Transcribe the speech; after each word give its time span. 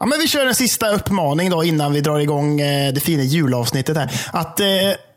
Ja, 0.00 0.06
men 0.06 0.18
vi 0.18 0.28
kör 0.28 0.46
en 0.46 0.54
sista 0.54 0.88
uppmaning 0.88 1.50
då 1.50 1.64
innan 1.64 1.92
vi 1.92 2.00
drar 2.00 2.18
igång 2.18 2.60
eh, 2.60 2.92
det 2.92 3.00
fina 3.00 3.22
julavsnittet 3.22 3.96
här. 3.96 4.10
Att, 4.32 4.60
eh, 4.60 4.66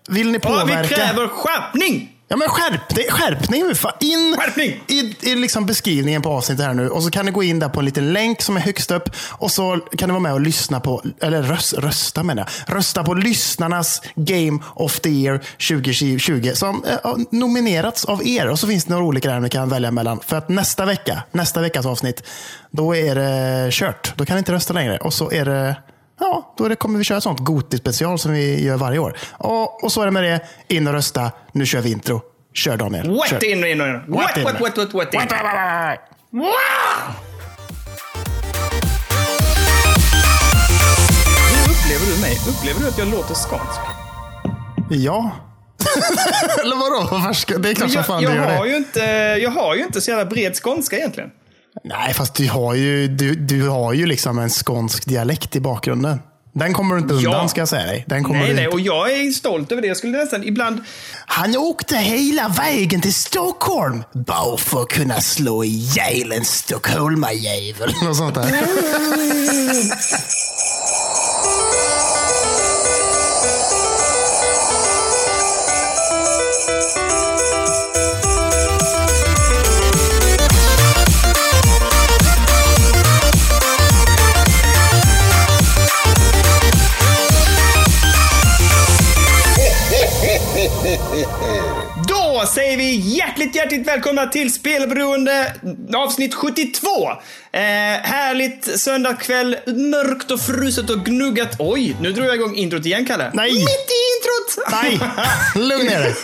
vill 0.09 0.31
ni 0.31 0.39
Ja, 0.43 0.49
påverka? 0.49 0.81
vi 0.81 0.87
kräver 0.95 1.27
skärpning! 1.27 2.09
Ja 2.27 2.37
men 2.37 2.47
skärpning! 2.49 3.75
Fan. 3.75 3.91
In 3.99 4.35
Skärpning! 4.39 4.83
i, 4.87 5.15
i 5.21 5.35
liksom 5.35 5.65
beskrivningen 5.65 6.21
på 6.21 6.29
avsnittet 6.29 6.65
här 6.65 6.73
nu 6.73 6.89
och 6.89 7.03
så 7.03 7.09
kan 7.09 7.25
ni 7.25 7.31
gå 7.31 7.43
in 7.43 7.59
där 7.59 7.69
på 7.69 7.79
en 7.79 7.85
liten 7.85 8.13
länk 8.13 8.41
som 8.41 8.57
är 8.57 8.61
högst 8.61 8.91
upp 8.91 9.09
och 9.29 9.51
så 9.51 9.79
kan 9.97 10.09
ni 10.09 10.11
vara 10.11 10.21
med 10.21 10.33
och 10.33 10.41
lyssna 10.41 10.79
på, 10.79 11.01
eller 11.21 11.43
röst, 11.43 11.73
rösta 11.73 12.23
menar 12.23 12.49
jag, 12.67 12.77
rösta 12.77 13.03
på 13.03 13.13
lyssnarnas 13.13 14.01
Game 14.15 14.59
of 14.75 14.99
the 14.99 15.09
Year 15.09 15.37
2020 15.37 16.51
som 16.53 16.83
eh, 16.83 17.15
nominerats 17.31 18.05
av 18.05 18.27
er. 18.27 18.49
Och 18.49 18.59
så 18.59 18.67
finns 18.67 18.85
det 18.85 18.93
några 18.93 19.05
olika 19.05 19.29
där 19.29 19.39
ni 19.39 19.49
kan 19.49 19.69
välja 19.69 19.91
mellan. 19.91 20.19
För 20.19 20.37
att 20.37 20.49
nästa 20.49 20.85
vecka, 20.85 21.23
nästa 21.31 21.61
veckas 21.61 21.85
avsnitt, 21.85 22.23
då 22.71 22.95
är 22.95 23.15
det 23.15 23.71
kört. 23.71 24.13
Då 24.15 24.25
kan 24.25 24.35
ni 24.35 24.39
inte 24.39 24.53
rösta 24.53 24.73
längre. 24.73 24.97
Och 24.97 25.13
så 25.13 25.31
är 25.31 25.45
det 25.45 25.75
Ja, 26.19 26.53
då 26.57 26.75
kommer 26.75 26.97
vi 26.97 27.03
köra 27.03 27.21
sånt 27.21 27.39
Goti-special 27.39 28.17
som 28.17 28.31
vi 28.31 28.63
gör 28.65 28.77
varje 28.77 28.99
år. 28.99 29.17
Och, 29.31 29.83
och 29.83 29.91
så 29.91 30.01
är 30.01 30.05
det 30.05 30.11
med 30.11 30.23
det. 30.23 30.41
In 30.67 30.87
och 30.87 30.93
rösta. 30.93 31.31
Nu 31.51 31.65
kör 31.65 31.81
vi 31.81 31.91
intro. 31.91 32.21
Kör 32.53 32.77
Daniel. 32.77 33.09
Wet 33.11 33.29
Kör. 33.29 33.43
in, 33.45 33.57
in, 33.57 33.63
in. 33.65 33.81
In. 33.81 34.01
wet, 34.07 34.37
wet, 34.61 34.77
wet, 34.77 34.93
wet 34.93 35.13
in. 35.13 35.19
Wow! 36.31 36.49
Hur 41.53 41.71
upplever 41.73 42.15
du 42.15 42.21
mig? 42.21 42.37
Upplever 42.49 42.79
du 42.79 42.87
att 42.87 42.97
jag 42.97 43.07
låter 43.07 43.33
skånsk? 43.35 43.79
Ja. 44.89 45.31
Eller 46.63 46.75
vadå? 46.75 47.59
Det 47.59 47.69
är 47.69 47.73
klart 47.75 47.89
som 47.89 47.97
Jag, 47.97 48.05
fan 48.05 48.23
jag, 48.23 48.31
du 48.31 48.35
gör 48.37 48.55
har 48.55 48.63
det. 48.65 48.69
ju 48.71 48.75
inte, 48.77 48.99
jag 49.41 49.49
har 49.51 49.75
ju 49.75 49.83
inte 49.83 50.01
så 50.01 50.09
jävla 50.11 50.25
bred 50.25 50.55
skånska 50.63 50.97
egentligen. 50.97 51.29
Nej, 51.83 52.13
fast 52.13 52.33
du 52.35 52.49
har 52.49 52.73
ju, 52.73 53.07
du, 53.07 53.35
du 53.35 53.69
har 53.69 53.93
ju 53.93 54.05
liksom 54.05 54.39
en 54.39 54.49
skånsk 54.49 55.05
dialekt 55.05 55.55
i 55.55 55.59
bakgrunden. 55.59 56.19
Den 56.55 56.73
kommer 56.73 56.95
du 56.95 57.01
inte 57.01 57.13
undan 57.13 57.31
Ja. 57.31 57.47
ska 57.47 57.61
jag 57.61 57.67
säga 57.67 57.85
dig. 57.85 58.05
Den 58.07 58.23
kommer 58.23 58.39
Nej, 58.39 58.49
du 58.49 58.55
nej, 58.55 58.63
inte. 58.63 58.75
och 58.75 58.81
jag 58.81 59.11
är 59.13 59.31
stolt 59.31 59.71
över 59.71 59.81
det. 59.81 59.87
Jag 59.87 59.97
skulle 59.97 60.17
nästan 60.17 60.43
ibland... 60.43 60.81
Han 61.25 61.55
åkte 61.57 61.97
hela 61.97 62.47
vägen 62.47 63.01
till 63.01 63.13
Stockholm 63.13 64.03
bara 64.13 64.57
för 64.57 64.81
att 64.81 64.87
kunna 64.89 65.21
slå 65.21 65.63
ihjäl 65.63 66.31
en 66.31 66.45
stockholmarjävel. 66.45 67.93
Något 68.03 68.17
sånt 68.17 68.35
där. 68.35 68.45
Då 92.43 92.47
säger 92.47 92.77
vi 92.77 92.95
hjärtligt, 92.95 93.55
hjärtligt 93.55 93.87
välkomna 93.87 94.27
till 94.27 94.53
Spelberoende 94.53 95.53
avsnitt 95.95 96.33
72. 96.35 96.89
Eh, 97.55 97.59
härligt 98.03 98.79
söndagskväll, 98.79 99.57
mörkt 99.65 100.31
och 100.31 100.41
fruset 100.41 100.89
och 100.89 101.05
gnuggat. 101.05 101.55
Oj, 101.59 101.95
nu 102.01 102.11
drog 102.11 102.27
jag 102.27 102.35
igång 102.35 102.55
introt 102.55 102.85
igen, 102.85 103.05
Kalle. 103.05 103.31
Nej. 103.33 103.51
Mitt 103.53 103.63
i 103.67 104.03
introt! 104.13 104.71
Nej, 104.71 104.99
lugn 105.55 105.85
ner 105.85 105.99
dig. 105.99 106.15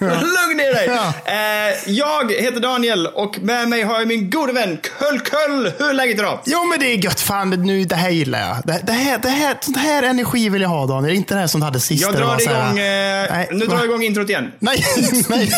Lugn 0.00 0.56
ner 0.56 0.74
dig! 0.74 0.86
Ja. 0.86 1.12
Eh, 1.24 1.92
jag 1.92 2.32
heter 2.32 2.60
Daniel 2.60 3.06
och 3.06 3.38
med 3.38 3.68
mig 3.68 3.82
har 3.82 3.98
jag 3.98 4.08
min 4.08 4.30
gode 4.30 4.52
vän 4.52 4.78
Köll 5.00 5.20
Köll. 5.20 5.72
Hur 5.78 5.90
är 5.90 5.94
läget 5.94 6.18
idag? 6.18 6.40
Jo 6.44 6.64
men 6.64 6.80
det 6.80 6.86
är 6.86 7.04
gött. 7.04 7.20
Fan, 7.20 7.50
nu, 7.50 7.84
det 7.84 7.96
här 7.96 8.10
gillar 8.10 8.40
jag. 8.40 8.56
Det, 8.64 8.80
det, 8.86 8.92
här, 8.92 9.18
det 9.18 9.28
här, 9.28 9.56
sånt 9.60 9.76
här 9.76 10.02
energi 10.02 10.48
vill 10.48 10.62
jag 10.62 10.68
ha 10.68 10.86
Daniel. 10.86 11.16
Inte 11.16 11.34
det 11.34 11.40
här 11.40 11.46
som 11.46 11.60
du 11.60 11.64
hade 11.64 11.80
sist. 11.80 12.02
Jag 12.02 12.14
drar 12.14 12.38
så 12.38 12.50
igång, 12.50 12.78
eh, 12.78 13.26
Nej, 13.30 13.48
nu 13.50 13.66
va? 13.66 13.72
drar 13.72 13.76
jag 13.76 13.84
igång 13.84 14.02
introt 14.02 14.28
igen. 14.28 14.52
Nej, 14.58 14.84
nej. 15.28 15.52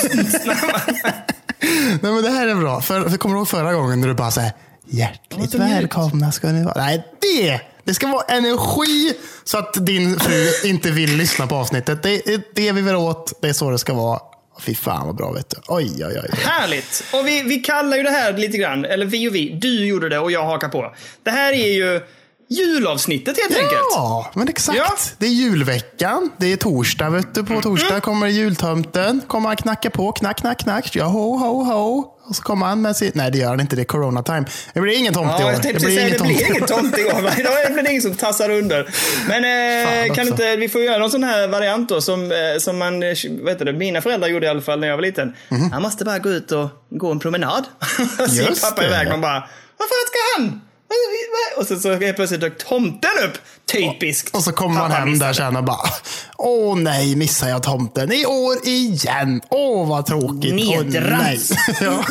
Nej 2.01 2.13
men 2.13 2.23
det 2.23 2.31
här 2.31 2.49
är 2.49 2.55
bra. 2.55 2.81
För, 2.81 3.11
för 3.11 3.17
kommer 3.17 3.35
du 3.35 3.39
ihåg 3.39 3.49
förra 3.49 3.73
gången 3.73 4.01
när 4.01 4.09
du 4.09 4.15
bara 4.15 4.31
säger 4.31 4.53
hjärtligt 4.87 5.55
välkomna 5.55 6.33
ska 6.33 6.49
ni 6.49 6.65
vara. 6.65 6.75
Nej, 6.77 7.05
det, 7.21 7.61
det 7.85 7.95
ska 7.95 8.07
vara 8.07 8.25
energi 8.29 9.15
så 9.45 9.59
att 9.59 9.87
din 9.87 10.21
fru 10.21 10.49
inte 10.65 10.91
vill 10.91 11.17
lyssna 11.17 11.47
på 11.47 11.55
avsnittet. 11.55 12.03
Det 12.03 12.29
är 12.29 12.43
det 12.55 12.73
vi 12.73 12.83
vill 12.83 12.95
åt. 12.95 13.39
Det 13.43 13.49
är 13.49 13.53
så 13.53 13.71
det 13.71 13.79
ska 13.79 13.95
vara. 13.95 14.21
Fy 14.61 14.75
fan 14.75 15.07
vad 15.07 15.17
bra 15.17 15.33
vet 15.33 15.51
du. 15.51 15.57
Oj, 15.69 15.93
oj, 15.99 16.21
oj. 16.23 16.39
Härligt! 16.45 17.05
Och 17.13 17.27
vi, 17.27 17.43
vi 17.43 17.59
kallar 17.59 17.97
ju 17.97 18.03
det 18.03 18.11
här 18.11 18.33
lite 18.33 18.59
grann, 18.59 18.85
eller 18.85 19.07
vi 19.07 19.29
och 19.29 19.35
vi, 19.35 19.49
du 19.49 19.87
gjorde 19.87 20.09
det 20.09 20.19
och 20.19 20.33
jag 20.33 20.45
hakar 20.45 20.69
på. 20.69 20.95
Det 21.23 21.31
här 21.31 21.53
är 21.53 21.73
ju 21.73 22.01
julavsnittet 22.53 23.37
helt 23.39 23.57
enkelt. 23.57 23.83
Ja, 23.95 24.31
men 24.35 24.49
exakt. 24.49 24.79
Ja. 24.79 24.95
Det 25.19 25.27
är 25.27 25.31
julveckan. 25.31 26.31
Det 26.37 26.53
är 26.53 26.57
torsdag, 26.57 27.11
vet 27.11 27.35
du. 27.35 27.45
På 27.45 27.61
torsdag 27.63 27.89
Mm. 27.89 28.01
kommer 28.01 28.27
jultomten. 28.27 29.21
Kommer 29.27 29.49
han 29.49 29.57
knacka 29.57 29.91
på. 29.91 30.13
Knack, 30.13 30.37
knack, 30.41 30.59
knack. 30.59 30.97
Ja, 30.97 31.05
ho, 31.05 31.37
ho, 31.39 31.63
ho. 31.65 32.05
Och 32.25 32.37
så 32.37 32.43
kommer 32.43 32.67
han 32.67 32.83
med 32.83 32.97
sin... 32.97 33.13
Nej, 33.15 33.31
det 33.31 33.39
gör 33.39 33.49
han 33.49 33.61
inte. 33.61 33.77
Det 33.77 33.83
är 33.83 33.85
corona 33.85 34.23
time. 34.23 34.45
Det 34.75 34.81
blir 34.81 34.97
ingen 34.99 35.15
tomt 35.15 35.29
i 35.29 35.43
Ja, 35.43 35.47
år. 35.49 35.53
tänkte 35.53 35.81
säga 35.81 36.09
det 36.19 36.23
blir 36.25 36.51
ingen 36.51 36.67
tomt 36.67 36.99
i 36.99 37.05
år. 37.05 37.31
Idag 37.41 37.73
blir 37.73 37.83
det 37.83 37.91
ingen 37.91 38.03
som 38.03 38.15
tassar 38.15 38.51
under. 38.51 38.91
Men 39.29 39.45
eh, 40.09 40.15
kan 40.15 40.29
inte, 40.29 40.57
vi 40.57 40.69
får 40.69 40.81
göra 40.83 40.99
någon 40.99 41.11
sån 41.11 41.25
här 41.25 41.49
variant 41.49 41.89
då 41.89 42.01
som, 42.01 42.33
eh, 42.33 42.39
som 42.61 42.79
man, 42.79 43.03
eh, 43.03 43.09
vet 43.45 43.59
du, 43.59 43.65
det, 43.65 43.73
mina 43.73 44.01
föräldrar 44.03 44.29
gjorde 44.29 44.47
i 44.47 44.49
alla 44.49 44.61
fall 44.61 44.81
när 44.81 44.89
jag 44.89 44.97
var 44.97 45.03
liten. 45.03 45.33
Han 45.73 45.83
måste 45.83 46.05
bara 46.05 46.19
gå 46.19 46.29
ut 46.31 46.53
och 46.53 46.69
gå 46.91 47.11
en 47.11 47.19
promenad. 47.19 47.65
Så 48.29 48.35
gick 48.35 48.63
pappa 48.63 48.81
det. 48.83 48.87
iväg. 48.89 49.09
Man 49.09 49.21
bara, 49.21 49.41
vad 49.79 49.89
fan 49.89 50.07
ska 50.07 50.19
han? 50.43 50.61
Och 51.57 51.67
så, 51.67 51.81
så 51.81 51.95
helt 51.95 52.17
plötsligt 52.17 52.41
dök 52.41 52.59
tomten 52.59 53.11
upp. 53.25 53.39
Typiskt. 53.73 54.37
Och 54.37 54.45
så 54.45 54.53
kommer 54.53 54.81
man 54.81 54.91
hem 54.91 55.19
där 55.19 55.33
sen 55.33 55.57
och 55.57 55.65
bara 55.65 55.89
Åh 56.39 56.77
nej, 56.77 57.17
missar 57.17 57.49
jag 57.49 57.63
tomten 57.63 58.13
i 58.13 58.27
år 58.27 58.57
igen. 58.65 59.41
Åh 59.49 59.89
vad 59.89 60.07
tråkigt. 60.07 60.55
Nedrans. 60.55 61.51
nej. 61.51 61.77
ja. 61.81 62.05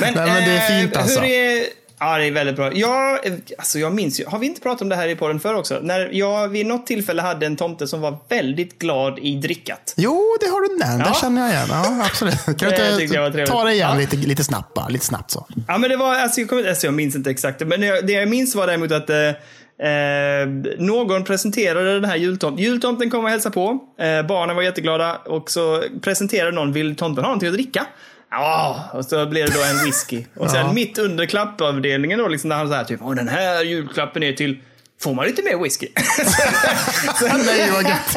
Men, 0.00 0.14
Nej, 0.14 0.26
men 0.26 0.48
det 0.48 0.56
är 0.56 0.80
fint 0.80 0.96
eh, 0.96 1.02
alltså. 1.02 1.20
Hur 1.20 1.30
är, 1.30 1.64
ja, 2.00 2.18
det 2.18 2.24
är 2.24 2.30
väldigt 2.30 2.56
bra. 2.56 2.72
Jag, 2.74 3.18
alltså 3.58 3.78
jag 3.78 3.94
minns 3.94 4.20
ju, 4.20 4.26
har 4.26 4.38
vi 4.38 4.46
inte 4.46 4.60
pratat 4.60 4.82
om 4.82 4.88
det 4.88 4.96
här 4.96 5.08
i 5.08 5.16
podden 5.16 5.40
förr 5.40 5.54
också? 5.54 5.78
När 5.82 6.10
jag 6.12 6.48
vid 6.48 6.66
något 6.66 6.86
tillfälle 6.86 7.22
hade 7.22 7.46
en 7.46 7.56
tomte 7.56 7.86
som 7.88 8.00
var 8.00 8.18
väldigt 8.28 8.78
glad 8.78 9.18
i 9.18 9.36
drickat. 9.36 9.94
Jo, 9.96 10.36
det 10.40 10.46
har 10.46 10.68
du 10.68 10.78
nämnt. 10.78 11.02
Ja. 11.06 11.12
Det 11.12 11.18
känner 11.20 11.42
jag 11.42 11.50
igen. 11.50 11.66
Ja, 11.70 12.06
absolut. 12.06 12.44
Kan 12.44 12.54
du 12.70 12.76
jag 13.14 13.26
inte 13.26 13.46
ta 13.46 13.64
det 13.64 13.72
igen 13.72 13.90
Ja. 13.92 13.98
lite, 13.98 14.16
lite 14.16 14.44
snabbt 14.44 14.74
bara? 14.74 14.88
Lite 14.88 15.04
snabbt 15.04 15.30
så. 15.30 15.46
Ja, 15.68 15.78
men 15.78 15.90
det 15.90 15.96
var, 15.96 16.14
alltså 16.14 16.40
jag, 16.40 16.48
kommer, 16.48 16.68
alltså 16.68 16.86
jag 16.86 16.94
minns 16.94 17.16
inte 17.16 17.30
exakt, 17.30 17.60
men 17.66 17.80
det, 17.80 18.00
det 18.00 18.12
jag 18.12 18.28
minns 18.28 18.54
var 18.54 18.66
däremot 18.66 18.92
att 18.92 19.10
eh, 19.10 19.16
eh, 19.88 20.48
någon 20.78 21.24
presenterade 21.24 21.94
den 21.94 22.04
här 22.04 22.16
jultomten. 22.16 22.64
Jultomten 22.64 23.10
kom 23.10 23.24
och 23.24 23.30
hälsade 23.30 23.54
på. 23.54 23.78
Eh, 24.00 24.22
barnen 24.26 24.56
var 24.56 24.62
jätteglada 24.62 25.16
och 25.16 25.50
så 25.50 25.82
presenterade 26.02 26.52
någon, 26.52 26.72
vill 26.72 26.96
tomten 26.96 27.24
ha 27.24 27.28
någonting 27.28 27.48
att 27.48 27.54
dricka? 27.54 27.86
Ja, 28.30 28.84
och 28.92 29.04
så 29.04 29.26
blev 29.26 29.46
det 29.46 29.52
då 29.54 29.62
en 29.78 29.84
whisky. 29.84 30.24
Och 30.36 30.50
sen 30.50 30.66
Ja. 30.66 30.72
mitt 30.72 30.98
under 30.98 31.26
klappavdelningen 31.26 32.18
då, 32.18 32.28
liksom, 32.28 32.50
där 32.50 32.56
han 32.56 32.68
så 32.68 32.74
här 32.74 32.84
typ, 32.84 33.00
Åh, 33.02 33.14
den 33.14 33.28
här 33.28 33.62
julklappen 33.64 34.22
är 34.22 34.32
till 34.32 34.58
Får 35.00 35.14
man 35.14 35.26
lite 35.26 35.42
mer 35.42 35.62
whisky? 35.62 35.88
Nej, 37.46 37.70
vad 37.70 37.82
gött. 37.82 38.16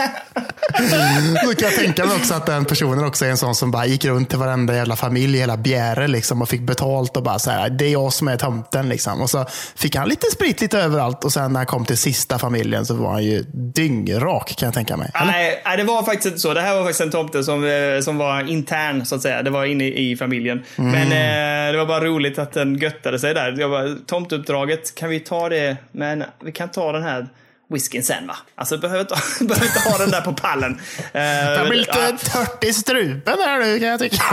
Då 1.43 1.53
kan 1.53 1.69
jag 1.69 1.75
tänka 1.75 2.05
mig 2.05 2.15
också 2.15 2.33
att 2.33 2.45
den 2.45 2.65
personen 2.65 3.03
också 3.03 3.25
är 3.25 3.29
en 3.29 3.37
sån 3.37 3.55
som 3.55 3.71
bara 3.71 3.85
gick 3.85 4.05
runt 4.05 4.29
till 4.29 4.37
varenda 4.39 4.75
jävla 4.75 4.95
familj 4.95 5.37
i 5.37 5.39
hela 5.39 5.57
Bjäre 5.57 6.07
liksom, 6.07 6.41
och 6.41 6.49
fick 6.49 6.61
betalt 6.61 7.17
och 7.17 7.23
bara 7.23 7.39
så 7.39 7.51
här, 7.51 7.69
det 7.69 7.85
är 7.85 7.89
jag 7.89 8.13
som 8.13 8.27
är 8.27 8.37
tomten. 8.37 8.89
Liksom. 8.89 9.21
Och 9.21 9.29
så 9.29 9.45
fick 9.75 9.95
han 9.95 10.09
lite 10.09 10.27
sprit 10.27 10.61
lite 10.61 10.79
överallt 10.79 11.23
och 11.23 11.33
sen 11.33 11.53
när 11.53 11.59
han 11.59 11.67
kom 11.67 11.85
till 11.85 11.97
sista 11.97 12.39
familjen 12.39 12.85
så 12.85 12.93
var 12.93 13.11
han 13.11 13.23
ju 13.23 13.43
dyngrak 13.53 14.55
kan 14.55 14.67
jag 14.67 14.73
tänka 14.73 14.97
mig. 14.97 15.11
Eller? 15.13 15.31
Nej, 15.31 15.61
nej, 15.65 15.77
det 15.77 15.83
var 15.83 16.03
faktiskt 16.03 16.25
inte 16.25 16.39
så. 16.39 16.53
Det 16.53 16.61
här 16.61 16.75
var 16.75 16.81
faktiskt 16.81 17.01
en 17.01 17.11
tomte 17.11 17.43
som, 17.43 17.65
eh, 17.65 17.99
som 18.01 18.17
var 18.17 18.49
intern, 18.49 19.05
så 19.05 19.15
att 19.15 19.21
säga. 19.21 19.43
Det 19.43 19.49
var 19.49 19.65
inne 19.65 19.87
i 19.87 20.15
familjen. 20.17 20.63
Mm. 20.75 20.91
Men 20.91 21.07
eh, 21.11 21.71
det 21.71 21.77
var 21.77 21.85
bara 21.85 22.03
roligt 22.05 22.39
att 22.39 22.53
den 22.53 22.75
göttade 22.75 23.19
sig 23.19 23.33
där. 23.33 23.55
Jag 23.59 23.69
bara, 23.71 23.95
tomteuppdraget, 24.07 24.95
kan 24.95 25.09
vi 25.09 25.19
ta 25.19 25.49
det? 25.49 25.77
Men 25.91 26.23
vi 26.43 26.51
kan 26.51 26.70
ta 26.73 26.91
den 26.91 27.03
här 27.03 27.27
whiskyn 27.69 28.03
sen 28.03 28.27
va? 28.27 28.35
Alltså, 28.55 28.77
behöver 28.77 29.01
inte, 29.01 29.15
behöver 29.45 29.65
inte 29.65 29.79
ha 29.79 29.97
den 29.97 30.11
där 30.11 30.21
på 30.21 30.33
pallen. 30.33 30.81
Eh, 31.13 31.21
Jag 31.23 31.67
blir 31.67 31.79
lite 31.79 31.99
ja. 31.99 32.17
tört 32.17 32.63
i 32.63 32.73
strupen 32.73 33.37
här 33.39 33.59
nu 33.59 33.79
kan 33.79 33.87
jag 33.87 33.99
tycka. 33.99 34.23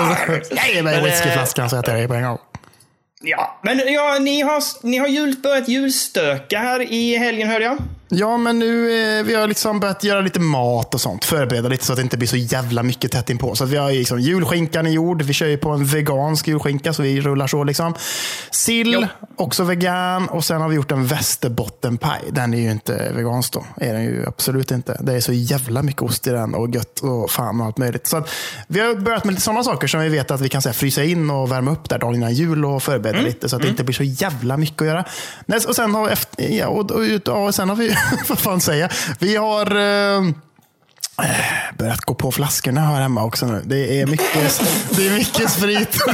Nej, 0.50 0.74
men 0.74 0.84
Men, 0.84 1.04
whiskyflaskan 1.04 1.70
så 1.70 1.76
jag 1.76 1.84
tar 1.84 1.96
det 1.96 2.08
på 2.08 2.14
en 2.14 2.22
gång. 2.22 2.38
Ja, 3.20 3.60
men 3.62 3.78
ja, 3.92 4.18
ni 4.20 4.40
har, 4.40 4.86
ni 4.86 4.98
har 4.98 5.06
jul, 5.08 5.36
börjat 5.42 5.68
julstöka 5.68 6.58
här 6.58 6.92
i 6.92 7.16
helgen 7.16 7.48
hörde 7.48 7.64
jag. 7.64 7.78
Ja, 8.10 8.36
men 8.36 8.58
nu 8.58 8.90
eh, 9.18 9.24
vi 9.24 9.34
har 9.34 9.46
liksom 9.46 9.80
börjat 9.80 10.04
göra 10.04 10.20
lite 10.20 10.40
mat 10.40 10.94
och 10.94 11.00
sånt. 11.00 11.24
Förbereda 11.24 11.68
lite 11.68 11.84
så 11.84 11.92
att 11.92 11.96
det 11.96 12.02
inte 12.02 12.16
blir 12.16 12.28
så 12.28 12.36
jävla 12.36 12.82
mycket 12.82 13.12
tätt 13.12 13.30
inpå. 13.30 13.54
Så 13.54 13.64
att 13.64 13.70
vi 13.70 13.76
har 13.76 13.92
liksom 13.92 14.20
julskinkan 14.20 14.86
i 14.86 14.90
jord. 14.92 15.22
Vi 15.22 15.32
kör 15.32 15.46
ju 15.46 15.56
på 15.56 15.70
en 15.70 15.84
vegansk 15.84 16.48
julskinka, 16.48 16.92
så 16.92 17.02
vi 17.02 17.20
rullar 17.20 17.46
så. 17.46 17.64
liksom. 17.64 17.94
Sill, 18.50 18.92
Jo. 19.00 19.06
också 19.36 19.64
vegan. 19.64 20.28
Och 20.28 20.44
sen 20.44 20.60
har 20.60 20.68
vi 20.68 20.76
gjort 20.76 20.90
en 20.92 21.06
västerbottenpaj. 21.06 22.20
Den 22.30 22.54
är 22.54 22.58
ju 22.58 22.70
inte 22.70 23.12
vegansk 23.14 23.52
då. 23.52 23.64
Är 23.76 23.92
den 23.92 24.02
ju 24.04 24.24
absolut 24.26 24.70
inte. 24.70 24.98
Det 25.00 25.12
är 25.14 25.20
så 25.20 25.32
jävla 25.32 25.82
mycket 25.82 26.02
ost 26.02 26.26
i 26.26 26.30
den 26.30 26.54
och 26.54 26.74
gött 26.74 27.00
och 27.00 27.30
fan 27.30 27.60
och 27.60 27.66
allt 27.66 27.78
möjligt. 27.78 28.06
Så 28.06 28.16
att 28.16 28.30
vi 28.66 28.80
har 28.80 28.94
börjat 28.94 29.24
med 29.24 29.32
lite 29.32 29.42
sådana 29.42 29.64
saker 29.64 29.86
som 29.86 30.00
vi 30.00 30.08
vet 30.08 30.30
att 30.30 30.40
vi 30.40 30.48
kan 30.48 30.62
så 30.62 30.68
här, 30.68 30.74
frysa 30.74 31.04
in 31.04 31.30
och 31.30 31.52
värma 31.52 31.70
upp 31.70 31.88
där 31.88 31.98
dagen 31.98 32.14
innan 32.14 32.34
jul 32.34 32.64
och 32.64 32.82
förbereda 32.82 33.20
lite 33.20 33.48
så 33.48 33.56
att 33.56 33.62
det 33.62 33.68
inte 33.68 33.84
blir 33.84 33.94
så 33.94 34.02
jävla 34.02 34.56
mycket 34.56 34.82
att 34.82 34.88
göra. 34.88 35.04
Nej, 35.46 35.60
Och 35.68 35.76
sen 35.76 35.94
har, 35.94 36.08
efter, 36.08 36.50
ja, 36.52 36.66
och, 36.66 36.90
och, 36.90 37.04
ja, 37.24 37.32
och 37.32 37.54
sen 37.54 37.68
har 37.68 37.76
vi, 37.76 37.94
vad 38.28 38.38
fan 38.38 38.60
säga, 38.60 38.88
vi 39.18 39.36
har 39.36 39.66
eh, 39.76 40.22
börjat 41.78 42.00
gå 42.00 42.14
på 42.14 42.32
flaskorna 42.32 42.80
här 42.80 43.00
hemma 43.00 43.24
också 43.24 43.46
nu. 43.46 43.62
Det 43.64 44.00
är 44.00 44.06
mycket, 44.06 44.62
det 44.90 45.06
är 45.06 45.10
mycket 45.18 45.50
sprit. 45.50 45.98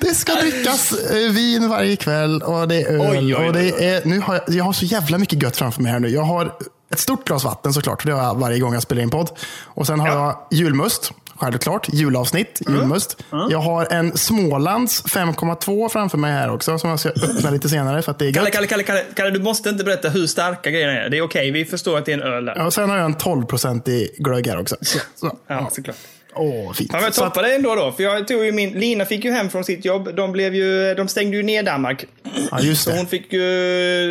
Det 0.00 0.14
ska 0.14 0.34
drickas 0.34 0.92
eh, 0.92 1.32
vin 1.32 1.68
varje 1.68 1.96
kväll 1.96 2.42
och 2.42 2.68
det 2.68 2.82
är 2.82 2.86
öl. 2.92 3.00
Oj, 3.00 3.08
oj, 3.18 3.36
oj, 3.36 3.46
och 3.46 3.52
det 3.52 3.88
är, 3.88 4.04
nu 4.04 4.20
har 4.20 4.34
jag, 4.34 4.42
jag 4.54 4.64
har 4.64 4.72
så 4.72 4.84
jävla 4.84 5.18
mycket 5.18 5.42
gött 5.42 5.56
framför 5.56 5.82
mig 5.82 5.92
här 5.92 5.98
nu. 6.00 6.08
Jag 6.08 6.22
har 6.22 6.52
ett 6.92 6.98
stort 6.98 7.26
glas 7.26 7.44
vatten 7.44 7.72
såklart, 7.72 8.02
för 8.02 8.08
det 8.08 8.14
har 8.14 8.22
jag 8.24 8.34
varje 8.38 8.58
gång 8.58 8.74
jag 8.74 8.82
spelar 8.82 9.02
in 9.02 9.10
podd. 9.10 9.30
Och 9.64 9.86
sen 9.86 10.00
har 10.00 10.08
Ja. 10.08 10.46
jag 10.50 10.58
julmust, 10.58 11.12
självklart. 11.40 11.88
Julavsnitt, 11.92 12.60
julmust. 12.68 13.22
Jag 13.50 13.58
har 13.58 13.86
en 13.92 14.16
Smålands 14.16 15.04
5,2 15.04 15.88
framför 15.88 16.18
mig 16.18 16.32
här 16.32 16.52
också, 16.52 16.78
som 16.78 16.90
jag 16.90 17.00
ska 17.00 17.08
öppna 17.08 17.50
lite 17.50 17.68
senare 17.68 18.02
för 18.02 18.10
att 18.10 18.18
det 18.18 18.26
är 18.28 18.32
Kalle, 18.32 18.46
gött. 18.46 18.52
Kalle, 18.54 18.66
Kalle, 18.66 18.82
Kalle, 18.82 19.02
Kalle, 19.16 19.30
du 19.30 19.40
måste 19.40 19.68
inte 19.68 19.84
berätta 19.84 20.08
hur 20.08 20.26
starka 20.26 20.70
grejerna 20.70 20.92
är. 20.92 21.08
Det 21.08 21.18
är 21.18 21.22
okej, 21.22 21.50
vi 21.50 21.64
förstår 21.64 21.98
att 21.98 22.04
det 22.06 22.12
är 22.12 22.16
en 22.18 22.22
öl 22.22 22.44
där. 22.44 22.54
Ja, 22.56 22.70
sen 22.70 22.90
har 22.90 22.96
jag 22.96 23.04
en 23.04 23.16
12-procentig 23.16 24.08
glögg 24.18 24.46
här 24.46 24.60
också. 24.60 24.76
Så, 24.80 24.98
så. 25.14 25.36
Ja, 25.46 25.68
såklart. 25.72 25.96
Åh, 26.34 26.72
fint. 26.72 26.90
Ja, 26.92 27.00
men 27.00 27.12
Så 27.12 27.24
att- 27.24 27.34
toppade 27.34 27.54
ändå 27.54 27.74
då. 27.74 27.92
För 27.92 28.02
jag 28.02 28.28
tog 28.28 28.44
ju 28.44 28.52
min, 28.52 28.70
Lina 28.70 29.04
fick 29.04 29.24
ju 29.24 29.30
hem 29.32 29.50
från 29.50 29.64
sitt 29.64 29.84
jobb. 29.84 30.14
De, 30.16 30.32
blev 30.32 30.54
ju, 30.54 30.94
de 30.94 31.08
stängde 31.08 31.36
ju 31.36 31.42
ner 31.42 31.62
Danmark. 31.62 32.04
Ja, 32.50 32.60
just 32.60 32.82
Så 32.84 32.90
det. 32.90 32.96
hon 32.96 33.06
fick 33.06 33.32
ju, 33.32 33.42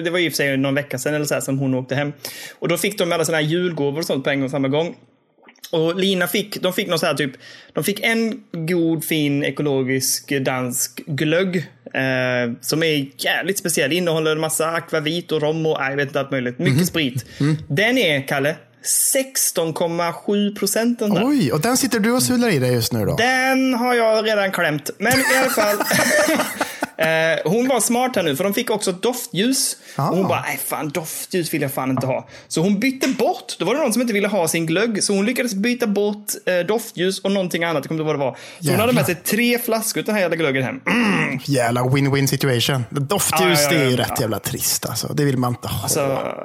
det 0.02 0.10
var 0.10 0.20
i 0.20 0.28
och 0.28 0.32
för 0.32 0.38
sig 0.38 0.58
någon 0.58 0.76
vecka 0.76 0.98
sedan 0.98 1.14
eller 1.14 1.26
så 1.26 1.34
här, 1.34 1.42
som 1.42 1.60
hon 1.60 1.74
åkte 1.76 1.96
hem. 1.96 2.14
Och 2.60 2.68
då 2.68 2.78
fick 2.78 2.98
de 2.98 3.12
alla 3.12 3.26
såna 3.26 3.38
här 3.38 3.44
julgåvor 3.46 4.00
och 4.00 4.06
sånt 4.06 4.24
på 4.24 4.30
en 4.30 4.44
och 4.44 4.52
samma 4.52 4.68
gång. 4.68 4.96
Och 5.72 5.96
Lina 6.00 6.28
fick, 6.28 6.62
de 6.62 6.74
fick 6.74 6.88
någon 6.88 7.00
så 7.00 7.06
här 7.06 7.14
typ, 7.14 7.32
de 7.74 7.84
fick 7.84 8.00
en 8.04 8.44
god 8.68 9.06
fin 9.06 9.44
ekologisk 9.44 10.34
dansk 10.42 11.02
glögg. 11.06 11.58
Eh, 11.94 12.54
som 12.62 12.84
är 12.84 13.10
jävligt 13.18 13.58
speciell. 13.58 13.94
Innehåller 13.94 14.32
en 14.32 14.40
massa 14.40 14.70
akvavit 14.72 15.32
och 15.32 15.42
rom 15.42 15.66
och 15.66 15.78
jag 15.82 15.96
vet 15.96 16.08
inte 16.08 16.20
allt 16.20 16.32
möjligt. 16.32 16.60
Mycket 16.60 16.76
Mhm. 16.76 16.86
sprit. 16.86 17.26
Den 17.68 17.98
är, 17.98 18.28
Kalle, 18.28 18.56
16,7 18.84 20.56
procent 20.56 21.00
den 21.00 21.10
där. 21.14 21.24
Oj, 21.28 21.52
och 21.52 21.62
den 21.62 21.78
sitter 21.78 22.00
du 22.00 22.12
och 22.12 22.24
sular 22.24 22.50
i 22.50 22.60
dig 22.60 22.74
just 22.74 22.94
nu 22.94 23.06
då? 23.06 23.16
Den 23.16 23.74
har 23.74 23.94
jag 23.96 24.26
redan 24.28 24.52
klämt. 24.52 24.90
Men 24.98 25.14
i 25.20 25.24
alla 25.42 25.50
fall. 25.50 25.76
eh, 27.00 27.52
hon 27.52 27.68
var 27.68 27.80
smart 27.80 28.16
här 28.16 28.24
nu, 28.24 28.36
för 28.36 28.44
de 28.44 28.54
fick 28.54 28.70
också 28.70 28.92
doftljus. 28.92 29.78
Ah. 29.96 30.10
Och 30.10 30.18
hon 30.18 30.28
bara, 30.28 30.42
nej 30.42 30.60
fan, 30.66 30.90
doftljus 30.90 31.54
vill 31.54 31.62
jag 31.62 31.74
fan 31.74 31.90
inte 31.90 32.08
ha. 32.08 32.28
Så 32.48 32.62
hon 32.62 32.80
bytte 32.80 33.08
bort. 33.08 33.56
Då 33.60 33.66
var 33.66 33.76
det 33.76 33.82
någon 33.82 33.94
som 33.94 34.02
inte 34.02 34.14
ville 34.14 34.28
ha 34.28 34.48
sin 34.48 34.66
glögg. 34.66 35.04
Så 35.04 35.16
hon 35.16 35.26
lyckades 35.26 35.54
byta 35.54 35.88
bort 35.88 36.26
eh, 36.46 36.66
doftljus 36.68 37.20
och 37.20 37.32
någonting 37.32 37.64
annat. 37.64 37.76
Jag 37.76 37.88
kommer 37.88 38.02
inte 38.02 38.12
ihåg 38.12 38.20
vad 38.20 38.28
det 38.28 38.32
var. 38.32 38.38
Så 38.60 38.72
hon 38.72 38.80
hade 38.80 38.94
med 38.94 39.06
sig 39.06 39.16
tre 39.16 39.60
flaskor 39.60 40.02
den 40.02 40.16
här 40.16 40.22
jävla 40.22 40.36
glöggen 40.38 40.64
hem. 40.64 40.82
Mm, 40.88 41.40
Jävla 41.46 41.82
win-win 41.84 42.28
situation. 42.28 42.86
Doftljus, 42.90 43.42
Ja, 43.42 43.48
ja, 43.50 43.62
ja, 43.62 43.70
det 43.70 43.86
är 43.86 43.90
ju 43.90 43.96
rätt 43.96 44.20
jävla 44.22 44.40
trist 44.40 44.90
alltså. 44.90 45.14
Det 45.14 45.26
vill 45.26 45.38
man 45.38 45.52
inte 45.52 45.68
ha. 45.68 45.88
så, 45.88 46.00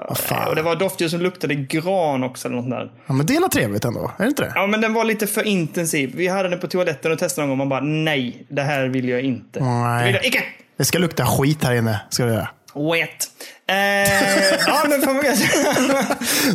Vad 0.09 0.19
fan. 0.19 0.49
och 0.49 0.57
det 0.57 0.63
var 0.63 0.77
doftljus 0.77 1.11
som 1.11 1.21
luktade 1.21 1.55
gran 1.55 2.25
också. 2.25 2.49
Eller 2.49 2.57
något 2.57 2.71
där. 2.71 2.91
Ja, 3.07 3.13
men 3.13 3.27
det 3.27 3.35
är 3.37 3.49
trevligt 3.49 3.85
ändå? 3.85 4.11
Är 4.19 4.23
det 4.23 4.29
inte 4.29 4.43
det? 4.43 4.53
Ja, 4.55 4.67
men 4.67 4.81
den 4.81 4.93
var 4.95 5.05
lite 5.05 5.27
för 5.27 5.47
intensiv. 5.47 6.13
Vi 6.17 6.29
hade 6.29 6.49
den 6.49 6.61
på 6.61 6.67
toaletten 6.69 7.13
och 7.13 7.19
testade 7.19 7.47
någon 7.47 7.49
gång. 7.49 7.59
Man 7.59 7.69
bara, 7.69 7.81
nej, 7.81 8.47
det 8.49 8.63
här 8.63 8.87
vill 8.87 9.09
jag 9.09 9.21
inte. 9.21 9.61
Nej. 9.61 9.99
Det 9.99 10.07
vill 10.07 10.15
jag 10.15 10.27
icke! 10.27 10.44
Det 10.77 10.85
ska 10.85 10.99
lukta 10.99 11.27
skit 11.27 11.65
här 11.65 11.75
inne. 11.75 12.01
Ska 12.11 12.25
det 12.25 12.33
göra. 12.33 12.49
Wet. 12.75 13.31
Eh, 13.67 13.75
ja, 14.67 14.85
men 14.89 15.01
vad 15.07 15.25
gött. 15.25 15.39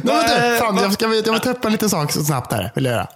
Nej, 0.04 0.52
du, 0.52 0.58
fan, 0.58 0.78
jag, 0.78 0.94
ska, 0.94 1.06
jag 1.06 1.32
vill 1.32 1.42
ta 1.42 1.50
upp 1.50 1.66
en 1.66 1.72
liten 1.72 1.90
sak 1.90 2.12
så 2.12 2.24
snabbt 2.24 2.54
här. 2.54 2.72
Vill 2.76 2.86
jag 2.86 2.94
göra. 2.94 3.08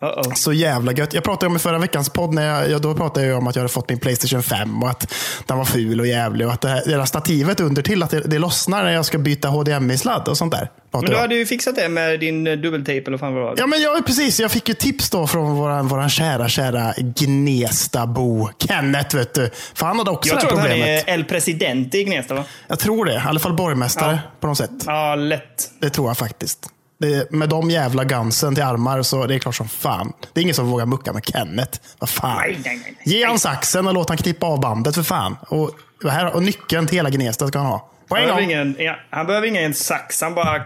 Uh-oh. 0.00 0.34
Så 0.34 0.52
jävla 0.52 0.92
gött. 0.92 1.12
Jag 1.14 1.24
pratade 1.24 1.46
om 1.50 1.56
i 1.56 1.58
förra 1.58 1.78
veckans 1.78 2.10
podd, 2.10 2.34
när 2.34 2.46
jag, 2.46 2.70
jag, 2.70 2.82
då 2.82 2.94
pratade 2.94 3.26
jag 3.26 3.38
om 3.38 3.46
att 3.46 3.56
jag 3.56 3.60
hade 3.60 3.72
fått 3.72 3.88
min 3.88 3.98
Playstation 3.98 4.42
5 4.42 4.82
och 4.82 4.90
att 4.90 5.12
den 5.46 5.58
var 5.58 5.64
ful 5.64 6.00
och 6.00 6.06
jävlig 6.06 6.46
och 6.46 6.52
att 6.52 6.60
det 6.60 6.68
här, 6.68 6.82
det 6.86 6.96
här 6.96 7.04
stativet 7.04 7.60
under 7.60 7.82
till 7.82 8.02
att 8.02 8.10
det, 8.10 8.20
det 8.20 8.38
lossnar 8.38 8.84
när 8.84 8.92
jag 8.92 9.06
ska 9.06 9.18
byta 9.18 9.48
HDMI-sladd 9.48 10.28
och 10.28 10.36
sånt 10.36 10.52
där. 10.52 10.70
Men 10.90 11.04
du 11.04 11.12
jag 11.12 11.20
hade 11.20 11.34
ju 11.34 11.46
fixat 11.46 11.76
det 11.76 11.88
med 11.88 12.20
din 12.20 12.46
eh, 12.46 12.56
dubbeltejp 12.56 13.06
eller 13.06 13.18
fan 13.18 13.34
vad 13.34 13.42
det 13.42 13.46
var. 13.46 13.54
Ja, 13.58 13.66
men 13.66 13.80
jag, 13.80 14.06
precis. 14.06 14.40
Jag 14.40 14.50
fick 14.50 14.68
ju 14.68 14.74
tips 14.74 15.10
då 15.10 15.26
från 15.26 15.54
våran, 15.54 15.88
våran 15.88 16.10
kära, 16.10 16.48
kära 16.48 16.92
Gnesta-bo 16.96 18.48
Kenneth. 18.58 19.16
Vet 19.16 19.34
du. 19.34 19.50
För 19.74 19.86
han 19.86 19.98
hade 19.98 20.10
också 20.10 20.28
jag 20.28 20.36
det 20.36 20.40
här 20.40 20.48
tror 20.48 20.58
att 20.58 20.68
han 20.68 20.70
problemet. 20.78 21.08
är 21.08 21.14
El 21.14 21.24
Presidente 21.24 21.98
i 21.98 22.04
Gnesta 22.04 22.34
va? 22.34 22.44
Jag 22.68 22.78
tror 22.78 23.04
det. 23.04 23.14
I 23.14 23.22
alla 23.26 23.40
fall 23.40 23.52
borgmästare 23.56 24.18
på 24.40 24.46
något 24.46 24.58
sätt. 24.58 24.70
Ja, 24.86 25.14
lätt. 25.14 25.70
Det 25.80 25.90
tror 25.90 26.08
jag 26.08 26.18
faktiskt. 26.18 26.68
Det, 26.98 27.32
med 27.32 27.48
de 27.48 27.70
jävla 27.70 28.04
gansen 28.04 28.54
till 28.54 28.64
armar 28.64 29.02
så 29.02 29.26
det 29.26 29.34
är 29.34 29.38
klart 29.38 29.54
som 29.54 29.68
fan. 29.68 30.12
Det 30.32 30.40
är 30.40 30.42
ingen 30.42 30.54
som 30.54 30.66
vågar 30.66 30.86
mucka 30.86 31.12
med 31.12 31.24
Kenneth. 31.24 31.80
Vad 31.98 32.08
fan. 32.08 32.36
Nej, 32.36 32.60
nej, 32.64 32.80
nej. 32.82 32.96
Ge 33.04 33.24
han 33.26 33.38
saxen 33.38 33.86
och 33.86 33.94
låt 33.94 34.08
han 34.08 34.18
klippa 34.18 34.46
av 34.46 34.60
bandet 34.60 34.94
för 34.94 35.02
fan. 35.02 35.36
Och, 35.48 35.70
och, 36.04 36.10
här, 36.10 36.34
och 36.34 36.42
nyckeln 36.42 36.86
till 36.86 36.96
hela 36.96 37.10
Gnesta 37.10 37.48
ska 37.48 37.58
han 37.58 37.66
ha. 37.66 37.90
Han 38.08 38.18
behöver, 38.18 38.40
ingen, 38.40 38.76
han 39.10 39.26
behöver 39.26 39.46
ingen 39.46 39.74
sax. 39.74 40.22
Han 40.22 40.34
bara 40.34 40.58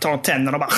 tar 0.00 0.16
tänderna 0.16 0.56
och 0.56 0.60
bara... 0.60 0.70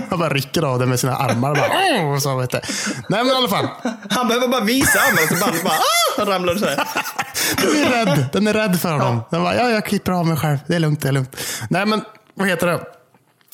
Han 0.10 0.18
bara 0.18 0.28
rycker 0.28 0.62
av 0.62 0.78
det 0.78 0.86
med 0.86 1.00
sina 1.00 1.16
armar. 1.16 1.54
Bara, 1.54 2.20
så, 2.20 2.36
vet 2.36 2.50
du. 2.50 2.60
Nej 3.08 3.24
men 3.24 3.26
i 3.26 3.36
alla 3.36 3.48
fall. 3.48 3.68
Han 4.10 4.28
behöver 4.28 4.48
bara 4.48 4.60
visa 4.60 4.98
armarna 4.98 5.28
så 5.28 5.44
bandet 5.44 5.64
bara... 5.64 5.74
Ah, 6.18 6.24
ramlar 6.24 6.54
så 6.54 6.66
här. 6.66 6.84
Den 7.56 7.76
är 7.76 8.06
rädd. 8.06 8.26
Den 8.32 8.46
är 8.46 8.52
rädd 8.52 8.80
för 8.80 8.92
honom. 8.92 9.22
Den 9.30 9.42
bara, 9.42 9.54
ja, 9.54 9.70
jag 9.70 9.86
klipper 9.86 10.12
av 10.12 10.26
mig 10.26 10.36
själv. 10.36 10.58
Det 10.66 10.74
är 10.74 10.80
lugnt, 10.80 11.02
det 11.02 11.08
är 11.08 11.12
lugnt. 11.12 11.36
Nej, 11.70 11.86
men 11.86 12.04
vad 12.34 12.48
heter 12.48 12.66
det? 12.66 12.80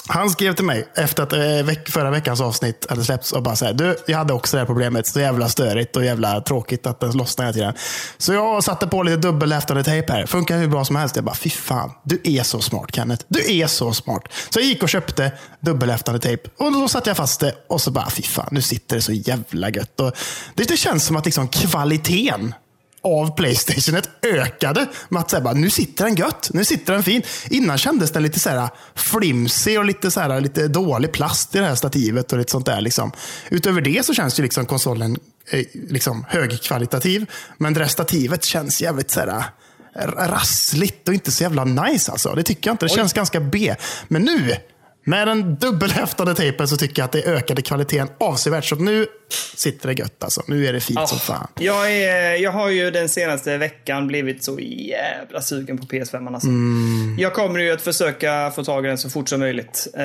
Han 0.08 0.31
skrev 0.31 0.55
till 0.55 0.64
mig 0.64 0.88
efter 0.94 1.23
att 1.23 1.32
eh, 1.32 1.93
förra 1.93 2.11
veckans 2.11 2.41
avsnitt 2.41 2.87
hade 2.88 3.05
släppts 3.05 3.32
och 3.32 3.43
bara 3.43 3.56
så 3.56 3.64
här, 3.64 3.73
du, 3.73 3.97
jag 4.06 4.19
hade 4.19 4.32
också 4.32 4.56
det 4.56 4.61
här 4.61 4.67
problemet. 4.67 5.06
Så 5.06 5.20
jävla 5.20 5.49
störigt 5.49 5.97
och 5.97 6.05
jävla 6.05 6.41
tråkigt 6.41 6.87
att 6.87 7.00
den 7.00 7.12
lossnar 7.12 7.44
hela 7.44 7.53
tiden. 7.53 7.75
Så 8.19 8.32
jag 8.32 8.64
satte 8.64 8.87
på 8.87 9.03
lite 9.03 9.17
dubbelhäftande 9.17 9.85
tejp 9.85 10.12
här. 10.12 10.26
Funkar 10.26 10.58
hur 10.58 10.69
bra 10.69 10.85
som 10.85 10.97
helst. 10.97 11.17
Jag 11.17 11.25
bara, 11.25 11.35
fy 11.35 11.50
fan. 11.50 11.91
Du 12.03 12.20
är 12.25 12.43
så 12.43 12.61
smart 12.61 12.94
Kenneth. 12.94 13.25
Du 13.29 13.53
är 13.53 13.67
så 13.67 13.93
smart. 13.93 14.23
Så 14.50 14.58
jag 14.58 14.67
gick 14.67 14.82
och 14.82 14.88
köpte 14.88 15.32
dubbelhäftande 15.61 16.20
tejp. 16.20 16.49
Och 16.56 16.73
då 16.73 16.88
satte 16.88 17.11
jag 17.11 17.17
fast 17.17 17.41
det 17.41 17.55
och 17.69 17.81
så 17.81 17.91
bara, 17.91 18.11
fy 18.11 18.23
fan. 18.23 18.49
Nu 18.50 18.62
sitter 18.62 18.97
det 18.97 19.02
så 19.02 19.12
jävla 19.12 19.70
gött. 19.70 20.00
Och 20.00 20.12
det, 20.55 20.69
det 20.69 20.76
känns 20.76 21.05
som 21.05 21.17
att 21.17 21.25
liksom 21.25 21.49
kvaliteten 21.49 22.55
av 23.06 23.37
Playstationet 23.37 24.11
ökade. 24.23 24.87
Med 25.08 25.20
att 25.20 25.31
säga 25.31 25.43
bara, 25.43 25.55
nu 25.55 25.70
sitter 25.70 26.05
den 26.05 26.14
gött, 26.14 26.50
nu 26.53 26.64
sitter 26.64 26.93
den 26.93 27.03
fin. 27.03 27.23
Innan 27.50 27.79
kändes 27.79 28.11
den 28.11 28.23
lite 28.23 28.41
så 28.41 28.50
här 28.50 28.69
flimsig 28.94 29.79
och 29.79 29.85
lite, 29.85 30.11
så 30.11 30.20
här, 30.20 30.41
lite 30.41 30.69
dålig 30.69 31.12
plast 31.12 31.55
i 31.55 31.58
det 31.58 31.64
här 31.64 31.75
stativet. 31.75 32.32
och 32.32 32.38
lite 32.38 32.50
sånt 32.50 32.67
där. 32.67 32.81
Liksom. 32.81 33.12
Utöver 33.50 33.81
det 33.81 34.06
så 34.06 34.14
känns 34.14 34.38
ju 34.38 34.43
liksom 34.43 34.67
konsolen 34.67 35.19
eh, 35.50 35.64
liksom 35.73 36.25
högkvalitativ. 36.29 37.26
Men 37.58 37.75
det 37.75 37.81
där 37.81 37.88
stativet 37.88 38.44
känns 38.44 38.82
jävligt 38.82 39.11
så 39.11 39.20
här, 39.20 39.44
eh, 39.99 40.06
rassligt 40.06 41.09
och 41.09 41.14
inte 41.14 41.32
så 41.32 41.43
jävla 41.43 41.64
nice. 41.64 42.12
Alltså. 42.12 42.35
Det 42.35 42.42
tycker 42.42 42.71
jag 42.71 42.75
inte. 42.75 42.87
Det 42.87 42.95
känns 42.95 43.12
ganska 43.12 43.40
B. 43.40 43.75
Men 44.09 44.23
nu, 44.23 44.57
med 45.09 45.29
den 45.29 45.55
dubbelhäftade 45.57 46.35
tejpen 46.35 46.69
så 46.69 46.77
tycker 46.77 47.03
jag 47.03 47.05
att 47.05 47.13
det 47.13 47.25
ökade 47.27 47.63
kvaliteten 47.63 48.09
avsevärt. 48.21 48.65
Så 48.65 48.77
nu 48.77 49.07
sitter 49.55 49.89
det 49.89 49.95
gött 49.95 50.23
alltså. 50.25 50.43
Nu 50.49 50.67
är 50.67 50.73
det 50.73 50.81
fint 50.81 51.09
som 51.09 51.19
fan. 51.19 51.47
Jag, 51.61 51.93
är, 51.93 52.35
jag 52.35 52.53
har 52.53 52.69
ju 52.71 52.91
den 52.91 53.09
senaste 53.09 53.57
veckan 53.57 54.07
blivit 54.07 54.45
så 54.45 54.59
jävla 54.61 55.41
sugen 55.41 55.79
på 55.79 55.85
PS5. 55.87 56.35
Alltså. 56.35 56.49
Mm. 56.49 57.17
Jag 57.19 57.35
kommer 57.35 57.61
ju 57.61 57.73
att 57.73 57.83
försöka 57.83 58.51
få 58.51 58.65
tag 58.65 58.85
i 58.85 58.89
den 58.89 58.99
så 58.99 59.11
fort 59.11 59.29
som 59.29 59.41
möjligt. 59.41 59.87
Eh, 59.99 60.05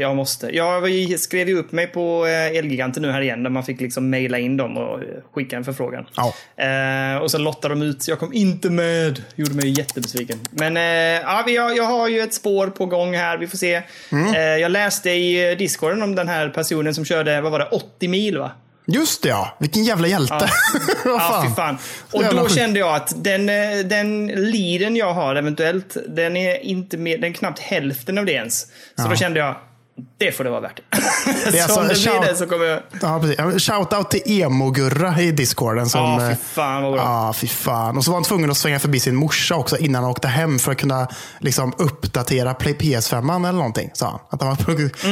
jag 0.00 0.16
måste. 0.16 0.56
Jag 0.56 0.82
skrev 1.20 1.48
ju 1.48 1.58
upp 1.58 1.72
mig 1.72 1.86
på 1.86 2.26
eh, 2.26 2.58
Elgiganten 2.58 3.02
nu 3.02 3.10
här 3.10 3.20
igen 3.20 3.42
där 3.42 3.50
man 3.50 3.64
fick 3.64 3.80
liksom 3.80 4.10
mejla 4.10 4.38
in 4.38 4.56
dem 4.56 4.76
och 4.76 5.00
skicka 5.34 5.56
en 5.56 5.64
förfrågan. 5.64 6.06
Ja. 6.16 6.34
Eh, 6.64 7.16
och 7.22 7.30
så 7.30 7.38
lottade 7.38 7.74
de 7.74 7.82
ut. 7.82 8.08
Jag 8.08 8.18
kom 8.18 8.32
inte 8.32 8.70
med. 8.70 9.22
Gjorde 9.34 9.54
mig 9.54 9.78
jättebesviken. 9.78 10.38
Men 10.50 10.76
eh, 10.76 10.82
ja, 11.22 11.44
har- 11.46 11.76
jag 11.76 11.84
har 11.84 12.08
ju 12.08 12.20
ett 12.20 12.34
spår 12.34 12.66
på 12.66 12.86
gång 12.86 13.14
här. 13.14 13.38
Vi 13.38 13.46
får 13.46 13.58
se. 13.58 13.82
Mm. 14.12 14.34
Eh, 14.34 14.40
jag 14.40 14.70
läste 14.70 15.10
i 15.10 15.50
eh, 15.50 15.56
Discorden 15.56 16.02
om 16.02 16.14
den 16.14 16.28
här 16.28 16.48
personen 16.48 16.94
som 16.94 17.04
körde, 17.04 17.40
vad 17.40 17.52
var 17.52 17.58
det, 17.58 17.68
80 17.70 18.08
mil 18.08 18.38
va? 18.38 18.50
Just 18.86 19.22
det 19.22 19.28
ja, 19.28 19.56
vilken 19.60 19.84
jävla 19.84 20.08
hjälte. 20.08 20.50
Ja, 21.04 21.44
fy 21.48 21.54
fan. 21.54 21.78
Och 22.10 22.24
då 22.34 22.48
kände 22.48 22.78
jag 22.78 22.94
att 22.94 23.24
den, 23.24 23.48
eh, 23.48 23.78
den 23.84 24.26
leaden 24.26 24.96
jag 24.96 25.14
har 25.14 25.36
eventuellt, 25.36 25.96
den 26.08 26.36
är 26.36 26.64
inte 26.64 26.96
mer, 26.96 27.18
den 27.18 27.30
är 27.30 27.34
knappt 27.34 27.58
hälften 27.58 28.18
av 28.18 28.26
det 28.26 28.32
ens. 28.32 28.66
Så 28.96 29.08
då 29.08 29.16
kände 29.16 29.40
jag, 29.40 29.56
Det 30.18 30.32
får 30.32 30.44
det 30.44 30.50
vara 30.50 30.60
värt. 30.60 30.80
Det 31.52 31.58
är 31.58 31.68
så 31.68 31.80
om 31.80 31.86
det 31.86 31.90
alltså- 31.90 32.10
blir 32.10 32.20
shout- 32.20 32.26
det 32.28 32.36
så 32.36 32.46
kommer 32.46 32.64
jag... 32.64 32.80
Ja, 33.02 33.20
precis. 33.22 33.66
Shoutout 33.66 34.10
till 34.10 34.22
Emo-Gurra 34.26 35.20
i 35.20 35.32
discorden. 35.32 35.86
Som, 35.88 36.00
Ja, 36.00 36.22
eh, 36.22 36.28
fy 36.28 36.34
fan 36.44 36.82
vad 36.82 36.92
bra. 36.92 37.02
Ja, 37.02 37.32
fy 37.36 37.46
fan. 37.46 37.96
Och 37.96 38.04
så 38.04 38.10
var 38.10 38.16
han 38.16 38.24
tvungen 38.24 38.50
att 38.50 38.56
svänga 38.56 38.78
förbi 38.78 39.00
sin 39.00 39.14
morsa 39.16 39.54
också 39.56 39.78
innan 39.78 40.02
han 40.02 40.10
åkte 40.10 40.28
hem 40.28 40.58
för 40.58 40.72
att 40.72 40.78
kunna 40.78 41.08
liksom, 41.38 41.72
uppdatera 41.78 42.54
Play 42.54 42.74
PS5 42.74 43.34
eller 43.48 43.52
någonting. 43.58 43.90
Sa 43.94 44.06
han. 44.06 44.20
Att 44.30 44.40
han 44.42 44.48
var, 44.48 44.56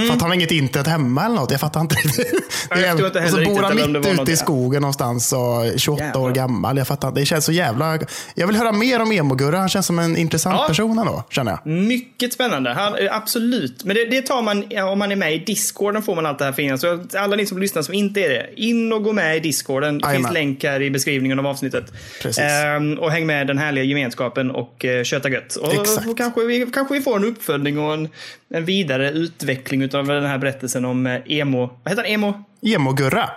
För 0.06 0.14
att 0.14 0.20
han 0.20 0.30
har 0.30 0.34
inget 0.34 0.50
internet 0.50 0.86
hemma 0.86 1.24
eller 1.24 1.36
något. 1.36 1.50
Jag 1.50 1.60
fattar 1.60 1.80
inte 1.80 1.94
riktigt. 1.94 2.26
Mm. 2.70 3.04
Och 3.24 3.30
så 3.30 3.36
bor 3.44 3.62
han 3.62 3.76
mitt 4.02 4.20
ute 4.20 4.32
i 4.32 4.36
skogen 4.36 4.80
någonstans 4.82 5.32
och 5.32 5.40
28 5.76 6.04
år 6.04 6.28
Jävlar. 6.28 6.30
gammal. 6.34 6.76
Jag 6.78 6.86
fattar 6.86 7.08
inte. 7.08 7.20
Det 7.20 7.26
känns 7.26 7.44
så 7.44 7.52
jävla... 7.52 7.98
Jag 8.34 8.46
vill 8.46 8.56
höra 8.56 8.72
mer 8.72 9.02
om 9.02 9.12
Emo-Gurra. 9.12 9.58
Han 9.58 9.68
känns 9.68 9.86
som 9.86 9.98
en 9.98 10.16
intressant 10.16 10.56
Ja. 10.60 10.66
person 10.68 10.98
ändå, 10.98 11.24
känner 11.30 11.52
jag. 11.64 11.72
Mycket 11.72 12.32
spännande. 12.32 12.72
Han, 12.72 12.94
eh, 12.94 13.16
absolut. 13.16 13.84
Men 13.84 13.96
det, 13.96 14.04
det 14.04 14.22
tar 14.22 14.42
man, 14.42 14.64
om 14.80 14.98
man 14.98 15.12
är 15.12 15.16
med 15.16 15.34
i 15.34 15.38
Discorden 15.38 16.02
får 16.02 16.14
man 16.14 16.26
allt 16.26 16.38
det 16.38 16.44
här 16.44 16.52
fina. 16.52 16.78
Så 16.78 17.04
alla 17.18 17.36
ni 17.36 17.46
som 17.46 17.58
lyssnar 17.58 17.82
som 17.82 17.94
inte 17.94 18.20
är 18.20 18.28
det, 18.28 18.50
in 18.56 18.92
och 18.92 19.02
gå 19.02 19.12
med 19.12 19.36
i 19.36 19.40
Discorden. 19.40 19.98
Det 19.98 20.10
finns 20.10 20.32
länk 20.32 20.64
här 20.64 20.82
i 20.82 20.90
beskrivningen 20.90 21.38
av 21.38 21.46
avsnittet. 21.46 21.92
Ehm, 22.40 22.98
och 22.98 23.10
häng 23.10 23.26
med 23.26 23.46
den 23.46 23.58
härliga 23.58 23.84
gemenskapen 23.84 24.50
och 24.50 24.84
uh, 24.84 25.02
köta 25.02 25.28
gött. 25.28 25.56
Och, 25.56 25.74
Exakt. 25.74 26.08
och 26.08 26.18
kanske, 26.18 26.44
vi, 26.44 26.66
kanske 26.74 26.94
vi 26.94 27.00
får 27.00 27.16
en 27.16 27.24
uppföljning 27.24 27.78
och 27.78 27.94
en, 27.94 28.08
en 28.54 28.64
vidare 28.64 29.10
utveckling 29.10 29.94
av 29.94 30.06
den 30.06 30.26
här 30.26 30.38
berättelsen 30.38 30.84
om 30.84 31.06
eh, 31.06 31.20
emo... 31.26 31.58
Vad 31.82 31.92
heter 31.92 32.02
han? 32.02 32.12
Emo? 32.12 32.44
Emo-Gurra. 32.62 33.30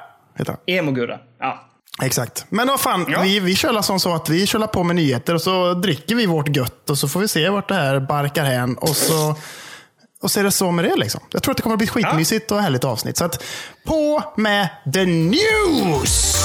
Emo-Gurra. 0.66 1.20
Ja. 1.40 1.70
Exakt. 2.04 2.46
Men 2.50 2.68
vad 2.68 2.80
fan, 2.80 3.06
Ja. 3.10 3.22
vi, 3.22 3.40
vi 3.40 3.56
kör 3.56 3.82
som 3.82 4.00
så 4.00 4.16
att 4.16 4.30
vi 4.30 4.48
kör 4.48 4.68
på 4.68 4.84
med 4.84 4.96
nyheter 4.96 5.34
och 5.34 5.42
så 5.42 5.74
dricker 5.74 6.16
vi 6.16 6.26
vårt 6.26 6.56
gött 6.56 6.90
och 6.90 6.98
så 6.98 7.08
får 7.08 7.20
vi 7.20 7.28
se 7.28 7.50
vart 7.50 7.68
det 7.68 7.76
här 7.76 8.00
barkar 8.00 8.44
hän. 8.44 8.76
Och 8.76 8.96
så, 8.96 9.36
och 10.26 10.32
så 10.32 10.40
är 10.40 10.44
det 10.44 10.52
så 10.52 10.72
med 10.72 10.86
det. 10.86 10.96
Liksom. 10.96 11.22
Jag 11.32 11.44
tror 11.44 11.52
att 11.52 11.58
det 11.58 11.64
kommer 11.64 11.74
att 11.74 11.78
bli 11.78 11.86
ett 11.86 11.92
skitmysigt 11.92 12.52
och 12.52 12.62
härligt 12.62 12.84
avsnitt. 12.84 13.18
Så 13.18 13.26
att 13.26 13.44
på 13.84 14.24
med 14.36 14.70
the 14.94 15.06
news! 15.06 16.36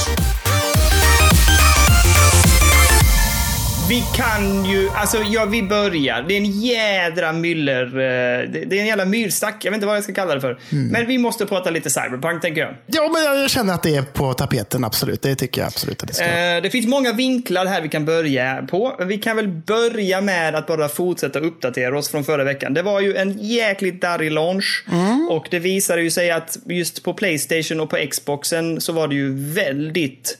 Vi 3.90 4.02
kan 4.16 4.64
ju, 4.64 4.88
alltså 4.94 5.18
ja, 5.18 5.44
vi 5.44 5.62
börjar. 5.62 6.25
Det 6.28 6.35
är 6.35 6.38
en 6.38 6.61
jädra 6.61 7.32
myller, 7.32 7.85
eh, 7.87 8.50
det, 8.50 8.76
är 8.76 8.80
en 8.80 8.87
jävla 8.87 9.04
myrstack. 9.04 9.64
Jag 9.64 9.70
vet 9.70 9.76
inte 9.76 9.87
vad 9.87 9.97
jag 9.97 10.04
ska 10.04 10.12
kalla 10.12 10.35
det 10.35 10.40
för. 10.40 10.59
Mm. 10.73 10.88
Men 10.88 11.06
vi 11.06 11.18
måste 11.18 11.47
prata 11.47 11.70
lite 11.70 11.90
cyberpunk 11.90 12.42
tänker 12.42 12.61
jag. 12.61 12.75
Ja, 12.87 13.11
men 13.12 13.40
jag, 13.40 13.50
känner 13.50 13.75
att 13.75 13.82
det 13.82 13.97
är 13.97 14.02
på 14.02 14.35
tapeten, 14.35 14.85
absolut. 14.85 15.23
Det 15.23 15.35
tycker 15.35 15.61
jag 15.61 15.66
absolut 15.66 16.02
att 16.02 16.09
det 16.09 16.14
ska. 16.14 16.25
Eh, 16.25 16.62
det 16.62 16.70
finns 16.70 16.87
många 16.87 17.12
vinklar 17.12 17.66
här 17.66 17.82
vi 17.82 17.88
kan 17.88 18.04
börja 18.04 18.66
på. 18.70 18.97
Vi 19.00 19.18
kan 19.18 19.37
väl 19.37 19.49
börja 19.49 20.20
med 20.20 20.54
att 20.54 20.66
bara 20.66 20.88
fortsätta 20.88 21.38
uppdatera 21.38 21.99
oss 21.99 22.11
från 22.11 22.25
förra 22.25 22.44
veckan. 22.44 22.75
Det 22.75 22.82
var 22.82 23.00
ju 23.00 23.16
en 23.16 23.38
jäkligt 23.38 24.00
darrig 24.00 24.32
launch. 24.32 24.85
Mm. 24.92 25.28
Och 25.30 25.47
det 25.50 25.59
visade 25.59 26.02
ju 26.02 26.11
sig 26.11 26.30
att 26.30 26.59
just 26.66 27.04
på 27.04 27.14
Playstation 27.14 27.80
och 27.80 27.90
på 27.90 27.97
Xboxen 28.11 28.80
så 28.80 28.92
var 28.92 29.09
det 29.09 29.14
ju 29.14 29.52
väldigt 29.54 30.38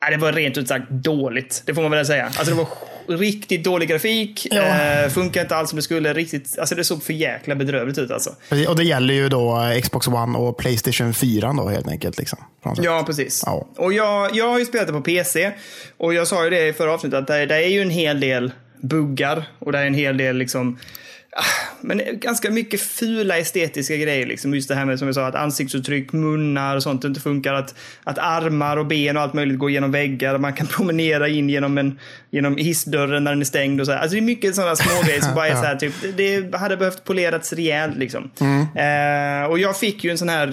Ja, 0.00 0.10
det 0.10 0.16
var 0.16 0.32
rent 0.32 0.58
ut 0.58 0.68
sagt 0.68 0.90
dåligt. 0.90 1.62
Det 1.66 1.74
får 1.74 1.82
man 1.82 1.90
väl 1.90 2.06
säga. 2.06 2.24
Alltså 2.24 2.44
det 2.44 2.54
var 2.54 2.68
riktigt 3.18 3.64
dålig 3.64 3.88
grafik. 3.88 4.46
Ja. 4.50 4.62
Eh, 4.62 5.08
funkar 5.08 5.40
inte 5.40 5.56
alls 5.56 5.70
som 5.70 5.76
det 5.76 5.82
skulle. 5.82 6.12
Riktigt, 6.12 6.58
alltså 6.58 6.74
det 6.74 6.84
såg 6.84 7.02
för 7.02 7.12
jäkla 7.12 7.54
bedrövligt 7.54 7.98
ut 7.98 8.10
alltså. 8.10 8.30
Och 8.68 8.76
det 8.76 8.84
gäller 8.84 9.14
ju 9.14 9.28
då 9.28 9.72
Xbox 9.82 10.08
One 10.08 10.38
och 10.38 10.56
Playstation 10.58 11.14
4 11.14 11.52
då 11.52 11.68
helt 11.68 11.88
enkelt. 11.88 12.18
Liksom. 12.18 12.38
Ja, 12.76 13.02
precis. 13.06 13.42
Ja. 13.46 13.68
Och 13.76 13.92
jag, 13.92 14.36
jag 14.36 14.48
har 14.48 14.58
ju 14.58 14.64
spelat 14.64 14.86
det 14.86 14.92
på 14.92 15.00
PC. 15.00 15.52
Och 15.96 16.14
jag 16.14 16.28
sa 16.28 16.44
ju 16.44 16.50
det 16.50 16.68
i 16.68 16.72
förra 16.72 16.92
avsnittet 16.92 17.18
att 17.18 17.26
det, 17.26 17.46
det 17.46 17.54
är 17.56 17.68
ju 17.68 17.82
en 17.82 17.90
hel 17.90 18.20
del 18.20 18.52
buggar. 18.80 19.44
Och 19.58 19.72
det 19.72 19.78
är 19.78 19.86
en 19.86 19.94
hel 19.94 20.16
del 20.16 20.36
liksom 20.36 20.78
men 21.80 22.02
ganska 22.12 22.50
mycket 22.50 22.80
fula 22.80 23.38
estetiska 23.38 23.96
grejer. 23.96 24.26
Liksom. 24.26 24.54
Just 24.54 24.68
det 24.68 24.74
här 24.74 24.84
med 24.84 24.98
som 24.98 25.08
jag 25.08 25.14
sa, 25.14 25.26
att 25.26 25.34
ansiktsuttryck, 25.34 26.12
munnar 26.12 26.76
och 26.76 26.82
sånt 26.82 27.04
inte 27.04 27.20
funkar. 27.20 27.54
Att, 27.54 27.74
att 28.04 28.18
armar 28.18 28.76
och 28.76 28.86
ben 28.86 29.16
och 29.16 29.22
allt 29.22 29.34
möjligt 29.34 29.58
går 29.58 29.70
genom 29.70 29.90
väggar. 29.90 30.38
Man 30.38 30.52
kan 30.52 30.66
promenera 30.76 31.28
in 31.28 31.50
genom, 31.50 31.78
en, 31.78 31.98
genom 32.30 32.56
hissdörren 32.56 33.24
när 33.24 33.30
den 33.30 33.40
är 33.40 33.44
stängd. 33.44 33.80
Och 33.80 33.86
så 33.86 33.92
här. 33.92 33.98
Alltså 33.98 34.14
det 34.14 34.20
är 34.20 34.22
mycket 34.22 34.54
sådana 34.54 34.76
små 34.76 35.02
grejer 35.06 35.20
som 35.20 35.34
bara 35.34 35.48
är 35.48 35.54
så 35.54 35.64
här, 35.64 35.76
typ, 35.76 35.94
det, 36.16 36.56
hade 36.56 36.76
behövt 36.76 37.04
polerats 37.04 37.52
rejält. 37.52 37.96
Liksom. 37.96 38.30
Eh, 38.74 39.50
och 39.50 39.58
jag 39.58 39.78
fick 39.78 40.04
ju 40.04 40.10
en 40.10 40.18
sån 40.18 40.28
här 40.28 40.46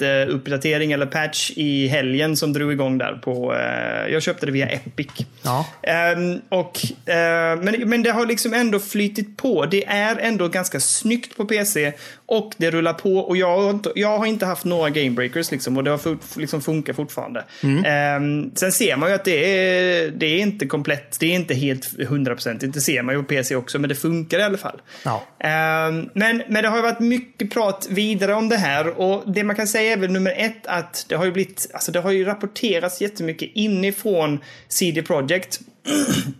jätteuppdatering 0.00 0.92
eller 0.92 1.06
patch 1.06 1.50
i 1.56 1.86
helgen 1.88 2.36
som 2.36 2.52
drog 2.52 2.72
igång 2.72 2.98
där 2.98 3.12
på... 3.22 3.54
Eh, 3.54 4.12
jag 4.12 4.22
köpte 4.22 4.46
det 4.46 4.52
via 4.52 4.66
Epic. 4.68 5.08
Ja. 5.42 5.66
Ehm, 5.82 6.40
och, 6.48 6.80
eh, 7.10 7.56
men, 7.62 7.74
men 7.88 8.02
det 8.02 8.10
har 8.10 8.26
liksom 8.26 8.54
ändå 8.54 8.78
flytit 8.78 9.36
på. 9.36 9.66
Det 9.66 9.84
är 9.86 10.16
ändå 10.16 10.48
ganska 10.48 10.80
snyggt 10.80 11.36
på 11.36 11.44
PC 11.44 11.92
och 12.26 12.52
det 12.56 12.70
rullar 12.70 12.92
på. 12.92 13.16
Och 13.18 13.36
jag, 13.36 13.60
har 13.62 13.70
inte- 13.70 13.92
jag 13.94 14.18
har 14.18 14.26
inte 14.26 14.46
haft 14.46 14.64
några 14.64 14.90
gamebreakers 14.90 15.50
liksom, 15.50 15.76
och 15.76 15.84
det 15.84 15.90
har 15.90 15.98
fort, 15.98 16.36
liksom 16.36 16.60
funkar 16.62 16.92
fortfarande. 16.92 17.44
Ehm, 17.84 18.50
sen 18.54 18.72
ser 18.72 18.96
man 18.96 19.08
ju 19.08 19.14
att 19.14 19.24
det 19.24 19.58
är, 19.58 20.10
det 20.10 20.26
är 20.26 20.38
inte 20.38 20.66
komplett. 20.66 21.16
Det 21.20 21.26
är 21.26 21.34
inte 21.34 21.54
helt 21.54 22.02
hundraprocentigt. 22.08 22.74
Det 22.74 22.80
ser 22.80 23.02
man 23.02 23.14
ju 23.14 23.22
på 23.22 23.28
PC 23.28 23.56
också, 23.56 23.78
men 23.78 23.88
det 23.88 23.94
funkar 23.94 24.38
i 24.38 24.42
alla 24.42 24.58
fall. 24.58 24.80
Ja. 25.04 25.22
Ehm, 25.40 26.08
men, 26.14 26.42
men 26.48 26.62
det 26.62 26.68
har 26.68 26.76
ju 26.76 26.82
varit 26.82 27.00
mycket 27.00 27.50
prat 27.50 27.86
vidare 27.90 28.34
om 28.34 28.48
det 28.48 28.56
här 28.56 29.00
och 29.00 29.32
det 29.32 29.44
man 29.44 29.56
kan 29.56 29.66
säga 29.66 29.87
är 29.92 29.96
väl 29.96 30.10
nummer 30.10 30.34
ett 30.36 30.66
att 30.66 31.06
det 31.08 31.14
har 31.14 31.24
ju 31.24 31.32
blivit, 31.32 31.70
alltså 31.74 31.92
det 31.92 32.00
har 32.00 32.10
ju 32.10 32.24
rapporterats 32.24 33.00
jättemycket 33.00 33.50
inifrån 33.54 34.38
CD 34.68 35.02
Projekt 35.02 35.60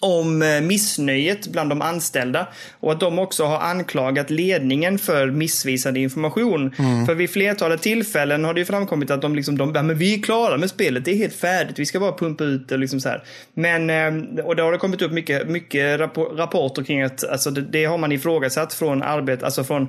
om 0.00 0.42
eh, 0.42 0.60
missnöjet 0.60 1.46
bland 1.46 1.70
de 1.70 1.82
anställda 1.82 2.46
och 2.80 2.92
att 2.92 3.00
de 3.00 3.18
också 3.18 3.44
har 3.44 3.58
anklagat 3.58 4.30
ledningen 4.30 4.98
för 4.98 5.26
missvisande 5.26 6.00
information. 6.00 6.74
För 7.06 7.14
vid 7.14 7.30
flertalet 7.30 7.82
tillfällen 7.82 8.44
har 8.44 8.54
det 8.54 8.60
ju 8.60 8.66
framkommit 8.66 9.10
att 9.10 9.22
de 9.22 9.34
liksom, 9.34 9.58
de, 9.58 9.72
ja, 9.74 9.82
men 9.82 9.98
vi 9.98 10.14
är 10.14 10.22
klara 10.22 10.56
med 10.56 10.70
spelet, 10.70 11.04
det 11.04 11.10
är 11.10 11.16
helt 11.16 11.34
färdigt, 11.34 11.78
vi 11.78 11.86
ska 11.86 12.00
bara 12.00 12.12
pumpa 12.12 12.44
ut 12.44 12.68
det 12.68 12.76
liksom 12.76 13.00
så 13.00 13.08
här. 13.08 13.22
Men, 13.54 13.90
eh, 13.90 14.44
och 14.44 14.56
då 14.56 14.62
har 14.62 14.72
det 14.72 14.78
kommit 14.78 15.02
upp 15.02 15.12
mycket, 15.12 15.48
mycket 15.48 16.00
rappor- 16.00 16.36
rapporter 16.36 16.82
kring 16.82 17.02
att 17.02 17.28
alltså 17.28 17.50
det, 17.50 17.60
det 17.60 17.84
har 17.84 17.98
man 17.98 18.12
ifrågasatt 18.12 18.74
från 18.74 19.02
arbete, 19.02 19.44
alltså 19.44 19.64
från 19.64 19.88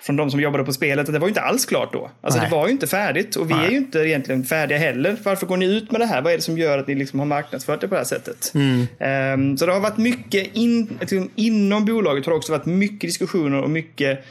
från 0.00 0.16
de 0.16 0.30
som 0.30 0.40
jobbade 0.40 0.64
på 0.64 0.72
spelet 0.72 1.08
att 1.08 1.12
det 1.12 1.18
var 1.18 1.26
ju 1.26 1.30
inte 1.30 1.40
alls 1.40 1.66
klart 1.66 1.92
då. 1.92 2.10
Alltså 2.20 2.40
Nej. 2.40 2.48
det 2.50 2.56
var 2.56 2.66
ju 2.66 2.72
inte 2.72 2.86
färdigt 2.86 3.36
och 3.36 3.50
vi 3.50 3.54
Nej. 3.54 3.66
är 3.66 3.70
ju 3.70 3.76
inte 3.76 3.98
egentligen 3.98 4.44
färdiga 4.44 4.78
heller. 4.78 5.16
Varför 5.22 5.46
går 5.46 5.56
ni 5.56 5.66
ut 5.66 5.90
med 5.90 6.00
det 6.00 6.06
här? 6.06 6.22
Vad 6.22 6.32
är 6.32 6.36
det 6.36 6.42
som 6.42 6.58
gör 6.58 6.78
att 6.78 6.86
ni 6.86 6.94
liksom 6.94 7.18
har 7.18 7.26
marknadsfört 7.26 7.80
det 7.80 7.88
på 7.88 7.94
det 7.94 8.00
här 8.00 8.04
sättet? 8.04 8.52
Ehm, 8.98 9.56
så 9.56 9.66
det 9.66 9.72
har 9.72 9.80
varit 9.80 9.96
mycket 9.96 10.56
in, 10.56 10.98
liksom, 11.00 11.30
inom 11.34 11.84
bolaget 11.84 12.26
har 12.26 12.32
det 12.32 12.36
också 12.36 12.52
varit 12.52 12.66
mycket 12.66 13.00
diskussioner 13.00 13.62
och 13.62 13.70
mycket 13.70 14.24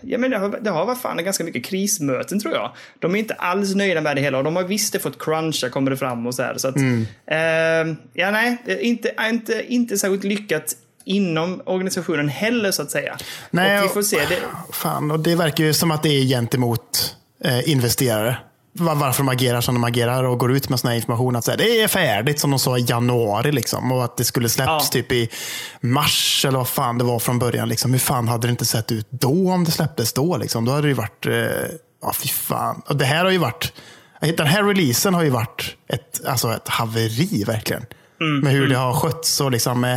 Ja, 0.00 0.18
men 0.18 0.30
det, 0.30 0.38
har, 0.38 0.58
det 0.60 0.70
har 0.70 0.86
varit 0.86 1.00
fan 1.00 1.24
ganska 1.24 1.44
mycket 1.44 1.64
krismöten 1.64 2.40
tror 2.40 2.54
jag. 2.54 2.72
De 2.98 3.14
är 3.14 3.18
inte 3.18 3.34
alls 3.34 3.74
nöjda 3.74 4.00
med 4.00 4.16
det 4.16 4.22
hela 4.22 4.38
och 4.38 4.44
de 4.44 4.56
har 4.56 4.62
visst 4.62 4.92
det 4.92 4.98
fått 4.98 5.18
cruncha 5.18 5.68
kommer 5.68 5.90
det 5.90 5.96
fram 5.96 6.26
och 6.26 6.34
så 6.34 6.42
här. 6.42 6.54
Så 6.58 6.68
att, 6.68 6.76
ehm, 7.26 7.96
ja, 8.12 8.30
nej, 8.30 8.56
inte, 8.80 9.14
inte, 9.30 9.64
inte 9.68 9.98
särskilt 9.98 10.24
lyckat 10.24 10.76
inom 11.08 11.62
organisationen 11.66 12.28
heller 12.28 12.70
så 12.70 12.82
att 12.82 12.90
säga. 12.90 13.16
Nej, 13.50 13.78
och 13.78 13.84
vi 13.84 13.88
får 13.88 14.02
se. 14.02 14.16
Det, 14.28 14.38
Fan, 14.72 15.10
och 15.10 15.20
det 15.20 15.34
verkar 15.34 15.64
ju 15.64 15.74
som 15.74 15.90
att 15.90 16.02
det 16.02 16.08
är 16.08 16.22
gentemot 16.24 17.16
eh, 17.44 17.70
investerare. 17.70 18.36
Var- 18.72 18.94
Varför 18.94 19.18
de 19.22 19.28
agerar 19.28 19.60
som 19.60 19.74
de 19.74 19.84
agerar 19.84 20.24
och 20.24 20.38
går 20.38 20.52
ut 20.52 20.68
med 20.68 20.80
sån 20.80 20.88
här 20.88 20.96
information. 20.96 21.36
Att 21.36 21.44
säga, 21.44 21.56
det 21.56 21.80
är 21.82 21.88
färdigt 21.88 22.40
som 22.40 22.50
de 22.50 22.58
sa 22.58 22.78
i 22.78 22.84
januari. 22.88 23.52
Liksom, 23.52 23.92
och 23.92 24.04
att 24.04 24.16
det 24.16 24.24
skulle 24.24 24.48
släpps 24.48 24.68
Ja. 24.70 24.80
typ 24.92 25.12
i 25.12 25.28
mars 25.80 26.44
eller 26.48 26.58
vad 26.58 26.68
fan 26.68 26.98
det 26.98 27.04
var 27.04 27.18
från 27.18 27.38
början. 27.38 27.68
Liksom. 27.68 27.92
Hur 27.92 27.98
fan 27.98 28.28
hade 28.28 28.46
det 28.46 28.50
inte 28.50 28.64
sett 28.64 28.92
ut 28.92 29.06
då 29.10 29.50
om 29.52 29.64
det 29.64 29.70
släpptes 29.70 30.12
då? 30.12 30.36
Liksom? 30.36 30.64
Då 30.64 30.70
hade 30.72 30.82
det 30.82 30.88
ju 30.88 30.94
varit, 30.94 31.26
eh, 31.26 31.32
ja 32.02 32.12
fy 32.22 32.28
fan. 32.28 32.82
Och 32.86 32.96
det 32.96 33.04
här 33.04 33.24
har 33.24 33.30
ju 33.30 33.38
varit, 33.38 33.72
den 34.20 34.46
här 34.46 34.64
releasen 34.64 35.14
har 35.14 35.22
ju 35.22 35.30
varit 35.30 35.76
ett, 35.88 36.20
alltså 36.26 36.52
ett 36.52 36.68
haveri 36.68 37.44
verkligen. 37.46 37.82
Med 38.20 38.52
hur 38.52 38.68
det 38.68 38.76
har 38.76 38.92
skötts 38.94 39.40
och 39.40 39.50
liksom, 39.50 39.84
eh, 39.84 39.96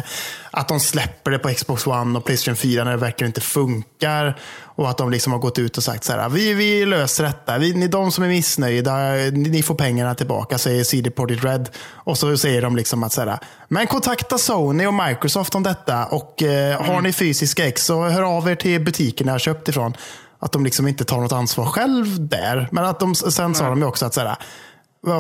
att 0.52 0.68
de 0.68 0.80
släpper 0.80 1.32
det 1.32 1.40
på 1.40 1.50
Xbox 1.50 1.88
One 1.88 2.20
och 2.20 2.26
Playstation 2.26 2.56
4 2.56 2.84
när 2.84 2.92
det 2.92 2.98
verkligen 2.98 3.30
inte 3.30 3.42
funkar. 3.42 4.40
Och 4.76 4.90
att 4.90 4.98
de 4.98 5.12
liksom 5.12 5.34
har 5.34 5.40
gått 5.40 5.60
ut 5.60 5.78
och 5.78 5.84
sagt 5.84 6.04
så 6.04 6.14
här, 6.14 6.30
vi, 6.30 6.54
vi 6.54 6.86
löser 6.86 7.24
detta. 7.24 7.58
Vi, 7.58 7.74
ni, 7.74 7.88
de 7.88 8.12
som 8.12 8.24
är 8.24 8.28
missnöjda, 8.28 9.12
ni, 9.32 9.64
får 9.64 9.76
pengarna 9.76 10.16
tillbaka, 10.16 10.58
säger 10.58 10.84
CD 10.84 11.12
Projekt 11.12 11.44
Red. 11.44 11.70
Och 11.88 12.18
så 12.18 12.38
säger 12.38 12.62
de 12.62 12.76
liksom 12.76 13.04
att 13.04 13.14
så 13.14 13.22
här, 13.22 13.40
men 13.68 13.88
kontakta 13.88 14.38
Sony 14.38 14.86
och 14.86 14.94
Microsoft 14.94 15.56
om 15.56 15.64
detta. 15.64 16.06
Och 16.06 16.44
eh, 16.44 16.82
har 16.82 17.02
ni 17.02 17.14
fysiska 17.14 17.68
ex 17.68 17.86
så 17.86 18.04
hör 18.04 18.38
av 18.38 18.50
er 18.50 18.56
till 18.56 18.82
butiken 18.82 19.28
jag 19.28 19.34
har 19.34 19.40
köpt 19.40 19.70
ifrån. 19.70 19.94
Att 20.40 20.52
de 20.52 20.64
liksom 20.64 20.88
inte 20.88 21.06
tar 21.06 21.18
något 21.22 21.32
ansvar 21.32 21.66
själv 21.66 22.28
där. 22.28 22.68
Men 22.72 22.86
att 22.86 23.00
de, 23.00 23.16
sen 23.16 23.56
sa 23.56 23.70
de 23.70 23.80
ju 23.80 23.86
också 23.86 24.06
att 24.06 24.14
så 24.14 24.20
här, 24.20 24.28
"Ja, 24.28 24.38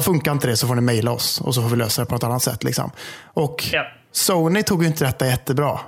funkar 0.01 0.31
inte 0.31 0.47
det 0.47 0.57
så 0.57 0.67
får 0.67 0.75
ni 0.75 0.81
mejla 0.81 1.11
oss 1.11 1.41
och 1.41 1.55
så 1.55 1.61
får 1.61 1.69
vi 1.69 1.75
lösa 1.75 2.01
det 2.01 2.05
på 2.05 2.15
något 2.15 2.23
annat 2.23 2.43
sätt. 2.43 2.63
Liksom. 2.63 2.91
Och 3.33 3.63
Ja. 3.71 3.83
Sony 4.13 4.63
tog 4.63 4.81
ju 4.83 4.87
inte 4.87 5.05
detta 5.05 5.27
jättebra. 5.27 5.79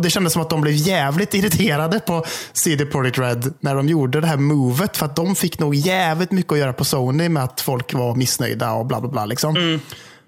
Det 0.00 0.10
kändes 0.10 0.32
som 0.32 0.42
att 0.42 0.50
de 0.50 0.60
blev 0.60 0.74
jävligt 0.74 1.34
irriterade 1.34 2.00
på 2.00 2.24
CD 2.52 2.86
Projekt 2.86 3.18
Red 3.18 3.54
när 3.60 3.74
de 3.74 3.88
gjorde 3.88 4.20
det 4.20 4.26
här 4.26 4.36
movet. 4.36 4.96
För 4.96 5.06
att 5.06 5.16
de 5.16 5.34
fick 5.34 5.58
nog 5.58 5.74
jävligt 5.74 6.30
mycket 6.30 6.52
att 6.52 6.58
göra 6.58 6.72
på 6.72 6.84
Sony 6.84 7.28
med 7.28 7.44
att 7.44 7.60
folk 7.60 7.92
var 7.94 8.14
missnöjda 8.14 8.72
och 8.72 8.86
bla 8.86 9.00
bla 9.00 9.10
bla. 9.10 9.26
Liksom. 9.26 9.56
Mm. 9.56 9.80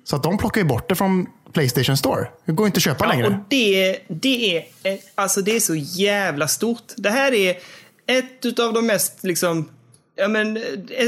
Så 0.05 0.17
att 0.17 0.23
de 0.23 0.39
plockade 0.39 0.61
ju 0.61 0.69
bort 0.69 0.89
det 0.89 0.95
från 0.95 1.27
Playstation 1.53 1.97
Store. 1.97 2.27
Det 2.47 2.53
går 2.53 2.67
inte 2.67 2.77
att 2.79 2.83
köpa 2.83 3.05
Ja, 3.05 3.09
längre. 3.11 3.27
och 3.27 3.33
det, 3.49 3.99
det, 4.09 4.57
är, 4.57 4.65
eh, 4.93 4.99
alltså 5.15 5.41
det 5.43 5.57
är 5.57 5.61
så 5.61 5.75
jävla 5.75 6.49
stort. 6.49 6.83
Det 6.97 7.11
här 7.11 7.33
är 7.35 7.57
ett 8.07 8.59
av 8.59 8.73
de 8.73 8.87
mest 8.87 9.19
liksom 9.25 9.69
Ja, 10.17 10.29
men, 10.29 10.59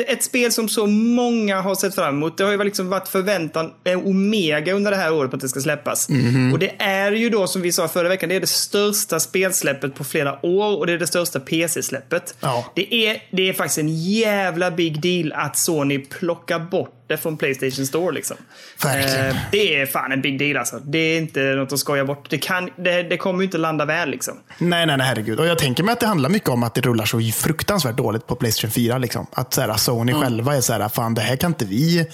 ett 0.09 0.25
spel 0.25 0.53
som 0.53 0.69
så 0.69 0.87
många 0.87 1.61
har 1.61 1.75
sett 1.75 1.95
fram 1.95 2.15
emot. 2.15 2.39
Det 2.39 2.45
har 2.45 2.53
ju 2.53 2.65
liksom 2.65 2.89
varit 2.89 3.09
förväntan, 3.09 3.73
en 3.85 4.07
omega 4.07 4.73
under 4.73 4.91
det 4.91 4.97
här 4.97 5.13
året 5.13 5.31
på 5.31 5.37
att 5.37 5.41
det 5.43 5.49
ska 5.49 5.61
släppas. 5.61 6.09
Mhm. 6.09 6.53
Och 6.53 6.59
det 6.59 6.73
är 6.79 7.13
ju 7.13 7.31
då, 7.31 7.47
som 7.47 7.63
vi 7.63 7.73
sa 7.73 7.89
förra 7.89 8.09
veckan, 8.09 8.29
det 8.29 8.37
är 8.37 8.41
det 8.41 8.47
största 8.47 9.21
spelsläppet 9.21 9.95
på 9.95 10.05
flera 10.05 10.47
år 10.47 10.79
och 10.79 10.87
det 10.87 10.93
är 10.93 10.99
det 10.99 11.07
största 11.07 11.41
PC-släppet. 11.41 12.35
Ja. 12.41 12.73
Det, 12.75 12.95
är, 12.95 13.23
det 13.31 13.49
är 13.49 13.53
faktiskt 13.53 13.79
en 13.79 14.03
jävla 14.03 14.71
big 14.71 15.01
deal 15.01 15.33
att 15.33 15.59
Sony 15.59 15.99
plockar 15.99 16.59
bort 16.59 17.06
det 17.07 17.17
från 17.17 17.37
Playstation 17.37 17.87
Store. 17.87 18.15
Liksom. 18.15 18.37
Eh, 18.85 19.37
det 19.53 19.81
är 19.81 19.87
fan 19.87 20.13
en 20.13 20.23
big 20.23 20.39
deal 20.39 20.57
alltså. 20.57 20.79
Det 20.79 20.99
är 20.99 21.19
inte 21.19 21.41
något 21.41 21.73
att 21.73 21.79
skoja 21.79 22.05
bort. 22.05 22.31
Det, 22.31 22.39
kan, 22.39 22.71
det, 22.77 23.03
det 23.03 23.17
kommer 23.17 23.39
ju 23.39 23.45
inte 23.45 23.59
landa 23.59 23.85
väl 23.85 24.11
liksom. 24.11 24.35
Nej, 24.59 24.87
nej, 24.87 24.97
nej, 24.97 25.07
herregud. 25.07 25.41
Och 25.41 25.47
jag 25.47 25.59
tänker 25.59 25.83
mig 25.83 25.93
att 25.93 26.01
det 26.01 26.07
handlar 26.07 26.31
mycket 26.31 26.49
om 26.49 26.63
att 26.63 26.75
det 26.75 26.81
rullar 26.81 27.05
så 27.05 27.21
fruktansvärt 27.21 27.97
dåligt 27.97 28.27
på 28.27 28.35
Playstation 28.37 28.71
4. 28.71 28.99
Liksom. 28.99 29.27
Att 29.33 29.55
så 29.55 29.61
här, 29.61 29.77
Sony 29.77 30.13
själva 30.13 30.57
är 30.57 30.61
så 30.61 30.73
här, 30.73 30.89
fan 30.89 31.15
det 31.15 31.21
här 31.21 31.37
kan 31.37 31.51
inte 31.51 31.65
vi 31.65 32.07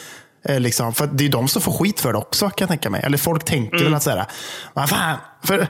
eh, 0.49 0.61
Liksom, 0.61 0.94
för 0.94 1.06
det 1.06 1.25
är 1.25 1.28
de 1.28 1.49
som 1.49 1.62
får 1.62 1.72
skit 1.72 2.00
för 2.00 2.12
det 2.12 2.18
också 2.18 2.49
kan 2.49 2.54
jag 2.58 2.68
tänka 2.68 2.90
mig. 2.90 3.02
Eller 3.04 3.18
folk 3.18 3.44
tänker 3.44 3.84
väl 3.84 3.94
att 3.94 4.02
så 4.02 4.11
här, 4.11 4.25
vad 4.75 4.88
fan, 4.88 5.16
för 5.44 5.66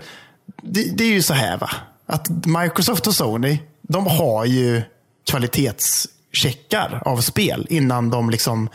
det, 0.62 0.96
det 0.96 1.04
är 1.04 1.12
ju 1.12 1.22
så 1.22 1.34
här 1.34 1.58
va. 1.58 1.70
Att 2.06 2.46
Microsoft 2.46 3.06
och 3.06 3.14
Sony, 3.14 3.58
de 3.82 4.06
har 4.06 4.44
ju 4.44 4.82
kvalitetscheckar 5.30 7.02
av 7.04 7.20
spel 7.20 7.66
innan 7.70 8.10
de 8.10 8.30
liksom 8.30 8.68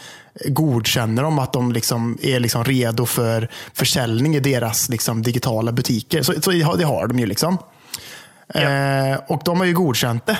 godkänner 0.45 1.23
dem 1.23 1.39
att 1.39 1.53
de 1.53 1.71
liksom 1.71 2.17
är 2.21 2.39
liksom 2.39 2.63
redo 2.63 3.05
för 3.05 3.49
försäljning 3.73 4.35
i 4.35 4.39
deras 4.39 4.89
liksom 4.89 5.21
digitala 5.21 5.71
butiker. 5.71 6.23
Så, 6.23 6.41
så 6.41 6.51
det 6.51 6.83
har 6.83 7.07
de 7.07 7.19
ju. 7.19 7.25
liksom. 7.25 7.57
Eh, 8.53 9.19
och 9.27 9.41
de 9.45 9.57
har 9.57 9.65
ju 9.65 9.73
godkänt 9.73 10.25
det. 10.25 10.37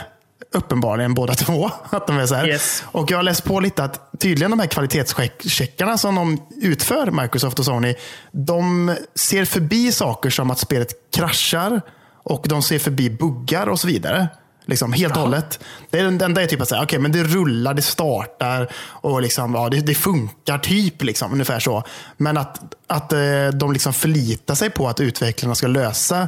Uppenbarligen 0.51 1.13
båda 1.13 1.33
två. 1.33 1.71
Att 1.89 2.07
de 2.07 2.17
är 2.17 2.25
så. 2.25 2.45
Yes. 2.45 2.83
Och 2.85 3.11
jag 3.11 3.17
har 3.17 3.23
läst 3.23 3.43
på 3.43 3.59
lite 3.59 3.83
att 3.83 4.11
tydligen 4.19 4.51
de 4.51 4.59
här 4.59 4.67
kvalitetscheckarna 4.67 5.97
som 5.97 6.15
de 6.15 6.41
utför, 6.61 7.11
Microsoft 7.11 7.59
och 7.59 7.65
Sony, 7.65 7.95
de 8.31 8.95
ser 9.15 9.45
förbi 9.45 9.91
saker 9.91 10.29
som 10.29 10.51
att 10.51 10.59
spelet 10.59 11.11
kraschar 11.11 11.81
och 12.23 12.45
de 12.49 12.63
ser 12.63 12.79
förbi 12.79 13.09
buggar 13.09 13.67
och 13.69 13.79
så 13.79 13.87
vidare. 13.87 14.27
Liksom, 14.67 14.93
helt 14.93 15.15
och 15.15 15.21
hållet. 15.21 15.59
Det 15.89 15.99
är 15.99 16.03
den 16.03 16.21
enda 16.21 16.41
är 16.41 16.45
typ 16.45 16.61
att 16.61 16.69
säga, 16.69 16.83
okay, 16.83 16.99
men 16.99 17.11
det 17.11 17.23
rullar, 17.23 17.73
det 17.73 17.81
startar 17.81 18.71
och 18.77 19.21
liksom, 19.21 19.55
ja, 19.55 19.69
det, 19.69 19.79
det 19.79 19.95
funkar 19.95 20.57
typ. 20.57 21.03
Liksom, 21.03 21.33
ungefär 21.33 21.59
så. 21.59 21.83
Men 22.17 22.37
att, 22.37 22.59
att 22.87 23.13
eh, 23.13 23.47
de 23.53 23.73
liksom 23.73 23.93
förlitar 23.93 24.55
sig 24.55 24.69
på 24.69 24.87
att 24.87 24.99
utvecklarna 24.99 25.55
ska 25.55 25.67
lösa 25.67 26.27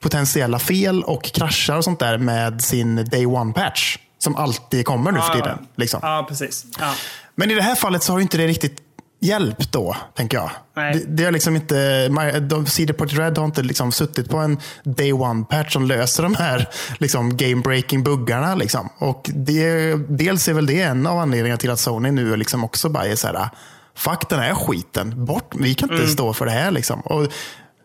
potentiella 0.00 0.58
fel 0.58 1.02
och 1.02 1.24
kraschar 1.24 1.76
och 1.76 1.84
sånt 1.84 1.98
där 1.98 2.18
med 2.18 2.62
sin 2.62 2.96
day 2.96 3.26
one-patch. 3.26 3.98
Som 4.18 4.36
alltid 4.36 4.86
kommer 4.86 5.12
nu 5.12 5.20
för 5.20 5.32
tiden. 5.32 5.66
Liksom. 5.76 6.00
Ja, 6.02 6.26
precis. 6.28 6.66
Ja. 6.80 6.94
Men 7.34 7.50
i 7.50 7.54
det 7.54 7.62
här 7.62 7.74
fallet 7.74 8.02
så 8.02 8.12
har 8.12 8.18
ju 8.18 8.22
inte 8.22 8.36
det 8.36 8.46
riktigt 8.46 8.85
hjälpt 9.20 9.72
då, 9.72 9.96
tänker 10.14 10.36
jag. 10.36 10.50
Nej. 10.76 11.04
Det, 11.08 11.24
har 11.24 11.32
liksom 11.32 11.56
inte, 11.56 12.08
de- 12.40 12.66
CD 12.66 12.92
Projekt 12.92 13.18
Red 13.18 13.38
har 13.38 13.44
inte 13.44 13.62
liksom 13.62 13.92
suttit 13.92 14.30
på 14.30 14.36
en 14.36 14.58
day 14.84 15.12
one-patch 15.12 15.68
som 15.70 15.84
löser 15.86 16.22
de 16.22 16.34
här 16.34 16.68
liksom, 16.98 17.32
game-breaking 17.32 18.02
buggarna. 18.02 18.54
Liksom. 18.54 18.88
Och 18.98 19.30
det, 19.34 19.94
dels 20.08 20.48
är 20.48 20.52
väl 20.52 20.66
det 20.66 20.80
en 20.80 21.06
av 21.06 21.18
anledningarna 21.18 21.58
till 21.58 21.70
att 21.70 21.80
Sony 21.80 22.10
nu 22.10 22.36
liksom 22.36 22.64
också 22.64 22.88
bara 22.88 23.06
är 23.06 23.16
så 23.16 23.26
här, 23.26 23.48
fuck 23.94 24.28
den 24.28 24.38
här 24.40 24.54
skiten, 24.54 25.24
bort, 25.24 25.54
vi 25.58 25.74
kan 25.74 25.92
inte 25.92 26.08
stå 26.08 26.32
för 26.32 26.46
det 26.46 26.52
här. 26.52 26.70
Liksom. 26.70 27.00
Och, 27.00 27.26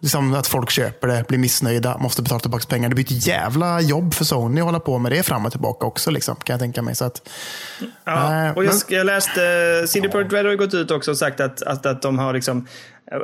Liksom 0.03 0.34
att 0.34 0.48
folk 0.48 0.70
köper 0.70 1.08
det, 1.08 1.27
blir 1.27 1.38
missnöjda, 1.38 1.98
måste 1.98 2.22
betala 2.22 2.39
tillbaka 2.39 2.65
pengar. 2.70 2.89
Det 2.89 2.96
blir 2.96 3.05
ett 3.05 3.27
jävla 3.27 3.81
jobb 3.81 4.13
för 4.13 4.25
Sony 4.25 4.62
att 4.62 4.65
hålla 4.65 4.79
på 4.79 4.98
med 4.98 5.12
det 5.12 5.24
fram 5.24 5.46
och 5.46 5.51
tillbaka 5.51 5.86
också. 5.86 6.12
Liksom, 6.12 6.36
kan 6.36 6.53
jag 6.53 6.60
tänka 6.60 6.81
mig. 6.81 6.96
Så 6.96 7.05
att, 7.05 7.29
Ja, 8.03 8.46
eh, 8.46 8.51
och 8.58 8.65
jag, 8.65 8.74
men- 8.74 8.98
jag 8.98 9.05
läste, 9.05 9.41
CD 9.88 10.10
Projekt 10.10 10.34
Red 10.34 10.46
har 10.46 10.55
gått 10.55 10.74
ut 10.74 10.91
också 10.91 11.12
och 11.12 11.17
sagt 11.17 11.39
att, 11.39 11.62
att, 11.62 11.86
att 11.86 12.01
de 12.01 12.20
har 12.20 12.34
liksom 12.34 12.67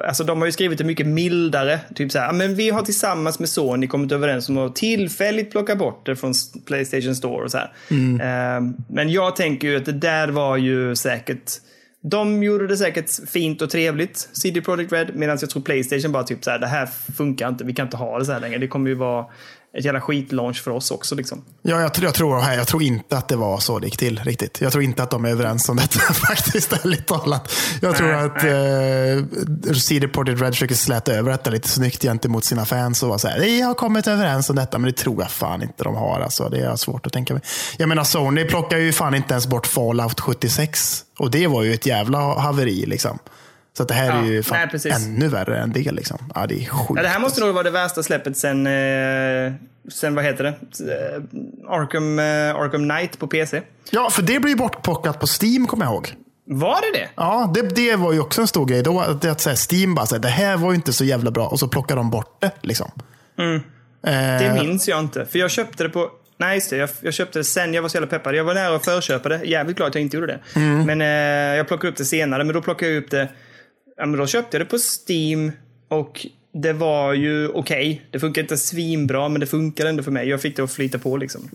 Alltså 0.08 0.24
de 0.24 0.40
har 0.40 0.46
ju 0.46 0.52
skrivit 0.52 0.78
det 0.78 0.84
mycket 0.84 1.08
mildare. 1.08 1.80
Typ 1.96 2.12
så 2.12 2.20
här, 2.20 2.34
men 2.34 2.56
vi 2.56 2.70
har 2.70 2.82
tillsammans 2.82 3.40
med 3.40 3.50
Sony 3.50 3.88
kommit 3.88 4.12
överens 4.12 4.50
om 4.50 4.58
att 4.58 4.76
tillfälligt 4.76 5.52
plocka 5.52 5.76
bort 5.76 6.06
det 6.06 6.16
från 6.16 6.34
Playstation 6.66 7.16
Store 7.16 7.44
och 7.46 7.52
så. 7.52 7.60
Mm. 7.92 8.22
Eh, 8.22 8.74
Men 8.90 9.10
jag 9.12 9.36
tänker 9.36 9.68
ju 9.68 9.78
att 9.78 9.86
det 9.86 9.92
där 9.92 10.28
var 10.28 10.58
ju 10.58 10.96
säkert 10.96 11.52
de 12.10 12.44
gjorde 12.44 12.68
det 12.68 12.78
säkert 12.78 13.30
fint 13.30 13.62
och 13.62 13.70
trevligt, 13.70 14.30
CD 14.34 14.62
Projekt 14.62 14.92
Red, 14.92 15.16
medan 15.16 15.38
jag 15.42 15.50
tror 15.50 15.64
Playstation 15.64 16.12
bara 16.12 16.24
typ 16.24 16.44
så 16.44 16.52
här, 16.52 16.60
det 16.60 16.68
här 16.68 16.90
funkar 17.18 17.50
inte, 17.50 17.64
vi 17.64 17.74
kan 17.74 17.86
inte 17.86 17.98
ha 17.98 18.20
det 18.20 18.26
så 18.26 18.32
här 18.32 18.40
längre. 18.40 18.58
Det 18.58 18.68
kommer 18.68 18.90
ju 18.90 18.96
vara 18.96 19.26
ett 19.78 19.86
jävla 19.86 20.02
skitlaunch 20.02 20.64
för 20.64 20.72
oss 20.72 20.92
också 20.92 21.16
liksom. 21.16 21.44
Ja, 21.62 21.82
jag, 21.82 21.94
tror- 21.94 22.06
jag, 22.06 22.14
tror, 22.14 22.44
jag 22.54 22.68
tror 22.68 22.84
inte 22.84 23.18
att 23.18 23.28
det 23.28 23.36
var 23.36 23.60
så 23.60 23.80
det 23.80 23.86
gick 23.88 23.98
till 23.98 24.20
riktigt. 24.20 24.62
Jag 24.62 24.72
tror 24.72 24.84
inte 24.84 25.04
att 25.04 25.10
de 25.10 25.26
är 25.26 25.30
överens 25.30 25.70
om 25.70 25.76
detta 25.78 26.00
faktiskt, 26.14 26.74
ärligt 26.74 27.08
talat. 27.08 27.52
Jag 27.82 27.96
tror 27.96 28.08
Nej, 28.08 28.26
att 28.26 29.68
eh, 29.68 29.74
CD 29.74 30.08
Projekt 30.08 30.42
Red 30.42 30.54
försöker 30.54 30.76
släta 30.76 31.12
över 31.14 31.32
detta 31.32 31.50
lite 31.50 31.70
snyggt 31.70 32.02
gentemot 32.02 32.44
sina 32.46 32.66
fans 32.66 33.04
och 33.04 33.10
vara 33.10 33.20
så 33.20 33.28
här, 33.28 33.40
vi 33.40 33.62
har 33.62 33.74
kommit 33.74 34.08
överens 34.08 34.50
om 34.50 34.56
detta, 34.56 34.78
men 34.78 34.92
det 34.92 34.98
tror 34.98 35.22
jag 35.22 35.32
fan 35.32 35.62
inte 35.62 35.84
de 35.84 35.96
har. 35.96 36.20
Alltså, 36.20 36.50
det 36.50 36.60
är 36.60 36.76
svårt 36.76 37.06
att 37.06 37.14
tänka 37.14 37.34
mig. 37.34 37.44
Jag 37.78 37.90
menar, 37.90 38.04
Sony 38.04 38.46
plockar 38.46 38.78
ju 38.78 38.92
fan 38.94 39.16
inte 39.16 39.34
ens 39.34 39.48
bort 39.48 39.68
Fallout 39.68 40.20
76 40.20 41.04
och 41.20 41.32
det 41.32 41.48
var 41.48 41.64
ju 41.64 41.74
ett 41.74 41.86
jävla 41.86 42.20
haveri. 42.40 42.86
Liksom. 42.86 43.20
Så 43.78 43.84
det 43.84 43.94
här 43.94 44.06
Ja, 44.08 44.14
är 44.22 44.26
ju 44.26 44.44
fan 44.44 44.70
nej, 44.74 44.94
ännu 44.94 45.28
värre 45.28 45.60
än 45.60 45.72
det. 45.72 45.92
Liksom. 45.92 46.18
Ja, 46.36 46.48
det 46.48 46.56
är 46.56 46.66
sjukt. 46.70 46.92
Ja, 46.96 47.02
det 47.02 47.08
här 47.08 47.20
måste 47.20 47.42
nog 47.42 47.54
vara 47.54 47.64
det 47.64 47.72
värsta 47.72 48.04
släppet 48.04 48.38
sen, 48.38 48.68
eh, 48.68 49.54
sen 49.92 50.16
vad 50.16 50.24
heter 50.26 50.44
det? 50.44 50.50
Eh, 50.94 51.22
Arkham, 51.70 52.20
eh, 52.20 52.56
Arkham 52.56 52.90
Knight 52.90 53.20
på 53.20 53.28
PC. 53.28 53.62
Ja, 53.92 54.10
för 54.10 54.22
det 54.22 54.40
blir 54.40 54.50
ju 54.52 54.58
bortplockat 54.58 55.20
på 55.20 55.28
Steam, 55.42 55.68
kommer 55.68 55.86
jag 55.86 55.94
ihåg. 55.94 56.14
Var 56.46 56.82
det 56.82 57.00
det? 57.00 57.10
Ja, 57.16 57.52
det, 57.56 57.62
det 57.62 57.96
var 57.96 58.14
ju 58.14 58.20
också 58.20 58.42
en 58.42 58.48
stor 58.48 58.66
grej. 58.66 58.84
Då, 58.84 59.00
att, 59.00 59.26
att 59.26 59.42
säga, 59.42 59.56
Steam 59.72 59.96
bara, 59.96 60.06
så 60.06 60.16
här, 60.16 60.22
det 60.22 60.28
här 60.28 60.58
var 60.58 60.70
ju 60.72 60.76
inte 60.76 60.94
så 60.94 61.04
jävla 61.04 61.32
bra. 61.32 61.48
Och 61.48 61.60
så 61.60 61.68
plockar 61.68 61.96
de 61.96 62.10
bort 62.10 62.42
det. 62.42 62.52
Liksom. 62.62 62.92
Det 63.36 63.62
Eh, 64.46 64.54
minns 64.64 64.88
jag 64.88 65.00
inte. 65.00 65.26
För 65.26 65.40
jag 65.40 65.52
köpte 65.52 65.84
det 65.84 65.90
på... 65.90 66.10
Nej, 66.38 66.56
just 66.56 66.70
det. 66.70 66.78
Jag, 66.78 66.90
jag 67.02 67.14
köpte 67.14 67.40
det 67.40 67.44
sen. 67.44 67.74
Jag 67.74 67.82
var 67.82 67.90
så 67.90 67.96
jävla 67.96 68.08
peppad. 68.08 68.36
Jag 68.36 68.44
var 68.44 68.54
nära 68.54 68.76
att 68.76 68.86
förköpa 68.86 69.30
det. 69.30 69.42
Jävligt 69.44 69.78
glad 69.78 69.88
att 69.90 69.96
jag 69.96 70.02
inte 70.02 70.18
gjorde 70.18 70.28
det. 70.54 70.60
Men 70.86 71.02
eh, 71.02 71.08
jag 71.58 71.68
plockade 71.68 71.92
upp 71.92 71.98
det 71.98 72.06
senare. 72.06 72.44
Men 72.44 72.54
då 72.54 72.62
plockade 72.62 72.92
jag 72.92 73.04
upp 73.04 73.12
det... 73.12 73.28
Ja, 73.98 74.06
men 74.06 74.20
då 74.20 74.28
köpte 74.28 74.58
jag 74.58 74.68
det 74.68 74.70
på 74.70 74.78
Steam. 74.78 75.52
Och 75.88 76.28
det 76.54 76.74
var 76.74 77.14
ju 77.14 77.48
okej. 77.48 78.02
Det 78.12 78.20
funkar 78.20 78.42
inte 78.42 78.58
svinbra, 78.58 79.30
men 79.30 79.40
det 79.40 79.48
funkade 79.48 79.90
ändå 79.90 80.04
för 80.04 80.12
mig. 80.12 80.30
Jag 80.30 80.42
fick 80.42 80.56
det 80.56 80.64
att 80.64 80.72
flyta 80.72 81.00
på 81.00 81.18
liksom. 81.18 81.50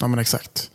ja, 0.00 0.08
men 0.08 0.18
exakt. 0.18 0.70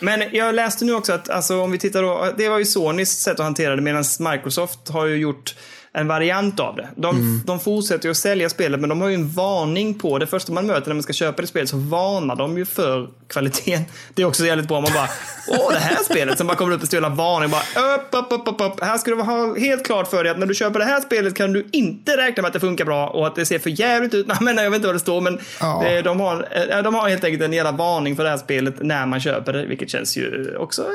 Men 0.00 0.22
jag 0.32 0.54
läste 0.54 0.84
nu 0.84 0.94
också 0.94 1.12
att, 1.12 1.30
alltså, 1.30 1.60
om 1.60 1.70
vi 1.70 1.78
tittar 1.78 2.02
då, 2.02 2.34
det 2.38 2.48
var 2.48 2.58
ju 2.58 2.64
Sonys 2.64 3.10
sätt 3.10 3.40
att 3.40 3.44
hantera 3.44 3.76
det 3.76 3.82
medan 3.82 4.04
Microsoft 4.20 4.88
har 4.88 5.06
ju 5.06 5.16
gjort 5.16 5.54
en 5.94 6.08
variant 6.08 6.60
av 6.60 6.76
det. 6.76 6.88
De, 6.96 7.42
de 7.46 7.60
fortsätter 7.60 8.04
ju 8.04 8.10
att 8.10 8.16
sälja 8.16 8.48
spelet 8.48 8.80
men 8.80 8.88
de 8.88 9.00
har 9.00 9.08
ju 9.08 9.14
en 9.14 9.28
varning 9.28 9.94
på 9.98 10.18
det. 10.18 10.26
Första 10.26 10.52
man 10.52 10.66
möter 10.66 10.88
när 10.88 10.94
man 10.94 11.02
ska 11.02 11.12
köpa 11.12 11.42
det 11.42 11.48
spelet 11.48 11.68
så 11.68 11.76
varnar 11.76 12.36
de 12.36 12.58
ju 12.58 12.64
för 12.64 13.08
kvaliteten. 13.28 13.82
Det 14.14 14.22
är 14.22 14.26
också 14.26 14.44
jävligt 14.46 14.68
bra. 14.68 14.80
Man 14.80 14.90
bara, 14.94 15.08
åh 15.48 15.72
det 15.72 15.78
här 15.78 15.96
spelet 16.04 16.38
som 16.38 16.46
bara 16.46 16.56
kommer 16.56 16.72
upp 16.74 16.80
en 16.80 16.86
stor 16.86 17.00
varning. 17.00 17.50
Bara, 17.50 17.94
upp, 17.94 18.08
upp, 18.10 18.32
upp, 18.32 18.48
upp, 18.48 18.60
upp. 18.60 18.84
Här 18.84 18.98
ska 18.98 19.10
du 19.10 19.22
ha 19.22 19.58
helt 19.58 19.86
klart 19.86 20.10
för 20.10 20.24
dig 20.24 20.32
att 20.32 20.38
när 20.38 20.46
du 20.46 20.54
köper 20.54 20.78
det 20.78 20.84
här 20.84 21.00
spelet 21.00 21.34
kan 21.34 21.52
du 21.52 21.66
inte 21.72 22.16
räkna 22.16 22.42
med 22.42 22.46
att 22.48 22.52
det 22.52 22.60
funkar 22.60 22.84
bra 22.84 23.08
och 23.08 23.26
att 23.26 23.34
det 23.34 23.46
ser 23.46 23.58
för 23.58 23.80
jävligt 23.80 24.14
ut. 24.14 24.26
Nej, 24.28 24.36
men 24.40 24.56
jag 24.56 24.70
vet 24.70 24.76
inte 24.76 24.86
vad 24.88 24.94
det 24.94 25.00
står 25.00 25.20
men 25.20 25.38
Ja. 25.60 26.02
de, 26.04 26.20
har, 26.20 26.48
eh, 26.70 26.82
de 26.82 26.94
har 26.94 27.08
helt 27.08 27.24
enkelt 27.24 27.42
en 27.42 27.52
jävla 27.52 27.72
varning 27.72 28.16
för 28.16 28.24
det 28.24 28.30
här 28.30 28.38
spelet 28.38 28.74
när 28.80 29.06
man 29.06 29.20
köper 29.20 29.52
det, 29.52 29.66
vilket 29.66 29.90
känns 29.90 30.16
ju 30.16 30.56
också 30.56 30.82
eh, 30.82 30.88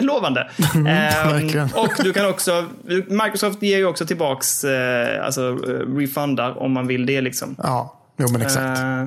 lovande. 0.00 0.40
Ehm, 0.74 0.84
verkligen. 0.84 1.68
och 1.74 1.92
du 2.04 2.12
kan 2.12 2.26
också, 2.26 2.64
Microsoft 3.08 3.62
ger 3.62 3.76
ju 3.76 3.86
också 3.86 4.06
tillbaks, 4.06 4.64
eh, 4.64 5.24
alltså 5.26 5.48
eh, 5.48 5.96
refundar 5.96 6.58
om 6.62 6.72
man 6.72 6.86
vill 6.86 7.06
det 7.06 7.20
liksom. 7.20 7.56
Ja, 7.58 8.00
jo 8.18 8.26
men 8.32 8.42
exakt. 8.42 8.78
Eh, 8.80 9.04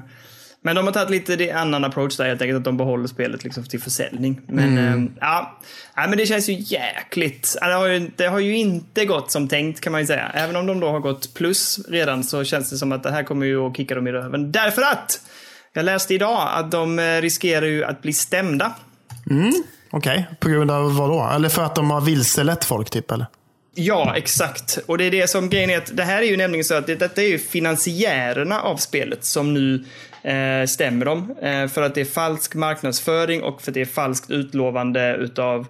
men 0.62 0.76
de 0.76 0.86
har 0.86 0.92
tagit 0.92 1.10
lite 1.10 1.36
det 1.36 1.52
annan 1.52 1.86
approach 1.86 2.18
där 2.18 2.26
helt 2.26 2.42
enkelt, 2.42 2.58
att 2.58 2.64
de 2.64 2.78
behåller 2.78 3.08
spelet 3.08 3.44
liksom 3.44 3.64
till 3.64 3.82
försäljning. 3.82 4.42
Men 4.48 4.78
Mm. 4.78 5.04
eh, 5.06 5.12
ja, 5.20 5.58
men 5.96 6.18
det 6.18 6.26
känns 6.26 6.50
ju 6.50 6.54
jäkligt. 6.60 7.58
Det 7.62 7.74
har 7.74 7.86
ju, 7.88 8.12
det 8.16 8.26
har 8.28 8.40
ju 8.40 8.58
inte 8.58 9.06
gått 9.06 9.32
som 9.32 9.48
tänkt 9.48 9.82
kan 9.82 9.92
man 9.92 10.02
ju 10.02 10.08
säga. 10.08 10.32
Även 10.34 10.56
om 10.56 10.66
de 10.66 10.80
då 10.80 10.90
har 10.90 11.00
gått 11.00 11.34
plus 11.34 11.80
redan 11.90 12.24
så 12.24 12.44
känns 12.44 12.70
det 12.70 12.78
som 12.78 12.92
att 12.92 13.04
det 13.04 13.12
här 13.12 13.24
kommer 13.24 13.46
ju 13.46 13.68
att 13.68 13.78
kicka 13.78 13.96
dem 13.96 14.08
i 14.08 14.12
röven. 14.12 14.52
Därför 14.52 14.82
att 14.82 15.22
jag 15.74 15.86
läste 15.86 16.14
idag 16.14 16.48
att 16.54 16.72
de 16.72 17.00
riskerar 17.00 17.66
ju 17.66 17.84
att 17.84 18.02
bli 18.02 18.14
stämda. 18.14 18.72
Okej, 19.92 20.28
på 20.40 20.50
grund 20.50 20.72
av 20.72 20.96
vad 20.96 21.10
då? 21.10 21.30
Eller 21.36 21.50
för 21.50 21.64
att 21.64 21.76
de 21.76 21.92
har 21.92 22.02
vilselett 22.02 22.66
folk 22.66 22.90
typ? 22.90 23.12
Eller? 23.12 23.26
Ja, 23.76 24.16
exakt. 24.16 24.80
Och 24.86 24.98
det 24.98 25.04
är 25.04 25.12
det 25.12 25.30
som 25.30 25.50
grejen 25.50 25.70
är 25.70 25.78
att 25.78 25.98
det 25.98 26.04
här 26.04 26.22
är 26.22 26.26
ju 26.26 26.38
nämligen 26.38 26.64
så 26.64 26.76
att 26.76 26.88
det, 26.88 26.96
detta 26.96 27.22
är 27.22 27.28
ju 27.28 27.40
finansiärerna 27.40 28.62
av 28.62 28.78
spelet 28.78 29.24
som 29.24 29.54
nu 29.54 29.86
eh, 30.24 30.66
stämmer 30.68 31.06
dem. 31.06 31.36
Eh, 31.42 31.68
för 31.68 31.82
att 31.82 31.96
det 31.96 32.02
är 32.02 32.06
falsk 32.06 32.56
marknadsföring 32.56 33.44
och 33.44 33.62
för 33.62 33.72
att 33.72 33.74
det 33.74 33.82
är 33.82 33.86
falskt 33.86 34.32
utlovande 34.32 35.16
utav 35.16 35.68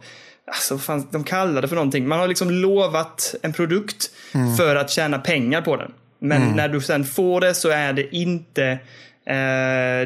Alltså, 0.52 0.74
vad 0.74 0.84
fan, 0.84 1.08
de 1.12 1.24
kallar 1.24 1.62
det 1.62 1.68
för 1.68 1.76
någonting. 1.76 2.08
Man 2.08 2.20
har 2.20 2.28
liksom 2.28 2.52
lovat 2.52 3.36
en 3.42 3.54
produkt 3.54 4.10
för 4.58 4.76
att 4.76 4.90
tjäna 4.90 5.20
pengar 5.20 5.62
på 5.62 5.76
den. 5.76 5.92
Men 6.20 6.42
när 6.56 6.70
du 6.70 6.82
sen 6.82 7.06
får 7.06 7.42
det 7.42 7.54
så 7.54 7.70
är 7.70 7.94
det 7.94 8.16
inte 8.16 8.80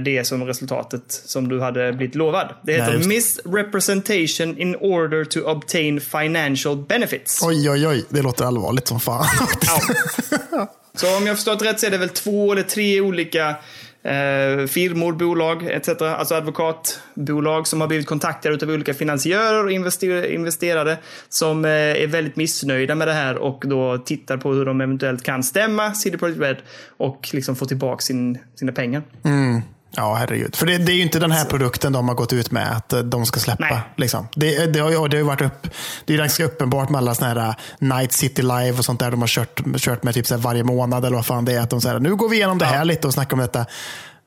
det 0.01 0.27
som 0.27 0.43
resultatet 0.43 1.03
som 1.07 1.47
du 1.47 1.61
hade 1.61 1.93
blivit 1.93 2.15
lovad. 2.15 2.53
Det 2.63 2.73
heter 2.73 2.97
Nej, 2.97 3.07
misrepresentation 3.07 4.57
in 4.57 4.75
order 4.75 5.25
to 5.25 5.39
obtain 5.39 6.01
financial 6.01 6.77
benefits. 6.77 7.43
Oj, 7.43 7.69
oj, 7.69 7.87
oj. 7.87 8.05
Det 8.09 8.21
låter 8.21 8.45
allvarligt 8.45 8.87
som 8.87 8.99
fan. 8.99 9.25
Ja. 10.51 10.73
Så 10.95 11.17
om 11.17 11.27
jag 11.27 11.35
förstått 11.35 11.61
rätt 11.61 11.79
så 11.79 11.85
är 11.85 11.91
det 11.91 11.97
väl 11.97 12.09
två 12.09 12.51
eller 12.51 12.63
tre 12.63 13.01
olika 13.01 13.55
eh, 14.03 14.65
firmor, 14.67 15.13
bolag 15.13 15.63
etc. 15.63 15.89
Alltså 16.01 16.35
advokatbolag 16.35 17.67
som 17.67 17.81
har 17.81 17.87
blivit 17.87 18.07
kontaktade 18.07 18.65
av 18.65 18.71
olika 18.71 18.93
finansiörer 18.93 19.65
och 19.65 19.71
investerare 20.31 20.97
som 21.29 21.65
eh, 21.65 21.71
är 21.71 22.07
väldigt 22.07 22.35
missnöjda 22.35 22.95
med 22.95 23.07
det 23.07 23.13
här 23.13 23.37
och 23.37 23.63
då 23.67 23.97
tittar 23.97 24.37
på 24.37 24.53
hur 24.53 24.65
de 24.65 24.81
eventuellt 24.81 25.23
kan 25.23 25.43
stämma 25.43 25.93
CD 25.93 26.17
Projekt 26.17 26.41
Red 26.41 26.57
och 26.97 27.29
liksom 27.33 27.55
få 27.55 27.65
tillbaka 27.65 28.01
sin, 28.01 28.37
sina 28.55 28.71
pengar. 28.71 29.01
Mm. 29.25 29.61
Ja, 29.95 30.13
herregud. 30.15 30.55
För 30.55 30.65
det, 30.65 30.77
det 30.77 30.91
är 30.91 30.95
ju 30.95 31.01
inte 31.01 31.19
den 31.19 31.31
här 31.31 31.45
produkten 31.45 31.93
de 31.93 32.07
har 32.07 32.15
gått 32.15 32.33
ut 32.33 32.51
med 32.51 32.71
att 32.77 32.93
eh, 32.93 32.99
de 32.99 33.25
ska 33.25 33.39
släppa. 33.39 33.81
Liksom. 33.97 34.27
Det, 34.35 34.65
det, 34.65 34.79
har, 34.79 34.89
ju- 34.91 35.07
det 35.07 35.17
har 35.17 35.23
varit 35.23 35.41
upp, 35.41 35.67
det 36.05 36.13
är 36.13 36.17
ganska 36.17 36.45
uppenbart 36.45 36.89
med 36.89 36.99
alla 36.99 37.15
såna 37.15 37.27
här 37.33 37.47
uh, 37.49 37.55
Night 37.79 38.13
City 38.13 38.41
Live 38.41 38.71
och 38.77 38.85
sånt 38.85 38.99
där 38.99 39.11
de 39.11 39.21
har 39.21 39.27
kört, 39.27 39.61
kört 39.77 40.03
med 40.03 40.13
typ 40.13 40.27
så 40.27 40.37
varje 40.37 40.63
månad 40.63 41.05
eller 41.05 41.15
vad 41.15 41.25
fan 41.25 41.45
det 41.45 41.53
är. 41.53 41.59
Att 41.61 41.69
de 41.69 41.81
säger 41.81 41.99
nu 41.99 42.15
går 42.15 42.29
vi 42.29 42.35
igenom 42.35 42.57
det 42.57 42.65
här 42.65 42.85
lite 42.85 43.07
och 43.07 43.13
snackar 43.13 43.33
om 43.33 43.39
detta. 43.39 43.65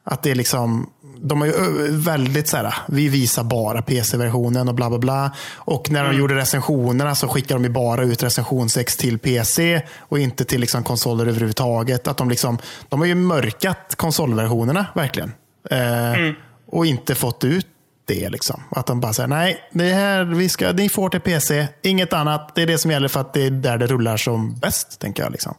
Att 0.09 0.22
det 0.22 0.31
är 0.31 0.35
liksom, 0.35 0.90
de 1.18 1.40
har 1.40 1.46
ju 1.48 1.52
väldigt 1.90 2.48
så 2.48 2.57
här, 2.57 2.74
vi 2.88 3.09
visar 3.09 3.44
bara 3.44 3.83
PC-versionen 3.83 4.68
och 4.68 4.74
bla 4.74 4.88
bla 4.88 4.98
bla. 4.98 5.31
Och 5.55 5.90
när 5.90 6.05
de 6.05 6.16
gjorde 6.16 6.35
recensionerna 6.35 7.14
så 7.14 7.29
skickade 7.29 7.55
de 7.55 7.64
ju 7.64 7.70
bara 7.70 8.02
ut 8.02 8.22
recensionsex 8.22 8.96
till 8.96 9.18
PC 9.18 9.83
och 9.98 10.18
inte 10.18 10.44
till 10.44 10.61
liksom 10.61 10.85
konsoler 10.85 11.26
överhuvudtaget. 11.26 12.09
Att 12.09 12.16
de, 12.16 12.31
liksom, 12.31 12.59
de 12.88 13.00
har 13.00 13.07
ju 13.07 13.14
mörkat 13.14 13.94
konsolversionerna 13.96 14.87
verkligen. 14.94 15.33
Eh, 15.70 16.33
Och 16.66 16.87
inte 16.87 17.14
fått 17.14 17.44
ut 17.44 17.66
det. 18.07 18.29
Liksom. 18.29 18.62
Att 18.70 18.87
de 18.87 19.00
bara 19.00 19.12
säger 19.12 19.29
nej, 19.29 19.61
det 19.72 19.85
här, 19.85 20.24
vi 20.24 20.48
ska, 20.48 20.72
ni 20.72 20.88
får 20.88 21.09
till 21.09 21.20
PC, 21.20 21.68
inget 21.83 22.12
annat. 22.12 22.55
Det 22.55 22.62
är 22.62 22.66
det 22.66 22.79
som 22.79 22.90
gäller 22.90 23.09
för 23.09 23.20
att 23.20 23.35
det 23.35 23.46
är 23.46 23.50
där 23.50 23.79
det 23.79 23.87
rullar 23.87 24.16
som 24.16 24.55
bäst. 24.59 25.00
tänker 25.00 25.22
jag. 25.22 25.33
Liksom. 25.33 25.55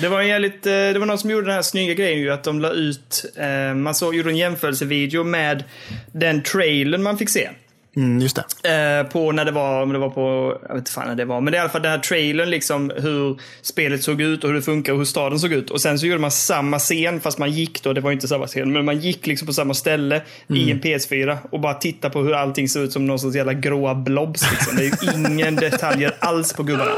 Det 0.00 0.08
var, 0.08 0.20
en 0.20 0.28
jävligt, 0.28 0.66
eh, 0.66 0.72
det 0.72 0.98
var 0.98 1.06
någon 1.06 1.18
som 1.18 1.30
gjorde 1.30 1.46
den 1.46 1.54
här 1.54 1.62
snygga 1.62 1.94
grejen 1.94 2.18
ju 2.20 2.32
att 2.32 2.44
de 2.44 2.60
la 2.60 2.70
ut, 2.70 3.24
eh, 3.36 3.74
man 3.74 3.94
såg, 3.94 4.14
gjorde 4.14 4.30
en 4.30 4.36
jämförelsevideo 4.36 5.24
med 5.24 5.64
den 6.12 6.42
trailern 6.42 7.02
man 7.02 7.18
fick 7.18 7.30
se. 7.30 7.50
Mm, 7.98 8.18
just 8.18 8.38
det. 8.62 9.00
Eh, 9.00 9.06
på 9.12 9.32
när 9.32 9.44
det 9.44 9.50
var, 9.50 9.82
om 9.82 9.92
det 9.92 9.98
var 9.98 10.10
på, 10.10 10.58
jag 10.62 10.68
vet 10.68 10.78
inte 10.78 10.90
fan 10.90 11.08
när 11.08 11.14
det 11.14 11.24
var, 11.24 11.40
men 11.40 11.52
det 11.52 11.56
är 11.56 11.58
i 11.58 11.62
alla 11.62 11.70
fall 11.70 11.82
den 11.82 11.90
här 11.90 11.98
trailern 11.98 12.50
liksom 12.50 12.92
hur 12.96 13.40
spelet 13.62 14.02
såg 14.02 14.20
ut 14.20 14.44
och 14.44 14.50
hur 14.50 14.56
det 14.56 14.62
funkar 14.62 14.92
och 14.92 14.98
hur 14.98 15.04
staden 15.04 15.38
såg 15.38 15.52
ut. 15.52 15.70
Och 15.70 15.80
sen 15.80 15.98
så 15.98 16.06
gjorde 16.06 16.20
man 16.20 16.30
samma 16.30 16.78
scen, 16.78 17.20
fast 17.20 17.38
man 17.38 17.50
gick 17.50 17.82
då, 17.82 17.92
det 17.92 18.00
var 18.00 18.12
inte 18.12 18.28
samma 18.28 18.46
scen, 18.46 18.72
men 18.72 18.84
man 18.84 18.98
gick 18.98 19.26
liksom 19.26 19.46
på 19.46 19.52
samma 19.52 19.74
ställe 19.74 20.22
i 20.48 20.70
en 20.70 20.80
PS4 20.80 21.36
och 21.50 21.60
bara 21.60 21.74
titta 21.74 22.10
på 22.10 22.22
hur 22.22 22.34
allting 22.34 22.68
såg 22.68 22.82
ut 22.82 22.92
som 22.92 23.06
någon 23.06 23.18
sorts 23.18 23.36
jävla 23.36 23.52
gråa 23.52 23.94
blobs. 23.94 24.50
Liksom. 24.50 24.76
Det 24.76 24.82
är 24.82 25.14
ju 25.14 25.18
ingen 25.18 25.56
detaljer 25.70 26.14
alls 26.18 26.52
på 26.52 26.62
gubbarna. 26.62 26.90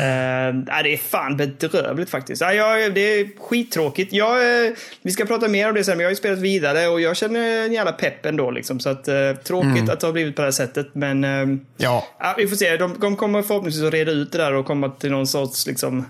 Eh, 0.00 0.82
det 0.82 0.92
är 0.92 0.96
fan 0.96 1.36
bedrövligt 1.36 2.10
faktiskt. 2.10 2.42
Ja, 2.42 2.52
jag, 2.52 2.94
det 2.94 3.00
är 3.00 3.28
skittråkigt. 3.40 4.12
Jag, 4.12 4.66
eh, 4.66 4.72
vi 5.02 5.10
ska 5.10 5.24
prata 5.24 5.48
mer 5.48 5.68
om 5.68 5.74
det 5.74 5.84
sen, 5.84 5.96
men 5.96 6.02
jag 6.02 6.08
har 6.08 6.12
ju 6.12 6.16
spelat 6.16 6.38
vidare 6.38 6.88
och 6.88 7.00
jag 7.00 7.16
känner 7.16 7.64
en 7.64 7.72
jävla 7.72 7.92
pepp 7.92 8.26
ändå. 8.26 8.50
Liksom, 8.50 8.80
så 8.80 8.88
att, 8.88 9.08
eh, 9.08 9.32
tråkigt 9.44 9.90
att 9.90 10.00
det 10.00 10.06
har 10.06 10.12
blivit 10.12 10.39
på 10.40 10.42
det 10.42 10.46
här 10.46 10.66
sättet, 10.66 10.86
men 10.92 11.24
eh, 11.24 11.58
Ja, 11.76 12.04
Ja, 12.20 12.34
vi 12.38 12.46
får 12.46 12.56
se. 12.56 12.76
De, 12.76 12.96
de 13.00 13.16
kommer 13.16 13.42
förhoppningsvis 13.42 13.84
att 13.84 13.92
reda 13.92 14.12
ut 14.12 14.32
det 14.32 14.38
där 14.38 14.54
och 14.54 14.66
komma 14.66 14.88
till 14.88 15.10
någon 15.10 15.26
sorts 15.26 15.66
liksom, 15.66 16.04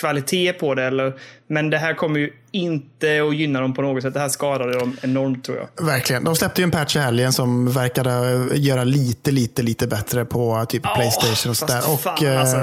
kvalitet 0.00 0.52
på 0.52 0.74
det. 0.74 0.84
Eller, 0.84 1.12
men 1.46 1.70
det 1.70 1.78
här 1.78 1.94
kommer 1.94 2.20
ju 2.20 2.32
inte 2.50 3.22
att 3.28 3.36
gynna 3.36 3.60
dem 3.60 3.74
på 3.74 3.82
något 3.82 4.02
sätt. 4.02 4.14
Det 4.14 4.20
här 4.20 4.28
skadade 4.28 4.78
dem 4.78 4.96
enormt 5.02 5.44
tror 5.44 5.58
jag. 5.76 5.86
verkligen. 5.86 6.24
De 6.24 6.36
släppte 6.36 6.60
ju 6.60 6.64
en 6.64 6.70
patch 6.70 6.96
i 6.96 6.98
helgen 6.98 7.32
som 7.32 7.72
verkade 7.72 8.10
göra 8.54 8.84
lite, 8.84 9.30
lite, 9.30 9.62
lite 9.62 9.86
bättre 9.86 10.24
på 10.24 10.66
typ 10.68 10.82
Ja, 10.84 10.94
Playstation 10.94 11.50
och 11.50 11.56
sådär. 11.56 11.82
Och, 11.92 12.00
fan, 12.00 12.26
eh, 12.26 12.40
alltså. 12.40 12.56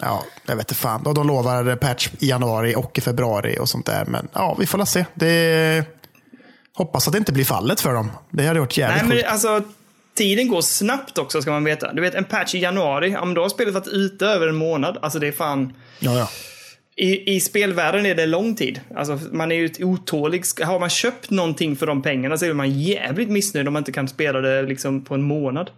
ja, 0.00 0.24
jag 0.46 0.56
vet 0.56 0.64
inte 0.64 0.74
fan. 0.74 1.06
Och 1.06 1.14
de 1.14 1.26
lovar 1.26 1.76
patch 1.76 2.10
i 2.18 2.28
januari 2.28 2.74
och 2.74 2.98
i 2.98 3.00
februari 3.00 3.56
och 3.60 3.68
sånt 3.68 3.86
där. 3.86 4.04
Men 4.06 4.28
ja, 4.32 4.56
vi 4.60 4.66
får 4.66 4.78
la 4.78 4.86
se. 4.86 5.04
Det... 5.14 5.84
Hoppas 6.74 7.06
att 7.06 7.12
det 7.12 7.18
inte 7.18 7.32
blir 7.32 7.44
fallet 7.44 7.80
för 7.80 7.94
dem. 7.94 8.10
Det 8.30 8.46
hade 8.46 8.60
varit 8.60 8.76
jävligt 8.76 9.02
Nej, 9.02 9.08
men 9.08 9.16
sjukt. 9.16 9.28
alltså, 9.32 9.62
tiden 10.14 10.48
går 10.48 10.60
snabbt 10.62 11.18
också 11.18 11.42
ska 11.42 11.50
man 11.50 11.64
veta. 11.64 11.92
Du 11.92 12.02
vet, 12.02 12.14
en 12.14 12.24
patch 12.24 12.54
i 12.54 12.58
januari, 12.58 13.10
ja, 13.10 13.24
men 13.24 13.34
då 13.34 13.42
har 13.42 13.48
spelet 13.48 13.74
varit 13.74 13.88
ute 13.88 14.26
över 14.26 14.48
en 14.48 14.56
månad. 14.56 14.98
Alltså 15.02 15.18
det 15.18 15.26
är 15.28 15.32
fan... 15.32 15.72
Ja, 15.98 16.18
ja. 16.18 16.28
I, 16.96 17.34
I 17.36 17.40
spelvärlden 17.40 18.06
är 18.06 18.14
det 18.14 18.26
lång 18.26 18.54
tid. 18.54 18.80
Alltså, 18.96 19.18
man 19.32 19.52
är 19.52 19.56
ju 19.56 19.84
otålig. 19.84 20.44
Har 20.62 20.80
man 20.80 20.90
köpt 20.90 21.30
någonting 21.30 21.76
för 21.76 21.86
de 21.86 22.02
pengarna 22.02 22.38
så 22.38 22.44
är 22.44 22.52
man 22.52 22.80
jävligt 22.80 23.28
missnöjd 23.30 23.66
om 23.66 23.72
man 23.72 23.80
inte 23.80 23.92
kan 23.92 24.08
spela 24.08 24.40
det 24.40 24.62
liksom 24.62 25.04
på 25.04 25.14
en 25.14 25.22
månad. 25.22 25.70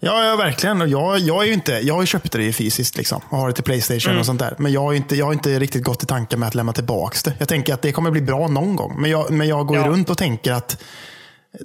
Ja, 0.00 0.24
ja 0.24 0.36
verkligen. 0.36 0.90
Jag, 0.90 1.18
jag, 1.18 1.42
är 1.42 1.46
ju 1.46 1.52
inte, 1.52 1.72
jag 1.72 1.94
har 1.94 2.02
ju 2.02 2.06
köpt 2.06 2.32
det 2.32 2.52
fysiskt 2.52 2.96
liksom, 2.96 3.20
och 3.28 3.38
har 3.38 3.48
det 3.48 3.54
till 3.54 3.64
Playstation 3.64 4.10
Mm. 4.10 4.20
och 4.20 4.26
sånt 4.26 4.40
där. 4.40 4.54
Men 4.58 4.72
jag 4.72 4.80
har, 4.80 4.92
inte, 4.94 5.16
jag 5.16 5.26
har 5.26 5.32
inte 5.32 5.58
riktigt 5.58 5.84
gått 5.84 6.02
i 6.02 6.06
tanken 6.06 6.40
med 6.40 6.46
att 6.46 6.54
lämna 6.54 6.72
tillbaka 6.72 7.16
det. 7.24 7.32
Jag 7.38 7.48
tänker 7.48 7.74
att 7.74 7.82
det 7.82 7.92
kommer 7.92 8.10
bli 8.10 8.20
bra 8.20 8.48
någon 8.48 8.76
gång. 8.76 9.00
Men 9.00 9.10
jag, 9.10 9.30
men 9.30 9.48
jag 9.48 9.66
går 9.66 9.76
Ja. 9.76 9.86
runt 9.86 10.10
och 10.10 10.18
tänker 10.18 10.52
att 10.52 10.82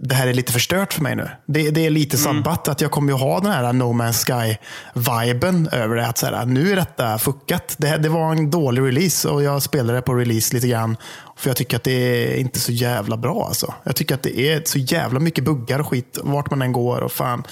det 0.01 0.15
här 0.15 0.27
är 0.27 0.33
lite 0.33 0.53
förstört 0.53 0.93
för 0.93 1.01
mig 1.01 1.15
nu. 1.15 1.29
Det, 1.45 1.69
det 1.71 1.85
är 1.85 1.89
lite 1.89 2.17
Mm. 2.17 2.43
sabbat 2.43 2.67
att 2.67 2.81
jag 2.81 2.91
kommer 2.91 3.11
ju 3.13 3.17
ha 3.19 3.39
den 3.39 3.51
här 3.51 3.73
No 3.73 3.83
Man's 3.93 4.25
Sky-viben 4.25 5.69
över 5.71 5.95
det. 5.95 6.07
Att 6.07 6.17
så 6.17 6.25
här, 6.25 6.45
nu 6.45 6.71
är 6.71 6.75
detta 6.75 7.17
fuckat. 7.19 7.75
Det, 7.77 7.97
det 7.97 8.09
var 8.09 8.31
en 8.31 8.49
dålig 8.51 8.81
release 8.81 9.29
och 9.29 9.43
jag 9.43 9.61
spelade 9.61 10.01
på 10.01 10.13
release 10.13 10.55
lite 10.55 10.67
grann. 10.67 10.97
För 11.35 11.49
jag 11.49 11.57
tycker 11.57 11.77
att 11.77 11.83
det 11.83 11.91
är 11.91 12.37
inte 12.37 12.59
så 12.59 12.71
jävla 12.71 13.17
bra 13.17 13.45
alltså. 13.47 13.73
Jag 13.83 13.95
tycker 13.95 14.15
att 14.15 14.23
det 14.23 14.39
är 14.39 14.61
så 14.65 14.79
jävla 14.79 15.19
mycket 15.19 15.43
buggar 15.43 15.79
och 15.79 15.87
skit 15.87 16.19
vart 16.23 16.49
man 16.49 16.61
än 16.61 16.71
går. 16.71 17.01
och 17.01 17.11
fan. 17.11 17.43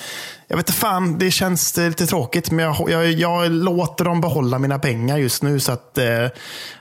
Jag 0.47 0.57
vet 0.57 0.69
inte 0.69 0.79
fan, 0.79 1.17
det 1.19 1.31
känns 1.31 1.77
eh, 1.77 1.87
lite 1.87 2.07
tråkigt. 2.07 2.51
Men 2.51 2.65
jag, 2.65 2.89
jag, 2.89 3.11
jag 3.11 3.51
låter 3.51 4.05
dem 4.05 4.21
behålla 4.21 4.59
mina 4.59 4.79
pengar 4.79 5.17
just 5.17 5.43
nu 5.43 5.59
så 5.59 5.71
att 5.71 5.97
eh, 5.97 6.27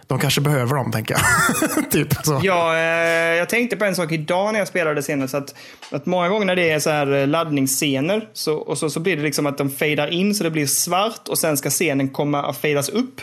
de 0.07 0.19
kanske 0.19 0.41
behöver 0.41 0.75
dem, 0.75 0.93
tänker 0.93 1.15
jag. 1.15 1.91
typ 1.91 2.15
så. 2.25 2.41
Ja, 2.43 2.77
eh, 2.77 3.37
jag 3.37 3.49
tänkte 3.49 3.77
på 3.77 3.85
en 3.85 3.95
sak 3.95 4.13
idag 4.13 4.53
när 4.53 4.59
jag 4.59 4.69
spelade 4.69 5.03
senast. 5.03 5.35
Att, 5.35 5.55
att 5.91 6.07
många 6.07 6.29
gånger 6.29 6.47
när 6.47 6.57
det 6.57 6.71
är 6.71 6.79
så 6.79 6.91
här 6.91 7.13
eh, 7.13 7.27
laddningsscener 7.27 8.29
så, 8.33 8.55
och 8.57 8.79
så, 8.79 8.91
så 8.91 9.01
blir 9.01 9.17
det 9.17 9.23
liksom 9.23 9.47
att 9.47 9.59
de 9.59 9.71
fejdar 9.71 10.09
in 10.09 10.35
så 10.35 10.45
det 10.45 10.51
blir 10.51 10.67
svart 10.67 11.29
och 11.29 11.39
sen 11.39 11.57
ska 11.57 11.71
scenen 11.71 12.09
komma 12.09 12.43
att 12.43 12.57
fejdas 12.57 12.89
upp. 12.89 13.21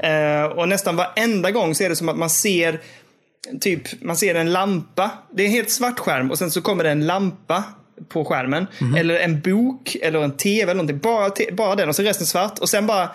Eh, 0.00 0.44
och 0.44 0.68
nästan 0.68 0.96
varenda 0.96 1.50
gång 1.50 1.74
så 1.74 1.84
är 1.84 1.88
det 1.88 1.96
som 1.96 2.08
att 2.08 2.16
man 2.16 2.30
ser 2.30 2.80
typ, 3.60 4.02
man 4.02 4.16
ser 4.16 4.34
en 4.34 4.52
lampa. 4.52 5.10
Det 5.32 5.42
är 5.42 5.46
en 5.46 5.52
helt 5.52 5.70
svart 5.70 5.98
skärm 5.98 6.30
och 6.30 6.38
sen 6.38 6.50
så 6.50 6.60
kommer 6.60 6.84
det 6.84 6.90
en 6.90 7.06
lampa 7.06 7.64
på 8.08 8.24
skärmen. 8.24 8.66
Eller 8.96 9.14
en 9.14 9.40
bok 9.40 9.96
eller 10.02 10.22
en 10.22 10.36
tv 10.36 10.62
eller 10.62 10.74
någonting. 10.74 10.98
Bara, 10.98 11.30
bara 11.52 11.74
den 11.76 11.88
och 11.88 11.96
så 11.96 12.02
resten 12.02 12.26
svart. 12.26 12.58
Och 12.58 12.68
sen 12.68 12.86
bara 12.86 13.10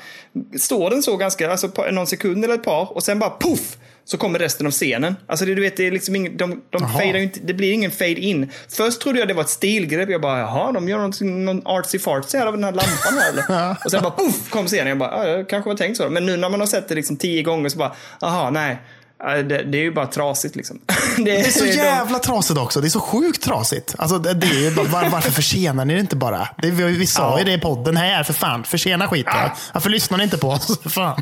står 0.59 0.89
den 0.89 1.03
så 1.03 1.17
ganska, 1.17 1.51
alltså 1.51 1.69
på 1.69 1.91
någon 1.91 2.07
sekund 2.07 2.43
eller 2.43 2.53
ett 2.53 2.63
par 2.63 2.95
och 2.95 3.03
sen 3.03 3.19
bara 3.19 3.29
poff! 3.29 3.77
Så 4.05 4.17
kommer 4.17 4.39
resten 4.39 4.67
av 4.67 4.71
scenen. 4.71 5.15
Alltså 5.27 5.45
det, 5.45 5.55
du 5.55 5.61
vet, 5.61 5.77
det 5.77 5.87
är 5.87 5.91
liksom 5.91 6.15
ingen, 6.15 6.37
de, 6.37 6.61
de 6.69 6.81
Jaha. 6.81 7.03
ju 7.03 7.23
inte, 7.23 7.39
det 7.43 7.53
blir 7.53 7.71
ingen 7.71 7.91
fade 7.91 8.11
in. 8.11 8.51
Först 8.69 9.01
trodde 9.01 9.19
jag 9.19 9.27
det 9.27 9.33
var 9.33 9.43
ett 9.43 9.49
stilgrepp. 9.49 10.09
Jag 10.09 10.21
bara, 10.21 10.39
jaha, 10.39 10.71
de 10.71 10.89
gör 10.89 10.97
någonting, 10.97 11.45
någon 11.45 11.67
artsy 11.67 11.99
fartsy 11.99 12.37
här 12.37 12.47
av 12.47 12.53
den 12.53 12.63
här 12.63 12.71
lampan 12.71 13.17
här 13.19 13.29
eller? 13.29 13.75
Och 13.85 13.91
sen 13.91 14.01
bara 14.03 14.11
poff 14.11 14.49
kom 14.49 14.67
scenen. 14.67 14.87
Jag 14.87 14.97
bara, 14.97 15.27
ja, 15.27 15.37
det 15.37 15.43
kanske 15.43 15.69
var 15.69 15.77
tänkt 15.77 15.97
så. 15.97 16.09
Men 16.09 16.25
nu 16.25 16.37
när 16.37 16.49
man 16.49 16.59
har 16.59 16.67
sett 16.67 16.87
det 16.87 16.95
liksom 16.95 17.17
tio 17.17 17.43
gånger 17.43 17.69
så 17.69 17.77
bara, 17.77 17.95
aha, 18.19 18.49
nej. 18.49 18.77
Det, 19.23 19.43
det 19.63 19.77
är 19.77 19.81
ju 19.81 19.91
bara 19.93 20.07
trasigt 20.07 20.55
liksom. 20.55 20.79
Det 21.25 21.39
är 21.39 21.49
så 21.51 21.65
jävla 21.65 22.19
trasigt 22.19 22.59
också. 22.59 22.81
Det 22.81 22.87
är 22.87 22.89
så 22.89 22.99
sjukt 22.99 23.43
trasigt. 23.43 23.95
Alltså, 23.97 24.17
det 24.19 24.33
det 24.33 24.47
är 24.47 24.59
ju 24.69 24.75
bara, 24.75 24.85
var, 24.87 25.09
varför 25.09 25.31
försenar 25.31 25.85
ni 25.85 25.93
det 25.93 25.99
inte 25.99 26.15
bara? 26.15 26.47
Det, 26.57 26.71
vi, 26.71 26.83
vi 26.83 27.07
sa 27.07 27.21
Ja. 27.21 27.39
ju 27.39 27.45
det 27.45 27.53
i 27.53 27.59
podden 27.59 27.97
här, 27.97 28.23
för 28.23 28.33
fan. 28.33 28.63
Försena 28.63 29.07
skiten. 29.07 29.33
Ja. 29.35 29.55
Varför 29.73 29.89
lyssnar 29.89 30.17
ni 30.17 30.23
inte 30.23 30.37
på 30.37 30.49
oss? 30.49 30.79
Fan. 30.85 31.21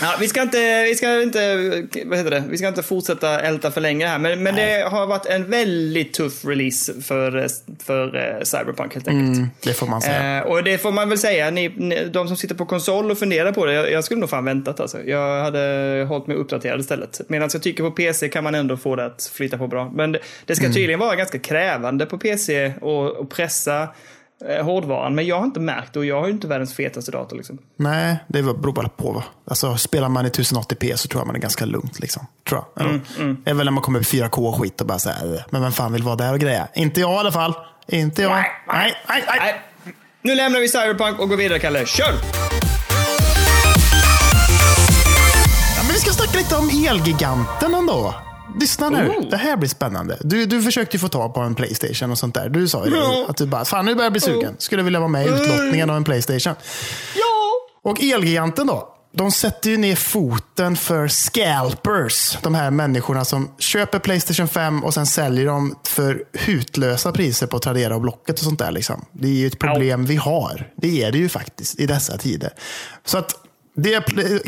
Ja, 0.00 0.14
vi, 0.20 0.28
ska 0.28 0.42
inte, 0.42 0.84
vi, 0.84 0.94
ska 0.94 1.22
inte, 1.22 1.56
vad 2.04 2.18
heter 2.18 2.30
det? 2.30 2.44
vi 2.48 2.58
ska 2.58 2.68
inte 2.68 2.82
fortsätta 2.82 3.40
älta 3.40 3.70
för 3.70 3.80
länge 3.80 4.06
här, 4.06 4.18
men, 4.18 4.42
men 4.42 4.54
det 4.54 4.88
har 4.90 5.06
varit 5.06 5.26
en 5.26 5.50
väldigt 5.50 6.14
tuff 6.14 6.44
release 6.44 6.92
för, 7.02 7.46
för 7.84 8.16
eh, 8.16 8.42
Cyberpunk 8.42 8.94
helt 8.94 9.08
enkelt. 9.08 9.36
Mm, 9.36 9.48
det 9.60 9.72
får 9.72 9.86
man 9.86 10.02
säga. 10.02 10.38
Eh, 10.38 10.42
och 10.42 10.64
det 10.64 10.78
får 10.78 10.92
man 10.92 11.08
väl 11.08 11.18
säga, 11.18 11.50
ni, 11.50 11.68
ni, 11.76 12.08
de 12.08 12.28
som 12.28 12.36
sitter 12.36 12.54
på 12.54 12.66
konsol 12.66 13.10
och 13.10 13.18
funderar 13.18 13.52
på 13.52 13.66
det, 13.66 13.72
jag, 13.72 13.90
jag 13.90 14.04
skulle 14.04 14.20
nog 14.20 14.30
fan 14.30 14.44
väntat 14.44 14.80
alltså. 14.80 15.02
Jag 15.02 15.42
hade 15.42 16.06
hållit 16.08 16.26
mig 16.26 16.36
uppdaterad 16.36 16.80
istället. 16.80 17.20
Medan 17.28 17.50
jag 17.52 17.62
tycker 17.62 17.82
på 17.84 17.90
PC 17.90 18.28
kan 18.28 18.44
man 18.44 18.54
ändå 18.54 18.76
få 18.76 18.96
det 18.96 19.04
att 19.04 19.30
flyta 19.34 19.58
på 19.58 19.66
bra. 19.66 19.90
Men 19.94 20.12
det, 20.12 20.18
det 20.46 20.56
ska 20.56 20.66
tydligen 20.66 21.00
vara 21.00 21.16
ganska 21.16 21.38
krävande 21.38 22.06
på 22.06 22.18
PC 22.18 22.72
och, 22.80 23.10
och 23.10 23.30
pressa 23.30 23.88
eh, 24.48 24.64
hårdvaran. 24.64 25.14
Men 25.14 25.26
jag 25.26 25.38
har 25.38 25.44
inte 25.44 25.60
märkt 25.60 25.92
det 25.92 25.98
och 25.98 26.04
jag 26.04 26.20
har 26.20 26.26
ju 26.26 26.32
inte 26.32 26.46
världens 26.46 26.74
fetaste 26.74 27.10
dator 27.10 27.36
liksom. 27.36 27.58
Nej, 27.76 28.16
det 28.28 28.42
beror 28.42 28.72
bara 28.72 28.88
på. 28.88 29.12
Va? 29.12 29.24
Alltså, 29.46 29.76
spelar 29.76 30.08
man 30.08 30.26
i 30.26 30.28
1080p 30.28 30.96
så 30.96 31.08
tror 31.08 31.20
jag 31.20 31.26
man 31.26 31.36
är 31.36 31.40
ganska 31.40 31.64
lugnt. 31.64 32.00
Liksom. 32.00 32.26
Tror 32.48 32.64
jag. 32.74 32.86
Mm, 33.18 33.36
är 33.44 33.54
väl 33.54 33.64
när 33.64 33.72
man 33.72 33.82
kommer 33.82 33.98
upp 33.98 34.14
i 34.14 34.20
4K 34.22 34.48
och 34.48 34.60
skit 34.60 34.80
och 34.80 34.86
bara 34.86 34.98
säger 34.98 35.44
men 35.50 35.62
vem 35.62 35.72
fan 35.72 35.92
vill 35.92 36.02
vara 36.02 36.16
där 36.16 36.32
och 36.32 36.40
greja? 36.40 36.68
Inte 36.74 37.00
jag 37.00 37.12
i 37.12 37.18
alla 37.18 37.32
fall. 37.32 37.54
Inte 37.88 38.22
jag. 38.22 38.30
Nej, 38.30 38.50
nej. 38.68 38.94
nej. 39.08 39.24
Nej. 39.26 39.60
Nu 40.22 40.34
lämnar 40.34 40.60
vi 40.60 40.68
Cyberpunk 40.68 41.20
och 41.20 41.28
går 41.28 41.36
vidare, 41.36 41.58
Kalle. 41.58 41.86
Kör! 41.86 42.04
Ja, 45.76 45.82
men 45.82 45.92
vi 45.92 45.98
ska 46.00 46.10
snacka 46.10 46.38
lite 46.38 46.56
om 46.56 46.70
Elgiganten 46.88 47.74
ändå. 47.74 48.14
Lyssna 48.60 48.88
nu, 48.90 49.08
Oh. 49.08 49.28
det 49.30 49.36
här 49.36 49.56
blir 49.56 49.68
spännande. 49.68 50.18
Du, 50.20 50.46
du 50.46 50.62
försökte 50.62 50.96
ju 50.96 51.00
få 51.00 51.08
tag 51.08 51.34
på 51.34 51.40
en 51.40 51.54
Playstation 51.54 52.10
och 52.10 52.18
sånt 52.18 52.34
där. 52.34 52.48
Du 52.48 52.68
sa 52.68 52.86
ju 52.86 52.94
Ja. 52.96 53.26
att 53.28 53.36
du 53.36 53.46
bara, 53.46 53.64
fan 53.64 53.86
nu 53.86 53.94
börjar 53.94 54.04
jag 54.06 54.12
bli 54.12 54.20
sugen. 54.20 54.54
Skulle 54.58 54.82
vilja 54.82 54.98
vara 55.00 55.08
med 55.08 55.26
i 55.26 55.28
utlottningen 55.28 55.90
av 55.90 55.96
en 55.96 56.04
Playstation. 56.04 56.54
Ja! 57.16 57.52
Och 57.90 58.02
Elgiganten 58.02 58.66
då? 58.66 58.90
De 59.16 59.32
sätter 59.32 59.70
ju 59.70 59.76
ner 59.76 59.96
foten 59.96 60.76
för 60.76 61.08
scalpers. 61.08 62.38
De 62.42 62.54
här 62.54 62.70
människorna 62.70 63.24
som 63.24 63.50
köper 63.58 63.98
Playstation 63.98 64.48
5 64.48 64.84
och 64.84 64.94
sen 64.94 65.06
säljer 65.06 65.46
dem 65.46 65.78
för 65.86 66.24
hutlösa 66.32 67.12
priser 67.12 67.46
på 67.46 67.58
Tradera 67.58 67.94
och 67.94 68.00
Blocket 68.00 68.38
och 68.38 68.44
sånt 68.44 68.58
där. 68.58 68.70
Liksom. 68.72 69.04
Det 69.12 69.28
är 69.28 69.32
ju 69.32 69.46
ett 69.46 69.58
problem 69.58 70.06
vi 70.06 70.16
har. 70.16 70.70
Det 70.76 71.02
är 71.02 71.12
det 71.12 71.18
ju 71.18 71.28
faktiskt 71.28 71.80
i 71.80 71.86
dessa 71.86 72.16
tider. 72.18 72.50
Så 73.04 73.18
att 73.18 73.34
det 73.76 73.94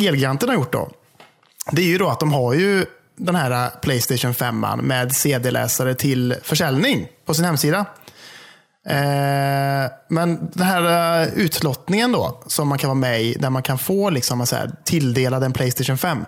Elgiganten 0.06 0.48
har 0.48 0.56
gjort 0.56 0.72
då, 0.72 0.90
det 1.72 1.82
är 1.82 1.86
ju 1.86 1.98
då 1.98 2.08
att 2.08 2.20
de 2.20 2.32
har 2.32 2.54
ju 2.54 2.86
den 3.16 3.34
här 3.34 3.70
Playstation 3.82 4.34
5 4.34 4.66
med 4.82 5.16
CD-läsare 5.16 5.94
till 5.94 6.34
försäljning 6.42 7.08
på 7.26 7.34
sin 7.34 7.44
hemsida. 7.44 7.86
Eh, 8.88 9.90
men 10.08 10.50
den 10.52 10.66
här 10.66 11.22
eh, 11.22 11.28
utlottningen 11.28 12.12
då, 12.12 12.42
som 12.46 12.68
man 12.68 12.78
kan 12.78 12.88
vara 12.88 12.94
med 12.94 13.22
i, 13.22 13.34
där 13.34 13.50
man 13.50 13.62
kan 13.62 13.78
få 13.78 14.10
liksom, 14.10 14.46
så 14.46 14.56
här, 14.56 14.70
tilldelad 14.84 15.44
en 15.44 15.52
Playstation 15.52 15.98
5. 15.98 16.24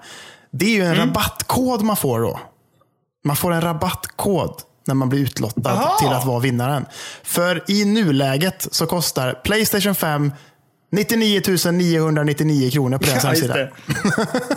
Det 0.51 0.67
är 0.67 0.71
ju 0.71 0.85
en 0.85 0.97
rabattkod 0.97 1.83
man 1.83 1.97
får 1.97 2.21
då. 2.21 2.41
Man 3.25 3.37
får 3.37 3.53
en 3.53 3.61
rabattkod 3.61 4.63
när 4.87 4.95
man 4.95 5.09
blir 5.09 5.21
utlottad 5.21 5.71
Aha. 5.71 5.99
till 5.99 6.09
att 6.09 6.25
vara 6.25 6.39
vinnaren. 6.39 6.87
För 7.23 7.65
i 7.71 7.85
nuläget 7.85 8.69
så 8.71 8.87
kostar 8.87 9.41
Playstation 9.45 9.95
5 9.95 10.33
99 10.91 11.43
999 11.73 12.71
kronor 12.71 12.99
på 12.99 13.05
deras 13.05 13.25
Ja, 13.25 13.29
hemsida. 13.29 13.69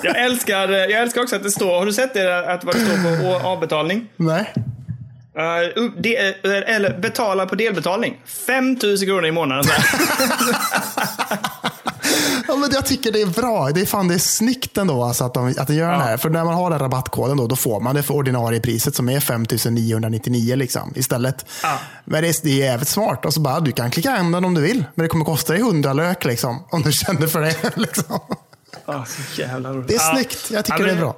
Jag 0.03 0.25
älskar, 0.25 0.69
jag 0.69 1.01
älskar 1.01 1.21
också 1.21 1.35
att 1.35 1.43
det 1.43 1.51
står, 1.51 1.79
har 1.79 1.85
du 1.85 1.93
sett 1.93 2.13
det, 2.13 2.53
att 2.53 2.63
vad 2.63 2.75
det 2.75 2.79
står 2.79 3.21
på 3.21 3.47
avbetalning? 3.47 4.07
Nej. 4.15 4.53
Uh, 5.37 5.91
de, 5.97 6.17
eh, 6.17 6.75
eller 6.75 6.99
betala 6.99 7.45
på 7.45 7.55
delbetalning. 7.55 8.17
5000 8.47 9.07
kronor 9.07 9.25
i 9.25 9.31
månaden. 9.31 9.65
Ja, 12.47 12.55
men 12.55 12.69
jag 12.73 12.85
tycker 12.85 13.11
det 13.11 13.21
är 13.21 13.25
bra. 13.27 13.69
Det 13.69 13.81
är, 13.81 13.85
fan, 13.85 14.07
det 14.07 14.13
är 14.13 14.17
snyggt 14.19 14.77
ändå 14.77 15.03
alltså, 15.03 15.23
att, 15.23 15.33
de, 15.33 15.53
att 15.57 15.67
de 15.67 15.73
gör 15.73 15.91
den 15.91 16.01
här. 16.01 16.17
För 16.17 16.29
när 16.29 16.43
man 16.45 16.53
har 16.53 16.69
den 16.69 16.79
rabattkoden 16.79 17.37
då, 17.37 17.47
då 17.47 17.55
får 17.55 17.79
man 17.79 17.95
det 17.95 18.03
för 18.03 18.13
ordinarie 18.13 18.59
priset 18.59 18.95
som 18.95 19.09
är 19.09 19.19
5 19.19 19.45
999 19.69 20.55
liksom, 20.55 20.93
istället. 20.95 21.45
Ja. 21.63 21.79
Men 22.05 22.23
det 22.23 22.29
är, 22.29 22.35
det 22.43 22.49
är 22.49 22.65
jävligt 22.65 22.87
smart. 22.89 23.25
Alltså 23.25 23.39
bara, 23.39 23.59
du 23.59 23.71
kan 23.71 23.91
klicka 23.91 24.09
hem 24.11 24.31
den 24.31 24.45
om 24.45 24.53
du 24.53 24.61
vill. 24.61 24.83
Men 24.95 25.03
det 25.03 25.09
kommer 25.09 25.25
kosta 25.25 25.53
dig 25.53 25.61
100 25.61 25.93
lök 25.93 26.25
liksom, 26.25 26.63
om 26.71 26.81
du 26.81 26.91
känner 26.91 27.27
för 27.27 27.41
det. 27.41 27.55
Liksom. 27.77 28.19
Så 28.85 29.41
jävla 29.41 29.73
roligt. 29.73 29.87
Det 29.87 29.93
är 29.95 29.99
Ja. 29.99 30.13
snyggt. 30.15 30.51
Jag 30.51 30.65
tycker 30.65 30.79
Ja, 30.79 30.85
det 30.85 30.93
men- 30.93 30.97
är 30.97 31.01
bra. 31.01 31.15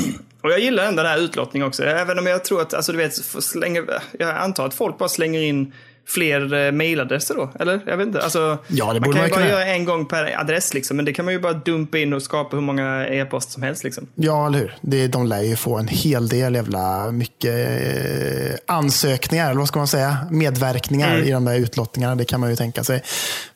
Och 0.42 0.52
jag 0.52 0.60
gillar 0.60 0.84
ändå 0.84 1.02
den 1.02 1.12
här 1.12 1.18
utlottningen 1.18 1.68
också. 1.68 1.84
Även 1.84 2.18
om 2.18 2.26
jag 2.26 2.44
tror 2.44 2.62
att, 2.62 2.74
alltså 2.74 2.92
du 2.92 2.98
vet, 2.98 3.14
slänger, 3.44 3.84
jag 4.18 4.36
antar 4.36 4.66
att 4.66 4.74
folk 4.74 4.98
bara 4.98 5.08
slänger 5.08 5.40
in 5.42 5.72
fler 6.08 6.66
eh, 6.66 6.72
mailadresser 6.72 7.34
då? 7.34 7.50
Eller? 7.60 7.80
Jag 7.86 7.96
vet 7.96 8.06
inte. 8.06 8.20
Alltså, 8.22 8.58
Ja, 8.68 8.92
det 8.92 9.00
borde 9.00 9.00
man 9.00 9.02
kan 9.10 9.18
man 9.20 9.24
ju 9.28 9.30
bara 9.30 9.40
kunna. 9.40 9.48
göra 9.50 9.66
en 9.66 9.84
gång 9.84 10.06
per 10.06 10.40
adress 10.40 10.74
liksom. 10.74 10.96
Men 10.96 11.04
det 11.06 11.12
kan 11.12 11.24
man 11.24 11.34
ju 11.34 11.40
bara 11.40 11.52
dumpa 11.52 11.98
in 11.98 12.12
och 12.12 12.22
skapa 12.22 12.56
hur 12.56 12.62
många 12.62 13.06
e-post 13.08 13.50
som 13.52 13.62
helst 13.62 13.84
liksom. 13.84 14.06
Ja, 14.14 14.46
eller 14.46 14.58
hur? 14.58 14.76
Det, 14.80 15.06
de 15.08 15.26
lär 15.26 15.42
ju 15.42 15.56
få 15.56 15.76
en 15.78 15.88
hel 15.88 16.28
del 16.28 16.54
jävla 16.54 17.10
mycket 17.10 17.54
eh, 17.54 18.56
ansökningar, 18.66 19.50
eller 19.50 19.58
vad 19.58 19.68
ska 19.68 19.78
man 19.78 19.88
säga? 19.88 20.16
Medverkningar 20.30 21.14
Mm. 21.14 21.28
i 21.28 21.30
de 21.32 21.44
där 21.44 21.54
utlottningarna. 21.56 22.14
Det 22.14 22.24
kan 22.24 22.40
man 22.40 22.50
ju 22.50 22.56
tänka 22.56 22.84
sig. 22.84 23.02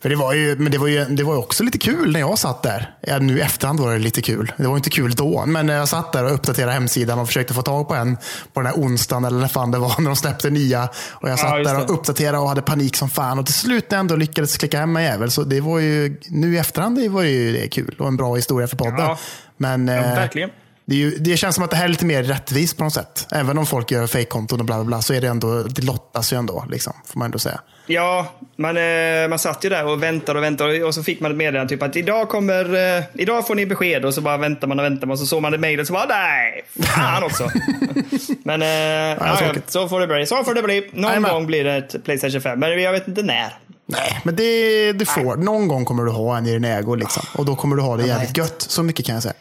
För 0.03 0.09
det 0.09 0.17
var 0.17 0.33
ju, 0.35 0.57
men 0.57 0.73
det 0.73 0.79
var 0.79 0.87
ju, 0.87 1.05
det 1.05 1.23
var 1.23 1.33
ju 1.35 1.39
också 1.39 1.65
lite 1.65 1.79
kul 1.79 2.13
när 2.13 2.21
jag 2.21 2.39
satt 2.39 2.63
där. 2.63 2.95
Ja, 3.01 3.19
nu 3.19 3.39
i 3.39 3.41
efterhand 3.41 3.81
var 3.81 3.93
det 3.93 3.99
lite 3.99 4.23
kul. 4.23 4.53
Det 4.57 4.67
var 4.67 4.77
inte 4.77 4.91
kul 4.91 5.11
då, 5.15 5.47
men 5.47 5.67
när 5.67 5.75
jag 5.77 5.89
satt 5.89 6.13
där 6.13 6.25
och 6.25 6.35
uppdaterade 6.35 6.73
hemsidan 6.73 7.19
och 7.19 7.27
försökte 7.27 7.55
få 7.55 7.63
tag 7.63 7.89
på 7.89 7.95
en 7.95 8.17
på 8.53 8.61
den 8.61 8.67
här 8.67 8.75
onsdagen 8.75 9.25
eller 9.25 9.39
när 9.41 9.49
fan 9.49 9.71
det 9.71 9.79
var 9.79 9.95
när 10.01 10.07
de 10.07 10.17
släppte 10.17 10.51
nya. 10.51 10.89
Och 11.11 11.29
jag 11.31 11.39
satt 11.39 11.59
just 11.59 11.71
där 11.71 11.85
och 11.85 11.91
uppdaterade 11.95 12.39
och 12.42 12.48
hade 12.48 12.62
panik 12.62 12.96
som 12.96 13.11
fan. 13.11 13.38
Och 13.38 13.46
till 13.46 13.55
slut 13.55 13.92
ändå 13.92 14.16
lyckades 14.16 14.57
klicka 14.57 14.79
hem 14.81 14.96
en 14.96 15.03
jävel, 15.03 15.31
så 15.31 15.42
det 15.42 15.61
var 15.61 15.79
ju, 15.79 16.20
nu 16.29 16.55
i 16.55 16.59
efterhand 16.59 16.98
det 16.98 17.09
var 17.09 17.22
ju 17.22 17.53
det 17.53 17.68
kul 17.68 17.96
och 17.98 18.09
en 18.09 18.16
bra 18.16 18.35
historia 18.35 18.66
för 18.68 18.76
podden. 18.76 18.98
Ja. 19.00 19.18
Men, 19.57 19.88
Ja, 19.88 19.94
eh, 19.94 20.14
verkligen. 20.14 20.50
det, 20.85 20.94
ju, 20.94 21.11
det 21.11 21.37
känns 21.37 21.55
som 21.55 21.64
att 21.64 21.70
det 21.70 21.76
här 21.76 21.85
är 21.85 21.88
lite 21.88 22.05
mer 22.07 22.22
rättvist 22.22 22.76
på 22.76 22.85
något 22.85 22.92
sätt. 22.94 23.26
Även 23.31 23.59
om 23.59 23.66
folk 23.66 23.90
gör 23.90 24.07
fejkkonton 24.07 24.61
och 24.61 24.66
bla 24.66 24.76
bla 24.76 24.85
bla 24.85 25.03
så 25.03 25.14
är 25.14 25.20
det 25.20 25.29
ändå, 25.29 25.62
det 25.62 25.83
lottas 25.83 26.33
ju 26.33 26.37
ändå. 26.37 26.64
Liksom, 26.70 26.92
får 27.07 27.18
man 27.18 27.24
ändå 27.26 27.38
säga. 27.38 27.61
Ja, 27.90 28.26
man, 28.57 28.76
eh, 28.76 29.29
man 29.29 29.38
satt 29.38 29.64
ju 29.64 29.68
där 29.68 29.87
och 29.87 30.03
väntade 30.03 30.38
och 30.38 30.44
väntade 30.44 30.85
och 30.85 30.94
så 30.94 31.03
fick 31.03 31.20
man 31.20 31.31
ett 31.31 31.37
meddelande 31.37 31.68
typ 31.68 31.83
att 31.83 31.96
idag 31.96 32.29
kommer, 32.29 32.96
eh, 32.98 33.05
idag 33.14 33.46
får 33.46 33.55
ni 33.55 33.66
besked 33.66 34.05
och 34.05 34.14
så 34.14 34.20
bara 34.20 34.37
väntar 34.37 34.68
man 34.68 34.79
och 34.79 34.85
väntar 34.85 35.07
man 35.07 35.12
och 35.12 35.18
så 35.18 35.26
såg 35.26 35.42
man 35.42 35.53
det 35.53 35.59
mejlet 35.59 35.87
så 35.87 35.92
bara 35.92 36.07
nej, 36.07 36.64
fan 36.81 37.22
också. 37.22 37.50
Men 38.42 38.62
eh, 38.62 38.68
ja, 38.68 39.55
så 39.66 39.88
får 39.88 40.00
det 40.00 40.07
bli. 40.07 40.26
Så 40.26 40.44
får 40.44 40.55
det 40.55 40.62
bli. 40.62 40.90
Någon 40.92 41.09
Jajamän. 41.09 41.31
gång 41.31 41.46
blir 41.46 41.64
det 41.64 41.72
ett 41.74 42.05
Playstation 42.05 42.40
5, 42.40 42.61
men 42.61 42.83
jag 42.83 42.92
vet 42.92 43.09
inte 43.09 43.22
när. 43.22 43.53
Nej, 43.87 44.20
men 44.24 44.37
det 44.37 44.92
du 44.92 45.07
får. 45.07 45.37
Någon 45.37 45.68
gång 45.68 45.85
kommer 45.85 46.05
du 46.05 46.11
ha 46.11 46.37
en 46.37 46.46
i 46.46 46.53
din 46.53 46.64
ägo. 46.64 46.94
Liksom. 46.94 47.22
Och 47.37 47.44
då 47.44 47.57
kommer 47.57 47.76
du 47.76 47.83
ha 47.83 47.96
det 47.96 48.07
jävligt 48.07 48.37
gött. 48.37 48.62
Så 48.62 48.83
mycket 48.83 49.07
kan 49.07 49.14
jag 49.14 49.22
säga. 49.22 49.35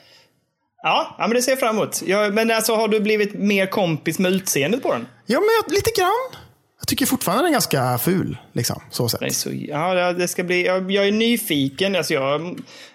Ja, 0.83 1.15
ja 1.17 1.27
men 1.27 1.35
det 1.35 1.41
ser 1.41 1.51
jag 1.51 1.59
fram 1.59 1.77
emot. 1.77 2.01
Ja, 2.05 2.29
men 2.29 2.51
alltså 2.51 2.75
har 2.75 2.87
du 2.87 2.99
blivit 2.99 3.33
mer 3.33 3.65
kompis 3.65 4.19
med 4.19 4.31
utseendet 4.31 4.83
på 4.83 4.91
den? 4.91 5.07
Ja, 5.25 5.39
men 5.39 5.49
jag, 5.61 5.73
lite 5.73 5.91
grann. 6.01 6.48
Tycker 6.89 7.05
fortfarande 7.05 7.43
den 7.43 7.47
är 7.47 7.51
ganska 7.51 7.97
ful. 7.97 8.37
Liksom, 8.53 8.81
så 8.89 9.05
är 9.21 9.29
så, 9.29 9.49
ja, 9.53 10.13
det 10.13 10.27
ska 10.27 10.43
bli, 10.43 10.65
jag, 10.65 10.91
jag 10.91 11.07
är 11.07 11.11
nyfiken. 11.11 11.95
Alltså 11.95 12.13
jag, 12.13 12.41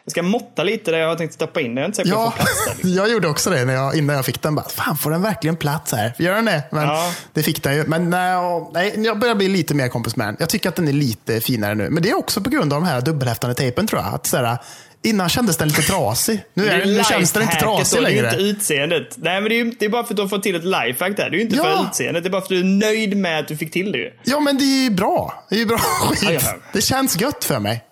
jag 0.04 0.10
ska 0.10 0.22
måtta 0.22 0.62
lite 0.62 0.90
där 0.90 0.98
jag 0.98 1.08
har 1.08 1.16
tänkt 1.16 1.34
stoppa 1.34 1.60
in 1.60 1.74
den. 1.74 1.92
Jag 1.96 2.06
Ja, 2.06 2.10
jag 2.24 2.34
plats 2.34 2.64
där. 2.66 2.74
liksom. 2.74 2.90
jag 2.94 3.10
gjorde 3.10 3.28
också 3.28 3.50
det 3.50 3.64
när 3.64 3.74
jag, 3.74 3.96
innan 3.96 4.16
jag 4.16 4.24
fick 4.24 4.42
den. 4.42 4.54
Bara, 4.54 4.68
Fan, 4.68 4.96
får 4.96 5.10
den 5.10 5.22
verkligen 5.22 5.56
plats 5.56 5.92
här? 5.92 6.14
Gör 6.18 6.34
den 6.34 6.44
det? 6.44 6.62
Men 6.72 6.82
Ja. 6.88 7.12
det 7.32 7.42
fick 7.42 7.62
den 7.62 7.76
ju. 7.76 7.84
Men 7.86 8.10
nej, 8.10 8.92
jag 8.96 9.18
börjar 9.18 9.34
bli 9.34 9.48
lite 9.48 9.74
mer 9.74 9.88
kompis 9.88 10.16
med 10.16 10.26
den. 10.28 10.36
Jag 10.38 10.48
tycker 10.48 10.68
att 10.68 10.76
den 10.76 10.88
är 10.88 10.92
lite 10.92 11.40
finare 11.40 11.74
nu. 11.74 11.90
Men 11.90 12.02
det 12.02 12.10
är 12.10 12.18
också 12.18 12.40
på 12.40 12.50
grund 12.50 12.72
av 12.72 12.80
de 12.80 12.86
här 12.86 13.00
dubbelhäftande 13.00 13.54
tejpen 13.54 13.86
tror 13.86 14.02
jag. 14.02 14.14
Att, 14.14 14.26
sådär, 14.26 14.58
innan 15.04 15.28
kändes 15.28 15.56
den 15.56 15.68
lite 15.68 15.82
trasig. 15.82 16.40
Nu, 16.54 16.68
är, 16.68 16.86
nu 16.86 17.02
känns 17.04 17.32
den 17.32 17.42
inte 17.42 17.56
trasig 17.56 17.98
då, 17.98 18.04
Det 18.04 18.10
är 18.10 18.12
längre. 18.14 18.30
ju 18.30 18.48
inte 18.48 18.58
utseendet. 18.60 19.08
Nej, 19.16 19.40
men 19.40 19.48
det 19.50 19.60
är, 19.60 19.72
det 19.78 19.84
är 19.84 19.88
bara 19.88 20.04
för 20.04 20.12
att 20.12 20.16
du 20.16 20.22
har 20.22 20.28
fått 20.28 20.42
till 20.42 20.54
ett 20.54 20.64
lifehack 20.64 21.16
där. 21.16 21.30
Det 21.30 21.36
är 21.36 21.38
ju 21.38 21.40
inte 21.40 21.56
Ja. 21.56 21.62
för 21.64 21.84
utseendet. 21.88 22.22
Det 22.24 22.28
är 22.28 22.30
bara 22.30 22.40
för 22.40 22.46
att 22.46 22.48
du 22.48 22.60
är 22.60 22.64
nöjd 22.64 23.16
med 23.16 23.38
att 23.40 23.48
du 23.48 23.56
fick 23.56 23.72
till 23.72 23.92
det. 23.92 24.12
Ja, 24.24 24.40
men 24.40 24.58
det 24.58 24.64
är 24.64 24.84
ju 24.84 24.90
bra. 24.90 25.44
Det 25.48 25.54
är 25.54 25.58
ju 25.58 25.66
bra 25.66 25.78
skit. 26.02 26.44
Det 26.72 26.80
känns 26.80 27.20
gött 27.20 27.44
för 27.44 27.58
mig. 27.58 27.84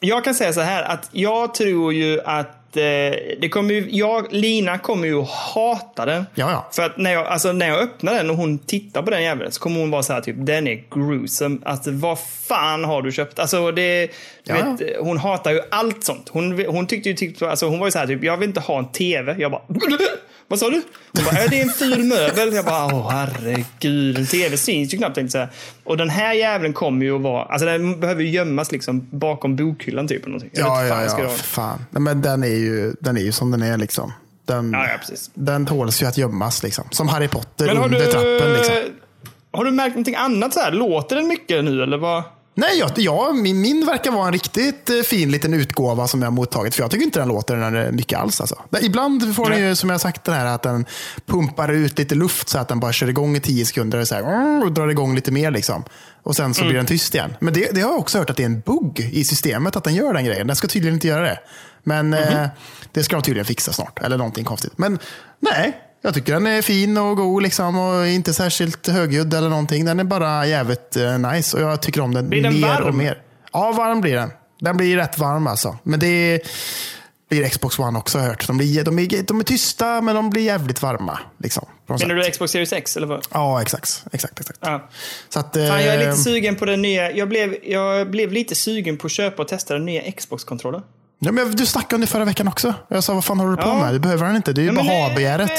Jag 0.00 0.24
kan 0.24 0.34
säga 0.34 0.52
så 0.52 0.60
här 0.60 0.82
att 0.82 1.08
jag 1.12 1.54
tror 1.54 1.92
ju 1.94 2.20
att 2.20 2.63
eh, 2.76 3.14
det 3.40 3.48
kommer 3.50 3.74
ju, 3.74 3.88
jag, 3.90 4.26
Lina 4.32 4.78
kommer 4.78 5.06
ju 5.06 5.22
hata 5.54 6.06
den. 6.06 6.26
Ja, 6.34 6.50
ja. 6.50 6.68
För 6.72 6.82
att 6.82 6.96
när 6.96 7.12
jag, 7.12 7.26
alltså, 7.26 7.52
när 7.52 7.68
jag 7.68 7.78
öppnar 7.78 8.14
den 8.14 8.30
och 8.30 8.36
hon 8.36 8.58
tittar 8.58 9.02
på 9.02 9.10
den 9.10 9.22
jäveln 9.22 9.52
så 9.52 9.60
kommer 9.60 9.80
hon 9.80 9.90
vara 9.90 10.02
så 10.02 10.12
här 10.12 10.20
typ, 10.20 10.36
den 10.38 10.66
är 10.68 10.84
gruesome. 10.94 11.58
Alltså 11.64 11.90
vad 11.90 12.18
fan 12.18 12.84
har 12.84 13.02
du 13.02 13.12
köpt? 13.12 13.38
Alltså 13.38 13.70
det, 13.72 14.10
Ja, 14.44 14.54
vet, 14.54 14.96
hon 15.00 15.18
hatar 15.18 15.50
ju 15.50 15.60
allt 15.70 16.04
sånt. 16.04 16.28
Hon, 16.28 16.64
hon 16.68 16.86
tyckte 16.86 17.08
ju 17.08 17.14
typ, 17.14 17.42
alltså 17.42 17.66
hon 17.66 17.78
var 17.78 17.86
ju 17.86 17.90
så 17.90 17.98
här 17.98 18.06
typ, 18.06 18.24
jag 18.24 18.36
vill 18.36 18.48
inte 18.48 18.60
ha 18.60 18.78
en 18.78 18.92
tv. 18.92 19.36
Jag 19.38 19.50
bara, 19.50 19.62
vad 20.48 20.58
sa 20.58 20.70
du? 20.70 20.82
Hon 21.12 21.24
bara, 21.24 21.36
är 21.36 21.48
det 21.48 21.60
en 21.60 21.68
ful 21.70 22.04
möbel? 22.04 22.54
Jag 22.54 22.64
bara, 22.64 22.86
åh 22.94 23.10
herregud, 23.10 24.18
en 24.18 24.26
tv 24.26 24.56
syns 24.56 24.94
ju 24.94 24.98
knappt. 24.98 25.14
tänkte 25.14 25.38
jag 25.38 25.48
säga. 25.48 25.60
Och 25.84 25.96
den 25.96 26.10
här 26.10 26.32
jäveln 26.32 26.72
kommer 26.72 27.04
ju 27.06 27.16
att 27.16 27.22
vara, 27.22 27.44
alltså 27.44 27.66
den 27.66 28.00
behöver 28.00 28.22
ju 28.22 28.30
gömmas 28.30 28.72
liksom 28.72 29.06
bakom 29.10 29.56
bokhyllan 29.56 30.08
typ. 30.08 30.22
Eller 30.22 30.28
någonting. 30.28 30.50
Jag 30.52 30.66
Ja, 30.66 30.84
ja, 31.04 31.08
fan 31.08 31.22
ja. 31.22 31.28
Fan. 31.28 31.84
Nej, 31.90 32.02
men 32.02 32.22
den 32.22 32.42
är, 32.44 32.46
ju, 32.48 32.94
den 33.00 33.16
är 33.16 33.20
ju 33.20 33.32
som 33.32 33.50
den 33.50 33.62
är. 33.62 33.76
Liksom. 33.78 34.12
Den, 34.46 34.72
Ja, 34.72 34.86
ja, 34.88 34.98
precis. 35.00 35.30
den 35.34 35.66
tåls 35.66 36.02
ju 36.02 36.06
att 36.06 36.18
gömmas. 36.18 36.62
Liksom. 36.62 36.84
Som 36.90 37.08
Harry 37.08 37.28
Potter 37.28 37.66
Men 37.66 37.76
har 37.76 37.84
under 37.84 37.98
du, 37.98 38.12
trappen. 38.12 38.52
Liksom. 38.52 38.74
har 39.52 39.64
du 39.64 39.70
märkt 39.70 39.94
någonting 39.94 40.14
annat 40.14 40.54
så 40.54 40.60
här? 40.60 40.72
Låter 40.72 41.16
den 41.16 41.26
mycket 41.28 41.64
nu 41.64 41.82
eller 41.82 41.96
vad? 41.96 42.22
Nej, 42.56 42.78
jag, 42.78 42.90
ja, 42.96 43.32
min, 43.32 43.60
min 43.60 43.86
verkar 43.86 44.10
vara 44.10 44.26
en 44.26 44.32
riktigt 44.32 44.90
eh, 44.90 45.00
fin 45.00 45.30
liten 45.30 45.54
utgåva 45.54 46.08
som 46.08 46.22
jag 46.22 46.26
har 46.26 46.32
mottagit. 46.32 46.74
För 46.74 46.82
jag 46.82 46.90
tycker 46.90 47.04
inte 47.04 47.18
den 47.18 47.28
låter 47.28 47.56
den 47.56 47.96
mycket 47.96 48.18
alls. 48.18 48.40
Alltså. 48.40 48.62
Ibland 48.82 49.36
får 49.36 49.50
den 49.50 49.60
ju, 49.68 49.74
som 49.76 49.90
jag 49.90 50.00
sagt, 50.00 50.24
den 50.24 50.34
här 50.34 50.46
att 50.46 50.62
den 50.62 50.86
pumpar 51.26 51.68
ut 51.72 51.98
lite 51.98 52.14
luft 52.14 52.48
så 52.48 52.58
att 52.58 52.68
den 52.68 52.80
bara 52.80 52.92
kör 52.92 53.08
igång 53.08 53.36
i 53.36 53.40
tio 53.40 53.66
sekunder 53.66 53.98
och, 53.98 54.08
så 54.08 54.14
här, 54.14 54.22
mm, 54.22 54.62
och 54.62 54.72
drar 54.72 54.88
igång 54.88 55.14
lite 55.14 55.30
mer. 55.32 55.50
Liksom. 55.50 55.84
Och 56.22 56.36
sen 56.36 56.54
så 56.54 56.60
Mm. 56.60 56.68
blir 56.68 56.76
den 56.76 56.86
tyst 56.86 57.14
igen. 57.14 57.34
Men 57.40 57.54
det, 57.54 57.68
det 57.74 57.80
har 57.80 57.90
jag 57.90 57.98
också 58.00 58.18
hört 58.18 58.30
att 58.30 58.36
det 58.36 58.42
är 58.42 58.46
en 58.46 58.60
bugg 58.60 59.00
i 59.12 59.24
systemet 59.24 59.76
att 59.76 59.84
den 59.84 59.94
gör 59.94 60.12
den 60.14 60.24
grejen. 60.24 60.46
Den 60.46 60.56
ska 60.56 60.68
tydligen 60.68 60.94
inte 60.94 61.08
göra 61.08 61.22
det. 61.22 61.38
Men 61.82 62.08
Mhm. 62.10 62.18
eh, 62.22 62.46
det 62.92 63.02
ska 63.02 63.16
de 63.16 63.22
tydligen 63.22 63.46
fixa 63.46 63.72
snart. 63.72 63.98
Eller 64.02 64.16
någonting 64.18 64.44
konstigt. 64.44 64.72
Men 64.78 64.98
nej, 65.40 65.80
jag 66.04 66.14
tycker 66.14 66.32
den 66.32 66.46
är 66.46 66.62
fin 66.62 66.96
och 66.98 67.16
god 67.16 67.42
liksom, 67.42 67.78
och 67.78 68.06
inte 68.06 68.34
särskilt 68.34 68.88
högljudd 68.88 69.34
eller 69.34 69.48
någonting. 69.48 69.84
Den 69.84 70.00
är 70.00 70.04
bara 70.04 70.46
jävligt 70.46 70.96
eh, 70.96 71.18
nice 71.18 71.56
och 71.56 71.62
jag 71.62 71.82
tycker 71.82 72.00
om 72.00 72.14
den 72.14 72.28
Blir 72.28 72.42
den 72.42 72.60
mer 72.60 72.68
varm? 72.68 72.84
och 72.88 72.94
mer. 72.94 73.22
Ja, 73.52 73.72
varm 73.72 74.00
blir 74.00 74.14
den. 74.14 74.30
Den 74.60 74.76
blir 74.76 74.96
rätt 74.96 75.18
varm 75.18 75.46
alltså. 75.46 75.78
Men 75.82 76.00
det 76.00 76.40
blir 77.30 77.48
Xbox 77.48 77.78
One 77.78 77.98
också 77.98 78.18
har 78.18 78.24
jag 78.24 78.30
hört. 78.30 78.46
De, 78.46 78.56
blir, 78.56 78.84
de, 78.84 78.98
är, 78.98 79.22
de 79.22 79.40
är 79.40 79.44
tysta 79.44 80.00
men 80.00 80.14
de 80.16 80.30
blir 80.30 80.42
jävligt 80.42 80.82
varma. 80.82 81.18
Liksom, 81.38 81.66
Menar 81.86 82.14
du 82.14 82.30
Xbox 82.30 82.52
Series 82.52 82.72
X 82.72 82.96
eller 82.96 83.06
vad? 83.06 83.26
Ja, 83.32 83.62
exakt. 83.62 84.04
exakt, 84.12 84.40
exakt. 84.40 84.58
Ja. 84.62 84.88
Så 85.28 85.38
att, 85.40 85.52
Fan, 85.54 85.62
jag 85.66 85.82
är 85.82 85.92
eh, 86.00 86.06
lite 86.10 86.16
sugen 86.16 86.56
på 86.56 86.64
den 86.64 86.82
nya. 86.82 87.10
Jag 87.12 87.28
blev, 87.28 87.56
jag 87.64 88.10
blev 88.10 88.32
lite 88.32 88.54
sugen 88.54 88.96
på 88.96 89.06
att 89.06 89.12
köpa 89.12 89.42
och 89.42 89.48
testa 89.48 89.74
den 89.74 89.84
nya 89.84 90.12
Xbox-kontrollen. 90.12 90.82
ja, 91.18 91.32
men 91.32 91.50
du 91.50 91.66
snackade 91.66 91.94
om 91.94 92.00
det 92.00 92.06
förra 92.06 92.24
veckan 92.24 92.48
också. 92.48 92.74
Jag 92.88 93.04
sa, 93.04 93.14
vad 93.14 93.24
fan 93.24 93.38
håller 93.40 93.50
du 93.56 93.62
på 93.62 93.68
Ja. 93.68 93.80
med? 93.84 93.94
Du 93.94 93.98
behöver 93.98 94.26
den 94.26 94.36
inte. 94.36 94.52
Det 94.52 94.60
är 94.60 94.62
ju 94.62 94.68
Ja, 94.68 94.74
bara 94.74 94.84
ha-begäret. 94.86 95.52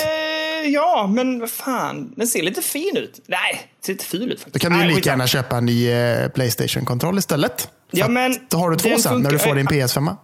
Ja, 0.68 1.08
men 1.14 1.40
vad 1.40 1.50
fan. 1.50 2.14
Den 2.16 2.28
ser 2.28 2.44
lite 2.44 2.62
fin 2.62 2.98
ut. 2.98 3.22
Nej, 3.28 3.72
ser 3.86 3.94
lite 3.94 4.06
ful 4.06 4.32
ut 4.32 4.40
faktiskt. 4.40 4.54
Då 4.54 4.70
kan 4.70 4.80
du 4.80 4.86
ju 4.86 4.96
lika 4.96 5.10
gärna 5.10 5.28
köpa 5.28 5.58
en 5.58 5.66
ny 5.66 5.92
eh, 5.92 6.28
Playstation-kontroll 6.30 7.18
istället. 7.18 7.70
Ja, 7.92 8.08
men 8.08 8.38
Då 8.50 8.58
har 8.58 8.70
du 8.72 8.78
två 8.78 8.90
den 8.90 9.00
sen 9.00 9.22
när 9.22 9.32
du 9.32 9.40
får 9.40 9.56
din 9.56 9.68
PS5. 9.68 10.16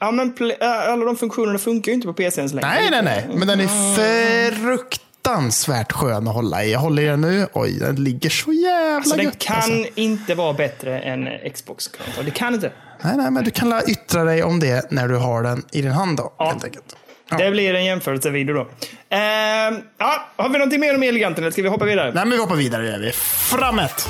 Ja, 0.00 0.10
men 0.10 0.34
alla 0.60 1.04
de 1.04 1.16
funktionerna 1.16 1.58
funkar 1.58 1.90
ju 1.92 1.94
inte 1.94 2.06
på 2.06 2.14
PC 2.14 2.40
än 2.40 2.48
så 2.48 2.54
länge. 2.56 2.68
Nej, 2.68 2.90
nej, 2.90 3.02
nej. 3.02 3.28
Men 3.38 3.48
den 3.48 3.60
är 3.60 4.50
fruktansvärt 4.50 5.92
skön 5.92 6.28
att 6.28 6.34
hålla 6.34 6.64
i. 6.64 6.72
Jag 6.72 6.78
håller 6.78 7.02
i 7.02 7.06
den 7.06 7.20
nu. 7.20 7.46
Oj, 7.52 7.72
den 7.72 8.04
ligger 8.04 8.30
så 8.30 8.52
jävla 8.52 9.04
Så 9.04 9.16
den 9.16 9.24
gött. 9.24 9.38
kan 9.38 9.56
alltså. 9.56 9.88
inte 9.94 10.34
vara 10.34 10.52
bättre 10.52 11.00
än 11.00 11.28
xbox 11.54 11.88
kontroll 11.88 12.24
Det 12.24 12.30
kan 12.30 12.54
inte. 12.54 12.72
Nej, 13.04 13.16
nej, 13.16 13.30
men 13.30 13.44
du 13.44 13.50
kan 13.50 13.82
yttra 13.86 14.24
dig 14.24 14.42
om 14.42 14.60
det 14.60 14.90
när 14.90 15.08
du 15.08 15.16
har 15.16 15.42
den 15.42 15.64
i 15.72 15.82
din 15.82 15.90
hand 15.92 16.16
då, 16.16 16.32
helt 16.38 16.64
enkelt. 16.64 16.96
Det 17.38 17.50
blir 17.50 17.74
en 17.74 17.84
jämförelsevideo 17.84 18.54
då. 18.54 18.60
Ehm, 18.60 19.74
ja, 19.98 20.26
har 20.36 20.48
vi 20.48 20.58
någonting 20.58 20.80
mer 20.80 20.94
om 20.94 21.02
Elgiganten 21.02 21.44
eller 21.44 21.52
ska 21.52 21.62
vi 21.62 21.68
hoppa 21.68 21.84
vidare? 21.84 22.12
Nej, 22.14 22.24
men 22.24 22.30
vi 22.30 22.36
hoppar 22.38 22.56
vidare. 22.56 22.86
Gör 22.86 22.98
vi. 22.98 23.12
Framåt! 23.12 24.08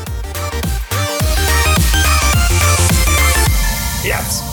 Yes. 4.07 4.52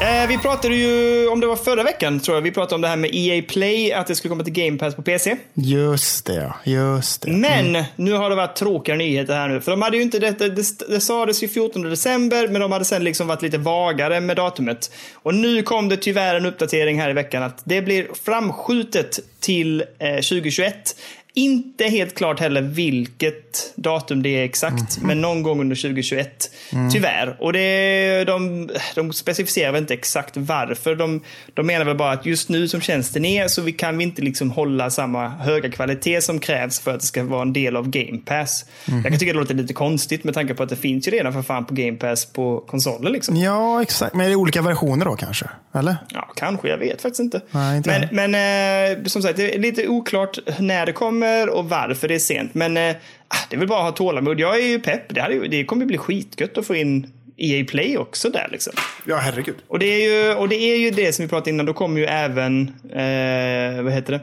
Eh, 0.00 0.28
vi 0.28 0.38
pratade 0.38 0.74
ju 0.74 1.28
om 1.28 1.40
det 1.40 1.46
var 1.46 1.56
förra 1.56 1.82
veckan, 1.82 2.20
tror 2.20 2.36
jag. 2.36 2.42
Vi 2.42 2.50
pratade 2.50 2.74
om 2.74 2.80
det 2.80 2.88
här 2.88 2.96
med 2.96 3.10
EA 3.12 3.42
Play, 3.48 3.92
att 3.92 4.06
det 4.06 4.14
skulle 4.14 4.30
komma 4.30 4.44
till 4.44 4.52
Game 4.52 4.78
Pass 4.78 4.94
på 4.94 5.02
PC. 5.02 5.36
Just 5.54 6.26
det. 6.26 6.52
Just 6.64 7.22
det. 7.22 7.30
Men 7.30 7.84
nu 7.96 8.12
har 8.12 8.30
det 8.30 8.36
varit 8.36 8.56
tråkiga 8.56 8.94
nyheter 8.94 9.34
här 9.34 9.48
nu. 9.48 9.60
För 9.60 9.70
de 9.70 9.82
hade 9.82 9.96
ju 9.96 10.02
inte 10.02 10.18
detta, 10.18 10.48
det, 10.48 10.88
det 10.88 11.00
sades 11.00 11.42
ju 11.42 11.48
14 11.48 11.82
december, 11.82 12.48
men 12.48 12.60
de 12.60 12.72
hade 12.72 12.84
sen 12.84 13.04
liksom 13.04 13.26
varit 13.26 13.42
lite 13.42 13.58
vagare 13.58 14.20
med 14.20 14.36
datumet. 14.36 14.90
Och 15.14 15.34
nu 15.34 15.62
kom 15.62 15.88
det 15.88 15.96
tyvärr 15.96 16.34
en 16.34 16.46
uppdatering 16.46 17.00
här 17.00 17.10
i 17.10 17.12
veckan 17.12 17.42
att 17.42 17.62
det 17.64 17.82
blir 17.82 18.08
framskjutet 18.24 19.20
till 19.40 19.84
eh, 19.98 20.14
2021. 20.14 20.96
Inte 21.34 21.84
helt 21.84 22.14
klart 22.14 22.40
heller 22.40 22.62
vilket 22.62 23.72
datum 23.76 24.22
det 24.22 24.28
är 24.28 24.44
exakt, 24.44 24.98
men 25.02 25.20
någon 25.20 25.42
gång 25.42 25.60
under 25.60 25.76
2021. 25.76 26.50
Tyvärr. 26.92 27.36
Och 27.40 27.52
det, 27.52 28.24
de, 28.24 28.70
de 28.94 29.12
specificerar 29.12 29.72
väl 29.72 29.82
inte 29.82 29.94
exakt 29.94 30.36
varför. 30.36 30.94
De, 30.94 31.20
de 31.54 31.66
menar 31.66 31.84
väl 31.84 31.96
bara 31.96 32.12
att 32.12 32.26
just 32.26 32.48
nu 32.48 32.68
som 32.68 32.80
tjänsten 32.80 33.24
är 33.24 33.48
så 33.48 33.62
vi 33.62 33.72
kan 33.72 33.98
vi 33.98 34.04
inte 34.04 34.22
liksom 34.22 34.50
hålla 34.50 34.90
samma 34.90 35.28
höga 35.28 35.70
kvalitet 35.70 36.20
som 36.22 36.38
krävs 36.38 36.80
för 36.80 36.94
att 36.94 37.00
det 37.00 37.06
ska 37.06 37.24
vara 37.24 37.42
en 37.42 37.52
del 37.52 37.76
av 37.76 37.88
Game 37.88 38.18
Pass. 38.18 38.64
Jag 38.84 39.02
kan 39.02 39.18
tycka 39.18 39.32
det 39.32 39.38
låter 39.38 39.54
lite 39.54 39.74
konstigt 39.74 40.24
med 40.24 40.34
tanke 40.34 40.54
på 40.54 40.62
att 40.62 40.68
det 40.68 40.76
finns 40.76 41.08
ju 41.08 41.10
redan 41.10 41.32
för 41.32 41.42
fan 41.42 41.64
på 41.64 41.74
Game 41.74 41.96
Pass 41.96 42.26
på 42.26 42.60
konsoler. 42.60 43.10
Liksom. 43.10 43.36
Ja, 43.36 43.82
exakt. 43.82 44.14
Men 44.14 44.26
är 44.26 44.30
det 44.30 44.36
olika 44.36 44.62
versioner 44.62 45.04
då 45.04 45.16
kanske? 45.16 45.46
Eller? 45.74 45.96
Ja, 46.08 46.32
kanske. 46.36 46.68
Jag 46.68 46.78
vet 46.78 47.02
faktiskt 47.02 47.20
inte. 47.20 47.40
Nej, 47.50 47.76
inte 47.76 48.08
men 48.10 48.30
men 48.30 48.98
eh, 48.98 49.04
som 49.04 49.22
sagt, 49.22 49.36
det 49.36 49.54
är 49.54 49.58
lite 49.58 49.88
oklart 49.88 50.38
när 50.58 50.86
det 50.86 50.92
kommer 50.92 51.19
och 51.48 51.68
varför 51.68 52.08
det 52.08 52.14
är 52.14 52.18
sent. 52.18 52.54
Men 52.54 52.76
eh, 52.76 52.96
ah, 53.28 53.36
det 53.50 53.56
är 53.56 53.58
väl 53.58 53.68
bara 53.68 53.78
att 53.78 53.84
ha 53.84 53.92
tålamod. 53.92 54.40
Jag 54.40 54.58
är 54.60 54.66
ju 54.66 54.78
pepp. 54.80 55.14
Det, 55.14 55.28
ju- 55.32 55.48
det 55.48 55.64
kommer 55.64 55.86
bli 55.86 55.98
skitgött 55.98 56.58
att 56.58 56.66
få 56.66 56.74
in 56.74 57.12
EA 57.36 57.64
Play 57.64 57.98
också 57.98 58.30
där. 58.30 58.48
Liksom. 58.52 58.72
Ja, 59.06 59.16
herregud. 59.16 59.54
Och 59.68 59.78
det, 59.78 59.86
är 59.86 60.10
ju, 60.28 60.34
och 60.34 60.48
det 60.48 60.56
är 60.56 60.76
ju 60.76 60.90
det 60.90 61.12
som 61.12 61.24
vi 61.24 61.28
pratade 61.28 61.50
innan. 61.50 61.66
Då 61.66 61.72
kommer 61.72 62.00
ju 62.00 62.06
även, 62.06 62.60
eh, 62.90 63.82
vad 63.82 63.92
heter 63.92 64.12
det? 64.12 64.20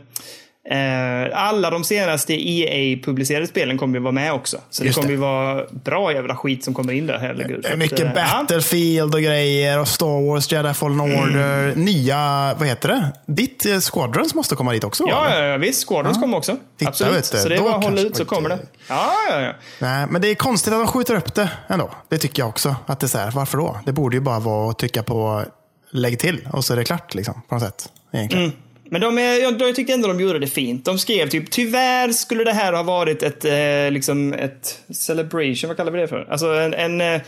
Eh, 0.69 1.29
alla 1.33 1.69
de 1.69 1.83
senaste 1.83 2.33
EA-publicerade 2.33 3.47
spelen 3.47 3.77
kommer 3.77 3.97
ju 3.97 4.03
vara 4.03 4.11
med 4.11 4.33
också. 4.33 4.57
Så 4.69 4.85
Just 4.85 4.95
det 4.95 5.01
kommer 5.01 5.07
det. 5.07 5.13
ju 5.13 5.19
vara 5.19 5.65
bra 5.83 6.13
jävla 6.13 6.35
skit 6.35 6.63
som 6.63 6.73
kommer 6.73 6.93
in 6.93 7.07
där. 7.07 7.17
Herregud. 7.17 7.65
Att, 7.65 7.77
Mycket 7.77 7.99
eh, 7.99 8.05
ja. 8.05 8.13
Battlefield 8.13 9.15
och 9.15 9.21
grejer 9.21 9.79
och 9.79 9.87
Star 9.87 10.27
Wars, 10.27 10.51
Jedi 10.51 10.73
Fallen 10.73 11.01
Order. 11.01 11.75
Nya, 11.75 12.53
vad 12.59 12.67
heter 12.67 12.89
det? 12.89 13.11
Ditt 13.25 13.65
eh, 13.65 13.79
Squadrons 13.79 14.35
måste 14.35 14.55
komma 14.55 14.71
dit 14.71 14.83
också. 14.83 15.03
Ja, 15.07 15.25
eller? 15.27 15.43
ja, 15.43 15.51
ja, 15.51 15.57
visst. 15.57 15.87
Squadrons 15.87 16.17
kommer 16.17 16.37
också. 16.37 16.57
Titta, 16.77 16.89
Absolut. 16.89 17.25
så 17.25 17.49
det 17.49 17.55
är 17.55 17.61
bara 17.61 17.75
att 17.75 17.83
hålla 17.83 18.01
ut 18.01 18.15
så 18.15 18.25
kommer 18.25 18.49
det. 18.49 18.59
Ja, 18.89 19.11
ja, 19.29 19.41
ja. 19.41 19.53
Nej, 19.79 20.07
men 20.09 20.21
det 20.21 20.27
är 20.27 20.35
konstigt 20.35 20.73
att 20.73 20.79
de 20.79 20.87
skjuter 20.87 21.15
upp 21.15 21.33
det 21.35 21.49
ändå. 21.67 21.89
Det 22.09 22.17
tycker 22.17 22.41
jag 22.41 22.49
också. 22.49 22.75
Att 22.85 22.99
det 22.99 23.05
är 23.05 23.09
så 23.09 23.17
här, 23.17 23.31
varför 23.31 23.57
då? 23.57 23.79
Det 23.85 23.91
borde 23.91 24.15
ju 24.15 24.21
bara 24.21 24.39
vara 24.39 24.71
att 24.71 24.79
trycka 24.79 25.03
på 25.03 25.43
lägg 25.91 26.19
till 26.19 26.47
och 26.53 26.65
så 26.65 26.73
är 26.73 26.77
det 26.77 26.83
klart 26.83 27.15
liksom, 27.15 27.41
på 27.47 27.55
något 27.55 27.63
sätt. 27.63 27.89
Egentligen. 28.13 28.45
Mm. 28.45 28.57
Men 28.89 29.01
de 29.01 29.17
är, 29.17 29.41
jag, 29.41 29.61
jag 29.61 29.75
tyckte 29.75 29.93
ändå 29.93 30.07
de 30.07 30.19
gjorde 30.19 30.39
det 30.39 30.47
fint. 30.47 30.85
De 30.85 30.99
skrev 30.99 31.29
typ, 31.29 31.51
tyvärr 31.51 32.11
skulle 32.11 32.43
det 32.43 32.53
här 32.53 32.73
ha 32.73 32.83
varit 32.83 33.23
ett, 33.23 33.45
eh, 33.45 33.91
liksom 33.91 34.33
ett 34.33 34.81
celebration, 34.89 35.67
vad 35.67 35.77
kallar 35.77 35.91
vi 35.91 35.99
det 35.99 36.07
för? 36.07 36.27
Alltså 36.29 36.47
en, 36.47 36.73
en, 36.73 37.01
eh, 37.01 37.21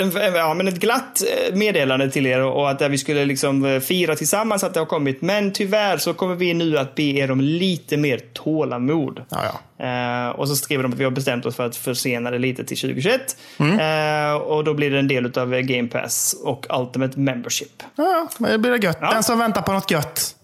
en, 0.00 0.16
en 0.16 0.34
ja, 0.34 0.54
men 0.54 0.68
ett 0.68 0.80
glatt 0.80 1.22
eh, 1.22 1.54
meddelande 1.54 2.10
till 2.10 2.26
er 2.26 2.40
och 2.40 2.70
att 2.70 2.82
vi 2.82 2.98
skulle 2.98 3.24
liksom 3.24 3.64
eh, 3.64 3.80
fira 3.80 4.16
tillsammans 4.16 4.64
att 4.64 4.74
det 4.74 4.80
har 4.80 4.86
kommit. 4.86 5.22
Men 5.22 5.52
tyvärr 5.52 5.98
så 5.98 6.14
kommer 6.14 6.34
vi 6.34 6.54
nu 6.54 6.78
att 6.78 6.94
be 6.94 7.02
er 7.02 7.30
om 7.30 7.40
lite 7.40 7.96
mer 7.96 8.20
tålamod. 8.32 9.22
Ja, 9.28 9.38
ja. 9.44 9.60
Eh, 9.86 10.30
och 10.30 10.48
så 10.48 10.56
skriver 10.56 10.82
de 10.82 10.92
att 10.92 10.98
vi 10.98 11.04
har 11.04 11.10
bestämt 11.10 11.46
oss 11.46 11.56
för 11.56 11.66
att 11.66 11.76
försena 11.76 12.30
det 12.30 12.38
lite 12.38 12.64
till 12.64 12.76
2021. 12.80 13.36
Mm. 13.58 14.32
Eh, 14.32 14.36
och 14.36 14.64
då 14.64 14.74
blir 14.74 14.90
det 14.90 14.98
en 14.98 15.08
del 15.08 15.38
av 15.38 15.60
Game 15.60 15.88
Pass 15.88 16.36
och 16.42 16.66
Ultimate 16.80 17.18
Membership. 17.18 17.82
Ja, 17.96 18.28
ja, 18.38 18.46
det 18.46 18.58
blir 18.58 18.84
gött. 18.84 18.98
Ja. 19.00 19.10
Den 19.10 19.22
som 19.22 19.38
väntar 19.38 19.62
på 19.62 19.72
något 19.72 19.90
gött 19.90 20.34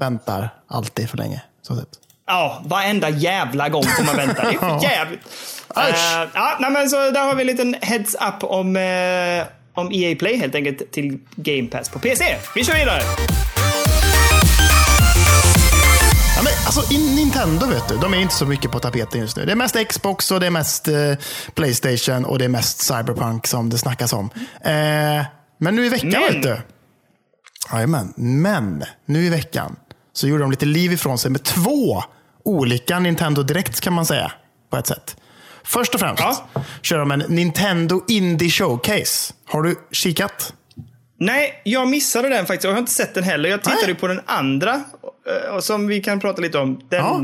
väntar 0.00 0.54
alltid 0.68 1.10
för 1.10 1.16
länge. 1.16 1.42
Så 1.62 1.76
sett. 1.76 1.88
Ja, 2.26 2.62
varenda 2.66 3.08
jävla 3.08 3.68
gång 3.68 3.82
får 3.84 4.04
man 4.04 4.16
vänta. 4.16 4.42
Det 4.42 4.56
är 4.56 4.82
jävligt. 4.90 5.20
Eh, 5.76 6.28
ja, 6.34 6.56
nej, 6.60 6.70
men 6.70 6.90
så 6.90 6.96
där 7.10 7.20
har 7.26 7.34
vi 7.34 7.40
en 7.40 7.46
liten 7.46 7.76
heads 7.82 8.14
up 8.14 8.44
om, 8.44 8.76
eh, 8.76 9.44
om 9.74 9.92
EA 9.92 10.16
Play 10.18 10.36
helt 10.36 10.54
enkelt 10.54 10.92
till 10.92 11.18
Game 11.36 11.68
Pass 11.68 11.88
på 11.88 11.98
PC. 11.98 12.36
Vi 12.54 12.64
kör 12.64 12.74
vidare. 12.74 13.02
Ja, 16.36 16.42
men 16.42 16.52
alltså, 16.66 16.92
Nintendo 17.16 17.66
vet 17.66 17.88
du, 17.88 17.96
de 17.96 18.14
är 18.14 18.18
inte 18.18 18.34
så 18.34 18.46
mycket 18.46 18.70
på 18.70 18.78
tapeten 18.78 19.20
just 19.20 19.36
nu. 19.36 19.44
Det 19.44 19.52
är 19.52 19.56
mest 19.56 19.76
Xbox 19.88 20.30
och 20.30 20.40
det 20.40 20.46
är 20.46 20.50
mest 20.50 20.88
eh, 20.88 20.94
Playstation 21.54 22.24
och 22.24 22.38
det 22.38 22.44
är 22.44 22.48
mest 22.48 22.78
Cyberpunk 22.80 23.46
som 23.46 23.70
det 23.70 23.78
snackas 23.78 24.12
om. 24.12 24.30
Men 25.58 25.74
nu 25.76 25.86
i 25.86 25.88
veckan 25.88 26.10
Men- 26.10 26.20
vet 26.34 26.42
du. 26.42 26.60
Jajamän, 27.72 28.12
men 28.16 28.84
nu 29.06 29.24
i 29.24 29.28
veckan 29.28 29.76
så 30.12 30.28
gjorde 30.28 30.42
de 30.44 30.50
lite 30.50 30.66
liv 30.66 30.92
ifrån 30.92 31.18
sig 31.18 31.30
med 31.30 31.42
två 31.42 32.02
olika 32.44 32.98
Nintendo 32.98 33.42
Direct 33.42 33.80
kan 33.80 33.92
man 33.92 34.06
säga. 34.06 34.32
På 34.70 34.76
ett 34.76 34.86
sätt. 34.86 35.16
Först 35.64 35.94
och 35.94 36.00
främst 36.00 36.22
Ja. 36.22 36.46
kör 36.82 36.98
de 36.98 37.10
en 37.10 37.18
Nintendo 37.28 38.00
Indie 38.08 38.50
Showcase. 38.50 39.32
Har 39.46 39.62
du 39.62 39.76
kikat? 39.90 40.52
Nej, 41.18 41.60
jag 41.64 41.88
missade 41.88 42.28
den 42.28 42.46
faktiskt. 42.46 42.64
Jag 42.64 42.70
har 42.72 42.78
inte 42.78 42.92
sett 42.92 43.14
den 43.14 43.24
heller. 43.24 43.48
Jag 43.48 43.62
tittade 43.62 43.86
Nej. 43.86 43.94
på 43.94 44.06
den 44.06 44.20
andra, 44.26 44.74
eh, 44.74 45.58
som 45.60 45.86
vi 45.86 46.00
kan 46.02 46.20
prata 46.20 46.42
lite 46.42 46.58
om. 46.58 46.80
Den, 46.88 46.98
Ja, 47.00 47.20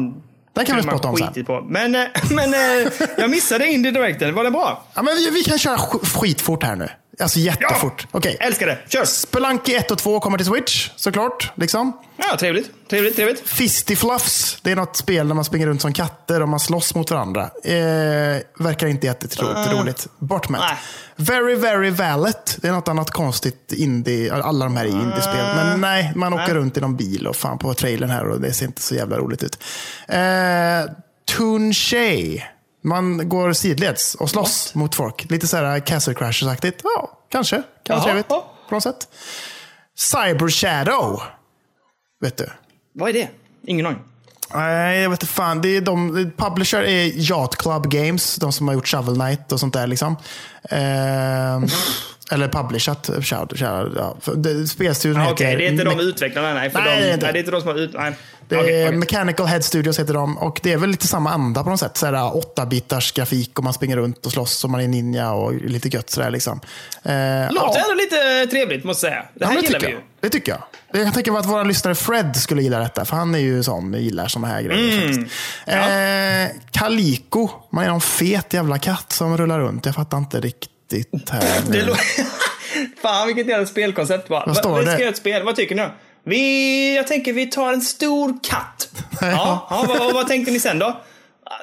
den 0.55 0.67
kan 0.67 0.77
vi 0.77 0.83
prata 0.83 1.09
om 1.09 1.17
sen. 1.17 1.45
På. 1.45 1.61
Men, 1.69 1.95
eh, 1.95 2.03
men 2.31 2.55
eh, 2.55 2.93
jag 3.19 3.31
missade 3.31 3.67
Indie 3.67 3.93
Directen. 3.93 4.35
Var 4.35 4.45
det 4.45 4.51
bra? 4.51 4.85
Ja, 4.95 5.03
men 5.03 5.15
vi, 5.17 5.31
vi 5.31 5.43
kan 5.45 5.59
köra 5.59 5.77
sk- 5.77 6.21
skitfort 6.21 6.63
här 6.63 6.77
nu. 6.77 6.89
Alltså 7.21 7.39
jättefort. 7.39 8.07
Okej. 8.11 8.37
Älskar 8.41 8.67
det. 8.67 8.79
Kör! 8.89 9.05
Spelunky 9.05 9.75
1 9.75 9.91
och 9.91 9.99
2 9.99 10.21
kommer 10.21 10.39
till 10.39 10.47
Switch, 10.47 10.91
såklart. 10.97 11.53
Liksom. 11.55 11.93
Ja, 12.17 12.37
trevligt. 12.37 12.71
Trevligt, 12.91 13.17
trevligt. 13.17 13.49
Fisty 13.49 13.97
Fluffs, 13.97 14.59
det 14.63 14.71
är 14.71 14.77
något 14.77 14.97
spel 14.97 15.29
där 15.29 15.35
man 15.35 15.45
springer 15.45 15.67
runt 15.67 15.83
som 15.83 15.93
katter 15.93 16.43
och 16.43 16.49
man 16.49 16.61
slåss 16.61 16.95
mot 16.95 17.11
varandra. 17.11 17.43
Eh, 17.65 17.73
verkar 18.59 18.87
inte 18.87 19.07
jätteroligt. 19.07 20.07
Bort 20.19 20.49
med. 20.49 20.61
Very 21.17 21.55
Very 21.55 21.91
Valid, 21.91 22.35
det 22.57 22.69
är 22.69 22.73
något 22.73 22.89
annat 22.89 23.11
konstigt 23.11 23.73
indie. 23.73 24.33
Alla 24.35 24.65
de 24.65 24.77
här 24.77 24.85
är 24.85 24.89
indiespel. 24.89 25.57
Men 25.57 25.81
nej, 25.81 26.13
man 26.15 26.33
åker 26.33 26.45
Nej. 26.45 26.55
runt 26.55 26.77
i 26.77 26.81
någon 26.81 26.97
bil 26.97 27.27
och 27.27 27.37
fan 27.37 27.59
på 27.59 27.75
trailern 27.75 28.11
här 28.11 28.29
och 28.29 28.41
det 28.41 28.53
ser 28.53 28.67
inte 28.67 28.83
så 28.83 28.95
jävla 28.95 29.19
roligt 29.19 29.43
ut. 29.43 29.59
Eh, 30.09 30.19
Toon 31.37 31.75
Shay. 31.75 32.43
Man 32.83 33.29
går 33.29 33.53
sidleds 33.53 34.15
och 34.15 34.31
slåss 34.31 34.75
mot 34.75 34.95
folk. 34.95 35.31
Lite 35.31 35.47
så 35.47 35.57
här 35.57 35.81
Castle 35.81 36.15
Crashers-aktigt. 36.15 36.81
Ja, 36.83 37.19
kanske. 37.29 37.63
Kan 37.83 37.97
vara 37.97 38.05
trevligt 38.05 38.29
på 38.29 38.45
något 38.71 38.83
sätt. 38.83 39.09
Cyber 39.97 40.49
Shadow. 40.49 41.23
Vet 42.21 42.37
du? 42.37 42.51
Vad 42.95 43.09
är 43.09 43.13
det? 43.13 43.29
Ingen 43.67 43.87
aning. 43.87 44.01
Nej, 44.55 45.01
jag 45.01 45.11
vet 45.11 45.23
inte 45.23 45.33
fan. 45.35 45.63
Det 45.63 45.77
är 45.77 45.81
de, 45.81 46.31
publisher 46.37 46.83
är 46.83 47.31
Yacht 47.31 47.57
Club 47.57 47.91
Games, 47.91 48.37
de 48.37 48.53
som 48.53 48.69
har 48.69 48.75
gjort 48.75 48.89
Shovel 48.89 49.15
Knight 49.15 49.53
och 49.53 49.61
sånt 49.61 49.75
där. 49.75 49.87
Liksom. 49.87 50.17
Eh, 50.63 51.61
eller 52.33 52.49
publishat 52.49 53.11
Shadow. 53.21 53.57
Shadow 53.59 53.93
ja. 53.97 54.33
Det- 54.35 54.67
Spelstudion 54.67 55.17
Ah, 55.21 55.23
heter... 55.23 55.35
Okej, 55.35 55.57
det 55.57 55.67
är 55.67 55.71
inte 55.71 55.85
de 55.85 56.01
utvecklarna. 56.01 56.55
Nej, 56.55 56.71
för 56.71 56.79
Nej, 56.81 56.97
de, 56.97 57.03
det 57.03 57.11
är 57.11 57.15
inte. 57.15 57.27
nej, 57.27 57.33
det 57.33 57.39
är 57.39 57.41
inte 57.41 57.51
de 57.53 57.61
som 57.61 57.69
har 57.69 57.77
ut... 57.79 57.91
Nej. 57.95 58.13
det 58.49 58.55
är 58.55 58.61
okej. 58.63 58.93
Mechanical 58.93 59.47
Head 59.47 59.61
Studios 59.63 59.99
heter 59.99 60.15
de. 60.15 60.39
Och 60.39 60.61
det 60.63 60.73
är 60.73 60.77
väl 60.77 60.91
lite 60.91 61.07
samma 61.07 61.31
anda 61.31 61.65
på 61.65 61.71
något 61.71 61.81
sätt. 61.81 61.97
Såhär 61.97 62.13
8-bitars 62.13 63.15
grafik 63.17 63.59
och 63.59 63.65
man 63.65 63.73
springer 63.73 63.97
runt 63.97 64.27
och 64.27 64.33
slåss 64.33 64.65
och 64.65 64.71
man 64.71 64.81
är 64.81 64.89
ninja 64.89 65.33
och 65.33 65.55
lite 65.55 65.89
gött 65.89 66.11
sådär. 66.11 66.31
Liksom. 66.31 66.61
Eh, 67.03 67.13
Låter 67.53 67.79
ja. 67.79 67.85
ändå 67.85 67.95
lite 67.95 68.47
trevligt 68.51 68.85
måste 68.85 69.07
jag 69.07 69.13
säga. 69.13 69.23
Det 69.35 69.41
Ja, 69.41 69.47
här 69.47 69.55
men 69.55 69.65
gillar 69.65 69.81
vi 69.81 69.87
ju. 69.87 69.93
jag. 69.93 70.03
Det 70.21 70.29
tycker 70.29 70.53
jag. 70.53 70.63
Jag 71.05 71.15
tänka 71.15 71.33
mig 71.33 71.39
att 71.41 71.47
våra 71.47 71.63
lyssnare 71.63 71.95
Fred 71.95 72.37
skulle 72.37 72.63
gilla 72.63 72.79
detta. 72.79 73.05
För 73.05 73.17
han 73.17 73.35
är 73.35 73.39
ju 73.39 73.63
sån, 73.63 73.93
gillar 73.95 74.29
såna 74.29 74.47
här 74.49 74.63
grejer. 74.63 74.93
Mm. 75.03 75.15
faktiskt. 75.15 75.37
Eh, 75.67 76.63
Kaliko. 76.73 77.49
Man 77.73 77.85
är 77.85 77.89
någon 77.89 78.01
fet 78.01 78.53
jävla 78.55 78.79
katt 78.79 79.13
som 79.13 79.37
rullar 79.39 79.59
runt. 79.61 79.87
Jag 79.87 79.95
fattar 79.95 80.19
inte 80.19 80.41
riktigt 80.41 80.71
här 81.31 81.63
Det 81.71 81.87
nu. 81.87 81.95
Fan 83.03 83.27
vilket 83.27 83.47
jävla 83.47 83.67
spelkoncept 83.67 84.29
bara. 84.29 84.47
Vad 84.47 84.57
står 84.57 84.79
Vi 84.79 84.85
det? 84.85 84.91
ska 84.93 85.01
göra 85.01 85.11
ett 85.11 85.17
spel. 85.17 85.43
Vad 85.43 85.57
tycker 85.57 85.75
ni? 85.75 85.89
Vi, 86.25 86.97
jag 86.97 87.07
tänker 87.07 87.33
vi 87.33 87.47
tar 87.47 87.73
en 87.73 87.81
stor 87.81 88.39
katt. 88.43 88.89
Ja, 89.21 89.67
ja 89.71 89.85
vad, 89.89 90.15
vad, 90.15 90.29
tänkte 90.29 90.53
ni 90.53 90.61
sen 90.61 90.79
då? 90.79 91.01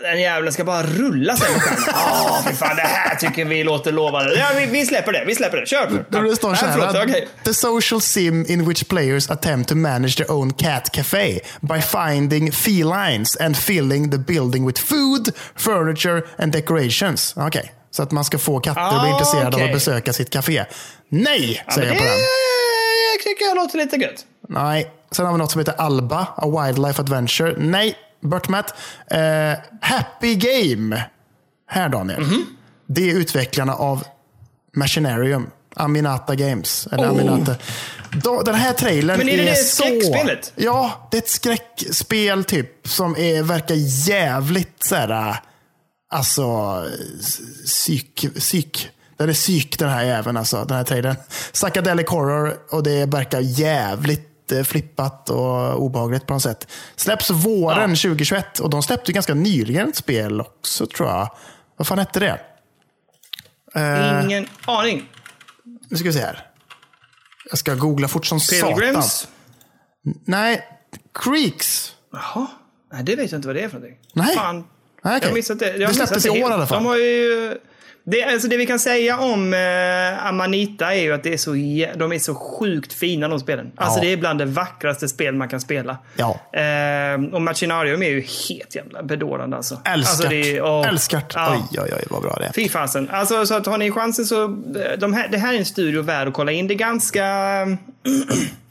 Den 0.02 0.22
jäveln 0.22 0.54
ska 0.54 0.64
bara 0.64 0.84
rulla 0.84 1.36
skärmen. 1.36 1.84
Ja, 1.88 2.44
fy 2.48 2.56
fan, 2.56 2.76
det 2.76 2.82
här 2.82 3.16
tycker 3.16 3.46
vi 3.46 3.64
låter 3.64 3.92
lovande. 3.92 4.36
Ja, 4.36 4.46
vi, 4.58 4.66
vi 4.66 4.86
släpper 4.86 5.12
det, 5.12 5.24
vi 5.28 5.36
släpper 5.36 5.58
det. 5.58 5.66
Kör! 5.68 6.06
Då 6.10 6.22
det 6.22 6.36
står 6.36 6.56
så 6.56 6.66
här. 6.66 7.44
The 7.44 7.54
social 7.54 8.02
sim 8.02 8.46
in 8.48 8.70
which 8.70 8.88
players 8.88 9.30
attempt 9.30 9.70
to 9.70 9.76
manage 9.76 10.18
their 10.18 10.32
own 10.32 10.54
cat 10.54 10.92
cafe 10.92 11.40
by 11.62 11.82
finding 11.82 12.52
felines 12.52 13.38
and 13.38 13.58
filling 13.58 14.12
the 14.12 14.18
building 14.18 14.68
with 14.68 14.82
food, 14.82 15.30
furniture 15.56 16.22
and 16.38 16.52
decorations. 16.52 17.34
Okej, 17.38 17.72
så 17.96 18.04
att 18.04 18.12
man 18.12 18.26
ska 18.26 18.38
få 18.38 18.60
katter 18.60 18.82
att 18.82 19.02
bli 19.02 19.10
Ah, 19.10 19.14
intresserade 19.14 19.48
av 19.48 19.54
okej. 19.54 19.66
att 19.66 19.74
besöka 19.74 20.14
sitt 20.14 20.30
café. 20.30 20.66
Nej, 21.10 21.64
Ja, 21.68 21.74
säger 21.74 21.88
jag 21.88 21.98
på 21.98 22.04
den. 22.04 22.14
det 22.14 23.24
tycker 23.24 23.46
jag 23.46 23.56
låter 23.56 23.78
lite 23.78 23.96
gött. 23.96 24.26
Nej. 24.50 24.92
Sen 25.12 25.26
har 25.26 25.34
vi 25.34 25.38
något 25.40 25.52
som 25.52 25.60
heter 25.60 25.74
Alba, 25.78 26.28
A 26.36 26.64
Wildlife 26.66 27.02
Adventure. 27.02 27.56
Nej, 27.58 27.96
Burtmat. 28.22 28.74
Eh, 29.12 29.20
Happy 29.82 30.36
Game. 30.36 31.04
Här 31.70 31.90
Daniel. 31.90 32.20
Mhm. 32.22 32.46
Det 32.88 33.10
är 33.12 33.16
utvecklarna 33.16 33.76
av 33.76 34.04
Machinarium. 34.76 35.50
Aminata 35.76 36.36
Games. 36.36 36.88
Eller 36.92 37.04
Oh. 37.04 37.10
Aminata. 37.10 37.56
Då, 38.24 38.42
den 38.42 38.56
här 38.56 38.74
trailern 38.74 39.18
Men 39.18 39.30
är 39.30 39.38
det 39.38 39.44
det 39.44 39.56
så... 39.56 39.84
skräckspelet? 39.84 40.54
Ja, 40.56 41.08
det 41.12 41.18
är 41.18 41.22
ett 41.22 41.30
skräckspel 41.30 42.44
typ 42.44 42.88
som 42.88 43.16
är, 43.18 43.44
verkar 43.44 43.76
jävligt 44.10 44.84
så 44.84 44.96
här, 44.96 45.36
alltså 46.10 46.84
psyk, 47.66 48.26
psyk. 48.36 48.90
Den 49.18 49.30
är 49.30 49.34
psyk 49.34 49.80
den 49.80 49.90
här 49.90 50.06
även 50.06 50.38
alltså, 50.38 50.66
den 50.66 50.78
här 50.78 50.84
trailern. 50.84 51.16
Psychedelic 51.54 52.10
horror 52.10 52.58
och 52.72 52.84
det 52.84 53.06
verkar 53.06 53.40
jävligt 53.40 54.52
eh, 54.52 54.64
flippat 54.64 55.30
och 55.30 55.84
obehagligt 55.84 56.28
på 56.28 56.34
något 56.34 56.44
sätt. 56.44 56.72
Släpps 56.96 57.30
våren 57.30 57.90
2021 57.90 58.60
och 58.60 58.70
de 58.70 58.84
släppte 58.84 59.12
ganska 59.12 59.34
nyligen 59.34 59.90
ett 59.90 59.96
spel 59.96 60.42
också 60.42 60.88
tror 60.88 61.10
jag. 61.10 61.32
Vad 61.78 61.88
fan 61.88 62.00
hette 62.00 62.20
det? 62.20 62.40
Eh. 63.76 64.26
Ingen 64.26 64.48
aning. 64.66 65.10
Nu 65.90 65.98
ska 65.98 66.08
vi 66.08 66.14
se 66.14 66.22
här. 66.22 66.48
Jag 67.50 67.58
ska 67.60 67.76
googla 67.76 68.08
fort 68.08 68.26
som 68.26 68.40
satan. 68.40 68.74
Pilgrims? 68.74 69.28
Nej, 70.26 70.62
Creeks. 71.14 71.96
Jaha. 72.12 72.48
Nej, 72.94 73.04
det 73.04 73.16
vet 73.16 73.32
jag 73.32 73.38
inte 73.38 73.48
vad 73.48 73.56
det 73.56 73.62
är 73.62 73.70
för 73.70 73.80
någonting. 73.80 74.00
Nej. 74.14 74.36
Fan. 74.36 74.64
Nej, 75.06 75.14
Jag 75.14 75.18
okej. 75.18 75.30
har 75.30 75.36
missat 75.36 75.60
det. 75.60 75.76
Jag 75.78 75.90
Det 75.90 75.94
släpptes 75.94 76.26
i 76.26 76.30
år 76.30 76.38
i 76.38 76.44
alla 76.44 76.68
fall. 76.68 76.78
De 76.84 76.86
har 76.86 76.98
ju... 76.98 77.58
Det, 78.08 78.24
alltså 78.24 78.48
det 78.48 78.58
vi 78.58 78.66
kan 78.66 78.80
säga 78.80 79.18
om 79.20 79.54
eh, 79.54 80.26
Amanita 80.28 80.94
är 80.94 81.02
ju 81.02 81.14
att 81.14 81.24
det 81.24 81.34
är 81.34 81.38
så, 81.38 81.52
de 82.00 82.12
är 82.14 82.20
så 82.20 82.36
sjukt 82.36 82.94
fina 82.94 83.28
de 83.28 83.40
spelen. 83.40 83.72
Alltså 83.76 84.00
Ja. 84.00 84.04
det 84.04 84.14
är 84.14 84.18
bland 84.18 84.40
det 84.40 84.46
vackraste 84.46 85.08
spel 85.08 85.36
man 85.36 85.50
kan 85.50 85.62
spela. 85.62 85.98
Ja. 86.16 86.40
Eh, 86.60 87.34
och 87.34 87.42
Machinarium 87.42 88.04
är 88.04 88.10
ju 88.10 88.22
helt 88.22 88.76
jävla 88.76 89.04
bedårande 89.04 89.58
alltså. 89.58 89.82
Älskat. 89.86 90.26
Alltså 90.26 90.62
åh. 90.64 90.88
Älskat. 90.88 91.32
Ja. 91.36 91.58
Oj, 91.72 91.80
oj, 91.82 91.92
oj, 91.98 92.04
vad 92.10 92.22
bra 92.22 92.36
det 92.40 92.46
är. 92.46 92.52
Fy 92.54 92.70
fasen. 92.70 93.10
Alltså, 93.12 93.46
så 93.46 93.54
att 93.54 93.66
har 93.66 93.78
ni 93.78 93.92
chansen 93.92 94.26
så... 94.26 94.48
De 94.98 95.14
här, 95.14 95.28
det 95.28 95.38
här 95.38 95.54
är 95.54 95.58
en 95.58 95.66
studio 95.66 96.02
värd 96.02 96.28
att 96.28 96.34
kolla 96.34 96.52
in. 96.52 96.68
Det 96.68 96.74
är 96.74 96.76
ganska... 96.76 97.26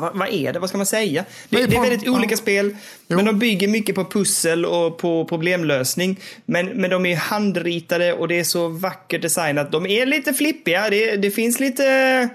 vad, 0.00 0.16
vad 0.16 0.28
är 0.28 0.52
det? 0.52 0.58
Vad 0.58 0.68
ska 0.68 0.78
man 0.78 0.86
säga? 0.86 1.24
Det, 1.48 1.62
är 1.62 1.66
det 1.66 1.76
är 1.76 1.80
väldigt 1.80 2.06
ja. 2.06 2.12
olika 2.12 2.36
spel. 2.36 2.76
Jo. 3.08 3.16
Men 3.16 3.24
de 3.24 3.38
bygger 3.38 3.68
mycket 3.68 3.94
på 3.94 4.04
pussel 4.04 4.64
och 4.64 4.98
på 4.98 5.24
problemlösning. 5.24 6.20
Men, 6.44 6.66
men 6.66 6.90
de 6.90 7.06
är 7.06 7.16
handritade 7.16 8.12
och 8.12 8.28
det 8.28 8.38
är 8.38 8.44
så 8.44 8.68
vackert 8.68 9.22
designat. 9.22 9.72
De 9.72 9.86
är 9.86 10.06
lite 10.06 10.34
flippiga. 10.34 10.90
Det, 10.90 11.16
det 11.16 11.30
finns 11.30 11.60
lite... 11.60 12.28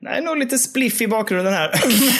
Nej, 0.00 0.22
nog 0.22 0.36
lite 0.38 0.58
spliff 0.58 1.00
i 1.00 1.08
bakgrunden 1.08 1.52
här. 1.54 1.70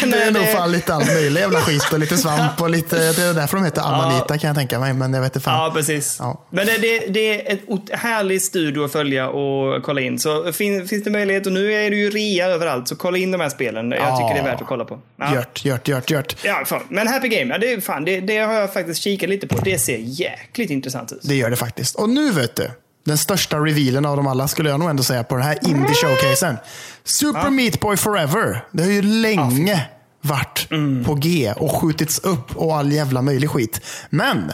Men, 0.00 0.10
Det 0.10 0.22
är 0.22 0.26
eh, 0.26 0.32
nog 0.32 0.46
fan 0.48 0.72
lite 0.72 0.94
all 0.94 1.06
möjlig 1.06 1.40
jävla 1.40 1.60
skit 1.60 1.92
och 1.92 1.98
lite 1.98 2.16
svamp 2.16 2.60
och 2.60 2.70
lite, 2.70 2.96
det 2.96 3.22
är 3.22 3.34
därför 3.34 3.56
de 3.56 3.64
heter 3.64 3.82
Amanita 3.82 4.38
kan 4.38 4.48
jag 4.48 4.56
tänka 4.56 4.80
mig. 4.80 4.92
Men 4.94 5.14
jag 5.14 5.20
vet 5.20 5.36
inte 5.36 5.44
fan. 5.44 5.64
Ja, 5.64 5.70
precis. 5.74 6.16
Ja. 6.20 6.46
Men 6.50 6.66
det, 6.66 6.78
det, 6.78 6.98
det 6.98 7.50
är 7.50 7.54
ett 7.54 7.60
ot- 7.66 7.90
härlig 7.92 8.42
studio 8.42 8.84
att 8.84 8.92
följa 8.92 9.28
och 9.28 9.82
kolla 9.82 10.00
in. 10.00 10.18
Så 10.18 10.52
fin, 10.52 10.88
finns 10.88 11.04
det 11.04 11.10
möjlighet, 11.10 11.46
och 11.46 11.52
nu 11.52 11.72
är 11.72 11.90
det 11.90 11.96
ju 11.96 12.10
rea 12.10 12.46
överallt, 12.46 12.88
så 12.88 12.96
kolla 12.96 13.18
in 13.18 13.30
de 13.30 13.40
här 13.40 13.48
spelen. 13.48 13.90
Jag 13.90 14.00
Ja. 14.00 14.16
tycker 14.16 14.42
det 14.42 14.48
är 14.48 14.52
värt 14.52 14.60
att 14.60 14.66
kolla 14.68 14.84
på. 14.84 14.98
Ja. 15.16 15.34
Gjort, 15.34 15.64
gjort, 15.64 15.88
gjort, 15.88 16.10
gjort. 16.10 16.36
Ja, 16.44 16.62
fan. 16.66 16.82
Men 16.88 17.08
Happy 17.08 17.28
Game, 17.28 17.54
ja, 17.54 17.58
det, 17.58 17.80
fan, 17.84 18.04
det, 18.04 18.20
det 18.20 18.38
har 18.38 18.54
jag 18.54 18.72
faktiskt 18.72 19.02
kikat 19.02 19.28
lite 19.28 19.46
på. 19.48 19.56
Det 19.64 19.78
ser 19.78 19.96
jäkligt 20.00 20.70
intressant 20.70 21.12
ut. 21.12 21.20
Det 21.22 21.34
gör 21.34 21.50
det 21.50 21.56
faktiskt. 21.56 21.96
Och 21.96 22.08
nu 22.08 22.30
vet 22.32 22.56
du. 22.56 22.70
Den 23.06 23.18
största 23.18 23.56
revealen 23.58 24.06
av 24.06 24.16
dem 24.16 24.26
alla 24.26 24.48
skulle 24.48 24.70
jag 24.70 24.80
nog 24.80 24.90
ändå 24.90 25.02
säga 25.02 25.24
på 25.24 25.34
den 25.34 25.44
här 25.44 25.58
indie 25.68 25.94
showcasen. 25.94 26.56
Super 27.04 27.50
Meat 27.50 27.80
Boy 27.80 27.96
Forever. 27.96 28.64
Det 28.72 28.82
har 28.82 28.90
ju 28.90 29.02
länge 29.02 29.86
varit 30.20 30.68
på 31.06 31.14
G 31.14 31.52
och 31.56 31.72
skjutits 31.72 32.18
upp 32.18 32.56
och 32.56 32.76
all 32.76 32.92
jävla 32.92 33.22
möjlig 33.22 33.50
skit. 33.50 33.80
Men 34.10 34.52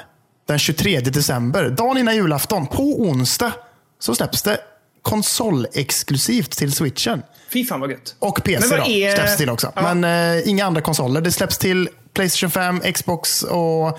den 0.49 0.59
23 0.59 1.01
december, 1.01 1.71
dagen 1.71 1.99
innan 1.99 2.15
julafton, 2.15 2.67
på 2.67 2.83
onsdag, 2.83 3.53
så 4.01 4.15
släpps 4.15 4.43
det 4.43 4.59
konsolexklusivt 5.03 6.51
till 6.59 6.73
switchen. 6.73 7.23
Fy 7.53 7.65
fan 7.67 7.81
vad 7.81 7.91
gött. 7.91 8.15
Och 8.19 8.45
PC 8.45 8.61
Men 8.61 8.71
vad 8.71 8.79
då, 8.89 8.93
är- 8.93 9.17
släpps 9.17 9.37
till 9.37 9.51
också. 9.51 9.73
Ja. 9.77 9.95
Men 9.95 10.37
eh, 10.37 10.49
inga 10.49 10.67
andra 10.67 10.81
konsoler. 10.81 11.21
Det 11.21 11.33
släpps 11.33 11.59
till 11.59 11.89
Playstation 12.15 12.51
5, 12.51 12.81
Xbox 12.81 13.43
och 13.43 13.99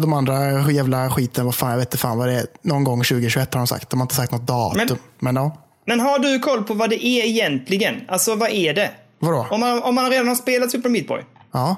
de 0.00 0.12
andra 0.12 0.70
jävla 0.70 1.10
skiten. 1.10 1.44
Vad 1.44 1.54
fan, 1.54 1.70
jag 1.70 1.78
vet 1.78 1.88
inte 1.88 1.98
fan 1.98 2.18
vad 2.18 2.28
det 2.28 2.34
är. 2.34 2.46
Någon 2.62 2.84
gång 2.84 2.98
2021 3.02 3.54
har 3.54 3.60
de 3.60 3.66
sagt. 3.66 3.90
De 3.90 4.00
har 4.00 4.04
inte 4.04 4.14
sagt 4.14 4.32
något 4.32 4.46
datum. 4.46 4.86
Men, 5.18 5.34
Men- 5.34 5.36
ja. 5.36 5.56
Men 5.86 6.00
har 6.00 6.18
du 6.18 6.38
koll 6.38 6.64
på 6.64 6.74
vad 6.74 6.90
det 6.90 7.06
är 7.06 7.24
egentligen? 7.24 7.94
Alltså 8.08 8.34
vad 8.34 8.50
är 8.50 8.74
det? 8.74 8.90
Vadå? 9.18 9.46
Om 9.50 9.60
man, 9.60 9.82
om 9.82 9.94
man 9.94 10.10
redan 10.10 10.28
har 10.28 10.34
spelat 10.34 10.70
Super 10.70 10.88
Meat 10.88 11.06
Boy, 11.06 11.22
ja. 11.52 11.76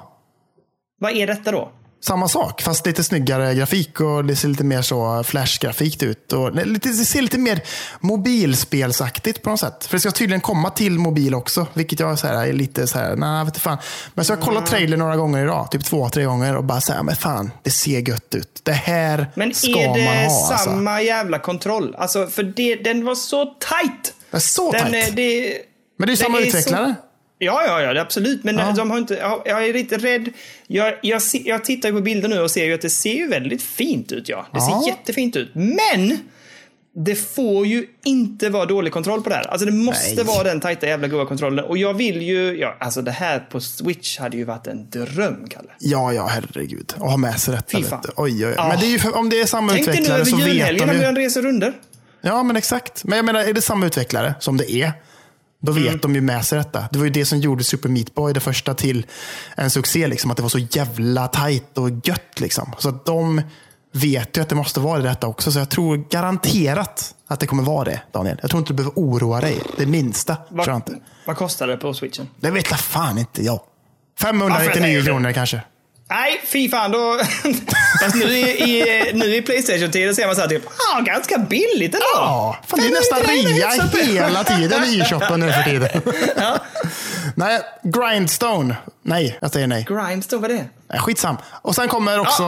vad 0.99 1.11
är 1.11 1.27
detta 1.27 1.51
då? 1.51 1.71
Samma 2.05 2.27
sak, 2.27 2.61
fast 2.61 2.85
lite 2.85 3.03
snyggare 3.03 3.55
grafik 3.55 3.99
och 4.01 4.25
det 4.25 4.35
ser 4.35 4.47
lite 4.47 4.63
mer 4.63 4.81
så 4.81 5.23
flashgrafikt 5.23 6.03
ut. 6.03 6.33
Och 6.33 6.55
det 6.55 6.89
ser 6.93 7.21
lite 7.21 7.37
mer 7.37 7.61
mobilspelsaktigt 7.99 9.41
på 9.41 9.49
något 9.49 9.59
sätt. 9.59 9.85
För 9.85 9.97
det 9.97 9.99
ska 10.01 10.11
tydligen 10.11 10.41
komma 10.41 10.69
till 10.69 10.99
mobil 10.99 11.35
också, 11.35 11.67
vilket 11.73 11.99
jag 11.99 12.19
så 12.19 12.27
här, 12.27 12.47
är 12.47 12.53
lite 12.53 12.87
så 12.87 12.97
här, 12.99 13.15
nej, 13.15 13.45
vet 13.45 13.57
fan. 13.57 13.77
Men 14.13 14.25
så 14.25 14.33
har 14.33 14.37
jag 14.37 14.45
kollat 14.45 14.65
trailern 14.65 14.99
några 14.99 15.15
gånger 15.15 15.43
idag, 15.43 15.71
typ 15.71 15.85
två, 15.85 16.09
tre 16.09 16.23
gånger 16.23 16.55
och 16.57 16.63
bara 16.63 16.81
säga, 16.81 17.03
men 17.03 17.15
fan, 17.15 17.51
det 17.63 17.71
ser 17.71 18.09
gött 18.09 18.35
ut. 18.35 18.59
Det 18.63 18.71
här 18.71 19.31
Men 19.35 19.53
ska 19.53 19.67
är 19.79 19.93
det 19.93 20.05
man 20.05 20.17
ha. 20.17 20.51
Alltså. 20.51 20.69
samma 20.69 21.01
jävla 21.01 21.39
kontroll? 21.39 21.95
Alltså, 21.97 22.27
för 22.27 22.43
det, 22.43 22.75
den 22.75 23.05
var 23.05 23.15
så 23.15 23.45
tight! 23.45 24.13
Det 24.31 24.37
är 24.37 24.41
så 24.41 24.71
Den, 24.71 24.81
tajt. 24.91 25.09
eh, 25.09 25.15
det, 25.15 25.57
Men 25.97 26.07
det 26.07 26.11
är 26.11 26.15
ju 26.15 26.23
samma 26.23 26.39
är 26.41 26.45
utvecklare. 26.45 26.95
Så, 27.01 27.12
ja, 27.43 27.63
ja, 27.67 27.93
ja, 27.93 28.01
absolut. 28.01 28.43
Men 28.43 28.57
Ja. 28.57 28.73
de 28.77 28.91
har 28.91 28.97
inte, 28.97 29.13
jag, 29.13 29.41
jag 29.45 29.65
är 29.67 29.73
lite 29.73 29.97
rädd. 29.97 30.29
Jag, 30.67 30.93
jag, 31.01 31.21
jag 31.45 31.65
tittar 31.65 31.91
på 31.91 32.01
bilder 32.01 32.29
nu 32.29 32.39
och 32.39 32.51
ser 32.51 32.65
ju 32.65 32.73
att 32.73 32.81
det 32.81 32.89
ser 32.89 33.13
ju 33.13 33.27
väldigt 33.27 33.61
fint 33.63 34.11
ut. 34.11 34.29
Ja. 34.29 34.45
Det 34.51 34.59
Ja. 34.59 34.81
ser 34.83 34.89
jättefint 34.91 35.35
ut. 35.35 35.51
Men! 35.53 36.19
Det 36.95 37.15
får 37.15 37.65
ju 37.67 37.85
inte 38.05 38.49
vara 38.49 38.65
dålig 38.65 38.93
kontroll 38.93 39.21
på 39.23 39.29
det 39.29 39.35
här. 39.35 39.47
Alltså 39.47 39.65
det 39.65 39.71
måste 39.71 40.15
Nej. 40.15 40.25
vara 40.25 40.43
den 40.43 40.59
tajta 40.59 40.87
jävla 40.87 41.07
goa 41.07 41.25
kontrollen. 41.25 41.65
Och 41.65 41.77
jag 41.77 41.93
vill 41.93 42.21
ju, 42.21 42.57
ja, 42.59 42.77
alltså 42.79 43.01
det 43.01 43.11
här 43.11 43.39
på 43.39 43.59
Switch 43.61 44.17
hade 44.19 44.37
ju 44.37 44.43
varit 44.43 44.67
en 44.67 44.89
dröm, 44.89 45.47
Kalle. 45.49 45.67
Ja, 45.79 46.13
ja, 46.13 46.27
herregud. 46.27 46.93
Och 46.99 47.09
ha 47.09 47.17
med 47.17 47.39
sig 47.39 47.55
detta. 47.55 47.77
Oj, 47.77 47.93
oj, 48.15 48.45
oj. 48.47 48.53
Ja. 48.57 48.67
Men 48.67 48.79
det 48.79 48.85
är 48.85 48.89
ju 49.05 49.09
om 49.11 49.29
det 49.29 49.39
är 49.41 49.45
samma 49.45 49.71
Tänk 49.73 49.85
dig 49.85 49.95
nu 49.95 49.99
utvecklare 50.01 50.19
över 50.21 50.31
så 50.31 50.37
vet 50.37 50.47
julhelgen 50.47 50.87
de 50.87 50.93
när 50.93 50.99
ju. 50.99 51.05
den 51.05 51.15
reser 51.15 51.41
runder. 51.41 51.73
Ja, 52.21 52.43
men 52.43 52.55
exakt. 52.55 53.03
Men 53.03 53.15
jag 53.17 53.25
menar, 53.25 53.39
är 53.39 53.53
det 53.53 53.61
samma 53.61 53.85
utvecklare 53.85 54.35
som 54.39 54.57
det 54.57 54.71
är, 54.71 54.91
då 55.65 55.71
vet 55.71 55.87
Mm. 55.87 55.99
de 56.01 56.15
ju 56.15 56.21
med 56.21 56.45
sig 56.45 56.57
detta. 56.57 56.87
Det 56.91 56.97
var 56.97 57.05
ju 57.05 57.11
det 57.11 57.25
som 57.25 57.39
gjorde 57.39 57.63
Super 57.63 57.89
Meat 57.89 58.15
Boy 58.15 58.33
det 58.33 58.39
första 58.39 58.73
till 58.73 59.05
en 59.55 59.69
succé. 59.69 60.07
Liksom, 60.07 60.31
att 60.31 60.37
det 60.37 60.43
var 60.43 60.49
så 60.49 60.59
jävla 60.59 61.27
tajt 61.27 61.77
och 61.77 61.89
gött. 62.03 62.39
Liksom. 62.39 62.71
Så 62.77 62.89
att 62.89 63.05
de 63.05 63.41
vet 63.91 64.37
ju 64.37 64.41
att 64.41 64.49
det 64.49 64.55
måste 64.55 64.79
vara 64.79 64.99
det 65.01 65.09
detta 65.09 65.27
också. 65.27 65.51
Så 65.51 65.59
jag 65.59 65.69
tror 65.69 65.97
garanterat 66.09 67.15
att 67.27 67.39
det 67.39 67.47
kommer 67.47 67.63
vara 67.63 67.83
det, 67.83 68.01
Daniel. 68.11 68.37
Jag 68.41 68.49
tror 68.51 68.59
inte 68.59 68.73
du 68.73 68.77
behöver 68.77 68.93
oroa 68.95 69.41
dig. 69.41 69.61
Det 69.77 69.85
minsta 69.85 70.35
tror 70.35 70.67
jag 70.67 70.75
inte. 70.75 70.99
vad 71.25 71.37
kostar 71.37 71.67
det 71.67 71.77
på 71.77 71.93
switchen? 71.93 72.27
Det 72.39 72.51
vet 72.51 72.69
jag 72.69 72.79
fan 72.79 73.17
inte 73.17 73.43
jag. 73.43 73.59
Varför 74.21 74.33
jag 74.33 74.39
599 74.39 74.81
säger 74.83 74.99
det? 74.99 75.05
kronor 75.05 75.31
kanske. 75.31 75.61
Nej, 76.13 76.41
fy 76.45 76.69
fan. 76.69 76.91
Då... 76.91 77.19
Fast 78.01 78.15
nu 78.15 78.25
i, 78.25 78.63
i, 78.63 79.11
nu 79.13 79.35
i 79.35 79.41
Playstation-tiden 79.41 80.15
ser 80.15 80.25
man 80.25 80.35
så 80.35 80.41
här 80.41 80.47
typ, 80.47 80.63
ah, 80.67 80.99
ganska 80.99 81.37
billigt 81.37 81.93
ändå. 81.93 82.05
Ja, 82.13 82.57
fan, 82.67 82.79
det 82.79 82.85
är 82.85 82.91
nästan 82.91 83.19
rea 83.19 84.27
hela 84.27 84.43
tiden 84.43 84.83
i 84.83 84.99
e-shoppen 84.99 85.39
nu 85.39 85.51
för 85.51 85.63
tiden. 85.63 86.01
Nej, 87.35 87.61
Grindstone. 87.83 88.75
Nej, 89.01 89.37
jag 89.41 89.51
säger 89.51 89.67
nej. 89.67 89.85
Grindstone, 89.89 90.41
vad 90.41 90.51
är 90.51 90.55
det? 90.55 90.65
Nej, 90.89 90.99
Skitsam. 90.99 91.37
Och 91.61 91.75
sen 91.75 91.87
kommer 91.87 92.19
också 92.19 92.43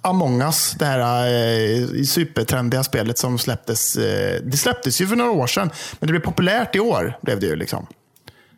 Among 0.00 0.42
us, 0.42 0.74
det 0.78 0.84
här 0.84 1.26
eh, 1.26 2.04
supertrendiga 2.04 2.84
spelet 2.84 3.18
som 3.18 3.38
släpptes. 3.38 3.96
Eh, 3.96 4.40
det 4.42 4.56
släpptes 4.56 5.00
ju 5.00 5.06
för 5.06 5.16
några 5.16 5.30
år 5.30 5.46
sedan, 5.46 5.70
men 6.00 6.06
det 6.06 6.12
blev 6.12 6.20
populärt 6.20 6.76
i 6.76 6.80
år. 6.80 7.18
Blev 7.22 7.40
det 7.40 7.46
ju 7.46 7.56
liksom. 7.56 7.86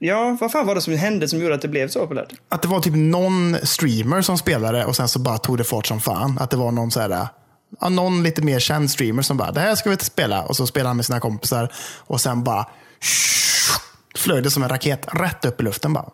Ja, 0.02 0.36
vad 0.40 0.52
fan 0.52 0.66
var 0.66 0.74
det 0.74 0.80
som 0.80 0.96
hände 0.96 1.28
som 1.28 1.40
gjorde 1.40 1.54
att 1.54 1.62
det 1.62 1.68
blev 1.68 1.88
så 1.88 2.00
populärt? 2.00 2.32
Att 2.48 2.62
det 2.62 2.68
var 2.68 2.80
typ 2.80 2.94
någon 2.96 3.56
streamer 3.62 4.22
som 4.22 4.38
spelade 4.38 4.84
och 4.84 4.96
sen 4.96 5.08
så 5.08 5.18
bara 5.18 5.38
tog 5.38 5.58
det 5.58 5.64
fart 5.64 5.86
som 5.86 6.00
fan. 6.00 6.38
Att 6.40 6.50
det 6.50 6.56
var 6.56 6.72
någon 6.72 6.90
så 6.90 7.00
här, 7.00 7.26
ja, 7.80 7.88
någon 7.88 8.22
lite 8.22 8.42
mer 8.42 8.58
känd 8.58 8.90
streamer 8.90 9.22
som 9.22 9.36
bara, 9.36 9.52
det 9.52 9.60
här 9.60 9.74
ska 9.74 9.90
vi 9.90 9.96
spela. 9.96 10.42
Och 10.42 10.56
så 10.56 10.66
spelade 10.66 10.88
han 10.88 10.96
med 10.96 11.06
sina 11.06 11.20
kompisar 11.20 11.72
och 11.98 12.20
sen 12.20 12.44
bara 12.44 12.66
flög 14.16 14.42
det 14.42 14.50
som 14.50 14.62
en 14.62 14.68
raket 14.68 15.06
rätt 15.12 15.44
upp 15.44 15.60
i 15.60 15.64
luften 15.64 15.92
bara. 15.92 16.10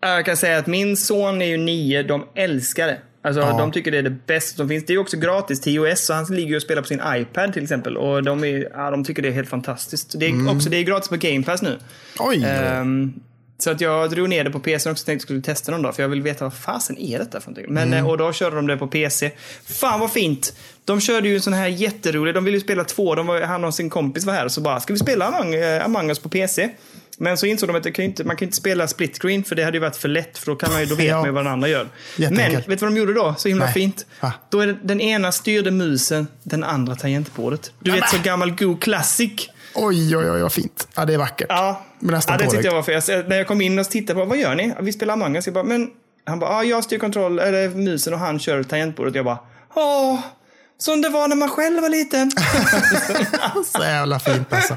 Jag 0.00 0.24
kan 0.24 0.36
säga 0.36 0.58
att 0.58 0.66
min 0.66 0.96
son 0.96 1.42
är 1.42 1.46
ju 1.46 1.56
nio, 1.56 2.02
de 2.02 2.24
älskar 2.34 2.86
det. 2.86 2.98
Alltså, 3.24 3.40
Ja. 3.40 3.58
De 3.58 3.72
tycker 3.72 3.90
det 3.90 3.98
är 3.98 4.02
det 4.02 4.26
bästa 4.26 4.56
som 4.56 4.68
finns. 4.68 4.86
Det 4.86 4.92
är 4.94 4.98
också 4.98 5.16
gratis 5.16 5.60
till 5.60 5.74
iOS, 5.74 6.06
så 6.06 6.14
han 6.14 6.24
ligger 6.24 6.56
och 6.56 6.62
spelar 6.62 6.82
på 6.82 6.88
sin 6.88 7.00
iPad 7.06 7.52
till 7.52 7.62
exempel. 7.62 7.96
Och 7.96 8.22
de, 8.22 8.44
är, 8.44 8.68
ja, 8.74 8.90
de 8.90 9.04
tycker 9.04 9.22
det 9.22 9.28
är 9.28 9.32
helt 9.32 9.48
fantastiskt. 9.48 10.14
Det 10.20 10.26
är, 10.26 10.30
Mm. 10.30 10.56
också, 10.56 10.70
det 10.70 10.76
är 10.76 10.82
gratis 10.82 11.08
på 11.08 11.16
Game 11.16 11.42
Pass 11.42 11.62
nu. 11.62 11.78
Oj! 12.18 12.44
Ehm, 12.44 13.12
så 13.60 13.70
att 13.70 13.80
jag 13.80 14.10
drog 14.10 14.28
ner 14.28 14.44
det 14.44 14.50
på 14.50 14.60
PC 14.60 14.90
också 14.90 15.02
och 15.02 15.06
tänkte 15.06 15.12
att 15.12 15.14
jag 15.14 15.22
skulle 15.22 15.42
testa 15.42 15.72
någon 15.72 15.82
dag. 15.82 15.94
För 15.96 16.02
jag 16.02 16.08
vill 16.08 16.22
veta 16.22 16.44
vad 16.44 16.54
fasen 16.54 16.98
är 16.98 17.18
detta 17.18 17.40
för 17.40 17.50
någonting. 17.50 17.74
Men, 17.74 17.88
Mm. 17.88 17.98
eh, 17.98 18.08
Och 18.10 18.18
då 18.18 18.32
körde 18.32 18.56
de 18.56 18.66
det 18.66 18.76
på 18.76 18.86
PC. 18.86 19.30
Fan 19.66 20.00
vad 20.00 20.12
fint! 20.12 20.52
De 20.84 21.00
körde 21.00 21.28
ju 21.28 21.34
en 21.34 21.42
sån 21.42 21.52
här 21.52 21.66
jätterolig, 21.68 22.34
de 22.34 22.44
ville 22.44 22.56
ju 22.56 22.60
spela 22.64 22.84
två. 22.84 23.14
De 23.14 23.26
var, 23.26 23.40
han 23.40 23.64
och 23.64 23.74
sin 23.74 23.90
kompis 23.90 24.24
var 24.24 24.34
här 24.34 24.44
och 24.44 24.52
så 24.52 24.60
bara, 24.60 24.80
ska 24.80 24.92
vi 24.92 24.98
spela 24.98 25.24
Among, 25.26 25.54
eh, 25.54 25.84
Among 25.84 26.08
us 26.08 26.18
på 26.18 26.28
PC? 26.28 26.70
Men 27.20 27.36
så 27.36 27.46
insåg 27.46 27.68
de 27.68 27.76
att 27.76 27.94
kan 27.94 28.04
inte, 28.04 28.24
man 28.24 28.36
kan 28.36 28.46
inte 28.48 28.56
spela 28.56 28.88
split 28.88 29.18
screen 29.22 29.44
för 29.44 29.54
det 29.54 29.64
hade 29.64 29.76
ju 29.76 29.80
varit 29.80 29.96
för 29.96 30.08
lätt 30.08 30.38
för 30.38 30.46
då 30.46 30.56
kan 30.56 30.72
man 30.72 30.80
ju, 30.80 30.86
då 30.86 30.94
vet 30.94 31.06
Ja. 31.06 31.16
man 31.16 31.24
ju 31.26 31.30
vad 31.32 31.44
den 31.44 31.52
andra 31.52 31.68
gör. 31.68 31.88
Men 32.16 32.34
vet 32.52 32.66
du 32.66 32.76
vad 32.76 32.92
de 32.92 32.96
gjorde 32.96 33.14
då? 33.14 33.34
Så 33.38 33.48
himla 33.48 33.64
Nej. 33.64 33.74
fint. 33.74 34.06
Va? 34.20 34.32
Då 34.50 34.60
är 34.60 34.66
det, 34.66 34.76
den 34.82 35.00
ena 35.00 35.32
styrde 35.32 35.70
musen, 35.70 36.26
den 36.42 36.64
andra 36.64 36.96
tangentbordet. 36.96 37.72
Du 37.80 37.90
vet 37.90 38.08
så 38.08 38.16
gammal 38.22 38.50
Go 38.50 38.76
Classic. 38.76 39.50
Oj, 39.74 40.16
oj, 40.16 40.30
oj, 40.30 40.42
vad 40.42 40.52
fint. 40.52 40.88
Ja, 40.94 41.04
det 41.04 41.14
är 41.14 41.18
vackert. 41.18 41.46
Ja, 41.48 41.84
ja 42.00 42.36
det 42.38 42.50
tyckte 42.50 42.66
jag 42.66 42.82
var 42.82 42.90
jag, 42.90 43.28
När 43.28 43.36
jag 43.36 43.46
kom 43.46 43.60
in 43.60 43.78
och 43.78 43.90
tittade 43.90 44.20
på 44.20 44.24
vad 44.26 44.38
gör 44.38 44.54
ni? 44.54 44.74
Vi 44.80 44.92
spelar 44.92 45.14
Among 45.14 45.36
us. 45.36 45.46
Jag 45.46 45.54
bara, 45.54 45.64
men 45.64 45.90
han 46.24 46.38
bara, 46.38 46.50
ja, 46.50 46.64
jag 46.64 46.84
styr 46.84 46.98
kontroll, 46.98 47.38
eller 47.38 47.68
musen 47.68 48.14
och 48.14 48.20
han 48.20 48.38
kör 48.38 48.62
tangentbordet. 48.62 49.14
Jag 49.14 49.24
bara, 49.24 49.38
åh, 49.74 50.20
som 50.78 51.02
det 51.02 51.08
var 51.08 51.28
när 51.28 51.36
man 51.36 51.50
själv 51.50 51.82
var 51.82 51.88
liten. 51.88 52.30
Så 53.76 53.82
jävla 53.82 54.18
fint 54.18 54.52
alltså. 54.52 54.76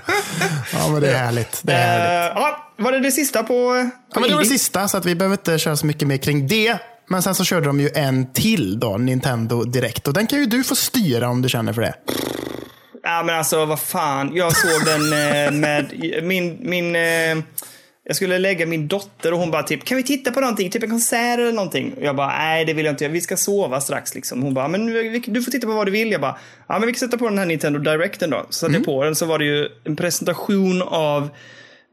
Ja, 0.73 0.87
men 0.87 1.01
det 1.01 1.11
är 1.11 1.17
härligt. 1.17 1.59
Det 1.63 1.73
är 1.73 1.99
härligt. 1.99 2.37
Eh, 2.37 2.41
ja, 2.41 2.73
var 2.77 2.91
det 2.91 2.99
det 2.99 3.11
sista 3.11 3.43
på, 3.43 3.47
på 3.47 3.91
Ja, 4.13 4.19
men 4.19 4.29
det 4.29 4.35
var 4.35 4.41
det 4.41 4.49
sista, 4.49 4.87
så 4.87 4.97
att 4.97 5.05
vi 5.05 5.15
behöver 5.15 5.33
inte 5.33 5.59
köra 5.59 5.77
så 5.77 5.85
mycket 5.85 6.07
mer 6.07 6.17
kring 6.17 6.47
det. 6.47 6.77
Men 7.07 7.21
sen 7.21 7.35
så 7.35 7.43
körde 7.43 7.65
de 7.65 7.79
ju 7.79 7.89
en 7.95 8.33
till 8.33 8.79
då, 8.79 8.97
Nintendo 8.97 9.63
Direkt. 9.63 10.07
Och 10.07 10.13
den 10.13 10.27
kan 10.27 10.39
ju 10.39 10.45
du 10.45 10.63
få 10.63 10.75
styra 10.75 11.29
om 11.29 11.41
du 11.41 11.49
känner 11.49 11.73
för 11.73 11.81
det. 11.81 11.93
Ja, 13.03 13.23
men 13.23 13.35
alltså 13.35 13.65
vad 13.65 13.79
fan. 13.79 14.31
Jag 14.35 14.55
såg 14.57 14.85
den 14.85 15.01
eh, 15.13 15.51
med 15.51 15.93
min, 16.23 16.57
min 16.61 16.95
eh, 16.95 17.43
jag 18.03 18.15
skulle 18.15 18.39
lägga 18.39 18.65
min 18.65 18.87
dotter 18.87 19.33
och 19.33 19.39
hon 19.39 19.51
bara 19.51 19.63
typ, 19.63 19.85
kan 19.85 19.97
vi 19.97 20.03
titta 20.03 20.31
på 20.31 20.39
någonting? 20.39 20.69
Typ 20.69 20.83
en 20.83 20.89
konsert 20.89 21.39
eller 21.39 21.51
någonting? 21.51 21.93
Och 21.97 22.03
jag 22.03 22.15
bara, 22.15 22.27
nej 22.27 22.65
det 22.65 22.73
vill 22.73 22.85
jag 22.85 22.93
inte. 22.93 23.07
Vi 23.07 23.21
ska 23.21 23.37
sova 23.37 23.81
strax 23.81 24.15
liksom. 24.15 24.41
Hon 24.41 24.53
bara, 24.53 24.67
men 24.67 24.85
du 25.25 25.41
får 25.41 25.51
titta 25.51 25.67
på 25.67 25.73
vad 25.73 25.87
du 25.87 25.91
vill. 25.91 26.11
Jag 26.11 26.21
bara, 26.21 26.37
ja 26.67 26.79
men 26.79 26.87
vi 26.87 26.93
kan 26.93 26.99
sätta 26.99 27.17
på 27.17 27.29
den 27.29 27.37
här 27.37 27.45
Nintendo 27.45 27.79
Directen 27.79 28.29
då. 28.29 28.45
Så 28.49 28.53
satte 28.59 28.73
jag 28.73 28.85
på 28.85 29.03
den 29.03 29.15
så 29.15 29.25
var 29.25 29.39
det 29.39 29.45
ju 29.45 29.69
en 29.83 29.95
presentation 29.95 30.81
av 30.81 31.29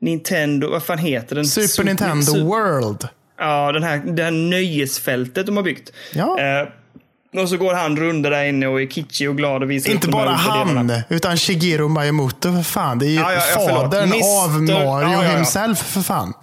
Nintendo, 0.00 0.70
vad 0.70 0.82
fan 0.82 0.98
heter 0.98 1.36
den? 1.36 1.46
Super 1.46 1.84
Nintendo 1.84 2.22
Super- 2.22 2.44
World. 2.44 3.08
Ja, 3.38 3.72
den 3.72 3.82
här, 3.82 3.98
det 3.98 4.22
här 4.22 4.30
nöjesfältet 4.30 5.46
de 5.46 5.56
har 5.56 5.64
byggt. 5.64 5.92
Ja. 6.14 6.40
Eh, 6.40 6.68
och 7.36 7.48
så 7.48 7.56
går 7.56 7.74
han 7.74 7.96
runder 7.96 8.30
där 8.30 8.44
inne 8.44 8.66
och 8.66 8.80
är 8.82 8.86
kitschig 8.86 9.30
och 9.30 9.36
glad 9.36 9.62
och 9.62 9.70
visar 9.70 9.90
Inte 9.90 10.08
bara 10.08 10.24
delarna. 10.24 10.92
han, 10.94 11.02
utan 11.08 11.36
Shigeru 11.36 11.88
Miyamoto 11.88 12.52
för 12.52 12.62
fan. 12.62 12.98
Det 12.98 13.06
är 13.06 13.08
ju 13.08 13.14
Ja, 13.14 13.32
ja, 13.32 13.40
fadern 13.68 14.02
Mr. 14.12 14.44
av 14.44 14.62
Mario 14.62 15.12
Ja, 15.12 15.36
himself 15.36 15.78
för 15.78 16.00
fan. 16.00 16.34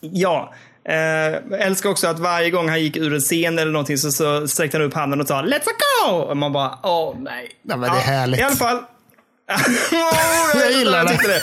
Ja. 0.00 0.52
Jag 0.84 1.60
älskar 1.60 1.90
också 1.90 2.06
att 2.06 2.18
varje 2.18 2.50
gång 2.50 2.68
han 2.68 2.80
gick 2.82 2.96
ur 2.96 3.14
en 3.14 3.20
scen 3.20 3.58
eller 3.58 3.72
någonting 3.72 3.98
så, 3.98 4.12
så 4.12 4.48
sträckte 4.48 4.76
han 4.78 4.86
upp 4.86 4.94
handen 4.94 5.20
och 5.20 5.26
sa 5.26 5.42
Let's 5.42 5.64
go! 6.06 6.12
Och 6.14 6.36
man 6.36 6.52
bara, 6.52 6.78
åh 6.82 7.14
nej. 7.18 7.48
Ja, 7.62 7.76
men 7.76 7.90
det 7.92 7.96
är 7.98 8.00
härligt. 8.00 8.40
I 8.40 8.42
alla 8.42 8.56
fall. 8.56 8.78
Jag 10.54 10.72
gillar 10.72 11.04
det. 11.04 11.10
tyckte 11.10 11.42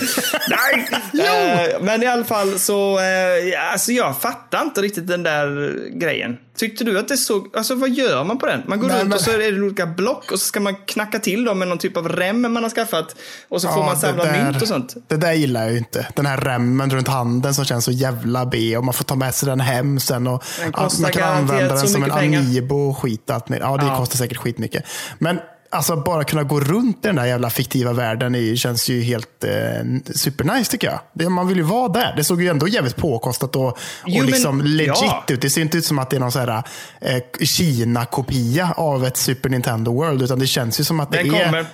Nej! 0.49 0.89
Eh, 1.29 1.81
men 1.81 2.03
i 2.03 2.05
alla 2.05 2.23
fall 2.23 2.59
så, 2.59 2.99
eh, 2.99 3.71
alltså 3.71 3.91
jag 3.91 4.21
fattar 4.21 4.61
inte 4.61 4.81
riktigt 4.81 5.07
den 5.07 5.23
där 5.23 5.75
grejen. 5.99 6.37
Tyckte 6.57 6.83
du 6.83 6.99
att 6.99 7.07
det 7.07 7.17
såg, 7.17 7.47
alltså 7.57 7.75
vad 7.75 7.89
gör 7.89 8.23
man 8.23 8.37
på 8.37 8.45
den? 8.45 8.61
Man 8.67 8.79
går 8.79 8.87
Nej, 8.87 8.97
runt 8.99 9.09
men- 9.09 9.15
och 9.17 9.21
så 9.21 9.31
är 9.31 9.37
det 9.51 9.61
olika 9.61 9.85
block 9.85 10.31
och 10.31 10.39
så 10.39 10.45
ska 10.45 10.59
man 10.59 10.75
knacka 10.75 11.19
till 11.19 11.45
dem 11.45 11.59
med 11.59 11.67
någon 11.67 11.77
typ 11.77 11.97
av 11.97 12.09
rem 12.09 12.41
man 12.53 12.63
har 12.63 12.69
skaffat. 12.69 13.15
Och 13.49 13.61
så 13.61 13.67
får 13.67 13.77
Ja, 13.77 13.85
man 13.85 13.95
det 13.95 14.01
samla 14.01 14.23
där- 14.25 14.43
mynt 14.45 14.61
och 14.61 14.67
sånt. 14.67 14.95
Det 15.07 15.17
där 15.17 15.33
gillar 15.33 15.61
jag 15.63 15.71
ju 15.71 15.77
inte. 15.77 16.07
Den 16.15 16.25
här 16.25 16.37
remmen 16.37 16.89
runt 16.89 17.07
handen 17.07 17.53
som 17.53 17.65
känns 17.65 17.85
så 17.85 17.91
jävla 17.91 18.45
B. 18.45 18.77
Och 18.77 18.83
man 18.83 18.93
får 18.93 19.03
ta 19.03 19.15
med 19.15 19.35
sig 19.35 19.49
den 19.49 19.59
hem 19.59 19.99
sen. 19.99 20.27
Och 20.27 20.43
man 21.01 21.11
kan 21.11 21.23
använda 21.37 21.75
den 21.75 21.87
som 21.87 22.03
en 22.03 22.09
pengar. 22.11 22.39
amiibo 22.39 22.89
och 22.89 22.97
skit. 22.97 23.29
Allt 23.29 23.49
med. 23.49 23.59
Ja, 23.61 23.77
det 23.77 23.85
Ja. 23.85 23.97
kostar 23.97 24.17
säkert 24.17 24.37
skitmycket. 24.37 24.83
Men 25.19 25.39
alltså 25.71 25.95
bara 25.95 26.23
kunna 26.23 26.43
gå 26.43 26.59
runt 26.59 26.97
i 26.97 27.07
den 27.07 27.15
där 27.15 27.25
jävla 27.25 27.49
fiktiva 27.49 27.93
världen 27.93 28.35
är, 28.35 28.55
känns 28.55 28.89
ju 28.89 29.01
helt 29.01 29.43
eh, 29.43 29.51
supernice 30.15 30.71
tycker 30.71 30.87
jag. 30.87 30.99
Det, 31.13 31.29
man 31.29 31.47
vill 31.47 31.57
ju 31.57 31.63
vara 31.63 31.87
där. 31.87 32.13
Det 32.17 32.23
såg 32.23 32.41
ju 32.41 32.47
ändå 32.49 32.67
jävligt 32.67 32.95
påkostat 32.95 33.55
och, 33.55 33.61
Jo, 33.63 33.73
och 34.05 34.23
men- 34.23 34.25
liksom 34.25 34.61
legit 34.61 34.93
ja. 35.01 35.23
ut. 35.29 35.41
Det 35.41 35.49
ser 35.49 35.61
inte 35.61 35.77
ut 35.77 35.85
som 35.85 35.99
att 35.99 36.09
det 36.09 36.15
är 36.15 36.19
någon 36.19 36.31
så 36.31 36.39
här, 36.39 36.63
eh, 37.01 37.21
Kina-kopia 37.45 38.73
av 38.77 39.05
ett 39.05 39.17
Super 39.17 39.49
Nintendo 39.49 39.93
World. 39.93 40.21
Utan 40.21 40.39
det 40.39 40.47
känns 40.47 40.79
ju 40.79 40.83
som 40.83 40.99
att 40.99 41.11
det 41.11 41.17
Den 41.17 41.35
är... 41.35 41.45
kommer. 41.45 41.65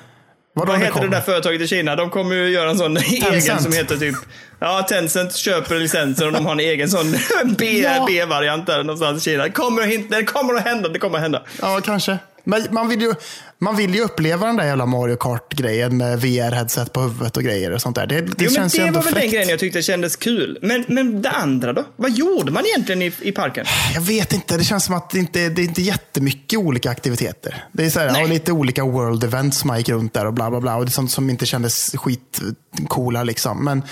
Vad 0.57 0.67
det 0.67 0.73
heter 0.73 0.85
det 0.85 0.91
kommer? 0.91 1.07
där 1.07 1.21
företaget 1.21 1.61
i 1.61 1.67
Kina? 1.67 1.95
De 1.95 2.09
kommer 2.09 2.35
ju 2.35 2.49
göra 2.49 2.69
en 2.69 2.77
sån 2.77 2.97
egen 3.31 3.59
som 3.63 3.73
heter 3.73 3.97
typ... 3.97 4.15
Ja, 4.59 4.85
Tencent 4.89 5.35
köper 5.35 5.75
licenser 5.75 6.25
och 6.27 6.33
de 6.33 6.45
har 6.45 6.51
en 6.51 6.59
egen 6.59 6.89
sån 6.89 7.11
B- 7.57 7.79
Ja. 7.83 8.05
B-variant 8.07 8.65
där 8.67 8.83
någonstans 8.83 9.27
i 9.27 9.31
Kina. 9.31 9.43
Det 9.43 9.49
kommer, 9.51 10.09
det 10.17 10.23
kommer 10.23 10.53
att 10.53 10.63
hända, 10.63 10.89
det 10.89 10.99
kommer 10.99 11.15
att 11.17 11.21
hända. 11.21 11.43
Ja, 11.61 11.81
kanske. 11.85 12.17
Men 12.45 12.67
man 12.71 12.87
vill 12.89 13.01
ju, 13.01 13.13
man 13.59 13.75
vill 13.75 13.95
ju 13.95 14.01
uppleva 14.01 14.47
den 14.47 14.55
där 14.55 14.65
jävla 14.65 14.85
Mario 14.85 15.15
Kart-grejen 15.15 15.97
med 15.97 16.19
VR-headset 16.19 16.93
på 16.93 17.01
huvudet 17.01 17.37
och 17.37 17.43
grejer 17.43 17.71
och 17.71 17.81
sånt 17.81 17.95
där. 17.95 18.07
Det, 18.07 18.21
det 18.21 18.43
Jo, 18.43 18.49
känns 18.49 18.75
ju 18.75 18.79
det 18.81 18.87
ändå 18.87 18.99
var 18.99 19.03
väl 19.03 19.13
den 19.13 19.21
fräckt. 19.21 19.33
grejen 19.33 19.49
jag 19.49 19.59
tyckte 19.59 19.81
kändes 19.81 20.15
kul. 20.15 20.59
Men, 20.61 20.85
men 20.87 21.21
det 21.21 21.29
andra 21.29 21.73
då? 21.73 21.83
Vad 21.95 22.11
gjorde 22.11 22.51
man 22.51 22.63
egentligen 22.65 23.01
i, 23.01 23.13
i 23.21 23.31
parken? 23.31 23.65
Jag 23.93 24.01
vet 24.01 24.33
inte, 24.33 24.57
det 24.57 24.63
känns 24.63 24.85
som 24.85 24.95
att 24.95 25.09
det 25.09 25.19
inte 25.19 25.49
det 25.49 25.61
är 25.61 25.65
inte 25.65 25.81
jättemycket 25.81 26.59
olika 26.59 26.89
aktiviteter. 26.89 27.63
Det 27.71 27.85
är 27.85 27.89
så 27.89 27.99
här, 27.99 28.27
lite 28.27 28.51
olika 28.51 28.83
world 28.85 29.23
events 29.23 29.65
man 29.65 29.77
gick 29.77 29.89
runt 29.89 30.13
där 30.13 30.25
och 30.25 30.33
bla 30.33 30.49
bla 30.49 30.61
bla. 30.61 30.75
Och 30.75 30.85
det 30.85 30.89
är 30.89 30.91
sånt 30.91 31.11
som 31.11 31.29
inte 31.29 31.45
kändes 31.45 31.95
skitcoola 31.97 33.23
liksom. 33.23 33.65
Men 33.65 33.83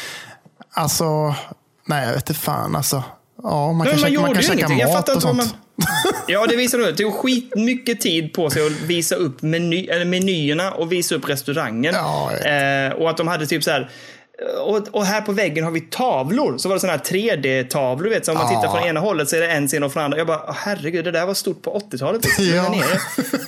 alltså, 0.74 1.36
nej 1.88 2.08
jag 2.08 2.14
vet 2.14 2.30
inte 2.30 2.42
fan 2.42 2.76
alltså. 2.76 3.04
Ja, 3.44 3.74
man 3.74 3.78
Men 3.78 3.88
kan 3.88 4.02
man 4.02 4.10
käka, 4.10 4.22
man 4.22 4.34
kan 4.34 4.42
ju 4.42 4.48
käka 4.48 4.88
mat 4.94 5.10
och 5.10 5.22
sånt. 5.22 5.56
Ja, 6.28 6.46
det 6.50 6.56
visar 6.56 6.78
det. 6.78 6.92
Det 6.92 6.98
tog 6.98 7.14
skitmycket 7.14 8.02
tid 8.02 8.34
på 8.34 8.50
sig 8.50 8.66
att 8.66 8.72
visa 8.72 9.16
upp 9.16 9.42
meny, 9.42 9.88
eller 9.88 10.06
menyerna 10.06 10.72
och 10.72 10.92
visa 10.92 11.16
upp 11.16 11.30
restaurangen. 11.30 11.94
Ja, 11.94 12.32
eh, 12.32 12.94
och 12.94 13.10
att 13.10 13.18
de 13.18 13.28
hade 13.28 13.46
typ 13.46 13.64
så 13.64 13.72
här. 13.72 13.90
Och, 14.66 14.88
och 14.92 15.06
här 15.06 15.22
på 15.22 15.32
väggen 15.32 15.64
har 15.64 15.72
vi 15.72 15.82
tavlor. 15.82 16.58
Så 16.58 16.70
var 16.70 16.76
det 16.76 16.80
sådana 16.80 16.98
här 16.98 17.04
3D-tavlor. 17.06 18.10
Vet, 18.10 18.26
så 18.26 18.32
om 18.32 18.38
man 18.38 18.48
tittar 18.50 18.78
från 18.78 18.88
ena 18.88 19.00
hållet 19.00 19.30
så 19.30 19.36
är 19.36 19.42
det 19.42 19.48
en 19.52 19.68
scen 19.68 19.84
och 19.84 19.94
från 19.94 20.04
andra. 20.04 20.18
Jag 20.18 20.28
bara, 20.28 20.42
"Åh, 20.48 20.56
herregud, 20.58 21.06
det 21.06 21.12
där 21.12 21.26
var 21.26 21.34
stort 21.34 21.62
på 21.62 21.80
80-talet. 21.92 22.24
Liksom. 22.26 22.46
Ja. 22.46 22.76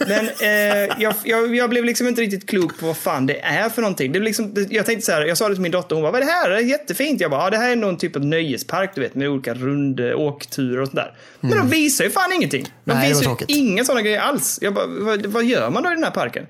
Men 0.08 0.26
eh, 0.42 0.96
jag, 1.00 1.14
jag, 1.24 1.56
jag 1.56 1.70
blev 1.70 1.86
liksom 1.86 2.08
inte 2.08 2.22
riktigt 2.22 2.50
klok 2.50 2.80
på 2.80 2.86
vad 2.86 2.98
fan 2.98 3.26
det 3.28 3.40
är 3.40 3.70
för 3.70 3.82
någonting. 3.82 4.12
Det 4.12 4.20
liksom, 4.20 4.54
det, 4.54 4.72
jag 4.72 4.86
tänkte 4.86 5.06
så 5.06 5.12
här, 5.12 5.22
jag 5.22 5.38
sa 5.38 5.48
det 5.50 5.56
till 5.56 5.62
min 5.62 5.72
dotter, 5.72 5.96
hon 5.96 6.02
bara, 6.04 6.12
vad 6.12 6.22
är 6.22 6.26
det 6.26 6.32
här? 6.32 6.50
Det 6.50 6.56
är 6.56 6.60
jättefint. 6.62 7.22
Jag 7.22 7.32
bara, 7.32 7.44
ja, 7.44 7.50
det 7.50 7.58
här 7.58 7.70
är 7.72 7.76
någon 7.76 7.98
typ 7.98 8.16
av 8.16 8.26
nöjespark, 8.26 8.92
du 8.96 9.02
vet, 9.02 9.16
med 9.16 9.30
olika 9.30 9.54
rund 9.54 10.00
åkturer 10.00 10.82
och 10.82 10.88
sådär. 10.88 11.14
Men 11.40 11.58
de 11.58 11.70
visar 11.70 12.04
ju 12.06 12.12
fan 12.12 12.34
ingenting. 12.34 12.64
De 12.84 12.92
Mm. 12.92 13.02
Nej, 13.04 13.10
visar 13.14 13.38
ju 13.48 13.56
inga 13.56 13.86
sådana 13.86 14.02
grejer 14.02 14.20
alls. 14.20 14.60
Jag 14.62 14.74
bara, 14.74 14.86
vad, 14.88 15.26
vad 15.26 15.44
gör 15.46 15.70
man 15.70 15.84
då 15.84 15.92
i 15.92 15.94
den 15.96 16.04
här 16.04 16.12
parken? 16.12 16.46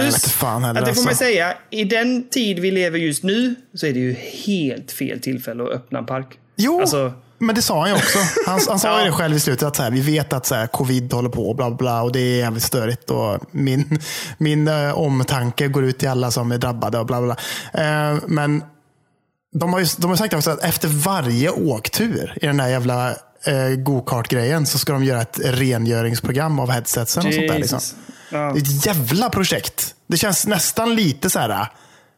Plus 0.00 0.22
fan 0.32 0.64
heller, 0.64 0.80
att 0.80 0.86
det 0.86 0.94
får 0.94 1.02
man 1.02 1.08
alltså. 1.08 1.24
säga, 1.24 1.54
i 1.70 1.84
den 1.84 2.28
tid 2.28 2.58
vi 2.58 2.70
lever 2.70 2.98
just 2.98 3.22
nu 3.22 3.54
så 3.74 3.86
är 3.86 3.92
det 3.92 3.98
ju 4.00 4.12
helt 4.46 4.92
fel 4.92 5.20
tillfälle 5.20 5.62
att 5.62 5.70
öppna 5.70 5.98
en 5.98 6.06
park. 6.06 6.26
Jo, 6.56 6.80
Alltså, 6.80 7.12
men 7.38 7.54
det 7.54 7.62
sa 7.62 7.80
han 7.80 7.88
ju 7.88 7.94
också. 7.94 8.18
Han, 8.46 8.60
han 8.68 8.78
sa 8.78 8.98
ju 8.98 8.98
Ja. 8.98 9.04
det 9.04 9.12
själv 9.12 9.36
i 9.36 9.40
slutet 9.40 9.68
att 9.68 9.76
så 9.76 9.82
här, 9.82 9.90
vi 9.90 10.00
vet 10.00 10.32
att 10.32 10.46
så 10.46 10.54
här, 10.54 10.66
covid 10.66 11.12
håller 11.12 11.28
på 11.28 11.48
och 11.48 11.56
bla 11.56 11.70
bla 11.70 12.02
och 12.02 12.12
det 12.12 12.20
är 12.20 12.38
jävligt 12.38 12.62
störigt. 12.62 13.10
Och 13.10 13.38
min 13.50 13.98
min 14.38 14.68
eh, 14.68 14.98
omtanke 14.98 15.68
går 15.68 15.84
ut 15.84 15.98
till 15.98 16.08
alla 16.08 16.30
som 16.30 16.52
är 16.52 16.58
drabbade 16.58 16.98
och 16.98 17.06
bla 17.06 17.22
bla. 17.22 17.36
Eh, 17.74 18.18
men 18.26 18.62
de 19.60 19.72
har 19.72 19.80
ju 19.80 19.86
de 19.98 20.10
har 20.10 20.16
sagt 20.16 20.34
också 20.34 20.50
att 20.50 20.64
efter 20.64 20.88
varje 20.88 21.50
åktur 21.50 22.38
i 22.42 22.46
den 22.46 22.56
där 22.56 22.68
jävla 22.68 23.10
eh, 23.46 23.68
go-kart-grejen 23.78 24.66
så 24.66 24.78
ska 24.78 24.92
de 24.92 25.04
göra 25.04 25.22
ett 25.22 25.40
rengöringsprogram 25.44 26.58
av 26.60 26.70
headsetsen 26.70 27.26
och 27.26 27.34
sånt 27.34 27.48
där. 27.48 27.58
Liksom. 27.58 27.80
Ja. 28.32 28.38
Det 28.38 28.58
är 28.58 28.62
ett 28.62 28.86
jävla 28.86 29.30
projekt. 29.30 29.94
Det 30.06 30.16
känns 30.16 30.46
nästan 30.46 30.94
lite 30.94 31.30
så 31.30 31.38
här. 31.38 31.66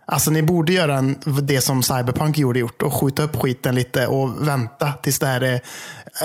Alltså 0.07 0.31
ni 0.31 0.43
borde 0.43 0.73
göra 0.73 0.95
en, 0.97 1.17
det 1.43 1.61
som 1.61 1.83
Cyberpunk 1.83 2.39
gjorde 2.39 2.59
gjort 2.59 2.83
och 2.83 2.95
skjuta 2.95 3.23
upp 3.23 3.37
skiten 3.37 3.75
lite 3.75 4.07
och 4.07 4.49
vänta 4.49 4.93
tills 4.93 5.19
det 5.19 5.27
här 5.27 5.41
är 5.41 5.61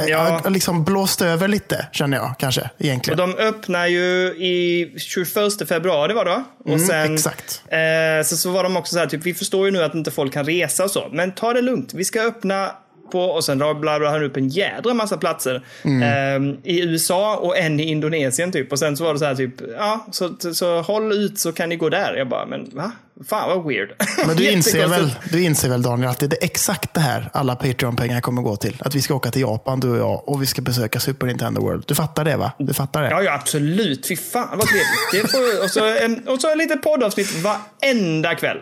Ja. 0.07 0.41
liksom 0.49 0.83
blåst 0.83 1.21
över 1.21 1.47
lite 1.47 1.87
känner 1.91 2.17
jag 2.17 2.35
kanske 2.39 2.61
Och 2.61 2.67
egentligen. 2.85 3.17
de 3.17 3.35
öppnar 3.35 3.87
ju 3.87 4.27
i 4.37 4.93
21 4.99 5.67
februari 5.67 6.13
var 6.13 6.25
det? 6.25 6.43
Och 6.59 6.67
Mm, 6.67 6.87
sen, 6.87 7.13
exakt. 7.15 7.61
Eh, 7.67 8.25
så, 8.25 8.37
så 8.37 8.51
var 8.51 8.63
de 8.63 8.77
också 8.77 8.93
så 8.93 8.99
här, 8.99 9.07
typ, 9.07 9.23
vi 9.25 9.33
förstår 9.33 9.65
ju 9.65 9.71
nu 9.71 9.83
att 9.83 9.95
inte 9.95 10.11
folk 10.11 10.33
kan 10.33 10.45
resa 10.45 10.83
och 10.83 10.91
så, 10.91 11.09
men 11.11 11.31
ta 11.31 11.53
det 11.53 11.61
lugnt. 11.61 11.93
Vi 11.93 12.05
ska 12.05 12.21
öppna 12.21 12.71
på, 13.11 13.21
och 13.21 13.43
sen 13.43 13.59
rabblade 13.59 14.09
han 14.09 14.23
upp 14.23 14.37
en 14.37 14.49
jädra 14.49 14.93
massa 14.93 15.17
platser 15.17 15.65
Mm. 15.83 16.53
eh, 16.53 16.59
i 16.63 16.81
USA 16.81 17.35
och 17.35 17.57
en 17.57 17.79
i 17.79 17.83
Indonesien 17.83 18.51
typ. 18.51 18.71
Och 18.71 18.79
sen 18.79 18.97
så 18.97 19.03
var 19.03 19.13
det 19.13 19.19
så 19.19 19.25
här 19.25 19.35
typ, 19.35 19.53
ja, 19.77 20.05
så, 20.11 20.35
så, 20.39 20.53
så 20.53 20.81
håll 20.81 21.11
ut 21.11 21.39
så 21.39 21.51
kan 21.51 21.69
ni 21.69 21.75
gå 21.75 21.89
där. 21.89 22.13
Jag 22.15 22.29
bara, 22.29 22.45
men 22.45 22.69
va? 22.73 22.91
Fan 23.29 23.49
vad 23.49 23.67
weird. 23.67 23.89
Men 24.27 24.35
du 24.35 24.49
inser, 24.51 24.87
väl, 24.87 25.15
du 25.31 25.43
inser 25.43 25.69
väl 25.69 25.81
Daniel 25.81 26.09
att 26.09 26.19
det 26.19 26.33
är 26.33 26.45
exakt 26.45 26.93
det 26.93 26.99
här 26.99 27.29
alla 27.33 27.55
Patreon-pengar 27.55 28.21
kommer 28.21 28.41
gå 28.41 28.55
till. 28.55 28.77
Att 28.85 28.95
vi 28.95 29.01
ska 29.01 29.13
åka 29.15 29.31
till 29.31 29.41
Japan, 29.41 29.79
du 29.79 29.89
och 29.89 29.97
jag, 29.97 30.29
och 30.29 30.41
vi 30.41 30.45
ska 30.45 30.61
besöka 30.61 30.99
Super 30.99 31.27
Nintendo 31.27 31.61
World. 31.61 31.83
Du 31.87 31.95
fattar 31.95 32.25
det 32.25 32.37
va? 32.37 32.51
Du 32.57 32.73
fattar 32.73 33.01
det? 33.03 33.09
Ja, 33.09 33.21
ja, 33.23 33.33
absolut. 33.33 34.07
Fy 34.07 34.15
fan 34.15 34.47
vad 34.57 34.67
trevligt. 34.67 35.31
Får, 35.31 35.63
och, 35.63 35.69
så 35.69 35.85
en, 35.85 36.27
och 36.27 36.41
så 36.41 36.51
en 36.51 36.57
liten 36.57 36.81
poddavsnitt 36.81 37.43
varenda 37.43 38.35
kväll. 38.35 38.57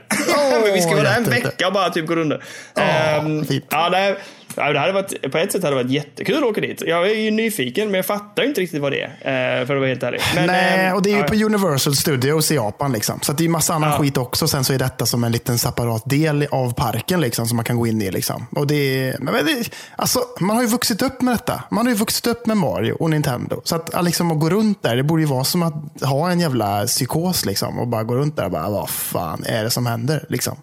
Men 0.64 0.74
vi 0.74 0.82
ska 0.82 0.92
vara 0.92 1.04
där 1.04 1.18
en 1.18 1.24
vecka 1.24 1.68
och 1.68 1.74
bara 1.74 1.90
typ 1.90 2.08
gå 2.08 2.16
under. 2.16 2.44
Ehm, 2.76 3.46
fint. 3.46 3.66
ja, 3.70 3.90
det, 3.90 4.18
ja, 4.58 4.74
det 4.74 4.80
hade 4.80 4.92
varit, 4.94 5.32
på 5.32 5.38
ett 5.38 5.52
sätt 5.52 5.64
hade 5.64 5.76
det 5.78 5.84
varit 5.84 5.92
jättekul 5.92 6.38
att 6.38 6.44
åka 6.44 6.62
dit. 6.62 6.84
Jag 6.86 7.10
är 7.12 7.16
ju 7.16 7.32
nyfiken, 7.32 7.88
men 7.88 7.96
jag 7.96 8.06
fattar 8.06 8.44
inte 8.44 8.62
riktigt 8.62 8.82
vad 8.82 8.92
det 8.92 9.02
är. 9.02 9.60
eh, 9.62 9.66
För 9.68 9.74
att 9.76 9.80
vara 9.80 9.88
helt 9.90 10.04
ärlig. 10.04 10.22
Men, 10.36 10.48
Nej, 10.48 10.86
ehm, 10.88 10.96
och 10.96 11.02
det 11.02 11.10
är 11.10 11.14
ju 11.14 11.20
ja, 11.20 11.24
på 11.28 11.36
Universal 11.36 11.96
Studios 11.96 12.52
i 12.52 12.56
Japan. 12.56 12.92
Liksom. 12.92 13.20
Så 13.22 13.34
det 13.34 13.46
är 13.46 13.50
massa 13.50 13.74
annan 13.74 13.90
Ja. 13.92 13.98
skit 13.98 14.18
också. 14.18 14.48
Sen 14.48 14.64
så 14.64 14.74
är 14.74 14.78
detta 14.80 15.06
som 15.06 15.24
en 15.24 15.32
liten 15.32 15.58
separat 15.58 16.04
del 16.06 16.48
av 16.52 16.74
parken 16.74 17.22
liksom, 17.22 17.48
som 17.48 17.56
man 17.56 17.66
kan 17.66 17.78
gå 17.78 17.88
in 17.88 18.02
i. 18.02 18.12
Liksom. 18.12 18.46
Och 18.52 18.68
det, 18.68 19.16
men 19.20 19.34
det, 19.46 19.70
alltså, 19.96 20.20
man 20.40 20.56
har 20.56 20.64
ju 20.64 20.70
vuxit 20.70 21.02
upp 21.02 21.22
med 21.22 21.34
detta. 21.34 21.64
Man 21.72 21.86
har 21.86 21.94
ju 21.94 22.00
vuxit 22.00 22.28
upp 22.28 22.46
med 22.46 22.58
Mario 22.58 22.94
och 22.94 23.10
Nintendo. 23.10 23.62
Så 23.64 23.76
att 23.76 24.04
liksom, 24.06 24.32
att 24.32 24.40
gå 24.40 24.50
runt 24.50 24.84
där, 24.84 24.96
det 24.96 25.04
borde 25.04 25.22
ju 25.22 25.28
vara 25.28 25.44
som 25.44 25.64
att 25.64 26.02
ha 26.02 26.32
en 26.32 26.40
jävla 26.40 26.86
psykos. 26.86 27.46
Liksom, 27.46 27.80
och 27.80 27.88
bara 27.88 28.04
gå 28.04 28.16
runt 28.16 28.36
där 28.36 28.46
och 28.46 28.52
bara, 28.52 28.70
vad 28.70 28.90
fan 28.90 29.44
är 29.46 29.64
det 29.64 29.70
som 29.70 29.86
händer? 29.86 30.26
Liksom. 30.30 30.58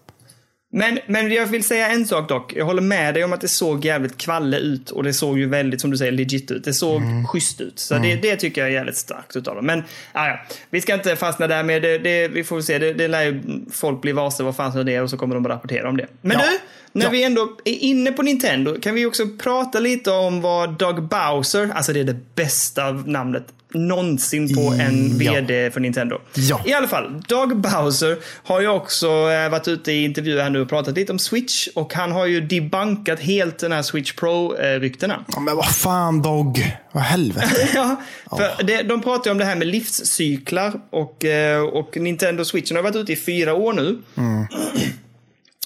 Men, 0.77 0.99
men 1.07 1.33
jag 1.33 1.47
vill 1.47 1.65
säga 1.65 1.89
en 1.89 2.07
sak 2.07 2.29
dock. 2.29 2.53
Jag 2.57 2.65
håller 2.65 2.83
med 2.83 3.15
dig 3.15 3.25
om 3.25 3.33
att 3.33 3.41
det 3.41 3.49
såg 3.49 3.85
jävligt 3.85 4.19
kvalle 4.19 4.57
ut 4.59 4.91
och 4.91 5.03
det 5.03 5.13
såg 5.13 5.39
ju 5.39 5.49
väldigt, 5.49 5.81
som 5.81 5.91
du 5.91 5.97
säger, 5.97 6.13
legit 6.13 6.51
ut. 6.51 6.65
Det 6.65 6.75
såg 6.75 7.03
Mm. 7.03 7.27
schysst 7.27 7.61
ut. 7.61 7.79
Så 7.79 7.95
det, 7.99 8.17
det 8.17 8.37
tycker 8.37 8.61
jag 8.61 8.71
är 8.71 8.75
jävligt 8.75 8.97
starkt 8.97 9.37
utav 9.37 9.55
dem. 9.55 9.67
Men 9.67 9.83
ja, 10.13 10.41
vi 10.71 10.81
ska 10.81 10.95
inte 10.95 11.17
fastna 11.17 11.47
där 11.47 11.63
med 11.63 11.83
det. 11.83 11.99
det 11.99 12.29
vi 12.29 12.45
får 12.45 12.61
se. 12.61 12.79
Det, 12.79 12.93
det 12.93 13.09
lär 13.09 13.23
ju 13.23 13.43
folk 13.73 14.01
bli 14.03 14.13
varse 14.13 14.43
vad 14.43 14.57
fan 14.57 14.87
det 14.87 14.95
är 14.95 15.03
och 15.03 15.11
så 15.11 15.17
kommer 15.17 15.35
de 15.35 15.47
att 15.47 15.51
rapportera 15.53 15.89
om 15.89 15.97
det. 15.97 16.07
Men 16.21 16.37
Ja. 16.39 16.45
du, 16.51 16.59
när 16.99 17.07
Ja. 17.07 17.11
vi 17.11 17.25
ändå 17.25 17.57
är 17.65 17.73
inne 17.75 18.13
på 18.13 18.23
Nintendo 18.23 18.81
kan 18.81 18.95
vi 18.95 19.07
också 19.07 19.23
prata 19.43 19.81
lite 19.81 20.11
om 20.11 20.41
vad 20.41 20.79
Doug 20.79 21.03
Bowser, 21.03 21.71
alltså 21.75 21.93
det 21.93 22.01
är 22.01 22.05
det 22.05 22.35
bästa 22.35 22.93
namnet 22.93 23.45
någonsin 23.75 24.55
på 24.55 24.61
en 24.81 25.21
Ja. 25.21 25.33
VD 25.33 25.71
för 25.71 25.81
Nintendo. 25.81 26.21
Ja. 26.35 26.61
I 26.67 26.73
alla 26.73 26.89
fall, 26.89 27.23
Doug 27.29 27.57
Bowser 27.57 28.17
har 28.45 28.61
ju 28.61 28.69
också 28.69 29.07
eh, 29.07 29.49
varit 29.51 29.69
ute 29.69 29.93
i 29.93 30.05
intervjuer 30.05 30.43
här 30.43 30.51
nu 30.51 30.61
och 30.61 30.69
pratat 30.69 30.97
lite 30.97 31.13
om 31.13 31.19
Switch 31.19 31.69
och 31.75 31.95
han 31.95 32.13
har 32.13 32.27
ju 32.27 32.41
debunkat 32.41 33.21
helt 33.21 33.59
den 33.59 33.73
här 33.73 33.83
Switch 33.83 34.13
Pro-ryktena. 34.13 35.25
Ja, 35.35 35.41
Men 35.41 35.57
vad 35.57 35.67
fan 35.75 36.23
Dog, 36.23 36.77
vad 36.93 37.03
helvete. 37.03 37.69
Ja, 37.75 38.01
för 38.31 38.65
det, 38.65 38.83
de 38.83 39.03
pratar 39.03 39.25
ju 39.25 39.33
om 39.33 39.39
det 39.39 39.45
här 39.45 39.57
med 39.57 39.67
livscyklar 39.67 40.73
och, 40.91 41.25
eh, 41.25 41.61
och 41.63 41.97
Nintendo 41.97 42.45
Switchen 42.45 42.77
har 42.77 42.83
varit 42.85 42.97
ute 42.97 43.13
i 43.13 43.17
fyra 43.17 43.55
år 43.55 43.73
nu. 43.73 43.99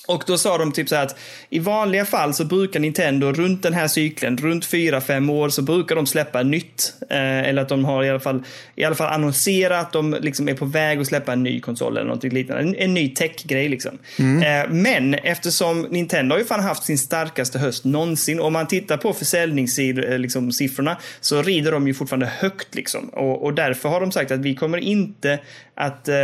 Och 0.08 0.24
då 0.26 0.38
sa 0.38 0.58
de 0.58 0.72
typ 0.72 0.88
så 0.88 0.94
här 0.94 1.02
att 1.02 1.18
i 1.50 1.58
vanliga 1.58 2.04
fall 2.04 2.34
så 2.34 2.44
brukar 2.44 2.80
Nintendo 2.80 3.32
runt 3.32 3.62
den 3.62 3.72
här 3.72 3.88
cykeln, 3.88 4.36
runt 4.36 4.66
4-5 4.66 5.32
år, 5.32 5.48
så 5.48 5.62
brukar 5.62 5.96
de 5.96 6.06
släppa 6.06 6.42
nytt. 6.42 6.92
Eh, 7.10 7.48
eller 7.48 7.62
att 7.62 7.68
de 7.68 7.84
har 7.84 8.04
i 8.04 8.10
alla 8.10 8.20
fall, 8.20 8.42
i 8.74 8.84
alla 8.84 8.94
fall 8.94 9.12
annonserat 9.12 9.86
att 9.86 9.92
de 9.92 10.16
liksom 10.20 10.48
är 10.48 10.54
på 10.54 10.64
väg 10.64 11.00
att 11.00 11.06
släppa 11.06 11.32
en 11.32 11.42
ny 11.42 11.60
konsol 11.60 11.96
eller 11.96 12.08
något 12.08 12.24
liknande. 12.24 12.62
En, 12.62 12.74
en 12.74 12.94
ny 12.94 13.08
tech-grej 13.08 13.68
liksom. 13.68 13.98
Eh, 14.18 14.70
men 14.70 15.14
eftersom 15.14 15.82
Nintendo 15.82 16.34
har 16.34 16.38
ju 16.40 16.44
fan 16.44 16.60
haft 16.60 16.84
sin 16.84 16.98
starkaste 16.98 17.58
höst 17.58 17.84
någonsin. 17.84 18.40
Om 18.40 18.52
man 18.52 18.66
tittar 18.66 18.96
på 18.96 19.12
försäljningssiffrorna 19.12 20.16
liksom, 20.16 20.52
siffrorna, 20.52 20.96
så 21.20 21.42
rider 21.42 21.72
de 21.72 21.86
ju 21.86 21.94
fortfarande 21.94 22.26
högt. 22.26 22.74
Liksom. 22.74 23.08
Och, 23.08 23.44
och 23.44 23.54
därför 23.54 23.88
har 23.88 24.00
de 24.00 24.12
sagt 24.12 24.30
att 24.30 24.40
vi 24.40 24.54
kommer 24.54 24.78
inte 24.78 25.38
att 25.74 26.08
eh, 26.08 26.14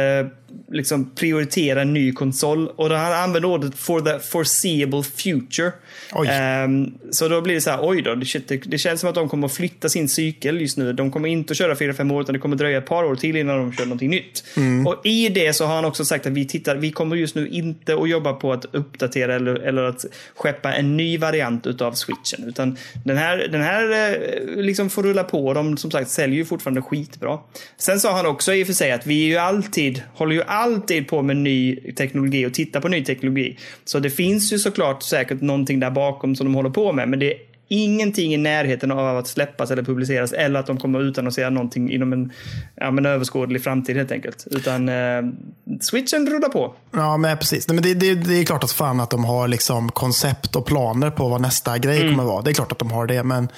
liksom 0.71 1.11
prioritera 1.15 1.83
en 1.83 1.95
ny 1.95 2.13
konsol. 2.13 2.69
Och 2.69 2.91
han 2.91 3.13
använder 3.13 3.49
ordet 3.49 3.75
for 3.75 4.01
the 4.01 4.19
foreseeable 4.19 5.03
future. 5.03 5.73
Ehm, 6.29 6.95
så 7.11 7.29
då 7.29 7.41
blir 7.41 7.55
det 7.55 7.61
så 7.61 7.71
här, 7.71 7.79
oj 7.83 8.03
då, 8.03 8.15
det, 8.15 8.57
det, 8.65 8.79
känns 8.79 9.01
som 9.01 9.09
att 9.09 9.15
de 9.15 9.29
kommer 9.29 9.47
att 9.47 9.55
flytta 9.55 9.89
sin 9.89 10.09
cykel 10.09 10.61
just 10.61 10.79
nu. 10.79 10.93
De 10.93 11.11
kommer 11.11 11.29
inte 11.29 11.51
att 11.51 11.57
köra 11.57 11.75
4-5 11.75 12.13
år, 12.13 12.23
utan 12.23 12.33
det 12.33 12.39
kommer 12.39 12.57
dröja 12.57 12.79
ett 12.79 12.87
par 12.87 13.05
år 13.05 13.17
till 13.17 13.37
innan 13.37 13.59
de 13.59 13.73
kör 13.73 13.85
någonting 13.85 14.11
nytt. 14.11 14.45
Och 14.87 15.07
i 15.07 15.29
det 15.29 15.53
så 15.53 15.65
har 15.65 15.75
han 15.75 15.85
också 15.85 16.05
sagt 16.05 16.27
att 16.27 16.33
vi 16.33 16.47
tittar, 16.47 16.77
vi 16.77 16.91
kommer 16.91 17.17
just 17.17 17.35
nu 17.35 17.49
inte 17.49 17.95
att 17.95 18.09
jobba 18.09 18.33
på 18.33 18.53
att 18.53 18.65
uppdatera 18.65 19.35
eller, 19.35 19.55
eller 19.55 19.83
att 19.83 20.05
skeppa 20.37 20.75
en 20.75 20.97
ny 20.97 21.19
variant 21.19 21.67
utav 21.67 21.93
switchen. 21.93 22.49
Utan 22.49 22.77
den 23.05 23.17
här, 23.17 23.49
den 23.53 23.63
här 23.63 23.91
eh, 23.91 24.63
liksom 24.63 24.91
får 24.91 25.03
rulla 25.03 25.25
på. 25.25 25.55
De 25.55 25.77
som 25.77 25.91
sagt 25.91 26.11
säljer 26.11 26.37
ju 26.37 26.45
fortfarande 26.45 26.83
skitbra. 26.83 27.39
Sen 27.77 28.01
sa 28.01 28.17
han 28.17 28.27
också 28.27 28.55
i 28.55 28.63
och 28.63 28.67
för 28.67 28.75
sig 28.75 28.93
att 28.93 29.07
vi 29.07 29.25
är 29.25 29.29
ju 29.29 29.37
alltid, 29.37 30.03
håller 30.15 30.35
ju 30.35 30.43
alltid 30.47 31.09
på 31.09 31.23
med 31.23 31.37
ny 31.37 31.77
teknologi 31.93 32.47
och 32.47 32.55
tittar 32.55 32.81
på 32.81 32.89
ny 32.89 33.05
teknologi. 33.05 33.59
Så 33.85 33.99
det 33.99 34.11
finns 34.11 34.53
ju 34.53 34.59
såklart 34.59 35.03
säkert 35.03 35.41
någonting 35.41 35.81
där 35.81 35.91
bakom 35.91 36.37
som 36.37 36.47
de 36.47 36.55
håller 36.55 36.71
på 36.71 36.93
med. 36.93 37.09
Men 37.09 37.19
det 37.19 37.33
är 37.33 37.39
ingenting 37.69 38.35
i 38.35 38.37
närheten 38.37 38.91
av 38.91 39.19
att 39.19 39.27
släppas 39.27 39.71
eller 39.71 39.83
publiceras 39.83 40.33
eller 40.33 40.61
att 40.61 40.67
de 40.67 40.77
kommer 40.81 41.01
att 41.01 41.05
utannonsera 41.05 41.51
någonting 41.51 41.93
inom 41.93 42.13
en, 42.13 42.33
ja, 42.77 42.91
men 42.91 43.07
överskådlig 43.07 43.65
framtid 43.65 43.97
helt 43.97 44.13
enkelt. 44.13 44.47
Utan 44.51 44.89
eh, 44.89 45.23
switchen 45.81 46.27
rullar 46.31 46.49
på. 46.49 46.75
Ja, 46.93 47.17
men 47.17 47.39
precis. 47.39 47.69
Nej, 47.69 47.75
men 47.75 47.83
det, 47.83 47.95
det, 47.95 48.15
det 48.15 48.35
är 48.41 48.45
klart 48.45 48.65
att 48.65 48.73
fan 48.73 49.01
att 49.01 49.11
de 49.11 49.25
har 49.25 49.49
liksom 49.49 49.89
koncept 49.93 50.57
och 50.57 50.67
planer 50.67 51.11
på 51.11 51.29
vad 51.29 51.41
nästa 51.41 51.79
grej 51.79 52.01
Mm. 52.01 52.13
kommer 52.13 52.25
vara. 52.25 52.43
Det 52.43 52.51
är 52.51 52.55
klart 52.55 52.73
att 52.73 52.79
de 52.79 52.91
har 52.91 53.07
det, 53.07 53.23
men 53.23 53.49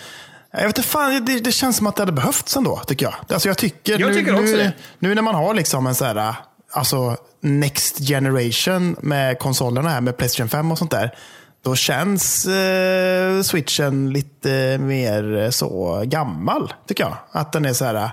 jag 0.52 0.66
vet 0.66 0.78
inte, 0.78 0.88
fan, 0.88 1.24
det, 1.24 1.40
det 1.40 1.52
känns 1.52 1.76
som 1.76 1.86
att 1.86 1.96
det 1.96 2.02
hade 2.02 2.12
behövts 2.12 2.56
ändå, 2.56 2.80
tycker 2.86 3.06
jag. 3.06 3.14
Alltså, 3.28 3.48
jag 3.48 3.58
tycker, 3.58 4.00
Jag 4.00 4.08
nu, 4.10 4.14
tycker 4.14 4.32
nu, 4.32 4.56
det. 4.56 4.72
nu 4.98 5.14
när 5.14 5.22
man 5.22 5.34
har 5.34 5.54
liksom 5.54 5.86
en 5.86 5.94
så 5.94 6.04
här, 6.04 6.34
alltså 6.72 7.16
next 7.40 7.98
generation 7.98 8.96
med 9.00 9.38
konsolerna 9.38 9.88
här, 9.88 10.00
med 10.00 10.16
Playstation 10.16 10.48
5 10.48 10.72
och 10.72 10.78
sånt 10.78 10.90
där. 10.90 11.14
Då 11.64 11.76
känns 11.76 12.46
eh, 12.46 13.42
switchen 13.42 14.12
lite 14.12 14.78
mer 14.78 15.36
eh, 15.36 15.50
så 15.50 16.02
gammal, 16.04 16.72
tycker 16.88 17.04
jag. 17.04 17.16
Att 17.30 17.52
den 17.52 17.64
är 17.64 17.72
så 17.72 17.84
här, 17.84 18.10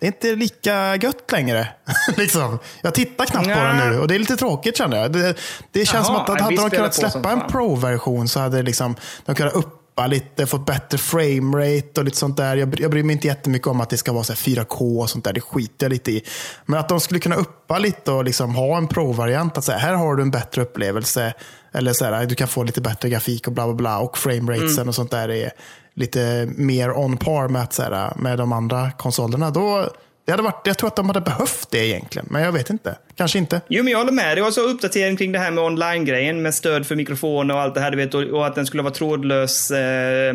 det 0.00 0.06
är 0.06 0.08
inte 0.08 0.34
lika 0.34 0.96
gött 0.96 1.32
längre. 1.32 1.68
liksom. 2.16 2.58
Jag 2.82 2.94
tittar 2.94 3.24
knappt 3.24 3.44
på 3.44 3.50
den 3.50 3.76
Nja. 3.76 3.90
nu 3.90 3.98
och 3.98 4.08
det 4.08 4.14
är 4.14 4.18
lite 4.18 4.36
tråkigt 4.36 4.76
känner 4.76 4.96
jag. 4.96 5.12
Det, 5.12 5.36
det 5.72 5.86
känns 5.86 6.08
Jaha, 6.08 6.26
som 6.26 6.34
att, 6.34 6.40
hade 6.40 6.56
de 6.56 6.70
kunnat 6.70 6.94
släppa 6.94 7.30
en 7.30 7.40
pro-version 7.48 8.28
så 8.28 8.40
hade 8.40 8.62
liksom, 8.62 8.96
de 9.24 9.34
kunnat 9.34 9.54
uppa 9.94 10.06
lite, 10.06 10.46
fått 10.46 10.66
bättre 10.66 10.98
framerate 10.98 12.00
och 12.00 12.04
lite 12.04 12.16
sånt 12.16 12.36
där. 12.36 12.56
Jag, 12.56 12.80
jag 12.80 12.90
bryr 12.90 13.02
mig 13.02 13.12
inte 13.12 13.26
jättemycket 13.26 13.68
om 13.68 13.80
att 13.80 13.90
det 13.90 13.96
ska 13.96 14.12
vara 14.12 14.24
så 14.24 14.32
här 14.32 14.38
4K 14.38 15.00
och 15.00 15.10
sånt 15.10 15.24
där. 15.24 15.32
Det 15.32 15.40
skiter 15.40 15.86
jag 15.86 15.90
lite 15.90 16.10
i. 16.12 16.22
Men 16.66 16.80
att 16.80 16.88
de 16.88 17.00
skulle 17.00 17.20
kunna 17.20 17.36
uppa 17.36 17.78
lite 17.78 18.12
och 18.12 18.24
liksom 18.24 18.54
ha 18.54 18.76
en 18.76 18.88
pro-variant. 18.88 19.58
Att 19.58 19.64
säga, 19.64 19.78
här 19.78 19.94
har 19.94 20.16
du 20.16 20.22
en 20.22 20.30
bättre 20.30 20.62
upplevelse. 20.62 21.34
Eller 21.72 21.92
så 21.92 22.04
här, 22.04 22.26
du 22.26 22.34
kan 22.34 22.48
få 22.48 22.62
lite 22.62 22.80
bättre 22.80 23.08
grafik 23.08 23.46
och 23.46 23.52
bla 23.52 23.66
bla 23.66 23.74
bla. 23.74 23.98
Och 23.98 24.18
frameratesen 24.18 24.74
Mm. 24.74 24.88
och 24.88 24.94
sånt 24.94 25.10
där 25.10 25.28
är 25.30 25.50
lite 25.94 26.48
mer 26.56 26.98
on 26.98 27.16
par 27.16 27.48
med, 27.48 27.62
att, 27.62 27.72
så 27.72 27.82
här, 27.82 28.12
med 28.16 28.38
de 28.38 28.52
andra 28.52 28.90
konsolerna. 28.90 29.50
Då, 29.50 29.88
det 30.24 30.32
hade 30.32 30.42
varit, 30.42 30.66
jag 30.66 30.78
tror 30.78 30.88
att 30.88 30.96
de 30.96 31.06
hade 31.06 31.20
behövt 31.20 31.70
det 31.70 31.86
egentligen. 31.86 32.28
Men 32.30 32.42
jag 32.42 32.52
vet 32.52 32.70
inte. 32.70 32.98
Kanske 33.16 33.38
inte. 33.38 33.60
Jo, 33.68 33.82
men 33.84 33.90
jag 33.90 33.98
håller 33.98 34.12
med. 34.12 34.36
Det 34.36 34.42
var 34.42 34.50
så 34.50 34.60
uppdatering 34.60 35.16
kring 35.16 35.32
det 35.32 35.38
här 35.38 35.50
med 35.50 35.64
online-grejen 35.64 36.42
med 36.42 36.54
stöd 36.54 36.86
för 36.86 36.96
mikrofoner 36.96 37.54
och 37.54 37.60
allt 37.60 37.74
det 37.74 37.80
här. 37.80 37.90
Du 37.90 37.96
vet, 37.96 38.14
och, 38.14 38.22
och 38.22 38.46
att 38.46 38.54
den 38.54 38.66
skulle 38.66 38.82
vara 38.82 38.94
trådlös. 38.94 39.70
Eh, 39.70 40.28
eh, 40.28 40.34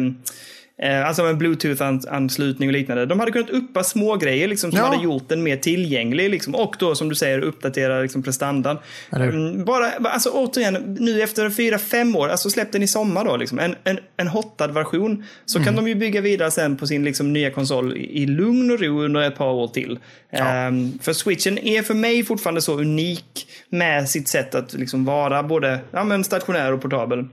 alltså 0.83 1.23
med 1.23 1.37
bluetooth-anslutning 1.37 2.69
och 2.69 2.73
liknande. 2.73 3.05
De 3.05 3.19
hade 3.19 3.31
kunnat 3.31 3.49
uppa 3.49 3.83
små 3.83 4.15
grejer 4.15 4.47
liksom, 4.47 4.71
som 4.71 4.79
Ja. 4.79 4.85
hade 4.85 5.03
gjort 5.03 5.29
den 5.29 5.43
mer 5.43 5.57
tillgänglig. 5.57 6.29
Liksom, 6.29 6.55
och 6.55 6.75
då, 6.79 6.95
som 6.95 7.09
du 7.09 7.15
säger, 7.15 7.39
uppdatera 7.39 8.01
liksom, 8.01 8.23
prestandan. 8.23 8.77
Mm, 9.15 9.65
bara, 9.65 9.91
alltså 9.91 10.29
återigen, 10.29 10.97
nu 10.99 11.21
efter 11.21 11.49
fyra, 11.49 11.77
fem 11.79 12.15
år, 12.15 12.27
alltså 12.29 12.49
släpp 12.49 12.71
den 12.71 12.83
i 12.83 12.87
sommar 12.87 13.25
då. 13.25 13.37
Liksom, 13.37 13.59
en, 13.59 13.75
en, 13.83 13.99
en 14.17 14.27
hotad 14.27 14.73
version. 14.73 15.23
Så 15.45 15.57
Mm. 15.59 15.65
kan 15.65 15.75
de 15.75 15.87
ju 15.87 15.95
bygga 15.95 16.21
vidare 16.21 16.51
sen 16.51 16.77
på 16.77 16.87
sin 16.87 17.03
liksom, 17.05 17.33
nya 17.33 17.51
konsol 17.51 17.97
i, 17.97 18.21
i 18.23 18.25
lugn 18.25 18.71
och 18.71 18.79
ro 18.79 19.01
under 19.01 19.21
ett 19.21 19.35
par 19.37 19.51
år 19.51 19.67
till. 19.67 19.99
Ja. 20.31 20.37
Ehm, 20.47 20.99
för 21.01 21.13
switchen 21.13 21.57
är 21.57 21.81
för 21.81 21.93
mig 21.93 22.23
fortfarande 22.23 22.61
så 22.61 22.79
unik 22.79 23.47
med 23.69 24.09
sitt 24.09 24.27
sätt 24.27 24.55
att 24.55 24.73
liksom 24.73 25.05
vara 25.05 25.43
både 25.43 25.79
ja, 25.91 26.03
men 26.03 26.23
stationär 26.23 26.73
och 26.73 26.81
portabel. 26.81 27.25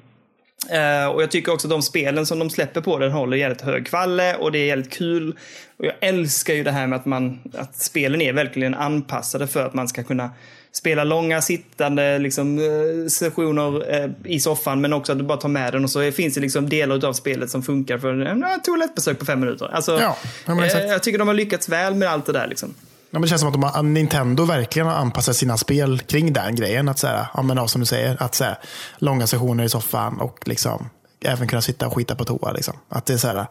Eh, 0.70 1.06
och 1.06 1.22
jag 1.22 1.30
tycker 1.30 1.52
också 1.52 1.66
att 1.66 1.70
de 1.70 1.82
spelen 1.82 2.26
som 2.26 2.38
de 2.38 2.50
släpper 2.50 2.80
på 2.80 2.98
den 2.98 3.12
håller 3.12 3.36
jävligt 3.36 3.60
hög 3.60 3.86
kvalle 3.86 4.36
och 4.36 4.52
det 4.52 4.58
är 4.58 4.66
jävligt 4.66 4.92
kul. 4.92 5.36
Och 5.76 5.84
jag 5.84 5.94
älskar 6.00 6.54
ju 6.54 6.64
det 6.64 6.70
här 6.70 6.86
med 6.86 6.96
att, 6.96 7.06
man, 7.06 7.40
att 7.54 7.76
spelen 7.76 8.20
är 8.20 8.32
verkligen 8.32 8.74
anpassade 8.74 9.46
för 9.46 9.66
att 9.66 9.74
man 9.74 9.88
ska 9.88 10.02
kunna 10.02 10.30
spela 10.72 11.04
långa 11.04 11.42
sittande 11.42 12.18
liksom, 12.18 12.58
eh, 12.58 13.08
sessioner 13.08 13.94
eh, 13.94 14.10
i 14.24 14.40
soffan 14.40 14.80
men 14.80 14.92
också 14.92 15.12
att 15.12 15.18
du 15.18 15.24
bara 15.24 15.38
tar 15.38 15.48
med 15.48 15.72
den 15.72 15.84
och 15.84 15.90
så 15.90 16.12
finns 16.12 16.34
det 16.34 16.40
liksom 16.40 16.68
delar 16.68 17.04
av 17.04 17.12
spelet 17.12 17.50
som 17.50 17.62
funkar 17.62 17.98
för 17.98 18.26
eh, 18.26 18.56
toalettbesök 18.64 19.18
på 19.18 19.24
fem 19.24 19.40
minuter. 19.40 19.70
Alltså, 19.72 19.98
Ja, 20.00 20.16
eh, 20.52 20.86
jag 20.86 21.02
tycker 21.02 21.18
de 21.18 21.28
har 21.28 21.34
lyckats 21.34 21.68
väl 21.68 21.94
med 21.94 22.08
allt 22.08 22.26
det 22.26 22.32
där. 22.32 22.46
Liksom. 22.46 22.74
Ja, 23.16 23.20
men 23.20 23.22
det 23.22 23.28
känns 23.28 23.40
som 23.40 23.64
att 23.64 23.74
de 23.74 23.94
Nintendo 23.94 24.44
verkligen 24.44 24.88
har 24.88 24.94
anpassat 24.94 25.36
sina 25.36 25.56
spel 25.56 26.00
kring 26.00 26.32
den 26.32 26.56
grejen. 26.56 26.88
Att 26.88 26.98
så 26.98 27.06
här, 27.06 27.26
ja, 27.34 27.42
men, 27.42 27.68
som 27.68 27.80
du 27.80 27.86
säger, 27.86 28.22
att 28.22 28.34
så 28.34 28.44
här, 28.44 28.58
långa 28.98 29.26
sessioner 29.26 29.64
i 29.64 29.68
soffan 29.68 30.20
och 30.20 30.48
liksom, 30.48 30.90
även 31.24 31.48
kunna 31.48 31.62
sitta 31.62 31.86
och 31.86 31.94
skita 31.94 32.14
på 32.14 32.24
toa. 32.24 32.52
Liksom. 32.52 32.74
Att 32.88 33.06
det 33.06 33.12
är 33.14 33.18
så 33.18 33.28
här, 33.28 33.46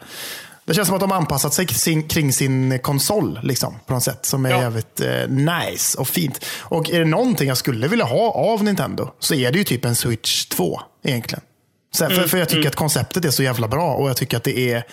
Det 0.65 0.73
känns 0.73 0.87
som 0.87 0.95
att 0.95 1.01
de 1.01 1.11
har 1.11 1.17
anpassat 1.17 1.53
sig 1.53 1.65
kring, 1.65 2.07
kring 2.07 2.33
sin 2.33 2.79
konsol 2.79 3.39
liksom, 3.43 3.75
på 3.85 3.93
något 3.93 4.03
sätt 4.03 4.25
som 4.25 4.45
är 4.45 4.49
Ja. 4.49 4.61
jävligt 4.61 5.01
eh, 5.01 5.27
nice 5.27 5.97
och 5.97 6.07
fint. 6.07 6.45
Och 6.59 6.89
är 6.89 6.99
det 6.99 7.05
någonting 7.05 7.47
jag 7.47 7.57
skulle 7.57 7.87
vilja 7.87 8.05
ha 8.05 8.31
av 8.31 8.63
Nintendo 8.63 9.11
så 9.19 9.33
är 9.33 9.51
det 9.51 9.57
ju 9.57 9.63
typ 9.63 9.85
en 9.85 9.95
Switch 9.95 10.45
2 10.45 10.81
egentligen. 11.03 11.43
Så, 11.95 12.09
för, 12.09 12.27
för 12.27 12.37
jag 12.37 12.49
tycker 12.49 12.67
att 12.67 12.75
konceptet 12.75 13.25
är 13.25 13.31
så 13.31 13.43
jävla 13.43 13.67
bra 13.67 13.93
och 13.93 14.09
jag 14.09 14.17
tycker 14.17 14.37
att 14.37 14.43
det 14.43 14.59
är 14.71 14.83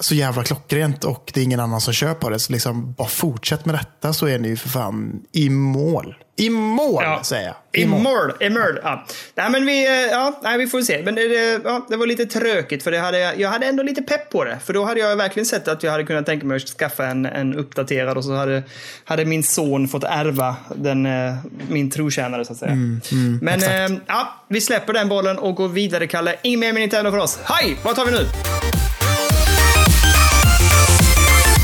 så 0.00 0.14
jävla 0.14 0.44
klockrent 0.44 1.04
och 1.04 1.30
det 1.34 1.40
är 1.40 1.44
ingen 1.44 1.60
annan 1.60 1.80
som 1.80 1.92
kör 1.92 2.14
på 2.14 2.30
det. 2.30 2.38
Så 2.38 2.52
liksom, 2.52 2.92
bara 2.92 3.08
fortsätt 3.08 3.64
med 3.64 3.74
detta 3.74 4.12
så 4.12 4.26
är 4.26 4.38
ni 4.38 4.48
ju 4.48 4.56
för 4.56 4.68
fan 4.68 5.22
i 5.32 5.50
mål. 5.50 6.14
I 6.36 6.50
mål 6.50 7.04
säger 7.22 7.46
jag. 7.46 7.82
I 7.82 7.86
mål. 7.86 8.32
I 8.40 8.50
mål. 8.50 8.80
Ja. 8.82 9.06
Nej, 9.34 9.50
men 9.50 9.66
vi, 9.66 9.86
eh, 9.86 9.92
ja, 9.92 10.40
nej, 10.42 10.58
vi 10.58 10.66
får 10.66 10.82
se. 10.82 11.02
Men 11.04 11.14
det, 11.14 11.60
ja, 11.64 11.86
det 11.88 11.96
var 11.96 12.06
lite 12.06 12.26
trökigt 12.26 12.84
för 12.84 12.90
det 12.90 12.98
hade, 12.98 13.34
jag 13.34 13.48
hade 13.48 13.66
ändå 13.66 13.82
lite 13.82 14.02
pepp 14.02 14.30
på 14.30 14.44
det. 14.44 14.58
För 14.64 14.72
då 14.72 14.84
hade 14.84 15.00
jag 15.00 15.16
verkligen 15.16 15.46
sett 15.46 15.68
att 15.68 15.82
jag 15.82 15.92
hade 15.92 16.04
kunnat 16.04 16.26
tänka 16.26 16.46
mig 16.46 16.56
att 16.56 16.62
skaffa 16.62 17.06
en, 17.06 17.26
en 17.26 17.54
uppdaterad 17.54 18.16
och 18.16 18.24
så 18.24 18.34
hade, 18.34 18.62
hade 19.04 19.24
min 19.24 19.42
son 19.42 19.88
fått 19.88 20.04
ärva 20.04 20.56
den, 20.74 21.06
eh, 21.06 21.34
min 21.68 21.90
trotjänare 21.90 22.44
så 22.44 22.52
att 22.52 22.58
säga. 22.58 22.76
men 23.40 23.62
eh, 23.62 24.00
ja, 24.06 24.44
vi 24.48 24.60
släpper 24.60 24.92
den 24.92 25.08
bollen 25.08 25.38
och 25.38 25.54
går 25.54 25.68
vidare 25.68 26.06
Kalle. 26.06 26.36
Inget 26.42 26.60
mer 26.60 26.72
med 26.72 26.80
Nintendo 26.80 27.10
för 27.10 27.18
oss. 27.18 27.38
Hej! 27.44 27.76
Vad 27.82 27.96
tar 27.96 28.04
vi 28.04 28.10
nu? 28.10 28.26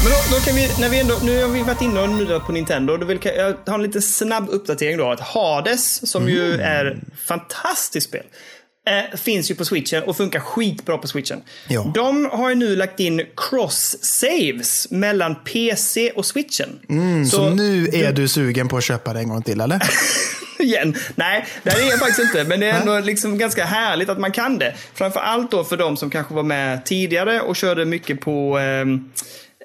Men 0.06 0.12
då, 0.12 0.36
då 0.36 0.42
kan 0.42 0.54
vi, 0.54 0.68
när 0.80 0.88
vi 0.88 1.00
ändå, 1.00 1.18
nu 1.22 1.42
har 1.42 1.48
vi 1.48 1.62
varit 1.62 1.82
inne 1.82 2.00
och 2.00 2.08
nuddat 2.08 2.46
på 2.46 2.52
Nintendo. 2.52 2.96
Då 2.96 3.06
vill 3.06 3.18
jag 3.22 3.54
ha 3.66 3.74
en 3.74 3.82
liten 3.82 4.02
snabb 4.02 4.48
uppdatering 4.50 4.96
då. 4.96 5.10
Att 5.10 5.20
Hades, 5.20 6.10
som 6.10 6.28
ju 6.28 6.52
är 6.52 7.00
fantastiskt 7.26 8.08
spel, 8.08 8.22
eh, 8.88 9.18
finns 9.18 9.50
ju 9.50 9.54
på 9.54 9.64
switchen 9.64 10.02
och 10.02 10.16
funkar 10.16 10.40
skitbra 10.40 10.98
på 10.98 11.08
switchen. 11.08 11.42
Ja. 11.68 11.92
De 11.94 12.24
har 12.32 12.48
ju 12.48 12.54
nu 12.54 12.76
lagt 12.76 13.00
in 13.00 13.22
cross-saves 13.36 14.90
mellan 14.90 15.34
PC 15.34 16.10
och 16.10 16.26
switchen. 16.26 16.68
Så, 17.30 17.50
nu 17.50 17.88
är 17.92 18.12
du 18.12 18.28
sugen 18.28 18.68
på 18.68 18.76
att 18.76 18.84
köpa 18.84 19.12
det 19.12 19.20
en 19.20 19.28
gång 19.28 19.42
till 19.42 19.60
eller? 19.60 19.82
igen. 20.58 20.96
Nej, 21.14 21.46
det 21.62 21.70
är 21.70 21.90
jag 21.90 21.98
faktiskt 21.98 22.20
inte. 22.20 22.44
Men 22.44 22.60
det 22.60 22.66
är 22.66 22.80
ändå 22.80 23.00
liksom 23.00 23.38
ganska 23.38 23.64
härligt 23.64 24.08
att 24.08 24.18
man 24.18 24.32
kan 24.32 24.58
det. 24.58 24.74
Framför 24.94 25.20
allt 25.20 25.50
då 25.50 25.64
för 25.64 25.76
de 25.76 25.96
som 25.96 26.10
kanske 26.10 26.34
var 26.34 26.42
med 26.42 26.84
tidigare 26.84 27.40
och 27.40 27.56
körde 27.56 27.84
mycket 27.84 28.20
på 28.20 28.58
ehm, 28.58 29.10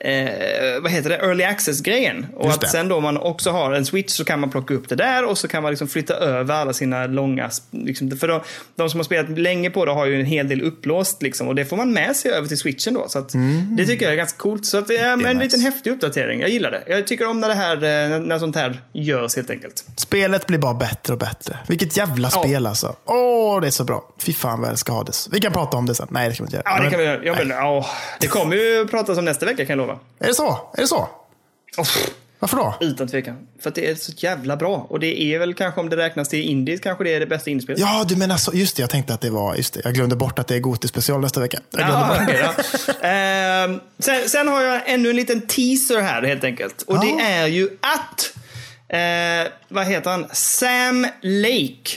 Eh, 0.04 0.82
vad 0.82 0.91
heter 0.91 1.10
det? 1.10 1.16
Early 1.16 1.43
access-grejen. 1.43 2.26
Och 2.36 2.45
Just 2.45 2.56
att 2.56 2.62
det. 2.62 2.68
sen 2.68 2.88
då 2.88 2.99
man 2.99 3.18
också 3.18 3.49
har 3.52 3.72
en 3.74 3.86
switch 3.86 4.12
så 4.14 4.26
kan 4.26 4.39
man 4.39 4.49
plocka 4.52 4.74
upp 4.74 4.89
det 4.89 4.95
där 4.95 5.26
och 5.26 5.38
så 5.38 5.47
kan 5.47 5.64
man 5.64 5.72
liksom 5.72 5.88
flytta 5.88 6.14
över 6.14 6.56
alla 6.56 6.74
sina 6.74 7.06
långa... 7.08 7.49
Liksom, 7.72 8.12
för 8.18 8.28
de, 8.28 8.41
de 8.76 8.89
som 8.89 8.99
har 8.99 9.04
spelat 9.06 9.30
länge 9.39 9.70
på 9.70 9.86
det 9.86 9.91
har 9.91 10.06
ju 10.06 10.20
en 10.20 10.26
hel 10.26 10.47
del 10.47 10.62
upplåst 10.62 11.22
liksom, 11.22 11.47
och 11.47 11.56
det 11.56 11.66
får 11.66 11.78
man 11.78 11.93
med 11.93 12.16
sig 12.16 12.32
över 12.32 12.47
till 12.47 12.58
switchen 12.58 12.93
då. 12.93 13.06
Så 13.10 13.20
att, 13.20 13.30
Det 13.78 13.86
tycker 13.86 14.06
jag 14.06 14.12
är 14.14 14.18
ganska 14.18 14.38
coolt. 14.38 14.66
Så 14.66 14.78
att, 14.78 14.88
det 14.88 14.97
är 14.97 15.14
en 15.14 15.20
nice. 15.20 15.34
liten 15.34 15.60
häftig 15.62 15.91
uppdatering. 15.91 16.39
Jag 16.41 16.49
gillar 16.49 16.72
det. 16.72 16.84
Jag 16.88 17.08
tycker 17.08 17.28
om 17.30 17.39
när 17.39 17.47
det 17.47 17.54
här, 17.56 17.76
eh, 17.76 18.20
när 18.20 18.39
sånt 18.39 18.56
här 18.56 18.82
görs 18.93 19.36
helt 19.36 19.49
enkelt. 19.49 19.86
Spelet 19.97 20.47
blir 20.47 20.58
bara 20.58 20.74
bättre 20.74 21.14
och 21.14 21.20
bättre. 21.20 21.58
Vilket 21.68 21.97
jävla 21.97 22.30
Ja. 22.34 22.39
spel 22.43 22.68
alltså. 22.68 22.95
Åh, 23.06 23.62
det 23.62 23.68
är 23.68 23.72
så 23.72 23.84
bra. 23.84 24.04
Fy 24.20 24.34
fan 24.34 24.60
vad 24.60 24.68
jag 24.68 24.72
älskar 24.72 24.93
Hades. 24.93 25.30
Vi 25.32 25.39
kan 25.39 25.54
prata 25.54 25.78
om 25.78 25.86
det 25.86 25.95
sen. 25.95 26.08
Nej, 26.12 26.30
det 26.30 26.36
kan 26.36 26.43
vi 26.45 26.47
inte 26.47 26.56
göra. 26.58 26.64
Ja, 26.66 26.76
det 26.76 26.82
Men- 26.82 26.91
kan 26.91 26.99
vi 26.99 27.06
göra. 27.06 27.20
Ja, 27.24 27.36
men, 27.38 27.49
ja, 27.49 27.86
det 28.20 28.28
kommer 28.28 28.56
ju 28.56 28.88
pratas 28.88 29.18
om 29.18 29.26
nästa 29.26 29.45
vecka 29.45 29.66
kan 29.66 29.78
jag 29.80 29.88
lova. 29.88 29.90
Är 30.19 30.27
det 30.27 30.33
så? 30.33 30.69
Är 30.77 30.81
det 30.81 30.87
så? 30.87 31.09
Oh, 31.77 31.87
Varför 32.39 32.57
då? 32.57 32.75
utan 32.81 33.07
tvekan. 33.07 33.47
För 33.61 33.69
att 33.69 33.75
det 33.75 33.89
är 33.89 33.95
så 33.95 34.11
jävla 34.15 34.57
bra. 34.57 34.85
Och 34.89 34.99
det 34.99 35.21
är 35.21 35.39
väl 35.39 35.53
kanske 35.53 35.79
om 35.81 35.89
det 35.89 35.97
räknas 35.97 36.29
till 36.29 36.41
indie, 36.41 36.77
kanske 36.77 37.03
det 37.03 37.13
är 37.13 37.19
det 37.19 37.25
bästa 37.25 37.49
indiespelet. 37.49 37.79
Ja, 37.81 38.05
du 38.07 38.15
menar 38.15 38.37
så. 38.37 38.51
Just 38.53 38.75
det, 38.75 38.81
jag 38.81 38.89
tänkte 38.89 39.13
att 39.13 39.21
det 39.21 39.29
var... 39.29 39.55
Just 39.55 39.73
det. 39.73 39.81
Jag 39.83 39.93
glömde 39.93 40.15
bort 40.15 40.39
att 40.39 40.47
det 40.47 40.55
är 40.55 40.59
Goti 40.59 40.87
special 40.87 41.21
nästa 41.21 41.39
vecka. 41.39 41.59
Jag 41.71 41.81
Ja, 41.81 42.17
okej, 42.23 42.43
ja. 42.43 42.93
Ehm, 43.07 43.79
sen, 43.99 44.29
sen 44.29 44.47
har 44.47 44.61
jag 44.61 44.81
ännu 44.85 45.09
en 45.09 45.15
liten 45.15 45.41
teaser 45.47 46.01
här 46.01 46.21
helt 46.23 46.43
enkelt. 46.43 46.81
Och 46.81 46.95
Ja. 46.95 47.01
det 47.01 47.23
är 47.23 47.47
ju 47.47 47.69
att, 47.81 48.33
eh, 48.89 49.51
vad 49.67 49.85
heter 49.85 50.11
han, 50.11 50.25
Sam 50.33 51.07
Lake 51.21 51.91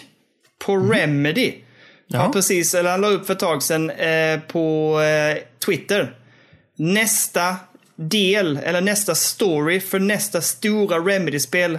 på 0.65 0.77
Remedy. 0.77 1.47
Mhm. 1.49 1.61
Ja. 2.07 2.19
Har 2.19 2.33
precis, 2.33 2.75
eller 2.75 2.91
han 2.91 3.01
la 3.01 3.09
upp 3.09 3.27
för 3.27 3.33
ett 3.33 3.39
tag 3.41 3.63
sedan 3.63 3.91
eh, 3.91 4.41
på 4.41 5.01
eh, 5.01 5.39
Twitter. 5.67 6.19
Nästa 6.77 7.57
del, 7.97 8.57
eller 8.57 8.81
nästa 8.81 9.15
story 9.15 9.81
för 9.81 9.99
nästa 9.99 10.41
stora 10.41 10.99
Remedy-spel. 10.99 11.79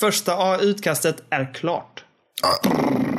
Första 0.00 0.58
utkastet 0.60 1.22
är 1.30 1.54
klart. 1.54 2.04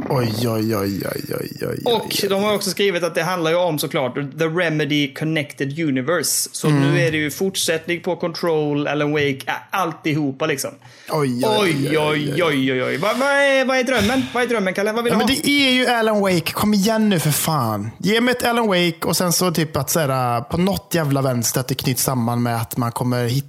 Oj, 0.10 0.34
oj, 0.50 0.76
oj, 0.76 1.02
oj, 1.16 1.36
oj, 1.40 1.68
oj. 1.68 1.94
Och 1.94 2.16
de 2.30 2.44
har 2.44 2.54
också 2.54 2.70
skrivit 2.70 3.04
att 3.04 3.16
det 3.16 3.24
handlar 3.24 3.52
ju 3.52 3.58
om 3.58 3.80
såklart 3.80 4.16
The 4.16 4.46
Remedy 4.46 5.14
Connected 5.14 5.80
Universe. 5.80 6.50
Så 6.52 6.68
Mm. 6.68 6.82
nu 6.82 7.00
är 7.02 7.12
det 7.12 7.18
ju 7.18 7.32
fortsättning 7.32 8.02
på 8.02 8.16
Control, 8.16 8.88
Alan 8.88 9.12
Wake, 9.12 9.42
alltihopa 9.70 10.46
liksom. 10.46 10.72
Oj, 11.10 11.44
Oj, 11.46 11.98
oj, 12.00 12.44
oj, 12.44 12.44
oj, 12.72 12.84
oj. 12.84 12.98
Vad, 12.98 13.18
vad, 13.18 13.30
är, 13.30 13.66
vad 13.66 13.78
är 13.78 13.84
drömmen? 13.84 14.24
Vad 14.34 14.44
är 14.44 14.48
drömmen, 14.48 14.74
Kalle? 14.74 14.92
Vad 14.92 15.04
vill 15.04 15.14
Ja, 15.14 15.20
du 15.20 15.26
men 15.26 15.36
ha? 15.36 15.42
det 15.44 15.68
är 15.68 15.72
ju 15.72 15.88
Alan 15.88 16.20
Wake. 16.22 16.52
Kom 16.54 16.74
igen 16.74 17.10
nu 17.10 17.20
för 17.20 17.32
fan. 17.32 17.90
Ge 17.98 18.22
mig 18.22 18.32
ett 18.32 18.44
Alan 18.44 18.68
Wake 18.68 18.98
och 19.08 19.18
sen 19.18 19.34
så 19.34 19.52
typ 19.52 19.78
att 19.78 19.90
så 19.90 20.00
här, 20.00 20.42
på 20.42 20.58
något 20.58 20.92
jävla 20.94 21.22
vänster 21.22 21.60
att 21.60 21.68
det 21.68 21.76
knyts 21.76 22.04
samman 22.04 22.44
med 22.44 22.62
att 22.62 22.78
man 22.78 22.92
kommer 22.92 23.26
hitta 23.28 23.48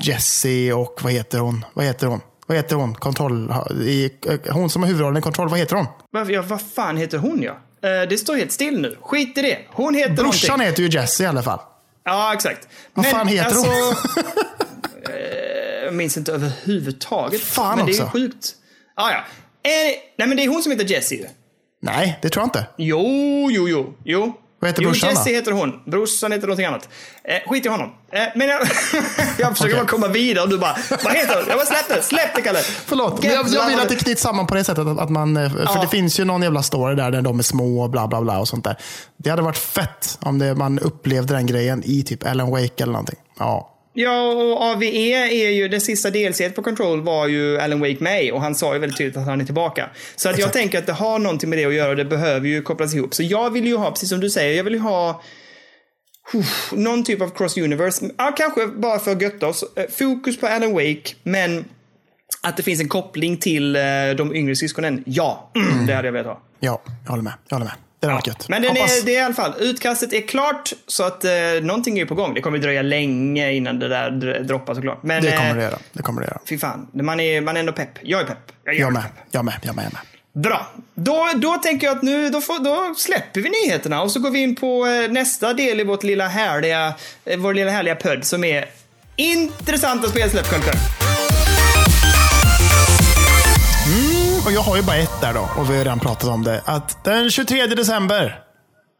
Jessie 0.00 0.72
och 0.72 0.98
vad 1.02 1.12
heter 1.12 1.38
hon? 1.38 1.64
Vad 1.74 1.84
heter 1.84 2.06
hon? 2.06 2.20
Vad 2.46 2.56
heter 2.56 2.76
hon? 2.76 2.94
Kontroll, 2.94 3.52
i, 3.70 4.10
hon 4.50 4.70
som 4.70 4.82
har 4.82 4.86
huvudrollen 4.86 5.16
i 5.16 5.20
Kontroll, 5.22 5.48
vad 5.48 5.58
heter 5.58 5.76
hon? 5.76 5.86
Vad, 6.10 6.30
ja, 6.30 6.42
vad 6.42 6.60
fan 6.62 6.96
heter 6.96 7.18
hon 7.18 7.42
ja? 7.42 7.52
Eh, 7.88 8.08
det 8.08 8.18
står 8.18 8.36
helt 8.36 8.52
still 8.52 8.80
nu. 8.80 8.96
Skit 9.02 9.38
i 9.38 9.42
det. 9.42 9.58
Hon 9.68 9.94
heter 9.94 10.14
Brorsan 10.14 10.48
någonting. 10.48 10.66
heter 10.66 10.82
ju 10.82 10.88
Jessie 10.88 11.26
i 11.26 11.28
alla 11.28 11.42
fall. 11.42 11.58
Ja, 12.04 12.34
exakt. 12.34 12.68
Vad 12.94 13.06
fan 13.06 13.28
heter 13.28 13.54
hon? 13.56 13.66
eh, 15.14 15.84
jag 15.84 15.94
minns 15.94 16.16
inte 16.16 16.32
överhuvudtaget. 16.32 17.40
Fan 17.40 17.76
men 17.76 17.86
det 17.86 17.92
är 17.92 18.02
också. 18.02 18.12
sjukt. 18.12 18.54
Ah, 18.94 19.10
ja. 19.10 19.16
Eh, 19.16 19.96
nej, 20.18 20.28
men 20.28 20.36
det 20.36 20.44
är 20.44 20.48
hon 20.48 20.62
som 20.62 20.72
heter 20.72 20.84
Jessie. 20.84 21.28
Nej, 21.82 22.18
det 22.22 22.28
tror 22.28 22.42
jag 22.42 22.46
inte. 22.46 22.66
Jo, 22.76 23.48
jo, 23.50 23.68
jo. 23.68 23.94
jo. 24.04 24.34
Vad 24.66 24.70
heter 24.70 24.82
jo, 24.82 24.88
brorsan 24.90 25.10
Jesse 25.10 25.30
då? 25.30 25.34
heter 25.34 25.52
hon. 25.52 25.80
Brorsan 25.84 26.32
heter 26.32 26.46
någonting 26.46 26.66
annat. 26.66 26.88
Eh, 27.24 27.50
skit 27.50 27.66
i 27.66 27.68
honom. 27.68 27.90
Eh, 28.12 28.22
men 28.34 28.48
jag, 28.48 28.60
jag 29.38 29.52
försöker 29.52 29.54
Okej. 29.64 29.74
bara 29.74 29.86
komma 29.86 30.08
vidare 30.08 30.44
och 30.44 30.50
du 30.50 30.58
bara, 30.58 30.76
vad 31.04 31.12
heter 31.14 31.34
hon? 31.36 31.44
Jag 31.48 31.56
bara 31.58 31.66
släpp 31.66 31.88
det, 31.88 32.02
släpp 32.02 32.34
det 32.34 32.40
Kalle. 32.42 32.58
Förlåt, 32.62 33.22
men 33.22 33.32
jag, 33.32 33.48
jag 33.48 33.66
vill 33.66 33.80
att 33.80 33.88
det 33.88 33.96
knyts 33.96 34.22
samman 34.22 34.46
på 34.46 34.54
det 34.54 34.64
sättet. 34.64 34.86
Att, 34.86 34.98
att 34.98 35.10
man, 35.10 35.36
eh, 35.36 35.50
för 35.50 35.60
Ja. 35.64 35.80
det 35.80 35.88
finns 35.88 36.20
ju 36.20 36.24
någon 36.24 36.42
jävla 36.42 36.62
story 36.62 36.94
där, 36.94 37.10
där 37.10 37.22
de 37.22 37.38
är 37.38 37.42
små 37.42 37.82
och 37.82 37.90
bla 37.90 38.06
bla 38.08 38.20
bla 38.22 38.38
och 38.38 38.48
sånt 38.48 38.64
där. 38.64 38.76
Det 39.16 39.30
hade 39.30 39.42
varit 39.42 39.56
fett 39.58 40.18
om 40.20 40.38
det, 40.38 40.54
man 40.54 40.78
upplevde 40.78 41.34
den 41.34 41.46
grejen 41.46 41.82
i 41.84 42.02
typ 42.02 42.26
Alan 42.26 42.50
Wake 42.50 42.82
eller 42.82 42.92
någonting. 42.92 43.18
Ja. 43.38 43.72
Ja, 43.98 44.32
och 44.32 44.62
AVE 44.62 44.86
är 44.86 45.50
ju, 45.50 45.68
det 45.68 45.80
sista 45.80 46.10
DLC 46.10 46.40
på 46.54 46.62
Control 46.62 47.02
var 47.02 47.26
ju 47.26 47.58
Alan 47.60 47.80
Wake 47.80 47.96
med 48.00 48.32
och 48.32 48.40
han 48.40 48.54
sa 48.54 48.74
ju 48.74 48.80
väldigt 48.80 48.98
tydligt 48.98 49.16
att 49.16 49.26
han 49.26 49.40
är 49.40 49.44
tillbaka. 49.44 49.90
Så 50.16 50.28
att 50.28 50.38
jag 50.38 50.52
tänker 50.52 50.78
att 50.78 50.86
det 50.86 50.92
har 50.92 51.18
någonting 51.18 51.50
med 51.50 51.58
det 51.58 51.64
att 51.64 51.74
göra 51.74 51.90
och 51.90 51.96
det 51.96 52.04
behöver 52.04 52.48
ju 52.48 52.62
kopplas 52.62 52.94
ihop. 52.94 53.14
Så 53.14 53.22
jag 53.22 53.50
vill 53.50 53.66
ju 53.66 53.76
ha, 53.76 53.90
precis 53.90 54.08
som 54.08 54.20
du 54.20 54.30
säger, 54.30 54.56
jag 54.56 54.64
vill 54.64 54.72
ju 54.72 54.80
ha 54.80 55.22
uff, 56.34 56.72
någon 56.72 57.04
typ 57.04 57.22
av 57.22 57.28
cross 57.28 57.56
universe. 57.56 58.10
Ja, 58.18 58.34
kanske 58.36 58.66
bara 58.66 58.98
för 58.98 59.12
att 59.12 59.22
götta 59.22 59.46
oss. 59.46 59.64
Eh, 59.76 59.84
Fokus 59.90 60.40
på 60.40 60.46
Alan 60.46 60.72
Wake, 60.72 61.14
men 61.22 61.64
att 62.42 62.56
det 62.56 62.62
finns 62.62 62.80
en 62.80 62.88
koppling 62.88 63.36
till 63.36 63.76
eh, 63.76 63.82
de 64.16 64.34
yngre 64.34 64.56
syskonen. 64.56 65.02
Ja, 65.06 65.50
mm, 65.54 65.86
det 65.86 65.94
hade 65.94 66.08
jag 66.08 66.12
velat 66.12 66.26
ha. 66.26 66.42
Ja, 66.60 66.82
jag 67.04 67.10
håller 67.10 67.22
med. 67.22 67.32
Jag 67.48 67.56
håller 67.56 67.66
med. 67.66 67.74
Det 68.08 68.14
varit 68.14 68.26
gött. 68.26 68.48
Men 68.48 68.64
är, 68.64 69.04
det 69.04 69.16
är 69.16 69.20
i 69.20 69.24
alla 69.24 69.34
fall, 69.34 69.54
utkastet 69.58 70.12
är 70.12 70.20
klart 70.20 70.72
så 70.86 71.04
att 71.04 71.24
eh, 71.24 71.30
någonting 71.62 71.98
är 71.98 72.04
på 72.06 72.14
gång. 72.14 72.34
Det 72.34 72.40
kommer 72.40 72.58
dröja 72.58 72.82
länge 72.82 73.52
innan 73.52 73.78
det 73.78 73.88
där 73.88 74.10
dr- 74.10 74.42
droppar 74.42 74.74
såklart. 74.74 75.02
Men 75.02 75.22
det 75.22 75.32
kommer 75.32 75.50
eh, 75.50 75.56
det 75.56 75.62
göra. 75.62 75.78
Det 75.92 76.02
kommer 76.02 76.20
det 76.20 76.26
göra. 76.26 76.40
fy 76.48 76.58
fan, 76.58 76.88
man 76.92 77.20
är, 77.20 77.40
man 77.40 77.56
är 77.56 77.60
ändå 77.60 77.72
pepp. 77.72 77.90
Jag 78.02 78.20
är 78.20 78.24
pepp. 78.24 78.38
Jag, 78.64 78.74
är 78.74 78.80
Jag 78.80 78.92
med. 78.92 79.02
pepp. 79.02 79.12
Jag 79.30 79.44
med. 79.44 79.54
Jag 79.62 79.76
med. 79.76 79.84
Jag 79.84 79.92
med. 79.92 80.02
Bra. 80.42 80.66
Då, 80.94 81.28
då 81.34 81.54
tänker 81.54 81.86
jag 81.86 81.96
att 81.96 82.02
nu 82.02 82.30
då, 82.30 82.40
får, 82.40 82.64
då 82.64 82.94
släpper 82.94 83.40
vi 83.40 83.50
nyheterna 83.50 84.02
och 84.02 84.10
så 84.12 84.20
går 84.20 84.30
vi 84.30 84.38
in 84.38 84.56
på 84.56 84.86
eh, 84.86 85.10
nästa 85.12 85.52
del 85.54 85.80
i 85.80 85.84
vårt 85.84 86.02
lilla 86.02 86.28
härliga, 86.28 86.94
eh, 87.24 87.38
vår 87.38 87.54
lilla 87.54 87.70
härliga 87.70 87.94
podd 87.94 88.24
som 88.24 88.44
är 88.44 88.64
intressanta 89.16 90.08
spelsläpp, 90.08 90.50
Kultur. 90.50 91.15
Och 94.46 94.52
jag 94.52 94.60
har 94.60 94.76
ju 94.76 94.82
bara 94.82 94.96
ett 94.96 95.20
där 95.20 95.34
då. 95.34 95.48
Och 95.56 95.70
vi 95.70 95.76
har 95.76 95.84
redan 95.84 96.00
pratat 96.00 96.28
om 96.30 96.44
det. 96.44 96.62
Att 96.64 97.04
den 97.04 97.30
23 97.30 97.66
december. 97.66 98.42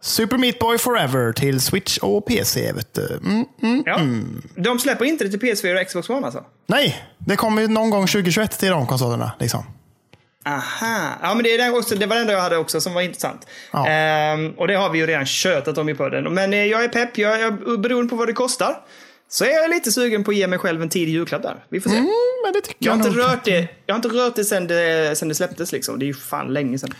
Super 0.03 0.38
Meat 0.38 0.59
Boy 0.59 0.78
Forever 0.78 1.32
till 1.32 1.61
Switch 1.61 1.99
och 1.99 2.26
PC. 2.26 2.72
Vet 2.72 2.94
du. 2.94 3.20
Mm. 3.62 3.82
Ja. 3.86 4.01
De 4.62 4.78
släpper 4.78 5.05
inte 5.05 5.24
det 5.24 5.30
till 5.30 5.40
PS4 5.40 5.80
och 5.80 5.86
Xbox 5.86 6.11
One 6.11 6.26
alltså? 6.26 6.44
Nej, 6.66 7.05
det 7.18 7.36
kommer 7.36 7.62
ju 7.62 7.68
någon 7.68 7.90
gång 7.90 8.07
2021 8.07 8.59
till 8.59 8.68
de 8.68 8.86
konsolerna. 8.86 9.32
Liksom. 9.38 9.64
Aha. 10.47 11.09
Ja, 11.22 11.34
men 11.34 11.44
det, 11.44 11.55
är 11.55 11.59
den 11.59 11.74
också, 11.74 11.94
det 11.94 12.07
var 12.07 12.16
enda 12.16 12.32
jag 12.32 12.40
hade 12.40 12.57
också 12.57 12.80
som 12.80 12.94
var 12.94 13.03
intressant. 13.03 13.47
Ja. 13.72 13.88
Ehm, 13.88 14.51
och 14.51 14.68
det 14.68 14.74
har 14.74 14.90
vi 14.90 14.99
ju 14.99 15.07
redan 15.07 15.26
tjötat 15.26 15.78
om 15.78 15.88
i 15.88 15.94
podden. 15.94 16.34
Men 16.34 16.53
eh, 16.53 16.64
jag 16.64 16.84
är 16.84 16.88
pepp. 16.88 17.18
Jag, 17.18 17.40
jag, 17.40 17.80
beroende 17.80 18.11
på 18.11 18.16
vad 18.16 18.28
det 18.28 18.32
kostar 18.32 18.76
så 19.29 19.45
är 19.45 19.51
jag 19.51 19.70
lite 19.70 19.93
sugen 19.93 20.24
på 20.24 20.31
att 20.31 20.37
ge 20.37 20.47
mig 20.47 20.59
själv 20.59 20.83
en 20.83 20.89
tidig 20.89 21.12
julklapp 21.12 21.43
där. 21.43 21.64
Vi 21.68 21.81
får 21.81 21.91
se. 21.91 21.97
Mm, 21.97 22.09
men 22.45 22.53
det 22.53 22.61
tycker 22.61 22.77
Jag 22.79 22.87
jag, 22.87 22.99
har 22.99 23.07
inte 23.07 23.18
nog. 23.18 23.29
rört 23.33 23.45
det, 23.45 23.68
jag 23.87 23.95
har 23.95 23.97
inte 23.97 24.09
rört 24.09 24.37
det 24.37 24.45
sen 24.45 24.66
det, 24.66 25.18
sen 25.18 25.29
det 25.29 25.35
släpptes. 25.35 25.72
Liksom. 25.72 25.99
Det 25.99 26.05
är 26.05 26.07
ju 26.07 26.14
fan 26.14 26.53
länge 26.53 26.79
sedan. 26.79 26.95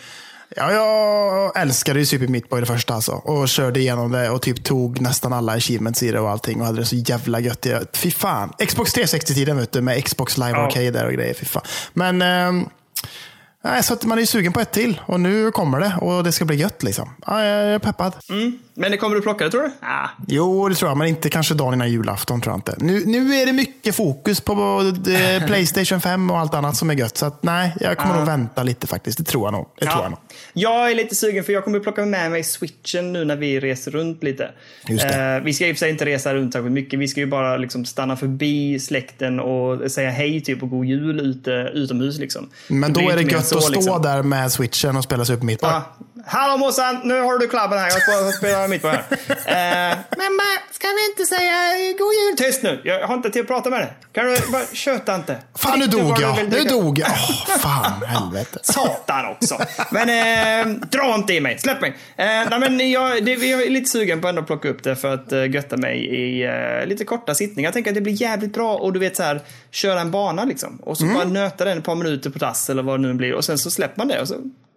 Ja, 0.57 0.73
jag 0.73 1.61
älskade 1.63 1.99
ju 1.99 2.07
Super 2.07 2.27
Meat 2.29 2.49
Boy 2.49 2.61
det 2.61 2.67
första 2.67 2.95
alltså. 2.95 3.13
Och 3.13 3.49
körde 3.49 3.81
igenom 3.81 4.13
det 4.13 4.31
och 4.31 4.43
typ 4.43 4.65
tog 4.65 5.01
nästan 5.01 5.33
alla 5.33 5.53
achievements 5.53 6.03
i 6.03 6.11
det 6.13 6.21
och 6.21 6.31
allting. 6.31 6.61
Och 6.61 6.67
hade 6.67 6.79
det 6.81 6.85
så 6.87 6.97
jävla 6.97 7.41
gött. 7.41 7.67
Fy 7.93 8.11
fan. 8.11 8.53
Xbox 8.67 8.97
360-tiden 8.97 9.57
vet 9.59 9.73
du, 9.73 9.81
med 9.81 10.05
Xbox 10.05 10.39
Live 10.39 10.51
Ja. 10.51 10.67
Arcade 10.67 10.91
där 10.91 11.07
och 11.07 11.13
grejer. 11.13 11.35
Fy 11.35 11.47
fan. 11.47 11.63
Men 11.93 12.19
nej, 13.65 13.83
så 13.83 13.93
att 13.93 14.05
man 14.05 14.19
är 14.19 14.23
ju 14.23 14.27
sugen 14.27 14.53
på 14.53 14.61
ett 14.61 14.73
till. 14.73 15.01
Och 15.07 15.21
nu 15.21 15.51
kommer 15.51 15.81
det 15.81 15.95
och 16.01 16.25
det 16.25 16.33
ska 16.33 16.45
bli 16.45 16.57
gött 16.57 16.83
liksom. 16.83 17.11
Ja, 17.27 17.45
jag 17.45 17.65
är 17.75 17.79
peppad. 17.79 18.13
Men 18.79 18.91
det 18.91 18.97
kommer 18.97 19.17
du 19.17 19.23
plocka 19.23 19.45
det 19.45 19.51
tror 19.51 19.63
du? 19.63 19.71
Ah. 19.81 20.09
Jo, 20.29 20.69
det 20.69 20.75
tror 20.75 20.91
jag. 20.91 20.97
Men 20.99 21.07
inte 21.07 21.31
kanske 21.31 21.55
dagen 21.55 21.75
innan 21.75 21.91
julafton 21.91 22.41
tror 22.41 22.53
jag 22.53 22.59
inte. 22.59 22.75
Nu, 22.79 23.03
nu 23.07 23.35
är 23.35 23.47
det 23.47 23.53
mycket 23.53 23.95
fokus 23.95 24.41
på 24.41 24.53
eh, 25.09 25.47
Playstation 25.47 26.01
5 26.01 26.31
och 26.31 26.39
allt 26.39 26.55
annat 26.55 26.77
som 26.77 26.91
är 26.91 26.95
gött. 26.95 27.17
Så 27.17 27.27
att, 27.27 27.43
nej, 27.43 27.75
jag 27.81 27.99
kommer 27.99 28.17
nog 28.17 28.27
vänta 28.27 28.63
lite 28.63 28.87
faktiskt. 28.87 29.19
Det 29.19 29.25
tror 29.25 29.47
jag 29.47 29.53
nog. 29.53 29.69
Det 29.79 29.87
tror 29.87 30.03
jag 30.03 30.11
nog. 30.11 30.19
Jag 30.53 30.91
är 30.91 30.95
lite 30.95 31.15
sugen 31.15 31.45
för 31.45 31.53
jag 31.53 31.65
kommer 31.65 31.81
plocka 31.81 32.05
med 32.05 32.31
mig 32.31 32.45
switchen 32.45 33.13
nu 33.13 33.25
när 33.25 33.37
vi 33.37 33.61
reser 33.61 33.91
runt 33.91 34.23
lite. 34.23 34.51
Just 34.89 35.09
det. 35.09 35.37
Eh, 35.37 35.43
vi 35.43 35.53
ska 35.53 35.65
för 35.65 35.75
sig 35.75 35.91
inte 35.91 36.05
resa 36.05 36.35
runt 36.35 36.53
särskilt 36.53 36.73
mycket. 36.73 36.99
Vi 36.99 37.09
ska 37.09 37.21
ju 37.21 37.27
bara 37.27 37.57
liksom 37.57 37.85
stanna 37.85 38.17
förbi 38.17 38.81
släkten 38.81 39.41
och 39.41 39.91
säga 39.91 40.11
hej 40.11 40.41
typ 40.41 40.63
och 40.63 40.71
god 40.71 40.87
jul 40.87 41.21
ute, 41.21 41.51
utomhus. 41.75 42.19
Liksom. 42.19 42.51
Men 42.69 42.93
då 42.93 43.01
är 43.01 43.17
det 43.17 43.23
gött 43.23 43.33
än 43.33 43.39
att 43.39 43.47
så, 43.47 43.61
stå 43.61 43.73
liksom. 43.73 44.03
där 44.03 44.23
med 44.23 44.53
switchen 44.53 44.97
och 44.97 45.05
spela 45.05 45.25
Super 45.25 45.45
Meat 45.45 45.61
Boy. 45.61 45.71
Ja. 45.71 45.97
Hallå 46.29 46.57
morsan, 46.57 47.01
nu 47.05 47.21
har 47.21 47.39
du 47.39 47.49
klabben 47.49 47.79
här. 47.79 47.91
Jag 47.91 48.03
ska 48.03 48.39
spela 48.39 48.69
mitt 48.69 48.83
på 48.83 48.89
här. 48.89 49.03
Eh, 49.47 49.97
Mamma, 50.17 50.43
ska 50.73 50.87
vi 50.89 51.11
inte 51.11 51.25
säga 51.35 51.53
god 51.99 52.13
jul? 52.15 52.37
Tyst 52.37 52.63
nu, 52.63 52.81
jag 52.85 53.07
har 53.07 53.15
inte 53.15 53.31
tid 53.31 53.43
att 53.43 53.49
prata 53.49 53.71
med 53.71 53.81
dig. 53.81 53.93
Kan 54.13 54.25
du 54.27 54.37
bara 54.53 54.63
köta 54.73 55.15
inte? 55.15 55.37
Fan, 55.59 55.79
nu 55.79 55.87
dog 55.87 56.21
jag. 56.21 56.49
Nu 56.51 56.65
dog 56.65 56.99
jag. 56.99 57.09
Åh, 57.11 57.57
fan, 57.59 58.03
helvete. 58.07 58.59
Satan 58.63 59.27
också. 59.27 59.59
Men 59.91 60.09
eh, 60.69 60.75
dra 60.91 61.15
inte 61.15 61.35
i 61.35 61.41
mig, 61.41 61.59
släpp 61.59 61.81
mig. 61.81 61.91
Eh, 62.17 62.27
nej, 62.27 62.59
men 62.61 62.91
jag, 62.91 63.25
det, 63.25 63.33
jag 63.33 63.63
är 63.63 63.71
lite 63.71 63.91
sugen 63.91 64.21
på 64.21 64.27
att 64.29 64.31
ändå 64.31 64.43
plocka 64.43 64.69
upp 64.69 64.83
det 64.83 64.97
för 64.97 65.15
att 65.15 65.33
eh, 65.33 65.51
götta 65.51 65.77
mig 65.77 65.99
i 65.99 66.43
eh, 66.45 66.87
lite 66.87 67.05
korta 67.05 67.35
sittningar. 67.35 67.67
Jag 67.69 67.75
tänker 67.75 67.91
att 67.91 67.95
det 67.95 68.01
blir 68.01 68.23
jävligt 68.23 68.55
bra 68.55 68.75
och 68.77 68.93
du 68.93 68.99
vet 69.01 69.17
så 69.17 69.23
här, 69.23 69.41
köra 69.71 70.01
en 70.01 70.11
bana 70.11 70.45
liksom. 70.45 70.77
Och 70.83 70.99
så 70.99 71.05
Mm. 71.05 71.15
bara 71.17 71.25
nöta 71.25 71.65
den 71.65 71.79
ett 71.79 71.85
par 71.85 71.95
minuter 71.95 72.31
på 72.31 72.39
dass 72.39 72.71
eller 72.71 72.83
vad 72.83 73.01
det 73.01 73.09
nu 73.09 73.15
blir 73.15 73.35
och 73.35 73.45
sen 73.45 73.59
så 73.59 73.71
släpper 73.71 73.99
man 73.99 74.09
det 74.09 74.21
och 74.21 74.29
så 74.29 74.35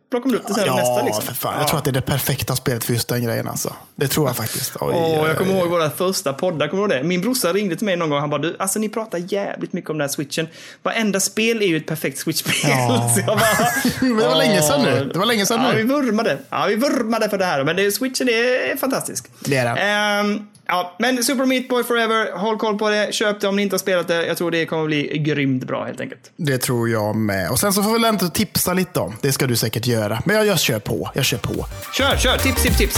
plockar 0.10 0.30
man 0.30 0.40
upp 0.40 0.48
det 0.48 0.54
sen 0.54 0.64
Ja, 0.66 0.76
nästa 0.76 1.02
liksom. 1.06 1.24
för 1.24 1.34
fan. 1.34 1.60
Jag 1.60 1.68
tror 1.68 1.78
att 1.78 1.84
det 1.86 1.92
är 1.92 1.94
det 1.94 2.02
perfekta 2.02 2.56
spelet 2.56 2.84
för 2.84 2.94
just 2.94 3.08
den 3.08 3.24
grejen. 3.24 3.48
Alltså. 3.48 3.74
Det 3.96 4.08
tror 4.08 4.28
jag 4.28 4.36
faktiskt. 4.36 4.76
Oj, 4.80 4.94
oj, 4.96 5.28
jag 5.28 5.38
kommer 5.38 5.54
ihåg 5.54 5.70
våra 5.70 5.90
första 5.90 6.34
poddar, 6.34 6.68
kommer 6.68 6.88
du 6.88 6.96
ihåg 6.96 7.04
det? 7.04 7.08
Min 7.08 7.22
brorsa 7.22 7.54
ringde 7.54 7.76
till 7.76 7.86
mig 7.86 7.96
någon 7.96 8.10
gång 8.10 8.20
han 8.20 8.30
bara, 8.30 8.42
du, 8.42 8.56
alltså 8.60 8.80
ni 8.80 8.90
pratar 8.90 9.34
jävligt 9.34 9.74
mycket 9.74 9.90
om 9.90 9.98
den 9.98 10.02
här 10.02 10.14
switchen. 10.14 10.48
Varenda 10.84 11.20
spel 11.20 11.62
är 11.62 11.66
ju 11.66 11.78
ett 11.78 11.88
perfekt 11.88 12.18
switchspel. 12.18 12.54
Ja. 12.64 13.10
Så 13.16 13.20
jag 13.20 13.28
bara, 13.28 13.72
Men 14.02 14.18
det 14.18 14.28
var 14.28 14.36
länge 14.36 14.62
sedan 14.62 14.82
nu. 14.82 15.10
Det 15.14 15.20
var 15.20 15.26
länge 15.26 15.46
sedan 15.46 15.62
ja, 15.64 15.72
nu. 15.72 15.78
Vi 15.78 15.84
vurmade. 15.84 16.38
Ja, 16.50 16.66
vi 16.66 16.76
vurmade 16.76 17.30
för 17.30 17.38
det 17.38 17.46
här. 17.46 17.64
Men 17.64 17.76
det, 17.76 17.92
switchen 17.92 18.30
är 18.30 18.78
fantastisk. 18.78 19.26
Det 19.40 19.58
är 19.58 19.66
den. 19.66 19.78
Ehm, 19.78 20.48
ja, 20.70 20.96
men 21.00 21.24
Super 21.24 21.46
Meat 21.46 21.68
Boy 21.68 21.84
Forever, 21.84 22.32
håll 22.38 22.58
koll 22.58 22.78
på 22.78 22.90
det. 22.90 23.14
Köp 23.14 23.42
det 23.42 23.48
om 23.48 23.56
ni 23.56 23.62
inte 23.62 23.74
har 23.74 23.80
spelat 23.80 24.08
det. 24.08 24.26
Jag 24.26 24.38
tror 24.38 24.52
det 24.52 24.66
kommer 24.66 24.86
bli 24.86 25.18
grymt 25.18 25.64
bra 25.64 25.86
helt 25.86 26.02
enkelt. 26.02 26.32
Det 26.36 26.58
tror 26.58 26.90
jag 26.90 27.16
med. 27.16 27.50
Och 27.50 27.60
sen 27.60 27.74
så 27.74 27.84
får 27.84 27.90
vi 27.90 27.94
väl 27.96 28.06
ändå 28.06 28.28
tipsa 28.28 28.74
lite 28.74 29.00
om. 29.00 29.16
Det 29.22 29.32
ska 29.32 29.48
du 29.48 29.56
säkert 29.56 29.86
göra. 29.88 30.22
Men 30.26 30.36
jag, 30.36 30.46
jag 30.46 30.60
kör 30.60 30.80
på. 30.80 31.12
Jag 31.14 31.26
kör 31.26 31.38
på. 31.38 31.66
Kör, 31.94 32.18
kör! 32.18 32.38
Tips, 32.38 32.64
tips, 32.64 32.78
tips! 32.78 32.98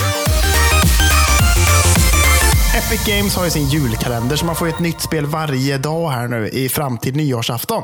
Epic 2.75 3.05
Games 3.05 3.35
har 3.35 3.45
ju 3.45 3.51
sin 3.51 3.67
julkalender 3.69 4.35
så 4.35 4.45
man 4.45 4.55
får 4.55 4.67
ett 4.67 4.79
nytt 4.79 5.01
spel 5.01 5.25
varje 5.25 5.77
dag 5.77 6.09
här 6.09 6.27
nu 6.27 6.49
i 6.49 6.69
fram 6.69 6.97
till 6.97 7.15
nyårsafton. 7.15 7.83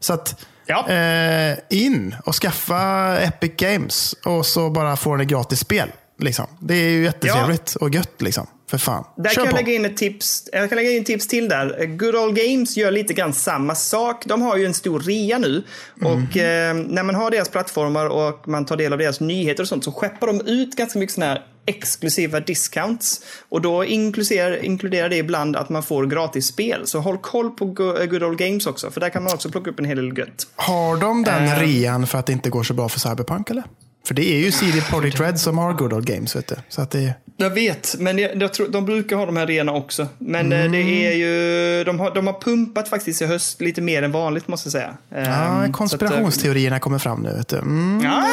Så 0.00 0.12
att 0.12 0.44
Ja. 0.66 0.88
eh, 0.88 1.56
in 1.70 2.14
och 2.24 2.34
skaffa 2.34 3.16
Epic 3.18 3.52
Games 3.56 4.14
och 4.24 4.46
så 4.46 4.70
bara 4.70 4.96
får 4.96 5.16
ni 5.16 5.24
gratis 5.24 5.60
spel. 5.60 5.88
Liksom. 6.18 6.46
Det 6.60 6.74
är 6.74 6.88
ju 6.88 7.04
jättetrevligt 7.04 7.74
och 7.74 7.94
gött 7.94 8.22
liksom. 8.22 8.46
För 8.70 8.78
fan. 8.78 9.04
Där 9.16 9.30
Kör 9.30 9.34
kan 9.34 9.44
jag 9.46 9.54
lägga 9.54 9.72
in 9.74 9.84
ett 9.84 9.96
tips. 9.96 10.48
Jag 10.52 10.68
kan 10.68 10.76
lägga 10.76 10.90
in 10.90 11.04
tips 11.04 11.26
till 11.26 11.48
där. 11.48 11.86
Good 11.86 12.14
Old 12.16 12.36
Games 12.36 12.76
gör 12.76 12.90
lite 12.90 13.14
grann 13.14 13.32
samma 13.32 13.74
sak. 13.74 14.24
De 14.26 14.42
har 14.42 14.56
ju 14.56 14.66
en 14.66 14.74
stor 14.74 15.00
rea 15.00 15.38
nu. 15.38 15.62
Och 16.02 16.36
eh, 16.36 16.74
när 16.74 17.02
man 17.02 17.14
har 17.14 17.30
deras 17.30 17.48
plattformar 17.48 18.06
och 18.06 18.48
man 18.48 18.66
tar 18.66 18.76
del 18.76 18.92
av 18.92 18.98
deras 18.98 19.20
nyheter 19.20 19.62
och 19.62 19.68
sånt 19.68 19.84
så 19.84 19.92
skeppar 19.92 20.26
de 20.26 20.40
ut 20.40 20.76
ganska 20.76 20.98
mycket 20.98 21.14
sådana 21.14 21.32
här 21.32 21.42
exklusiva 21.66 22.40
discounts. 22.40 23.20
Och 23.48 23.60
då 23.62 23.84
inkluderar, 23.84 24.64
inkluderar 24.64 25.08
det 25.08 25.16
ibland 25.16 25.56
att 25.56 25.68
man 25.68 25.82
får 25.82 26.06
gratis 26.06 26.46
spel. 26.46 26.86
Så 26.86 26.98
håll 27.00 27.18
koll 27.18 27.50
på 27.50 27.64
Go- 27.64 28.06
Good 28.10 28.22
Old 28.22 28.38
Games 28.38 28.66
också. 28.66 28.90
För 28.90 29.00
där 29.00 29.08
kan 29.08 29.22
man 29.22 29.32
också 29.34 29.50
plocka 29.50 29.70
upp 29.70 29.78
en 29.78 29.84
hel 29.84 29.96
del 29.96 30.18
gött. 30.18 30.46
Har 30.56 30.96
de 30.96 31.24
den 31.24 31.44
Eh. 31.44 31.58
rean 31.58 32.06
för 32.06 32.18
att 32.18 32.26
det 32.26 32.32
inte 32.32 32.50
går 32.50 32.62
så 32.62 32.74
bra 32.74 32.88
för 32.88 33.00
Cyberpunk 33.00 33.50
eller? 33.50 33.64
För 34.06 34.14
det 34.14 34.32
är 34.34 34.38
ju 34.38 34.52
CD 34.52 34.80
Projekt 34.80 35.20
Red 35.20 35.40
som 35.40 35.58
har 35.58 35.72
Good 35.72 35.92
Old 35.92 36.06
Games. 36.06 36.36
Vet 36.36 36.46
du. 36.46 36.54
Så 36.68 36.82
att 36.82 36.90
det, 36.90 37.14
Jag 37.36 37.50
vet, 37.50 37.96
men 37.98 38.18
jag, 38.18 38.42
jag 38.42 38.54
tror, 38.54 38.68
de 38.68 38.84
brukar 38.86 39.16
ha 39.16 39.26
de 39.26 39.36
här 39.36 39.46
rena 39.46 39.72
också. 39.72 40.06
Men 40.18 40.52
eh, 40.52 40.60
Mm. 40.60 40.72
det 40.72 41.06
är 41.06 41.12
ju, 41.12 41.84
de 41.84 42.00
har, 42.00 42.14
de 42.14 42.26
har 42.26 42.40
pumpat 42.40 42.88
faktiskt 42.88 43.22
i 43.22 43.26
höst 43.26 43.60
lite 43.60 43.80
mer 43.80 44.02
än 44.02 44.12
vanligt 44.12 44.48
måste 44.48 44.66
jag 44.66 44.72
säga. 44.72 44.96
ja, 45.08 45.16
Ehm, 45.18 45.64
att, 45.70 45.72
konspirationsteorierna 45.72 46.78
kommer 46.80 46.98
fram 46.98 47.22
nu. 47.22 47.32
Vet 47.36 47.48
du. 47.48 47.56
Mm. 47.56 48.00
Ja, 48.04 48.24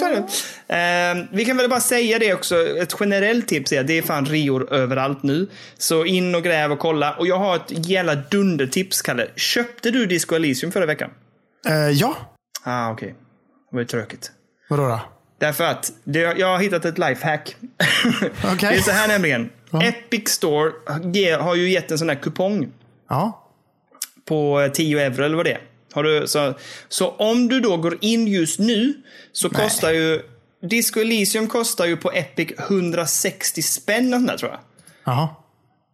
jag. 0.00 0.24
Ehm, 0.68 1.26
vi 1.32 1.44
kan 1.44 1.56
väl 1.56 1.70
bara 1.70 1.80
säga 1.80 2.18
det 2.18 2.34
också. 2.34 2.76
Ett 2.78 2.94
generellt 3.00 3.48
tips 3.48 3.72
är 3.72 3.80
att 3.80 3.86
det 3.86 3.98
är 3.98 4.02
fan 4.02 4.26
reor 4.26 4.72
överallt 4.72 5.22
nu. 5.22 5.48
Så 5.78 6.04
in 6.04 6.34
och 6.34 6.42
gräv 6.42 6.72
och 6.72 6.78
kolla. 6.78 7.14
Och 7.14 7.26
jag 7.26 7.38
har 7.38 7.56
ett 7.56 7.86
jävla 7.88 8.14
dundertips, 8.14 9.02
Kalle. 9.02 9.26
Köpte 9.36 9.90
du 9.90 10.06
Disco 10.06 10.34
Elysium 10.34 10.72
förra 10.72 10.86
veckan? 10.86 11.10
Eh, 11.68 11.74
ja, 11.90 12.14
Ah, 12.64 12.90
okej. 12.90 13.14
Det 13.70 13.76
var 13.76 13.80
ju 13.80 13.86
tråkigt. 13.86 14.30
Vadå 14.68 14.88
då? 14.88 15.00
Därför 15.38 15.64
att 15.64 15.92
det, 16.04 16.18
jag 16.18 16.46
har 16.46 16.58
hittat 16.58 16.84
ett 16.84 16.98
lifehack. 16.98 17.56
Okej. 18.44 18.56
Det 18.60 18.66
är 18.76 18.80
så 18.80 18.90
här 18.90 19.08
nämligen. 19.08 19.50
Epic 19.82 20.28
Store 20.28 20.72
har 21.36 21.54
ju 21.54 21.70
gett 21.70 21.90
en 21.90 21.98
sån 21.98 22.08
här 22.08 22.16
kupong 22.16 22.68
Ja. 23.08 23.48
på 24.24 24.68
10 24.74 25.00
euro 25.06 25.24
eller 25.24 25.36
vad 25.36 25.46
det 25.46 25.52
är. 25.52 25.60
Har 25.92 26.02
du, 26.02 26.26
så, 26.26 26.54
så 26.88 27.08
om 27.08 27.48
du 27.48 27.60
då 27.60 27.76
går 27.76 27.98
in 28.00 28.26
just 28.28 28.58
nu 28.58 28.94
så 29.32 29.48
Nej. 29.48 29.62
kostar 29.62 29.90
ju 29.90 30.22
Disco 30.70 31.00
Elysium 31.00 31.46
kostar 31.48 31.86
ju 31.86 31.96
på 31.96 32.12
Epic 32.12 32.48
160 32.58 33.62
spänn 33.62 34.26
där, 34.26 34.36
tror 34.36 34.50
jag. 34.50 34.60
Jaha. 35.04 35.28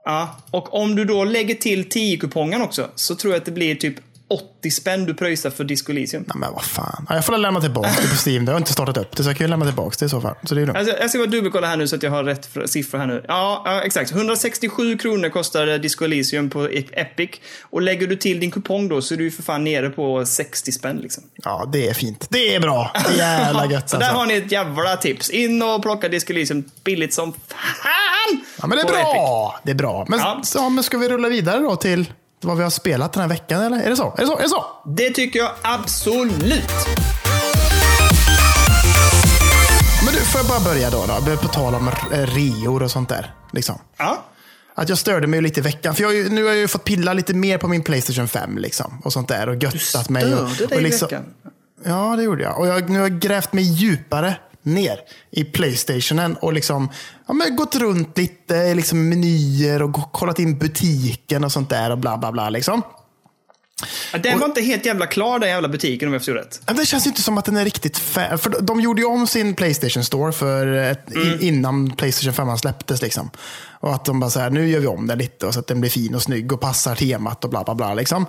Ja, 0.04 0.36
och 0.50 0.74
om 0.74 0.96
du 0.96 1.04
då 1.04 1.24
lägger 1.24 1.54
till 1.54 1.84
10-kupongen 1.88 2.62
också 2.62 2.88
så 2.94 3.14
tror 3.14 3.32
jag 3.32 3.38
att 3.40 3.44
det 3.46 3.52
blir 3.52 3.74
typ 3.74 3.94
80 4.30 4.70
spänn 4.70 5.04
du 5.04 5.14
pröjsar 5.14 5.50
för 5.50 5.64
Disco 5.64 5.92
Elysium. 5.92 6.24
Nej, 6.26 6.36
men 6.36 6.52
vad 6.52 6.64
fan. 6.64 7.06
Ja, 7.08 7.14
jag 7.14 7.24
får 7.24 7.38
lämna 7.38 7.60
tillbaka 7.60 7.90
det 8.02 8.08
på 8.08 8.28
Steam. 8.30 8.44
Det 8.44 8.52
har 8.52 8.58
inte 8.58 8.72
startat 8.72 8.96
upp 8.96 9.16
det, 9.16 9.22
så 9.22 9.28
jag 9.30 9.36
kan 9.36 9.44
ju 9.44 9.48
lämna 9.50 9.66
tillbaka 9.66 9.96
det 9.98 10.06
i 10.06 10.08
så 10.08 10.20
fall. 10.20 10.34
Så 10.42 10.54
det 10.54 10.60
är 10.60 10.66
lugnt. 10.66 10.78
Alltså, 10.78 10.96
jag 11.00 11.10
ska 11.10 11.18
bara 11.18 11.26
dubbelkolla 11.26 11.66
här 11.66 11.76
nu 11.76 11.88
så 11.88 11.96
att 11.96 12.02
jag 12.02 12.10
har 12.10 12.24
rätt 12.24 12.48
siffror 12.66 12.98
här 12.98 13.06
nu. 13.06 13.24
Ja, 13.28 13.62
ja, 13.64 13.82
exakt. 13.82 14.10
167 14.12 14.98
kronor 14.98 15.28
kostar 15.28 15.78
Disco 15.78 16.04
Elysium 16.04 16.50
på 16.50 16.70
E- 16.70 16.84
Epic. 16.92 17.30
Och 17.62 17.82
lägger 17.82 18.06
du 18.06 18.16
till 18.16 18.40
din 18.40 18.50
kupong 18.50 18.88
då 18.88 19.02
så 19.02 19.14
är 19.14 19.18
du 19.18 19.24
ju 19.24 19.30
för 19.30 19.42
fan 19.42 19.64
nere 19.64 19.90
på 19.90 20.26
60 20.26 20.72
spänn 20.72 20.96
liksom. 20.96 21.24
Ja, 21.44 21.68
det 21.72 21.88
är 21.88 21.94
fint. 21.94 22.26
Det 22.30 22.54
är 22.54 22.60
bra. 22.60 22.90
Det 22.94 23.12
är 23.14 23.16
jävla 23.18 23.66
gött 23.70 23.90
Så 23.90 23.96
där 23.96 24.04
alltså. 24.04 24.18
har 24.18 24.26
ni 24.26 24.34
ett 24.34 24.52
jävla 24.52 24.96
tips. 24.96 25.30
In 25.30 25.62
och 25.62 25.82
plocka 25.82 26.08
Disco 26.08 26.32
Elysium 26.32 26.64
billigt 26.84 27.14
som 27.14 27.32
fan! 27.32 28.40
Ja, 28.60 28.66
men 28.66 28.70
det 28.78 28.82
är 28.82 28.86
på 28.88 28.94
Epic. 28.94 29.12
bra. 29.12 29.60
Det 29.64 29.70
är 29.70 29.74
bra. 29.74 30.06
Men, 30.08 30.18
Ja. 30.18 30.40
så, 30.44 30.68
men 30.70 30.84
ska 30.84 30.98
vi 30.98 31.08
rulla 31.08 31.28
vidare 31.28 31.60
då 31.60 31.76
till 31.76 32.12
vad 32.44 32.56
vi 32.56 32.62
har 32.62 32.70
spelat 32.70 33.12
den 33.12 33.20
här 33.20 33.28
veckan? 33.28 33.60
Eller? 33.62 33.78
Är 33.82 33.90
det 33.90 33.96
så? 33.96 34.14
Är 34.16 34.20
det 34.20 34.26
så? 34.26 34.38
Är 34.38 34.42
det 34.42 34.48
så? 34.48 34.64
Det 34.86 35.10
tycker 35.10 35.38
jag 35.38 35.50
absolut. 35.62 36.70
Men 40.04 40.14
du, 40.14 40.20
får 40.20 40.40
jag 40.40 40.46
bara 40.48 40.60
börja 40.60 40.90
då? 40.90 41.04
då? 41.26 41.36
På 41.36 41.48
tal 41.48 41.74
om 41.74 41.88
eh, 42.12 42.18
reor 42.26 42.82
och 42.82 42.90
sånt 42.90 43.08
där. 43.08 43.34
Liksom. 43.52 43.78
Ja. 43.96 44.24
Att 44.74 44.88
jag 44.88 44.98
störde 44.98 45.26
mig 45.26 45.40
lite 45.40 45.60
i 45.60 45.62
veckan. 45.62 45.94
För 45.94 46.02
jag, 46.02 46.14
ju- 46.14 46.28
nu 46.28 46.42
har 46.42 46.50
jag 46.50 46.58
ju 46.58 46.68
fått 46.68 46.84
pilla 46.84 47.12
lite 47.12 47.34
mer 47.34 47.58
på 47.58 47.68
min 47.68 47.82
Playstation 47.82 48.28
5. 48.28 48.58
Liksom, 48.58 49.00
och 49.04 49.12
sånt 49.12 49.28
där. 49.28 49.48
Och 49.48 49.54
göttat 49.62 50.08
mig. 50.08 50.34
Och, 50.34 50.50
Störde 50.50 50.66
dig 50.66 50.76
och 50.76 50.80
i 50.82 50.84
liksom, 50.84 51.06
veckan. 51.06 51.24
Ja, 51.84 52.14
det 52.16 52.22
gjorde 52.22 52.42
jag. 52.42 52.58
Och 52.58 52.66
jag, 52.66 52.90
nu 52.90 52.98
har 52.98 53.08
jag 53.08 53.18
grävt 53.20 53.52
mig 53.52 53.64
djupare 53.64 54.36
ner 54.64 54.98
i 55.30 55.44
Playstationen 55.44 56.36
och 56.36 56.52
liksom, 56.52 56.88
ja, 57.26 57.34
men 57.34 57.56
gått 57.56 57.74
runt 57.76 58.18
lite 58.18 58.54
i 58.54 58.74
liksom 58.74 59.08
menyer 59.08 59.82
och 59.82 60.12
kollat 60.12 60.38
in 60.38 60.58
butiken 60.58 61.44
och 61.44 61.52
sånt 61.52 61.70
där 61.70 61.90
och 61.90 61.98
bla 61.98 62.18
bla 62.18 62.32
bla. 62.32 62.50
Liksom. 62.50 62.82
Ja, 64.12 64.18
Den 64.18 64.38
var 64.38 64.46
inte 64.46 64.60
helt 64.62 64.86
jävla 64.86 65.06
klar 65.06 65.38
den 65.38 65.48
jävla 65.48 65.68
butiken 65.68 66.08
om 66.08 66.12
jag 66.12 66.20
förstod 66.22 66.36
rätt. 66.36 66.60
Det 66.76 66.86
känns 66.86 67.06
inte 67.06 67.22
som 67.22 67.38
att 67.38 67.44
den 67.44 67.56
är 67.56 67.64
riktigt 67.64 67.98
fä- 67.98 68.36
För 68.36 68.50
de 68.62 68.80
gjorde 68.80 69.00
ju 69.02 69.06
om 69.06 69.26
sin 69.26 69.54
Playstation 69.54 70.04
Store 70.04 70.32
för 70.32 70.66
ett, 70.66 71.12
in, 71.14 71.38
innan 71.40 71.90
Playstation 71.90 72.32
5 72.34 72.58
släpptes. 72.58 73.02
Liksom. 73.02 73.30
Och 73.80 73.94
att 73.94 74.04
de 74.04 74.20
bara 74.20 74.30
så 74.30 74.40
här, 74.40 74.50
nu 74.50 74.68
gör 74.68 74.80
vi 74.80 74.86
om 74.86 75.06
den 75.06 75.18
lite 75.18 75.46
och 75.46 75.54
så 75.54 75.60
att 75.60 75.66
den 75.66 75.80
blir 75.80 75.90
fin 75.90 76.14
och 76.14 76.22
snygg 76.22 76.52
och 76.52 76.60
passar 76.60 76.94
temat 76.94 77.44
och 77.44 77.50
bla 77.50 77.64
bla 77.64 77.74
bla. 77.74 77.94
Liksom. 77.94 78.26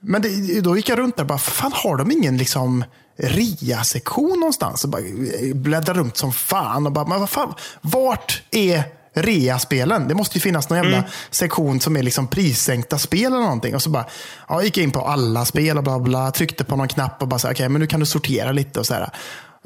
Men 0.00 0.22
det, 0.22 0.60
då 0.60 0.76
gick 0.76 0.88
jag 0.88 0.98
runt 0.98 1.16
där 1.16 1.22
och 1.22 1.28
bara, 1.28 1.38
fan 1.38 1.72
har 1.74 1.96
de 1.96 2.10
ingen 2.10 2.36
liksom 2.36 2.84
rea-sektion 3.16 4.40
någonstans? 4.40 4.84
Och 4.84 4.90
bara 4.90 5.02
bläddra 5.54 5.94
runt 5.94 6.16
som 6.16 6.32
fan. 6.32 6.86
Och 6.86 6.92
bara, 6.92 7.04
men 7.04 7.20
vad 7.20 7.30
fan, 7.30 7.54
vart 7.80 8.42
är 8.50 8.82
rea-spelen? 9.14 10.08
Det 10.08 10.14
måste 10.14 10.38
ju 10.38 10.40
finnas 10.40 10.68
någon 10.68 10.78
jävla 10.78 11.04
sektion 11.30 11.80
som 11.80 11.96
är 11.96 12.02
liksom 12.02 12.26
prissänkta 12.26 12.98
spel 12.98 13.26
eller 13.26 13.40
någonting. 13.40 13.74
Och 13.74 13.82
så 13.82 13.90
bara, 13.90 14.06
ja, 14.48 14.62
gick 14.62 14.76
jag 14.76 14.84
in 14.84 14.90
på 14.90 15.00
alla 15.00 15.44
spel 15.44 15.78
och 15.78 15.84
bla 15.84 15.98
bla, 15.98 16.30
tryckte 16.30 16.64
på 16.64 16.76
någon 16.76 16.88
knapp 16.88 17.22
och 17.22 17.28
bara, 17.28 17.50
okej, 17.50 17.68
men 17.68 17.80
nu 17.80 17.86
kan 17.86 18.00
du 18.00 18.06
sortera 18.06 18.52
lite 18.52 18.80
och 18.80 18.86
så 18.86 18.94
här. 18.94 19.10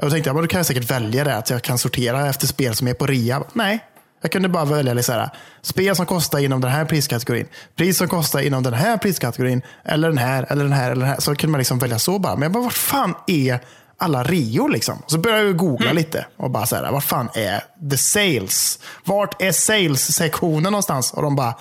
Jag 0.02 0.10
tänkte, 0.10 0.30
ja, 0.30 0.34
men 0.34 0.42
då 0.42 0.48
kan 0.48 0.58
jag 0.58 0.66
säkert 0.66 0.90
välja 0.90 1.24
det, 1.24 1.36
att 1.36 1.50
jag 1.50 1.62
kan 1.62 1.78
sortera 1.78 2.28
efter 2.28 2.46
spel 2.46 2.74
som 2.74 2.88
är 2.88 2.94
på 2.94 3.06
rea. 3.06 3.42
Nej, 3.52 3.84
jag 4.22 4.32
kunde 4.32 4.48
bara 4.48 4.64
välja 4.64 4.94
liksom 4.94 5.14
här, 5.14 5.30
spel 5.62 5.96
som 5.96 6.06
kostar 6.06 6.38
inom 6.38 6.60
den 6.60 6.70
här 6.70 6.84
priskategorin. 6.84 7.48
Pris 7.76 7.98
som 7.98 8.08
kostar 8.08 8.40
inom 8.40 8.62
den 8.62 8.74
här 8.74 8.96
priskategorin. 8.96 9.62
Eller 9.84 10.08
den 10.08 10.18
här, 10.18 10.46
eller 10.48 10.62
den 10.62 10.72
här, 10.72 10.90
eller 10.90 11.00
den 11.00 11.10
här. 11.10 11.20
Så 11.20 11.34
kunde 11.34 11.50
man 11.50 11.58
liksom 11.58 11.78
välja 11.78 11.98
så 11.98 12.18
bara. 12.18 12.34
Men 12.34 12.42
jag 12.42 12.52
bara, 12.52 12.64
vart 12.64 12.72
fan 12.72 13.14
är 13.26 13.60
alla 13.98 14.22
Rio 14.22 14.68
liksom? 14.68 15.02
Så 15.06 15.18
började 15.18 15.42
jag 15.42 15.56
googla 15.56 15.90
mm. 15.90 15.96
lite 15.96 16.26
och 16.36 16.50
bara 16.50 16.66
så 16.66 16.76
här, 16.76 16.92
vart 16.92 17.04
fan 17.04 17.28
är 17.34 17.62
the 17.90 17.96
sales? 17.96 18.78
Vart 19.04 19.42
är 19.42 19.52
sales-sektionen 19.52 20.62
någonstans? 20.62 21.12
Och 21.12 21.22
de 21.22 21.36
bara, 21.36 21.54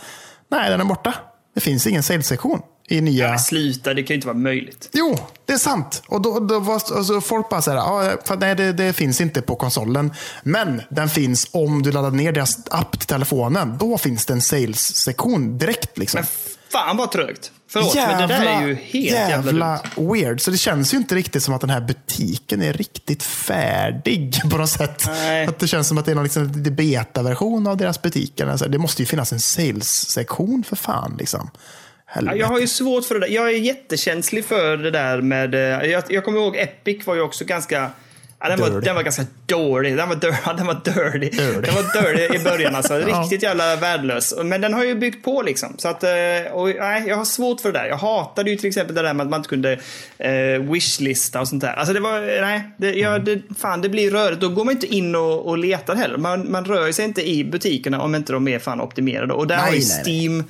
nej 0.52 0.70
den 0.70 0.82
är 0.82 0.86
borta. 0.86 1.14
Det 1.56 1.62
finns 1.62 1.88
ingen 1.88 2.04
sales-sektion 2.04 2.62
i 2.88 3.02
nya... 3.02 3.28
Ja, 3.28 3.38
sluta, 3.38 3.94
det 3.94 4.04
kan 4.04 4.14
ju 4.14 4.16
inte 4.16 4.28
vara 4.28 4.38
möjligt. 4.38 4.90
Jo, 4.94 5.18
det 5.46 5.54
är 5.54 5.58
sant. 5.58 6.04
Och 6.08 6.22
då, 6.22 6.40
då 6.40 6.60
var 6.60 6.74
alltså, 6.74 7.22
folk 7.22 7.50
bara 7.50 7.62
så 7.62 7.72
här, 7.72 7.78
ah, 7.78 8.36
nej 8.40 8.56
det, 8.56 8.74
det, 8.74 8.94
finns 8.94 9.22
inte 9.22 9.42
på 9.42 9.56
konsolen. 9.56 10.14
Men 10.44 10.82
den 10.90 11.10
finns 11.10 11.48
om 11.52 11.84
du 11.84 11.92
laddar 11.92 12.12
ner 12.12 12.32
deras 12.32 12.58
app 12.70 12.92
till 12.92 13.08
telefonen. 13.08 13.78
Då 13.78 13.98
finns 13.98 14.26
det 14.26 14.34
en 14.34 14.42
sales-sektion 14.42 15.58
direkt. 15.58 15.98
Liksom. 15.98 16.18
Men 16.18 16.28
fan 16.70 16.98
vad 16.98 17.12
trögt. 17.12 17.52
Förlåt, 17.68 17.96
jävla, 17.96 18.18
men 18.18 18.30
det 18.30 18.36
där 18.36 18.62
är 18.62 18.68
ju 18.68 18.76
helt 18.76 18.94
jävla, 18.94 19.52
jävla 19.52 19.82
weird. 19.96 20.42
Så 20.42 20.52
det 20.52 20.58
känns 20.58 20.94
ju 20.94 20.98
inte 20.98 21.16
riktigt 21.16 21.44
som 21.44 21.54
att 21.54 21.62
den 21.62 21.70
här 21.70 21.82
butiken 21.82 22.62
är 22.62 22.74
riktigt 22.74 23.24
färdig 23.24 24.42
på 24.52 24.58
något 24.58 24.70
sätt. 24.70 25.04
Nej. 25.08 25.48
Att 25.48 25.60
det 25.60 25.68
känns 25.68 25.88
som 25.88 25.98
att 25.98 26.06
det 26.06 26.12
är 26.12 26.16
någon 26.16 26.24
liksom, 26.24 26.52
beta-version 26.76 27.68
av 27.68 27.78
deras 27.78 28.02
butiker. 28.02 28.48
Alltså, 28.48 28.70
det 28.70 28.78
måste 28.78 29.02
ju 29.02 29.06
finnas 29.06 29.32
en 29.32 29.40
sales-sektion 29.40 30.64
för 30.64 30.76
fan. 30.76 31.16
Liksom. 31.20 31.50
Helvete. 32.16 32.38
Jag 32.38 32.48
har 32.48 32.60
ju 32.60 32.68
svårt 32.68 33.06
för 33.06 33.16
det 33.16 33.22
där. 33.22 33.34
Jag 33.34 33.48
är 33.48 33.58
jättekänslig 33.58 34.46
för 34.46 34.78
det 34.78 34.92
där 34.92 35.22
med... 35.22 35.56
Eh, 35.56 35.92
jag, 35.92 36.04
jag 36.10 36.26
kommer 36.26 36.40
ihåg 36.40 36.56
Epic 36.56 37.08
var 37.08 37.16
ju 37.16 37.22
också 37.22 37.46
ganska... 37.46 37.90
Ja, 38.40 38.50
den, 38.50 38.60
var, 38.60 38.82
den 38.82 38.96
var 38.96 39.04
ganska 39.04 39.26
dålig. 39.46 39.98
Den 39.98 40.10
var, 40.10 40.16
dir 40.16 40.36
den 40.58 40.66
var 40.66 40.82
dirty. 40.86 41.20
dirty. 41.20 41.62
Den 41.62 41.76
var 41.76 42.02
dirty 42.02 42.36
i 42.36 42.44
början 42.44 42.76
alltså. 42.76 42.98
Riktigt 43.22 43.44
jävla 43.44 43.76
värdelös. 43.76 44.36
Men 44.44 44.62
den 44.62 44.74
har 44.74 44.84
ju 44.84 44.96
byggt 44.96 45.26
på 45.26 45.42
liksom. 45.42 45.76
Så 45.78 45.88
att, 45.88 46.04
eh, 46.04 46.52
och, 46.54 46.68
nej, 46.68 47.04
jag 47.08 47.16
har 47.16 47.26
svårt 47.26 47.62
för 47.62 47.72
det 47.72 47.80
där. 47.80 47.86
Jag 47.86 47.98
hatade 47.98 48.50
ju 48.50 48.56
till 48.58 48.68
exempel 48.68 48.96
det 48.96 49.02
där 49.02 49.14
med 49.14 49.24
att 49.24 49.30
man 49.30 49.40
inte 49.40 49.50
kunde 49.50 49.80
eh, 50.18 50.72
wishlista 50.72 51.42
och 51.42 51.48
sånt 51.48 51.62
där. 51.62 51.74
Alltså 51.74 51.94
det 51.94 52.00
var, 52.00 52.42
nej, 52.42 52.62
det, 52.78 52.94
ja, 52.94 53.20
det, 53.20 53.42
fan 53.60 53.82
det 53.82 53.90
blir 53.90 54.12
rörigt. 54.12 54.42
Då 54.42 54.50
går 54.50 54.66
man 54.66 54.74
inte 54.74 54.88
in 54.88 55.16
och, 55.16 55.48
och 55.48 55.58
letar 55.58 55.96
heller. 55.96 56.18
Man, 56.18 56.52
man 56.52 56.66
rör 56.66 56.92
sig 56.92 57.06
inte 57.06 57.30
i 57.30 57.44
butikerna 57.44 58.02
om 58.02 58.16
inte 58.16 58.34
de 58.34 58.48
är 58.48 58.60
fan 58.60 58.82
optimerade. 58.82 59.34
Och 59.34 59.48
där 59.48 59.58
nej, 59.58 59.66
har 59.66 59.74
ju 59.74 59.82
Steam 59.82 60.38
nej 60.38 60.46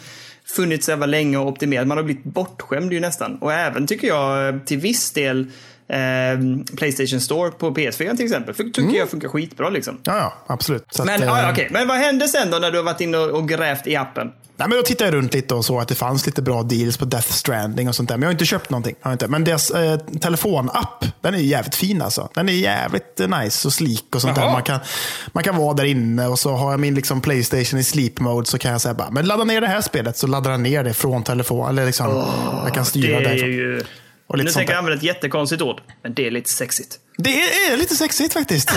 funnits 0.46 0.89
över 0.89 1.08
länge 1.08 1.38
och 1.38 1.48
optimerat. 1.48 1.88
Man 1.88 1.98
har 1.98 2.04
blivit 2.04 2.24
bortskämd 2.24 2.93
ju 2.93 3.00
nästan. 3.00 3.36
Och 3.36 3.54
även 3.54 3.88
tycker 3.88 4.08
jag 4.08 4.48
eh, 4.48 4.60
till 4.60 4.78
viss 4.78 5.12
del 5.12 5.52
eh, 5.88 6.75
Playstation 6.77 7.21
Store 7.21 7.51
på 7.51 7.71
PS4 7.71 8.15
till 8.15 8.25
exempel. 8.25 8.53
För 8.53 8.63
tycker 8.63 8.81
mm. 8.81 8.95
jag 8.95 9.09
funkar 9.09 9.27
skitbra 9.27 9.69
liksom. 9.69 9.99
Ja, 10.03 10.17
ja 10.17 10.33
absolut. 10.47 10.86
Så 10.91 11.05
men, 11.05 11.15
att, 11.15 11.27
ja, 11.27 11.43
eh, 11.43 11.51
okay. 11.51 11.67
men 11.71 11.88
vad 11.88 11.97
hände 11.97 12.27
sen 12.27 12.51
då 12.51 12.57
när 12.57 12.71
du 12.71 12.77
har 12.77 12.83
varit 12.83 13.01
inne 13.01 13.17
och, 13.17 13.49
grävt 13.49 13.88
i 13.88 13.95
appen? 13.95 14.31
Nej, 14.57 14.67
men 14.69 14.77
då 14.77 14.83
tittade 14.83 15.09
jag 15.09 15.17
runt 15.17 15.33
lite 15.33 15.55
och 15.55 15.65
såg 15.65 15.81
att 15.81 15.88
det 15.88 15.95
fanns 15.95 16.25
lite 16.25 16.41
bra 16.41 16.63
deals 16.63 16.97
på 16.97 17.05
Death 17.05 17.31
Stranding 17.31 17.88
och 17.88 17.95
sånt 17.95 18.09
där. 18.09 18.15
Men 18.17 18.21
jag 18.21 18.27
har 18.27 18.31
inte 18.31 18.45
köpt 18.45 18.69
någonting. 18.69 18.95
Jag 19.03 19.11
inte. 19.11 19.27
Men 19.27 19.43
deras 19.43 19.71
eh, 19.71 19.97
telefonapp, 19.97 21.05
den 21.21 21.33
är 21.33 21.38
jävligt 21.38 21.75
fin 21.75 22.01
alltså. 22.01 22.29
Den 22.33 22.49
är 22.49 22.53
jävligt 22.53 23.19
eh, 23.19 23.27
nice 23.27 23.67
och 23.67 23.73
slik 23.73 24.15
och 24.15 24.21
sånt 24.21 24.36
där. 24.36 24.51
Man 24.51 24.63
kan, 24.63 24.79
man 25.27 25.43
kan 25.43 25.55
vara 25.55 25.73
där 25.73 25.86
inne 25.86 26.27
och 26.27 26.39
så 26.39 26.51
har 26.51 26.71
jag 26.71 26.79
min 26.79 26.95
liksom, 26.95 27.21
Playstation 27.21 27.79
i 27.79 27.83
sleep 27.83 28.19
mode 28.19 28.45
så 28.45 28.57
kan 28.57 28.71
jag 28.71 28.81
säga 28.81 28.93
bara, 28.93 29.11
men 29.11 29.25
ladda 29.25 29.43
ner 29.43 29.61
det 29.61 29.67
här 29.67 29.81
spelet 29.81 30.17
så 30.17 30.27
laddar 30.27 30.51
den 30.51 30.63
ner 30.63 30.83
det 30.83 30.93
från 30.93 31.23
telefon. 31.23 31.69
Eller 31.69 31.86
liksom, 31.86 32.07
oh, 32.07 32.61
jag 32.63 32.73
kan 32.73 32.86
styra 32.86 33.19
det 33.19 33.25
därifrån. 33.25 33.49
Ju... 33.49 33.83
Och 34.28 34.38
lite 34.38 34.45
nu 34.45 34.51
tänker 34.51 34.73
jag 34.73 34.80
använda 34.80 34.97
ett 34.97 35.03
jättekonstigt 35.03 35.61
ord, 35.61 35.82
men 36.03 36.13
det 36.13 36.28
är 36.28 36.32
lite 36.32 36.49
sexigt. 36.49 36.99
Det 37.17 37.41
är, 37.41 37.78
lite 37.78 37.95
sexigt 37.95 38.34
faktiskt. 38.34 38.67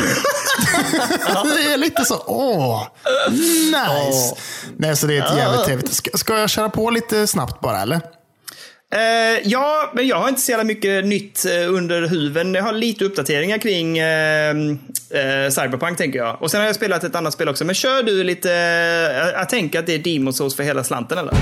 det 1.44 1.72
är 1.72 1.76
lite 1.76 2.05
så, 2.05 2.22
åh, 2.26 2.86
nice. 3.30 4.32
Oh. 4.32 4.38
Nej, 4.76 4.96
så 4.96 5.07
det 5.07 5.16
är 5.16 5.22
ett 5.22 5.36
jävligt 5.36 5.64
trevligt. 5.64 5.92
Ska, 5.92 6.11
ska 6.18 6.38
jag 6.38 6.51
köra 6.51 6.68
på 6.68 6.90
lite 6.90 7.26
snabbt 7.26 7.61
bara, 7.61 7.82
eller? 7.82 8.01
Uh, 8.94 9.49
ja, 9.49 9.92
men 9.94 10.07
jag 10.07 10.16
har 10.16 10.28
inte 10.28 10.40
så 10.40 10.51
jävla 10.51 10.64
mycket 10.64 11.05
nytt 11.05 11.46
uh, 11.46 11.74
under 11.74 12.09
huven. 12.09 12.55
Jag 12.55 12.62
har 12.62 12.72
lite 12.72 13.05
uppdateringar 13.05 13.59
kring 13.59 14.01
uh, 14.01 14.78
Cyberpunk, 15.51 15.99
tänker 15.99 16.18
jag. 16.18 16.42
Och 16.42 16.51
sen 16.51 16.61
har 16.61 16.66
jag 16.66 16.76
spelat 16.76 17.05
ett 17.05 17.14
annat 17.14 17.32
spel 17.32 17.49
också. 17.49 17.64
Men 17.64 17.74
kör 17.74 18.03
du 18.03 18.24
lite... 18.24 18.49
jag 19.34 19.49
tänker 19.49 19.78
att 19.78 19.86
det 19.86 19.94
är 19.94 19.99
Demon 19.99 20.32
Souls 20.32 20.57
för 20.57 20.62
hela 20.62 20.84
slanten, 20.84 21.18
eller? 21.18 21.34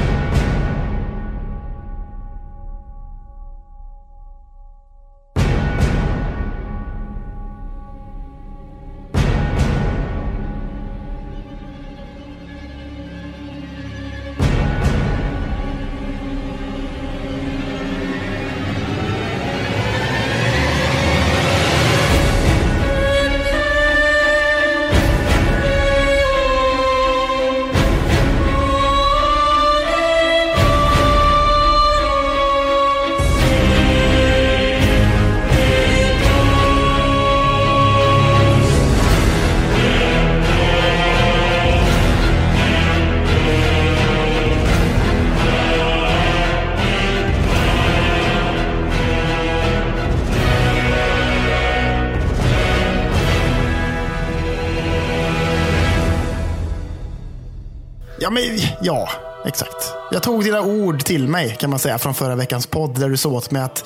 Ja, 58.27 58.31
men, 58.31 58.43
ja, 58.81 59.09
exakt. 59.45 59.93
Jag 60.11 60.23
tog 60.23 60.45
dina 60.45 60.61
ord 60.61 61.05
till 61.05 61.29
mig 61.29 61.57
kan 61.61 61.71
man 61.71 61.79
säga 61.79 61.99
från 61.99 62.15
förra 62.15 62.35
veckans 62.35 62.67
podd 62.67 63.01
där 63.01 63.09
du 63.09 63.17
sa 63.17 63.29
åt 63.29 63.51
mig 63.51 63.63
att, 63.63 63.85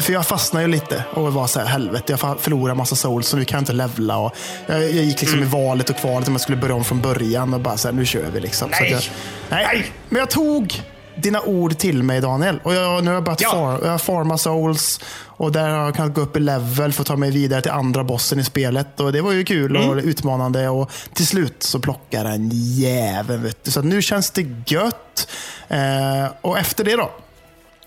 för 0.00 0.12
jag 0.12 0.26
fastnade 0.26 0.64
ju 0.66 0.72
lite 0.72 1.04
och 1.14 1.32
var 1.32 1.46
så 1.46 1.60
här, 1.60 1.66
helvete, 1.66 2.18
jag 2.20 2.40
förlorar 2.40 2.74
massa 2.74 2.96
souls 2.96 3.28
så 3.28 3.36
nu 3.36 3.44
kan 3.44 3.56
jag 3.56 3.62
inte 3.62 3.72
levla. 3.72 4.18
Och 4.18 4.36
jag, 4.66 4.82
jag 4.82 4.90
gick 4.90 5.20
liksom 5.20 5.38
mm. 5.38 5.48
i 5.48 5.52
valet 5.52 5.90
och 5.90 5.96
kvalet 5.96 6.28
om 6.28 6.34
jag 6.34 6.40
skulle 6.40 6.58
börja 6.58 6.74
om 6.74 6.84
från 6.84 7.00
början 7.00 7.54
och 7.54 7.60
bara 7.60 7.76
så 7.76 7.88
här, 7.88 7.92
nu 7.92 8.06
kör 8.06 8.30
vi 8.32 8.40
liksom. 8.40 8.70
Nej. 8.70 8.90
Jag, 8.90 9.02
nej. 9.50 9.92
Men 10.08 10.18
jag 10.18 10.30
tog 10.30 10.82
dina 11.16 11.40
ord 11.40 11.78
till 11.78 12.02
mig 12.02 12.20
Daniel. 12.20 12.60
Och 12.62 12.74
jag, 12.74 13.04
nu 13.04 13.10
har 13.10 13.14
jag 13.14 13.24
börjat 13.24 13.40
ja. 13.40 13.50
far, 13.50 13.86
jag 13.86 14.00
farma 14.00 14.38
souls. 14.38 15.00
Och 15.36 15.52
där 15.52 15.68
har 15.68 15.84
jag 15.84 15.94
kunnat 15.94 16.14
gå 16.14 16.20
upp 16.20 16.36
i 16.36 16.40
level 16.40 16.92
för 16.92 17.02
att 17.02 17.06
ta 17.06 17.16
mig 17.16 17.30
vidare 17.30 17.62
till 17.62 17.70
andra 17.70 18.04
bossen 18.04 18.38
i 18.38 18.44
spelet. 18.44 19.00
Och 19.00 19.12
Det 19.12 19.20
var 19.20 19.32
ju 19.32 19.44
kul 19.44 19.76
mm. 19.76 19.88
och 19.88 19.96
utmanande. 19.96 20.68
Och 20.68 20.90
Till 21.12 21.26
slut 21.26 21.62
så 21.62 21.78
plockar 21.78 22.24
den 22.24 22.50
jäveln. 22.52 23.52
Så 23.62 23.82
nu 23.82 24.02
känns 24.02 24.30
det 24.30 24.46
gött. 24.66 25.28
Eh, 25.68 26.32
och 26.40 26.58
efter 26.58 26.84
det 26.84 26.96
då, 26.96 27.10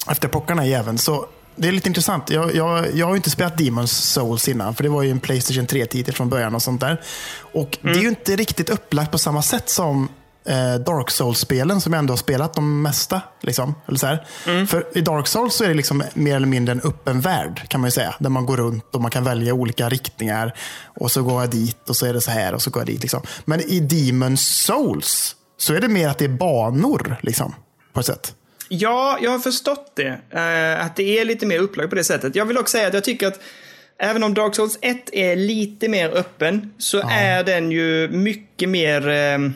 efter 0.09 0.27
plockarna 0.27 0.65
jäveln, 0.65 0.97
så 0.97 1.25
det 1.59 1.67
är 1.67 1.71
lite 1.71 1.89
intressant. 1.89 2.29
Jag, 2.29 2.55
jag, 2.55 2.95
jag 2.95 3.07
har 3.07 3.15
inte 3.15 3.29
spelat 3.29 3.57
Demons 3.57 3.91
Souls 3.91 4.47
innan, 4.47 4.75
för 4.75 4.83
det 4.83 4.89
var 4.89 5.03
ju 5.03 5.11
en 5.11 5.19
Playstation 5.19 5.67
3-titel 5.67 6.13
från 6.13 6.29
början. 6.29 6.55
och 6.55 6.61
sånt 6.61 6.81
där. 6.81 7.01
Och 7.53 7.77
mm. 7.81 7.93
Det 7.93 7.99
är 7.99 8.03
ju 8.03 8.09
inte 8.09 8.35
riktigt 8.35 8.69
upplagt 8.69 9.11
på 9.11 9.17
samma 9.17 9.41
sätt 9.41 9.69
som 9.69 10.09
Dark 10.85 11.11
Souls-spelen 11.11 11.81
som 11.81 11.93
jag 11.93 11.99
ändå 11.99 12.11
har 12.11 12.17
spelat 12.17 12.53
de 12.53 12.81
mesta. 12.81 13.21
Liksom, 13.41 13.75
eller 13.87 13.97
så 13.97 14.17
mm. 14.45 14.67
För 14.67 14.85
i 14.97 15.01
Dark 15.01 15.27
Souls 15.27 15.55
så 15.55 15.63
är 15.63 15.67
det 15.67 15.73
liksom 15.73 16.03
mer 16.13 16.35
eller 16.35 16.47
mindre 16.47 16.71
en 16.71 16.81
öppen 16.81 17.21
värld 17.21 17.69
kan 17.69 17.81
man 17.81 17.87
ju 17.87 17.91
säga. 17.91 18.15
Där 18.19 18.29
man 18.29 18.45
går 18.45 18.57
runt 18.57 18.95
och 18.95 19.01
man 19.01 19.11
kan 19.11 19.23
välja 19.23 19.53
olika 19.53 19.89
riktningar. 19.89 20.53
Och 20.99 21.11
så 21.11 21.23
går 21.23 21.41
jag 21.41 21.49
dit 21.49 21.89
och 21.89 21.95
så 21.95 22.05
är 22.05 22.13
det 22.13 22.21
så 22.21 22.31
här 22.31 22.53
och 22.53 22.61
så 22.61 22.69
går 22.69 22.81
jag 22.81 22.87
dit. 22.87 23.01
Liksom. 23.01 23.21
Men 23.45 23.61
i 23.61 23.79
Demon 23.79 24.37
Souls 24.37 25.35
så 25.57 25.73
är 25.73 25.81
det 25.81 25.87
mer 25.87 26.07
att 26.07 26.17
det 26.17 26.25
är 26.25 26.29
banor 26.29 27.17
liksom, 27.21 27.55
på 27.93 27.99
ett 27.99 28.05
sätt. 28.05 28.33
Ja, 28.69 29.17
jag 29.21 29.31
har 29.31 29.39
förstått 29.39 29.91
det. 29.95 30.09
Uh, 30.09 30.85
att 30.85 30.95
det 30.95 31.19
är 31.19 31.25
lite 31.25 31.45
mer 31.45 31.59
upplagt 31.59 31.89
på 31.89 31.95
det 31.95 32.03
sättet. 32.03 32.35
Jag 32.35 32.45
vill 32.45 32.57
också 32.57 32.71
säga 32.71 32.87
att 32.87 32.93
jag 32.93 33.03
tycker 33.03 33.27
att 33.27 33.39
Även 33.99 34.23
om 34.23 34.33
Dark 34.33 34.55
Souls 34.55 34.77
1 34.81 35.09
är 35.13 35.35
lite 35.35 35.89
mer 35.89 36.09
öppen 36.09 36.73
så 36.77 36.97
ja. 36.97 37.11
är 37.11 37.43
den 37.43 37.71
ju 37.71 38.07
mycket 38.07 38.69
mer 38.69 39.07
uh, 39.07 39.51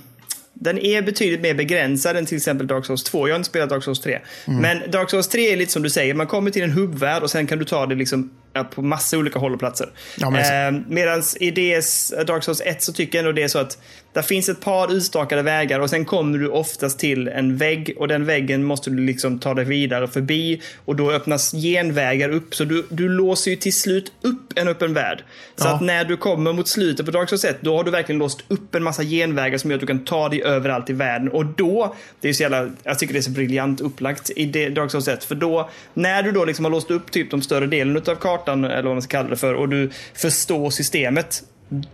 den 0.63 0.77
är 0.77 1.01
betydligt 1.01 1.41
mer 1.41 1.53
begränsad 1.53 2.17
än 2.17 2.25
till 2.25 2.37
exempel 2.37 2.67
Dark 2.67 2.85
Souls 2.85 3.03
2. 3.03 3.27
Jag 3.27 3.33
har 3.33 3.37
inte 3.37 3.49
spelat 3.49 3.69
Dark 3.69 3.83
Souls 3.83 3.99
3. 3.99 4.19
Mm. 4.47 4.61
Men 4.61 4.91
Dark 4.91 5.09
Souls 5.09 5.27
3 5.27 5.53
är 5.53 5.57
lite 5.57 5.71
som 5.71 5.83
du 5.83 5.89
säger, 5.89 6.13
man 6.13 6.27
kommer 6.27 6.51
till 6.51 6.63
en 6.63 6.71
hubbvärld 6.71 7.23
och 7.23 7.31
sen 7.31 7.47
kan 7.47 7.59
du 7.59 7.65
ta 7.65 7.85
det 7.85 7.95
liksom 7.95 8.29
på 8.75 8.81
massa 8.81 9.17
olika 9.17 9.39
håll 9.39 9.53
och 9.53 9.59
platser. 9.59 9.89
Ja, 10.17 10.29
men 10.29 10.41
det 10.41 10.47
är 10.47 10.71
eh, 10.73 10.79
Medan 10.87 11.23
i 11.39 11.51
DS 11.51 12.13
Dark 12.27 12.43
Souls 12.43 12.61
1 12.65 12.83
så 12.83 12.93
tycker 12.93 13.17
jag 13.17 13.25
ändå 13.25 13.31
det 13.31 13.43
är 13.43 13.47
så 13.47 13.59
att 13.59 13.77
där 14.13 14.21
finns 14.21 14.49
ett 14.49 14.61
par 14.61 14.93
utstakade 14.93 15.41
vägar 15.41 15.79
och 15.79 15.89
sen 15.89 16.05
kommer 16.05 16.37
du 16.37 16.47
oftast 16.47 16.99
till 16.99 17.27
en 17.27 17.57
vägg 17.57 17.93
och 17.97 18.07
den 18.07 18.25
väggen 18.25 18.63
måste 18.63 18.89
du 18.89 18.97
liksom 19.05 19.39
ta 19.39 19.53
dig 19.53 19.65
vidare 19.65 20.07
förbi 20.07 20.61
och 20.85 20.95
då 20.95 21.11
öppnas 21.11 21.51
genvägar 21.51 22.29
upp 22.29 22.55
så 22.55 22.63
du, 22.63 22.85
du 22.89 23.09
låser 23.09 23.51
ju 23.51 23.57
till 23.57 23.73
slut 23.73 24.11
upp 24.21 24.53
en 24.55 24.67
öppen 24.67 24.93
värld. 24.93 25.23
Så 25.55 25.67
Ja. 25.67 25.73
att 25.75 25.81
när 25.81 26.05
du 26.05 26.17
kommer 26.17 26.53
mot 26.53 26.67
slutet 26.67 27.05
på 27.05 27.11
Dark 27.11 27.29
Souls 27.29 27.45
1 27.45 27.57
då 27.61 27.77
har 27.77 27.83
du 27.83 27.91
verkligen 27.91 28.19
låst 28.19 28.43
upp 28.47 28.75
en 28.75 28.83
massa 28.83 29.03
genvägar 29.03 29.57
som 29.57 29.71
gör 29.71 29.75
att 29.77 29.81
du 29.81 29.87
kan 29.87 30.05
ta 30.05 30.29
dig 30.29 30.43
överallt 30.43 30.89
i 30.89 30.93
världen 30.93 31.29
och 31.29 31.45
då, 31.45 31.95
det 32.21 32.29
är 32.29 32.33
så 32.33 32.43
jävla, 32.43 32.69
jag 32.83 32.99
tycker 32.99 33.13
det 33.13 33.19
är 33.19 33.21
så 33.21 33.31
briljant 33.31 33.81
upplagt 33.81 34.29
i 34.35 34.45
det- 34.45 34.69
Dark 34.69 34.91
Souls 34.91 35.07
1 35.07 35.23
för 35.23 35.35
då, 35.35 35.69
när 35.93 36.23
du 36.23 36.31
då 36.31 36.45
liksom 36.45 36.65
har 36.65 36.71
låst 36.71 36.91
upp 36.91 37.11
typ 37.11 37.31
de 37.31 37.41
större 37.41 37.67
delen 37.67 37.97
av 37.97 38.15
kartan 38.15 38.40
eller 38.47 38.83
vad 38.83 38.93
man 38.93 39.01
ska 39.01 39.17
kalla 39.17 39.29
det 39.29 39.37
för 39.37 39.53
och 39.53 39.69
du 39.69 39.91
förstår 40.13 40.69
systemet 40.69 41.43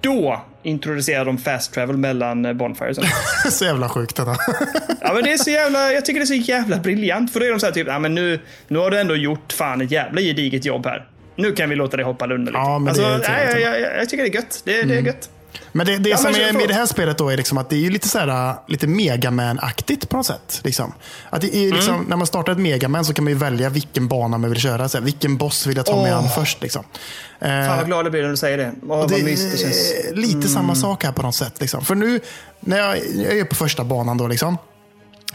då 0.02 0.42
introducerar 0.64 1.26
de 1.26 1.38
fast 1.38 1.74
travel 1.74 1.98
mellan 1.98 2.46
eh, 2.46 2.54
bonfires. 2.54 2.98
så 3.58 3.66
jävla 3.66 3.90
sjukt 3.90 4.16
detta. 4.16 4.36
Ja, 5.02 5.14
men 5.14 5.24
det 5.24 5.34
är 5.34 5.38
så 5.38 5.50
jävla, 5.50 5.92
jag 5.92 6.06
tycker 6.06 6.20
det 6.20 6.24
är 6.24 6.26
så 6.26 6.34
jävla 6.34 6.78
briljant. 6.78 7.34
För 7.34 7.40
då 7.40 7.46
är 7.46 7.50
de 7.50 7.60
så 7.60 7.66
här 7.66 7.74
typ, 7.74 7.88
ja 7.88 8.00
men 8.00 8.16
nu, 8.16 8.40
nu 8.68 8.80
har 8.80 8.92
du 8.92 9.00
ändå 9.00 9.16
gjort 9.16 9.54
fan 9.54 9.82
ett 9.82 9.92
jävla 9.92 10.22
gediget 10.22 10.66
jobb 10.66 10.86
här. 10.86 11.08
Nu 11.36 11.52
kan 11.52 11.70
vi 11.70 11.76
låta 11.76 11.98
dig 11.98 12.06
hoppa 12.06 12.26
under 12.26 12.38
lite. 12.38 12.58
Ja, 12.58 12.80
men 12.80 12.94
det 12.94 13.16
alltså, 13.16 13.32
är 13.32 13.36
nej, 13.36 13.62
jag, 13.62 13.82
jag, 13.82 13.98
jag 13.98 14.10
tycker 14.10 14.24
det 14.24 14.30
är 14.30 14.36
gött. 14.36 14.62
Det, 14.66 14.84
det 14.84 14.96
är 14.96 15.02
gött. 15.02 15.30
Men 15.78 15.86
det, 15.86 15.98
det 15.98 16.10
Ja, 16.10 16.18
som 16.18 16.32
men 16.32 16.42
är 16.42 16.54
med 16.54 16.68
det 16.68 16.74
här 16.74 16.86
spelet 16.86 17.18
då 17.18 17.30
är 17.30 17.38
liksom 17.38 17.58
att 17.58 17.70
det 17.70 17.86
är 17.86 17.90
lite, 17.90 18.08
så 18.08 18.20
här, 18.20 18.56
lite 18.68 18.88
Megaman-aktigt 18.88 20.10
på 20.10 20.18
något 20.18 20.26
sätt. 20.26 20.62
Liksom. 20.64 20.94
Att 21.30 21.44
liksom, 21.44 21.96
Mm. 21.96 22.06
När 22.10 22.16
man 22.18 22.28
startar 22.28 22.52
ett 22.52 22.58
Megaman 22.60 23.06
så 23.06 23.14
kan 23.14 23.24
man 23.24 23.34
ju 23.34 23.40
välja 23.40 23.70
vilken 23.70 24.08
bana 24.08 24.38
man 24.38 24.50
vill 24.50 24.60
köra. 24.60 24.90
Så 24.90 24.98
här, 24.98 25.06
vilken 25.06 25.38
boss 25.38 25.66
vill 25.68 25.78
jag 25.78 25.86
ta 25.86 26.02
mig 26.02 26.12
Åh. 26.12 26.18
an 26.18 26.30
först? 26.36 26.62
Liksom. 26.62 26.84
Eh, 27.40 27.48
Fan 27.48 27.78
vad 27.78 27.86
glad 27.86 28.06
jag 28.06 28.12
blir 28.12 28.22
när 28.22 28.30
du 28.30 28.38
säger 28.38 28.58
det. 28.58 28.72
Vad 28.82 29.10
det 29.10 29.24
mysigt 29.24 29.52
det 29.52 29.58
känns. 29.58 29.94
lite 30.14 30.48
samma 30.48 30.76
sak 30.76 31.04
här 31.04 31.12
på 31.12 31.22
något 31.22 31.36
sätt. 31.36 31.54
Liksom. 31.60 31.86
För 31.86 31.96
nu, 31.96 32.20
när 32.60 32.78
jag, 32.78 32.98
jag 33.16 33.38
är 33.40 33.46
på 33.46 33.56
första 33.56 33.84
banan 33.84 34.18
då, 34.18 34.28
liksom, 34.28 34.58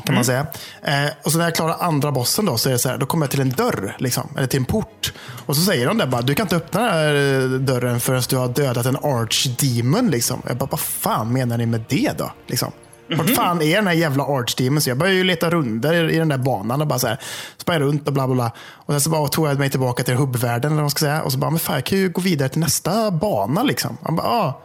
kan 0.05 0.15
man 0.15 0.25
säga. 0.25 0.47
Eh, 0.83 1.11
och 1.23 1.33
så 1.33 1.39
när 1.39 1.45
jag 1.45 1.55
klarar 1.55 1.77
andra 1.81 2.13
bossen 2.13 2.45
då, 2.45 2.57
så 2.57 2.69
är 2.69 2.73
det 2.73 2.79
så 2.79 2.89
här, 2.89 2.99
då 2.99 3.07
kommer 3.07 3.27
jag 3.27 3.31
till 3.31 3.41
en 3.41 3.51
dörr, 3.51 3.97
liksom, 3.99 4.29
eller 4.37 4.47
till 4.47 4.61
en 4.61 4.65
port. 4.65 5.13
Och 5.47 5.57
så 5.57 5.63
säger 5.63 5.87
de 5.87 5.99
där 5.99 6.07
bara, 6.07 6.23
du 6.23 6.35
kan 6.35 6.45
inte 6.45 6.57
öppna 6.57 6.81
den 6.81 6.91
här 6.91 7.15
eh, 7.15 7.49
dörren 7.49 8.01
förrän 8.01 8.23
du 8.29 8.37
har 8.37 8.49
dödat 8.49 8.87
en 8.87 8.97
archdemon. 8.97 10.11
Liksom. 10.11 10.43
Jag 10.49 10.57
bara, 10.57 10.69
vad 10.71 10.81
fan 10.81 11.33
menar 11.33 11.59
ni 11.59 11.67
med 11.67 11.85
det 11.89 12.19
då? 12.19 12.33
Liksom. 12.47 12.73
Vart 13.17 13.31
fan 13.31 13.63
är 13.63 13.77
den 13.77 13.87
här 13.87 13.95
jävla 13.95 14.25
archdemon? 14.25 14.81
Så 14.81 14.91
jag 14.91 14.99
började 14.99 15.17
ju 15.17 15.25
leta 15.25 15.51
runder 15.51 16.11
i 16.11 16.19
den 16.19 16.29
där 16.29 16.39
banan 16.39 16.81
och 16.81 16.87
bara 16.87 16.99
så 16.99 17.07
här, 17.07 17.21
sprang 17.57 17.79
runt 17.79 18.09
och 18.09 18.15
bla 18.15 18.27
bla 18.27 18.35
bla. 18.35 18.53
Och 18.73 18.93
sen 18.95 19.01
så 19.01 19.11
bara 19.11 19.29
tog 19.29 19.49
jag 19.49 19.59
mig 19.59 19.71
tillbaka 19.71 20.03
till 20.03 20.15
hubbvärlden, 20.15 20.73
eller 20.73 20.77
vad 20.77 20.83
man 20.83 20.91
ska 20.91 20.99
säga. 20.99 21.23
Och 21.23 21.33
så 21.33 21.39
bara, 21.39 21.51
men 21.51 21.61
fan 21.61 21.75
jag 21.75 21.85
kan 21.85 21.99
ju 21.99 22.09
gå 22.09 22.21
vidare 22.21 22.49
till 22.49 22.61
nästa 22.61 23.11
bana 23.11 23.63
liksom. 23.63 23.99
Jag 24.05 24.15
bara, 24.15 24.27
ah, 24.27 24.63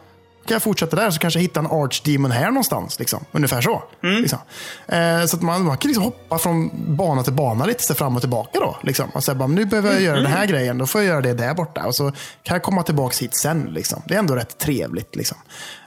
kan 0.48 0.54
jag 0.54 0.62
fortsätta 0.62 0.96
där 0.96 1.10
så 1.10 1.18
kanske 1.18 1.38
jag 1.38 1.42
hittar 1.42 1.60
en 1.60 1.66
archdemon 1.66 2.30
här 2.30 2.46
någonstans. 2.46 2.98
Liksom. 2.98 3.24
Ungefär 3.32 3.60
så. 3.60 3.82
Liksom. 4.02 4.38
Eh, 4.86 5.24
så 5.26 5.36
att 5.36 5.42
man, 5.42 5.64
man 5.64 5.76
kan 5.76 5.88
liksom 5.88 6.04
hoppa 6.04 6.38
från 6.38 6.70
bana 6.96 7.22
till 7.22 7.32
bana 7.32 7.66
lite 7.66 7.82
så 7.82 7.94
fram 7.94 8.16
och 8.16 8.22
tillbaka. 8.22 8.60
Då, 8.60 8.76
liksom. 8.82 9.10
och 9.10 9.24
så 9.24 9.34
bara, 9.34 9.46
nu 9.46 9.64
behöver 9.64 9.92
jag 9.92 10.00
göra 10.00 10.16
den 10.16 10.32
här 10.32 10.46
grejen, 10.46 10.78
då 10.78 10.86
får 10.86 11.00
jag 11.00 11.08
göra 11.08 11.20
det 11.20 11.34
där 11.34 11.54
borta. 11.54 11.86
Och 11.86 11.94
så 11.94 12.10
kan 12.42 12.54
jag 12.54 12.62
komma 12.62 12.82
tillbaka 12.82 13.16
hit 13.20 13.36
sen. 13.36 13.62
Liksom. 13.62 14.02
Det 14.06 14.14
är 14.14 14.18
ändå 14.18 14.34
rätt 14.34 14.58
trevligt. 14.58 15.16
Liksom. 15.16 15.38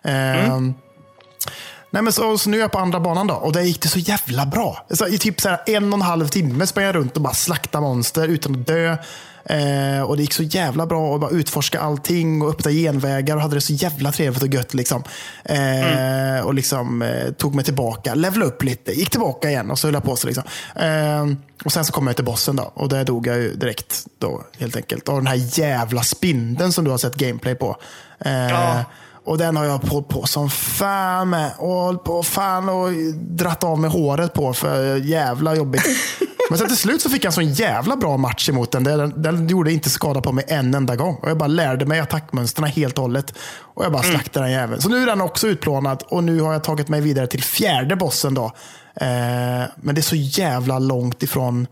Eh, 0.03 0.59
Nej, 1.93 2.03
men 2.03 2.14
så, 2.14 2.38
så 2.38 2.49
nu 2.49 2.57
är 2.57 2.62
jag 2.62 2.72
på 2.72 2.80
andra 2.80 2.99
banan 2.99 3.28
då 3.28 3.34
och 3.34 3.53
där 3.53 3.62
gick 3.62 3.82
det 3.82 3.88
så 3.88 3.99
jävla 3.99 4.45
bra. 4.45 4.86
Så 4.89 5.07
I 5.07 5.18
typ 5.18 5.41
så 5.41 5.49
här 5.49 5.62
en 5.66 5.93
och 5.93 5.97
en 5.99 6.01
halv 6.01 6.28
timme 6.28 6.68
sprang 6.68 6.86
jag 6.86 6.95
runt 6.95 7.16
och 7.16 7.22
bara 7.22 7.34
slakta 7.34 7.82
monster 7.82 8.28
utan 8.28 8.55
att 8.55 8.68
dö. 8.68 8.97
Eh, 9.45 10.01
och 10.01 10.17
Det 10.17 10.23
gick 10.23 10.33
så 10.33 10.43
jävla 10.43 10.85
bra 10.85 11.15
att 11.15 11.21
bara 11.21 11.31
utforska 11.31 11.79
allting 11.79 12.41
och 12.41 12.49
öppna 12.49 12.71
genvägar 12.71 13.35
och 13.35 13.41
hade 13.41 13.55
det 13.55 13.61
så 13.61 13.73
jävla 13.73 14.11
trevligt 14.11 14.43
och 14.43 14.53
gött. 14.53 14.73
Liksom. 14.73 15.03
Eh, 15.45 16.45
Och 16.45 16.53
liksom 16.53 17.01
eh, 17.01 17.31
tog 17.31 17.55
mig 17.55 17.65
tillbaka, 17.65 18.13
levlade 18.15 18.45
upp 18.51 18.63
lite, 18.63 18.91
gick 18.91 19.09
tillbaka 19.09 19.49
igen 19.49 19.71
och 19.71 19.79
så 19.79 19.87
höll 19.87 19.93
jag 19.93 20.03
på 20.03 20.15
så. 20.15 20.27
Liksom. 20.27 20.43
Eh, 20.75 21.27
och 21.65 21.71
Sen 21.71 21.85
så 21.85 21.93
kom 21.93 22.07
jag 22.07 22.15
till 22.15 22.25
bossen 22.25 22.55
då 22.55 22.71
och 22.73 22.89
där 22.89 23.03
dog 23.03 23.27
jag 23.27 23.37
ju 23.37 23.53
direkt. 23.55 24.05
Då, 24.19 24.41
helt 24.59 24.75
enkelt. 24.75 25.09
Och 25.09 25.15
den 25.15 25.27
här 25.27 25.59
jävla 25.59 26.03
spindeln 26.03 26.71
som 26.71 26.83
du 26.85 26.91
har 26.91 26.97
sett 26.97 27.15
gameplay 27.15 27.55
på. 27.55 27.75
Eh, 28.25 28.31
Ja. 28.49 28.83
och 29.25 29.37
den 29.37 29.55
har 29.57 29.65
jag 29.65 29.77
hållit 29.77 30.07
på 30.07 30.25
som 30.25 30.49
fan 30.49 31.29
med. 31.29 31.51
Och 31.57 31.69
hållit 31.69 32.03
på 32.03 32.23
fan 32.23 32.69
och 32.69 32.91
dratt 33.15 33.63
av 33.63 33.79
med 33.79 33.91
håret 33.91 34.33
på 34.33 34.53
för 34.53 34.95
jävla 34.95 35.55
jobbigt. 35.55 35.83
Men 36.51 36.57
sen 36.59 36.67
till 36.67 36.77
slut 36.77 37.01
så 37.01 37.09
fick 37.09 37.23
jag 37.23 37.29
en 37.29 37.33
sån 37.33 37.53
jävla 37.53 37.95
bra 37.95 38.17
match 38.17 38.49
emot 38.49 38.71
den. 38.71 38.83
Den, 38.83 39.21
den 39.21 39.47
gjorde 39.47 39.71
inte 39.73 39.89
skada 39.89 40.21
på 40.21 40.31
mig 40.31 40.45
en 40.47 40.73
enda 40.75 40.95
gång. 40.95 41.15
Och 41.21 41.29
jag 41.29 41.37
bara 41.37 41.47
lärde 41.47 41.85
mig 41.85 41.99
attackmönstren 41.99 42.67
helt 42.69 42.97
och 42.97 43.01
hållet. 43.01 43.33
Och 43.59 43.85
jag 43.85 43.91
bara 43.91 44.03
slaktade 44.03 44.45
den 44.45 44.53
jäveln. 44.53 44.81
Så 44.81 44.89
nu 44.89 45.01
är 45.03 45.05
den 45.05 45.21
också 45.21 45.47
utplånad. 45.47 46.03
Och 46.09 46.23
nu 46.23 46.41
har 46.41 46.53
jag 46.53 46.63
tagit 46.63 46.87
mig 46.89 47.01
vidare 47.01 47.27
till 47.27 47.43
fjärde 47.43 47.95
bossen 47.95 48.33
då. 48.33 48.45
Eh, 48.95 49.07
men 49.75 49.95
det 49.95 49.99
är 49.99 50.01
så 50.01 50.15
jävla 50.15 50.79
långt 50.79 51.23
ifrån 51.23 51.67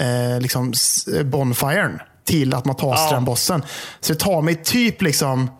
eh, 0.00 0.40
liksom 0.40 0.70
s- 0.72 1.08
Bonfiren 1.24 1.98
till 2.24 2.54
att 2.54 2.64
man 2.64 2.76
tar 2.76 2.96
sig 2.96 3.06
Ja. 3.06 3.14
den 3.14 3.24
bossen. 3.24 3.62
Så 4.00 4.12
det 4.12 4.18
tar 4.18 4.42
mig 4.42 4.54
typ 4.54 5.02
liksom 5.02 5.50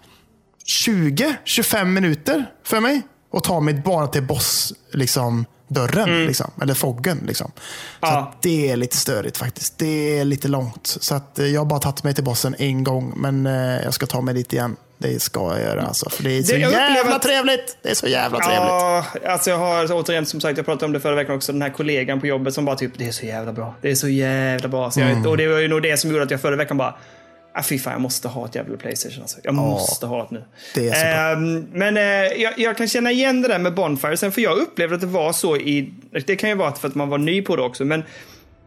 20-25 0.66 1.84
minuter 1.84 2.50
för 2.64 2.80
mig 2.80 3.02
och 3.32 3.44
ta 3.44 3.60
mig 3.60 3.74
bara 3.74 4.06
till 4.06 4.22
boss, 4.26 4.72
liksom, 4.92 5.44
dörren, 5.68 6.26
liksom, 6.26 6.50
eller 6.62 6.74
foggen. 6.74 7.18
Liksom. 7.26 7.50
Så 8.00 8.06
Mm. 8.06 8.18
Ja. 8.18 8.34
det 8.42 8.70
är 8.70 8.76
lite 8.76 8.96
störigt 8.96 9.36
faktiskt. 9.36 9.78
Det 9.78 10.18
är 10.18 10.24
lite 10.24 10.48
långt. 10.48 10.86
Så 11.00 11.14
att, 11.14 11.38
eh, 11.38 11.46
jag 11.46 11.60
har 11.60 11.66
bara 11.66 11.80
tagit 11.80 12.04
mig 12.04 12.14
till 12.14 12.24
bossen 12.24 12.54
en 12.58 12.84
gång, 12.84 13.12
men 13.16 13.46
eh, 13.46 13.82
jag 13.84 13.94
ska 13.94 14.06
ta 14.06 14.20
mig 14.20 14.34
dit 14.34 14.52
igen. 14.52 14.76
Det 14.98 15.22
ska 15.22 15.40
jag 15.52 15.60
göra 15.62 15.82
alltså, 15.82 16.10
för 16.10 16.22
det 16.22 16.30
är 16.38 16.42
så 16.42 16.52
Det- 16.52 16.66
upplever 16.66 16.94
jävla 16.94 17.16
att- 17.16 17.22
trevligt. 17.22 17.76
Det 17.82 17.90
är 17.90 17.94
så 17.94 18.06
jävla 18.06 18.38
trevligt. 18.38 18.58
Ja, 18.68 19.04
alltså 19.26 19.50
jag 19.50 19.58
har 19.58 19.92
återigen 19.92 20.26
som 20.26 20.40
sagt, 20.40 20.56
jag 20.56 20.66
pratade 20.66 20.86
om 20.86 20.92
det 20.92 21.00
förra 21.00 21.14
veckan 21.14 21.36
också, 21.36 21.52
den 21.52 21.62
här 21.62 21.70
kollegan 21.70 22.20
på 22.20 22.26
jobbet 22.26 22.54
som 22.54 22.64
bara 22.64 22.76
typ, 22.76 22.92
det 22.98 23.08
är 23.08 23.12
så 23.12 23.26
jävla 23.26 23.52
bra. 23.52 23.74
Det 23.80 23.90
är 23.90 23.94
så 23.94 24.08
jävla 24.08 24.68
bra. 24.68 24.90
Så 24.90 25.00
Mm. 25.00 25.18
jag, 25.22 25.26
och 25.26 25.36
det 25.36 25.46
var 25.48 25.58
ju 25.58 25.68
nog 25.68 25.82
det 25.82 25.96
som 25.96 26.10
gjorde 26.10 26.22
att 26.22 26.30
jag 26.30 26.40
förra 26.40 26.56
veckan 26.56 26.76
bara, 26.76 26.94
ah, 27.54 27.62
fy 27.62 27.78
fan, 27.78 27.92
jag 27.92 28.02
måste 28.02 28.28
ha 28.28 28.46
ett 28.46 28.54
jävla 28.54 28.76
Playstation. 28.76 29.22
Alltså. 29.22 29.38
Jag 29.42 29.54
måste 29.54 30.06
ha 30.06 30.24
ett 30.24 30.30
nu. 30.30 30.44
det 30.74 30.88
är 30.88 30.94
så 30.94 31.00
bra. 31.00 31.32
Ehm, 31.32 31.66
men 31.72 31.96
eh, 31.96 32.42
jag, 32.42 32.52
jag 32.58 32.76
kan 32.76 32.88
känna 32.88 33.10
igen 33.10 33.42
det 33.42 33.48
där 33.48 33.58
med 33.58 33.74
Bonfire. 33.74 34.16
Sen 34.16 34.32
för 34.32 34.40
jag 34.40 34.58
upplevde 34.58 34.94
att 34.94 35.00
det 35.00 35.06
var 35.06 35.32
så 35.32 35.56
i, 35.56 35.94
det 36.26 36.36
kan 36.36 36.50
ju 36.50 36.56
vara 36.56 36.72
för 36.72 36.88
att 36.88 36.94
man 36.94 37.08
var 37.08 37.18
ny 37.18 37.42
på 37.42 37.56
det 37.56 37.62
också, 37.62 37.84
men 37.84 38.02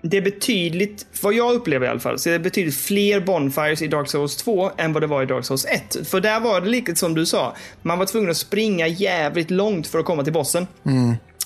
det 0.02 0.18
är 0.18 0.22
betydligt, 0.22 1.06
vad 1.22 1.34
jag 1.34 1.54
upplever 1.54 1.86
i 1.86 1.90
alla 1.90 2.00
fall, 2.00 2.20
så 2.20 2.30
är 2.30 2.34
det 2.34 2.40
betydligt 2.40 2.76
fler 2.76 3.20
Bonfires 3.20 3.82
i 3.82 3.88
Dark 3.88 4.10
Souls 4.10 4.36
2 4.36 4.72
än 4.78 4.94
vad 4.94 5.04
det 5.04 5.08
var 5.08 5.24
i 5.24 5.26
Dark 5.26 5.46
Souls 5.46 5.66
1. 5.66 6.08
För 6.08 6.20
där 6.20 6.40
var 6.40 6.62
det 6.62 6.70
lite 6.70 6.96
som 6.96 7.14
du 7.14 7.26
sa, 7.26 7.56
man 7.82 8.00
var 8.00 8.06
tvungen 8.06 8.30
att 8.30 8.38
springa 8.38 8.88
jävligt 8.88 9.52
långt 9.52 9.88
för 9.88 10.00
att 10.00 10.06
komma 10.06 10.24
till 10.24 10.34
bossen. 10.34 10.68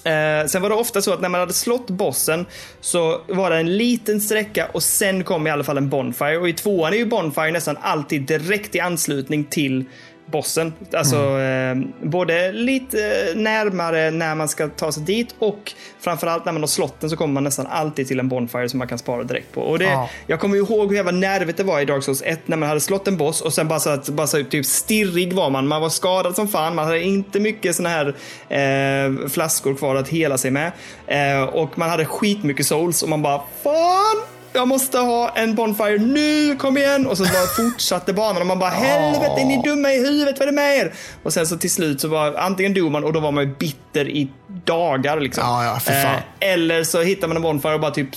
Eh, 0.03 0.47
sen 0.47 0.61
var 0.61 0.69
det 0.69 0.75
ofta 0.75 1.01
så 1.01 1.13
att 1.13 1.21
när 1.21 1.29
man 1.29 1.39
hade 1.39 1.53
slått 1.53 1.89
bossen 1.89 2.45
så 2.81 3.21
var 3.27 3.49
det 3.49 3.57
en 3.57 3.77
liten 3.77 4.21
sträcka 4.21 4.67
och 4.73 4.83
sen 4.83 5.23
kom 5.23 5.47
i 5.47 5.49
alla 5.49 5.63
fall 5.63 5.77
en 5.77 5.89
Bonfire. 5.89 6.37
Och 6.37 6.49
i 6.49 6.53
tvåan 6.53 6.93
är 6.93 6.97
ju 6.97 7.05
Bonfire 7.05 7.51
nästan 7.51 7.77
alltid 7.81 8.21
direkt 8.21 8.75
i 8.75 8.79
anslutning 8.79 9.43
till 9.43 9.85
bossen. 10.31 10.73
Alltså 10.93 11.39
eh, 11.39 11.75
både 12.01 12.51
lite 12.51 12.97
närmare 13.35 14.11
när 14.11 14.35
man 14.35 14.47
ska 14.47 14.67
ta 14.67 14.91
sig 14.91 15.03
dit 15.03 15.35
och 15.39 15.73
framförallt 15.99 16.45
när 16.45 16.51
man 16.51 16.61
har 16.61 16.67
slått 16.67 16.99
den 16.99 17.09
så 17.09 17.15
kommer 17.17 17.33
man 17.33 17.43
nästan 17.43 17.67
alltid 17.67 18.07
till 18.07 18.19
en 18.19 18.29
Bonfire 18.29 18.69
som 18.69 18.77
man 18.77 18.87
kan 18.87 18.97
spara 18.97 19.23
direkt 19.23 19.53
på. 19.53 19.61
Och 19.61 19.79
det, 19.79 19.85
Ja. 19.85 20.09
Jag 20.27 20.39
kommer 20.39 20.57
ihåg 20.57 20.89
hur 20.89 20.95
jävla 20.95 21.11
nervigt 21.11 21.57
det 21.57 21.63
var 21.63 21.79
i 21.79 21.85
Dark 21.85 22.03
Souls 22.03 22.23
1 22.25 22.39
när 22.45 22.57
man 22.57 22.69
hade 22.69 22.81
slått 22.81 23.07
en 23.07 23.17
boss 23.17 23.41
och 23.41 23.53
sen 23.53 23.67
bara 23.67 23.79
så 23.79 23.89
att, 23.89 24.09
bara 24.09 24.27
så 24.27 24.43
typ 24.43 24.65
stirrig 24.65 25.33
var 25.33 25.49
man. 25.49 25.67
Man 25.67 25.81
var 25.81 25.89
skadad 25.89 26.35
som 26.35 26.47
fan, 26.47 26.75
man 26.75 26.85
hade 26.85 27.03
inte 27.03 27.39
mycket 27.39 27.75
såna 27.75 27.89
här 27.89 28.07
eh, 28.49 29.27
flaskor 29.29 29.75
kvar 29.75 29.95
att 29.95 30.09
hela 30.09 30.37
sig 30.37 30.51
med. 30.51 30.71
Eh, 31.07 31.43
och 31.43 31.77
man 31.77 31.89
hade 31.89 32.05
skitmycket 32.05 32.65
souls 32.65 33.03
och 33.03 33.09
man 33.09 33.21
bara 33.21 33.41
Fan! 33.63 34.40
Jag 34.53 34.67
måste 34.67 34.97
ha 34.97 35.29
en 35.35 35.55
Bonfire 35.55 35.97
nu, 35.97 36.55
kom 36.55 36.77
igen! 36.77 37.07
Och 37.07 37.17
så 37.17 37.23
bara 37.23 37.45
fortsatte 37.71 38.13
banan 38.13 38.41
och 38.41 38.47
man 38.47 38.59
bara 38.59 38.69
helvete 38.69 39.41
är 39.41 39.45
ni 39.45 39.61
dumma 39.63 39.91
i 39.91 39.97
huvudet, 40.05 40.39
vad 40.39 40.47
är 40.47 40.51
det 40.51 40.55
med 40.55 40.77
er? 40.77 40.93
Och 41.23 41.33
sen 41.33 41.47
så 41.47 41.57
till 41.57 41.71
slut 41.71 42.01
så 42.01 42.07
var 42.07 42.33
antingen 42.35 42.73
dog 42.73 42.91
man 42.91 43.03
och 43.03 43.13
då 43.13 43.19
var 43.19 43.31
man 43.31 43.43
ju 43.43 43.55
bitter 43.55 44.09
i 44.09 44.29
dagar 44.65 45.19
liksom. 45.19 45.43
Ja, 45.47 45.65
ja, 45.65 45.79
fan. 45.79 46.21
eller 46.39 46.83
så 46.83 47.01
hittar 47.01 47.27
man 47.27 47.37
en 47.37 47.43
Bonfire 47.43 47.73
och 47.73 47.79
bara 47.79 47.91
typ, 47.91 48.09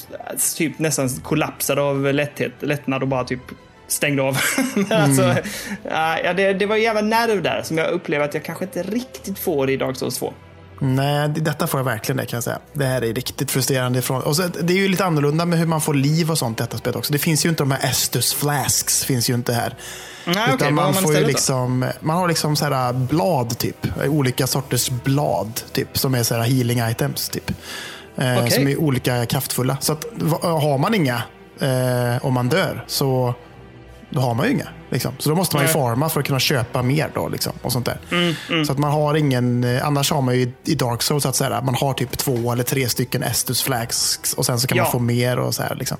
typ 0.56 0.78
nästan 0.78 1.08
kollapsade 1.08 1.82
av 1.82 2.12
lätthet, 2.14 2.52
lättnad 2.60 3.02
och 3.02 3.08
bara 3.08 3.24
typ 3.24 3.40
stängde 3.88 4.22
av. 4.22 4.38
Men 4.74 4.92
alltså, 5.02 5.22
Mm. 5.22 5.36
ja, 6.24 6.32
det, 6.32 6.52
det 6.52 6.66
var 6.66 6.76
en 6.76 6.82
jävla 6.82 7.00
nerv 7.00 7.42
där 7.42 7.62
som 7.64 7.78
jag 7.78 7.90
upplever 7.90 8.24
att 8.24 8.34
jag 8.34 8.44
kanske 8.44 8.64
inte 8.64 8.82
riktigt 8.82 9.38
får 9.38 9.70
i 9.70 9.76
Dark 9.76 9.96
Souls 9.96 10.18
2. 10.18 10.32
Nej, 10.86 11.28
det- 11.28 11.40
detta 11.40 11.66
får 11.66 11.80
jag 11.80 11.84
verkligen 11.84 12.16
det 12.16 12.26
kan 12.26 12.36
jag 12.36 12.44
säga. 12.44 12.58
Det 12.72 12.84
här 12.84 13.04
är 13.04 13.14
riktigt 13.14 13.50
frustrerande. 13.50 13.98
Ifrån. 13.98 14.22
Och 14.22 14.36
så, 14.36 14.42
det 14.62 14.72
är 14.72 14.76
ju 14.76 14.88
lite 14.88 15.04
annorlunda 15.04 15.44
med 15.44 15.58
hur 15.58 15.66
man 15.66 15.80
får 15.80 15.94
liv 15.94 16.30
och 16.30 16.38
sånt 16.38 16.60
i 16.60 16.62
detta 16.62 16.78
spelet 16.78 16.96
också. 16.96 17.12
Det 17.12 17.18
finns 17.18 17.44
ju 17.46 17.48
inte 17.48 17.62
de 17.62 17.70
här 17.70 17.90
Estus 17.90 18.34
flasks. 18.34 19.04
finns 19.04 19.30
ju 19.30 19.34
inte 19.34 19.52
här. 19.52 19.74
Nej, 20.26 20.56
vad 20.60 20.72
man, 20.72 20.94
får 20.94 21.14
ju 21.14 21.26
liksom, 21.26 21.86
man 22.00 22.16
har 22.16 22.28
liksom 22.28 22.56
så 22.56 22.64
här 22.64 22.92
blad, 22.92 23.58
typ. 23.58 23.86
Olika 24.06 24.46
sorters 24.46 24.90
blad, 24.90 25.60
typ. 25.72 25.98
Som 25.98 26.14
är 26.14 26.22
så 26.22 26.34
här 26.34 26.42
healing 26.42 26.80
items, 26.90 27.28
typ. 27.28 27.50
Eh, 28.16 28.38
Okej. 28.38 28.50
Som 28.50 28.68
är 28.68 28.76
olika 28.80 29.26
kraftfulla. 29.26 29.76
Så 29.80 29.92
att, 29.92 30.04
har 30.42 30.78
man 30.78 30.94
inga, 30.94 31.22
eh, 31.60 32.24
om 32.26 32.34
man 32.34 32.48
dör, 32.48 32.84
så 32.86 33.34
då 34.14 34.20
har 34.20 34.34
man 34.34 34.46
ju 34.46 34.52
inga. 34.52 34.68
Liksom. 34.90 35.12
Så 35.18 35.28
då 35.28 35.34
måste 35.36 35.56
man 35.56 35.62
ju 35.62 35.66
Nej. 35.66 35.74
Mm, 35.76 35.88
farma 35.88 36.08
för 36.08 36.20
att 36.20 36.26
kunna 36.26 36.38
köpa 36.40 36.82
mer. 36.82 37.10
Då, 37.14 37.28
liksom, 37.28 37.52
och 37.62 37.72
sånt 37.72 37.86
där. 37.86 38.64
Så 38.64 38.72
att 38.72 38.78
man 38.78 38.90
har 38.92 39.14
ingen, 39.14 39.64
eh, 39.64 39.86
annars 39.86 40.10
har 40.10 40.22
man 40.22 40.34
ju 40.34 40.52
i 40.64 40.74
Dark 40.74 41.02
Souls 41.02 41.26
att 41.26 41.36
säga, 41.36 41.60
man 41.60 41.74
har 41.74 41.94
typ 41.94 42.18
två 42.18 42.52
eller 42.52 42.64
tre 42.64 42.88
stycken 42.88 43.22
Estus 43.22 43.62
Flags 43.62 44.34
och 44.36 44.46
sen 44.46 44.60
så 44.60 44.66
kan 44.66 44.76
Ja. 44.76 44.82
man 44.82 44.92
få 44.92 44.98
mer. 44.98 45.38
och 45.38 45.54
Så 45.54 45.62
här, 45.62 45.74
liksom. 45.74 45.96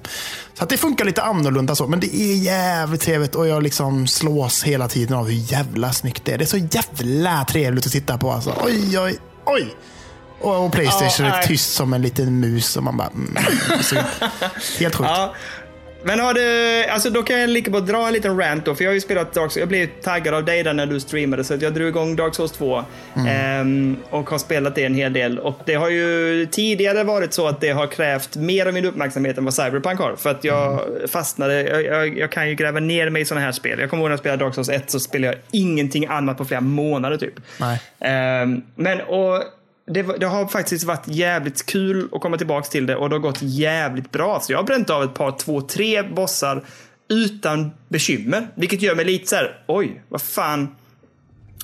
Så 0.55 0.65
att 0.65 0.71
det 0.71 0.77
funkar 0.77 1.05
lite 1.05 1.23
annorlunda 1.23 1.75
så, 1.75 1.87
men 1.87 2.01
det 2.01 2.17
är 2.17 2.35
jävligt 2.37 3.01
trevligt 3.01 3.35
och 3.35 3.47
jag 3.49 3.63
liksom 3.63 4.07
slås 4.07 4.65
hela 4.65 4.89
tiden 4.89 5.17
av 5.17 5.25
hur 5.27 5.53
jävla 5.53 5.93
snyggt 5.93 6.25
det 6.25 6.33
är. 6.33 6.39
Det 6.39 6.45
är 6.45 6.47
så 6.47 6.57
jävla 6.71 7.45
trevligt 7.45 7.87
att 7.87 7.93
titta 7.93 8.19
på. 8.19 8.33
Alltså. 8.33 8.55
Oj, 8.65 8.99
oj, 8.99 9.19
oj! 9.45 9.75
Och, 10.41 10.65
och 10.67 10.73
Playstation 10.73 11.27
Ja, 11.27 11.33
är 11.35 11.43
tyst 11.43 11.75
som 11.75 11.93
en 11.93 12.03
liten 12.03 12.41
mus 12.41 12.77
och 12.77 12.83
man 12.83 12.97
bara... 12.97 13.09
Mm, 13.09 13.37
så, 13.83 13.95
helt 14.79 14.95
sjukt. 14.95 15.11
Ja. 15.15 15.35
Men 16.07 16.21
har 16.21 16.35
du, 16.35 16.85
alltså 16.91 17.11
då 17.11 17.23
kan 17.23 17.41
jag 17.41 17.51
lika 17.51 17.71
bra 17.71 17.81
dra 17.81 18.07
en 18.07 18.13
liten 18.13 18.41
rant 18.41 18.65
då, 18.65 18.75
för 18.75 18.85
jag 18.85 18.91
har 18.91 18.95
ju 18.95 19.01
spelat 19.01 19.33
Dark 19.33 19.53
Souls. 19.53 19.57
Jag 19.57 19.69
blev 19.69 19.87
taggad 20.03 20.35
av 20.35 20.45
dig 20.45 20.63
där 20.63 20.73
när 20.73 20.87
du 20.87 21.01
streamade, 21.01 21.45
så 21.45 21.55
att 21.55 21.63
jag 21.63 21.75
drog 21.75 21.89
igång 21.89 22.17
Dark 22.17 22.35
Souls 22.35 22.53
2. 22.53 22.85
ehm, 23.29 23.97
och 24.11 24.31
har 24.31 24.39
spelat 24.39 24.75
det 24.75 24.85
en 24.85 24.95
hel 24.95 25.13
del. 25.13 25.39
Och 25.39 25.61
det 25.67 25.75
har 25.75 25.89
ju 25.91 26.47
tidigare 26.47 27.05
varit 27.05 27.33
så 27.33 27.49
att 27.49 27.61
det 27.61 27.71
har 27.71 27.87
krävt 27.87 28.37
mer 28.37 28.67
av 28.67 28.75
min 28.75 28.85
uppmärksamhet 28.85 29.39
än 29.39 29.45
vad 29.45 29.55
Cyberpunk 29.55 30.01
har. 30.01 30.17
För 30.17 30.31
att 30.31 30.45
jag 30.45 30.81
fastnade, 31.09 31.63
jag, 31.63 31.85
jag, 31.85 32.19
jag 32.19 32.33
kan 32.33 32.49
ju 32.49 32.55
gräva 32.55 32.81
ner 32.81 33.11
mig 33.11 33.23
i 33.23 33.25
sådana 33.25 33.45
här 33.47 33.53
spel. 33.53 33.79
Jag 33.81 33.91
kommer 33.91 34.01
ihåg 34.03 34.09
när 34.09 34.13
jag 34.13 34.21
spelade 34.21 34.45
Dark 34.45 34.55
Souls 34.55 34.69
1 34.69 34.91
så 34.91 35.01
spelade 35.01 35.33
jag 35.33 35.61
ingenting 35.61 36.07
annat 36.07 36.39
på 36.39 36.45
flera 36.45 36.61
månader 36.61 37.17
typ. 37.17 37.35
Ehm, 38.01 38.63
men 38.75 39.01
och 39.01 39.43
det, 39.87 40.03
det 40.03 40.27
har 40.27 40.47
faktiskt 40.47 40.85
varit 40.85 41.09
jävligt 41.09 41.67
kul 41.67 42.09
att 42.13 42.21
komma 42.21 42.37
tillbaka 42.37 42.69
till 42.69 42.87
det 42.87 42.97
och 42.97 43.09
det 43.09 43.15
har 43.15 43.21
gått 43.21 43.39
jävligt 43.43 44.11
bra. 44.11 44.41
Så 44.41 44.53
jag 44.53 44.59
har 44.59 44.65
bränt 44.65 44.91
av 44.91 45.03
ett 45.05 45.15
par, 45.15 45.39
två, 45.39 45.61
tre 45.61 46.03
bossar 46.03 46.65
utan 47.09 47.71
bekymmer. 47.89 48.49
Vilket 48.55 48.83
gör 48.83 48.95
mig 48.95 49.05
lite 49.05 49.27
så 49.27 49.37
här, 49.37 49.63
oj, 49.67 50.03
vad 50.09 50.23
fan. 50.23 50.75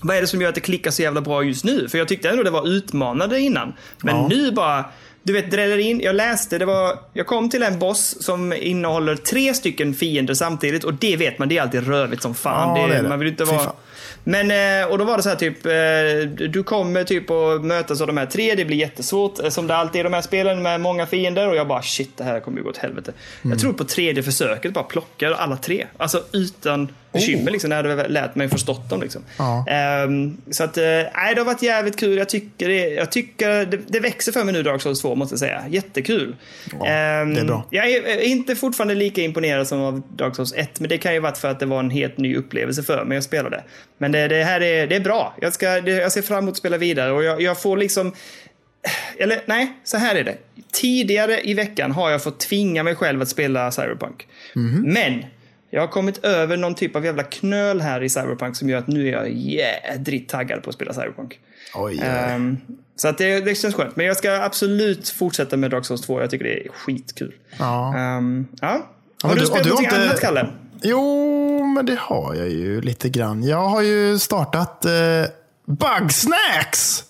Vad 0.03 0.17
är 0.17 0.21
det 0.21 0.27
som 0.27 0.41
gör 0.41 0.49
att 0.49 0.55
det 0.55 0.61
klickar 0.61 0.91
så 0.91 1.03
jävla 1.03 1.21
bra 1.21 1.43
just 1.43 1.65
nu? 1.65 1.89
För 1.89 1.99
jag 1.99 2.09
tyckte 2.09 2.29
ändå 2.31 2.43
det 2.43 2.51
var 2.51 2.69
utmanande 2.69 3.41
innan. 3.41 3.73
Men 4.03 4.17
Ja. 4.17 4.27
nu 4.29 4.53
bara, 4.53 4.85
du 5.23 5.33
vet, 5.33 5.51
dräller 5.51 5.79
in. 5.79 6.01
Jag 6.01 6.17
läste, 6.17 6.59
det 6.59 6.65
var, 6.65 6.99
jag 7.13 7.27
kom 7.27 7.51
till 7.51 7.63
en 7.63 7.79
boss 7.79 8.23
som 8.25 8.53
innehåller 8.53 9.17
tre 9.17 9.55
stycken 9.55 9.95
fiender 9.95 10.35
samtidigt 10.35 10.85
och 10.85 10.95
det 10.95 11.17
vet 11.17 11.39
man, 11.39 11.49
det 11.49 11.59
är 11.59 11.63
alltid 11.63 11.87
rövigt 11.87 12.23
som 12.23 12.35
fan. 12.35 12.81
Ja, 12.81 12.87
det 12.87 13.03
det. 13.03 13.09
Man 13.09 13.19
vill 13.19 13.29
inte 13.29 13.45
vara... 13.45 13.73
Men, 14.25 14.51
eh, 14.83 14.89
och 14.91 14.99
då 14.99 15.05
var 15.05 15.17
det 15.17 15.23
så 15.23 15.29
här 15.29 15.37
typ, 15.37 15.67
eh, 15.67 16.47
du 16.49 16.63
kommer 16.63 17.05
typ 17.05 17.31
att 17.31 17.65
mötas 17.65 18.01
av 18.01 18.07
de 18.07 18.17
här 18.17 18.27
tre, 18.27 18.55
det 18.55 18.65
blir 18.65 18.77
jättesvårt. 18.77 19.39
eh, 19.45 19.49
Som 19.49 19.67
det 19.67 19.77
alltid 19.77 19.97
är 19.97 20.01
i 20.01 20.09
de 20.09 20.13
här 20.15 20.23
spelen 20.23 20.63
med 20.63 20.81
många 20.81 21.07
fiender. 21.07 21.49
Och 21.49 21.57
jag 21.57 21.69
bara 21.69 21.83
shit, 21.83 22.17
det 22.17 22.25
här 22.25 22.41
kommer 22.41 22.59
ju 22.59 22.65
gå 22.65 22.71
åt 22.71 22.77
helvete. 22.77 23.13
Mm. 23.43 23.53
Jag 23.53 23.61
tror 23.61 23.73
på 23.73 23.85
tredje 23.85 24.23
försöket 24.23 24.73
bara 24.73 24.85
plockar 24.85 25.33
alla 25.33 25.57
tre. 25.57 25.87
Alltså 25.97 26.25
utan 26.33 26.89
bekymmer 27.13 27.51
liksom, 27.51 27.71
när 27.71 27.85
jag 27.85 27.97
hade 27.97 28.09
lärt 28.09 28.35
mig 28.35 28.49
förstått 28.49 28.91
dem. 28.91 29.01
Liksom. 29.03 29.23
Ja. 29.39 29.65
Ehm, 29.69 30.37
så 30.51 30.65
att, 30.65 30.77
eh, 30.77 30.83
nej, 30.85 31.35
det 31.35 31.41
har 31.41 31.45
varit 31.45 31.63
jävligt 31.63 31.97
kul. 31.97 32.19
Jag 32.19 32.29
tycker, 32.29 32.69
det, 32.69 32.89
jag 32.89 33.13
tycker 33.13 33.67
det, 33.67 33.79
det 33.87 34.01
växer 34.01 34.33
för 34.33 34.45
mig 34.45 34.53
nu, 34.53 34.63
Dark 34.63 34.83
Souls 34.83 35.01
2, 35.01 35.15
måste 35.15 35.33
jag 35.33 35.41
säga. 35.41 35.65
Jättekul. 35.69 36.37
Ja, 36.81 36.87
Ehm, 36.87 37.35
det 37.35 37.41
är 37.41 37.45
bra. 37.45 37.67
Jag 37.71 37.91
är 37.91 38.03
är 38.07 38.23
inte 38.23 38.57
fortfarande 38.57 38.95
lika 38.95 39.21
imponerad 39.21 39.69
som 39.69 39.81
av 39.81 40.03
Dark 40.17 40.37
Souls 40.37 40.55
1, 40.57 40.81
men 40.81 40.89
det 40.89 40.99
kan 40.99 41.15
ju 41.15 41.21
varit 41.21 41.39
för 41.39 41.49
att 41.49 41.61
det 41.61 41.67
var 41.67 41.81
en 41.81 41.91
helt 41.91 42.19
ny 42.19 42.37
upplevelse 42.37 42.83
för 42.83 43.05
mig 43.05 43.19
att 43.19 43.25
spela 43.25 43.51
det. 43.51 43.65
Men 43.99 44.13
det, 44.13 44.29
det 44.29 44.45
här 44.45 44.61
är, 44.61 44.87
det 44.87 44.97
är 44.97 45.01
bra. 45.01 45.35
Jag, 45.41 45.53
ska, 45.53 45.79
jag 45.79 46.13
ser 46.13 46.23
fram 46.23 46.39
emot 46.39 46.53
att 46.53 46.59
spela 46.59 46.77
vidare 46.77 47.13
och 47.13 47.25
jag, 47.25 47.43
jag 47.43 47.63
får 47.63 47.77
liksom... 47.77 48.13
Eller 49.19 49.41
nej, 49.47 49.73
så 49.85 49.97
här 49.97 50.15
är 50.15 50.25
det. 50.25 50.37
Tidigare 50.73 51.41
i 51.41 51.55
veckan 51.55 51.93
har 51.93 52.11
jag 52.11 52.23
fått 52.23 52.41
tvinga 52.41 52.83
mig 52.83 52.95
själv 52.95 53.23
att 53.23 53.29
spela 53.29 53.71
Cyberpunk. 53.71 54.27
Mhm. 54.55 54.83
Men 54.93 55.25
jag 55.71 55.81
har 55.81 55.89
kommit 55.89 56.25
över 56.25 56.57
någon 56.57 56.75
typ 56.75 56.97
av 56.97 57.05
jävla 57.05 57.23
knöl 57.23 57.81
här 57.81 58.03
i 58.03 58.09
Cyberpunk 58.09 58.57
som 58.57 58.69
gör 58.71 58.79
att 58.79 58.87
nu 58.87 59.09
är 59.09 59.13
jag 59.13 59.31
jädrigt 59.33 60.31
taggad 60.31 60.63
på 60.63 60.69
att 60.71 60.75
spela 60.75 60.93
Cyberpunk. 60.93 61.39
Oj. 61.75 62.01
Ehm, 62.05 62.57
så 62.97 63.09
att 63.09 63.19
det, 63.19 63.41
det 63.41 63.55
känns 63.55 63.75
skönt. 63.75 63.97
Men 63.97 64.07
jag 64.07 64.17
ska 64.17 64.33
absolut 64.43 65.09
fortsätta 65.09 65.57
med 65.57 65.71
Dark 65.71 65.85
Souls 65.87 66.03
2. 66.03 66.21
Jag 66.21 66.31
tycker 66.31 66.45
det 66.45 66.65
är 66.67 66.69
skitkul. 66.73 67.35
Ja. 67.59 67.95
Ehm, 67.97 68.47
ja. 68.61 68.69
Har 69.23 69.29
men 69.29 69.35
du 69.35 69.41
du- 69.41 69.47
spelat 69.47 69.65
du 69.65 69.69
någonting 69.71 69.91
inte- 69.93 70.05
annat, 70.09 70.21
Kalle? 70.21 70.47
Jo, 70.83 71.65
men 71.65 71.87
det 71.87 71.97
har 72.01 72.35
jag 72.35 72.49
ju 72.49 72.81
lite 72.81 73.09
grann. 73.09 73.43
Jag 73.45 73.65
har 73.69 73.83
ju 73.83 74.19
startat 74.19 74.85
eh, 74.85 74.91
Bugsnacks! 75.67 77.05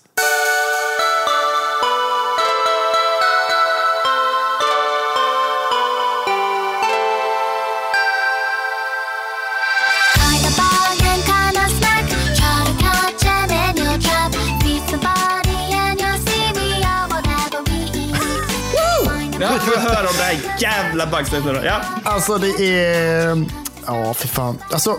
Jävla 20.61 21.05
då? 21.31 21.59
Ja. 21.65 21.81
Alltså 22.03 22.37
det 22.37 22.79
är... 22.83 23.45
Ja, 23.85 24.13
fy 24.13 24.27
fan. 24.27 24.57
Alltså, 24.71 24.97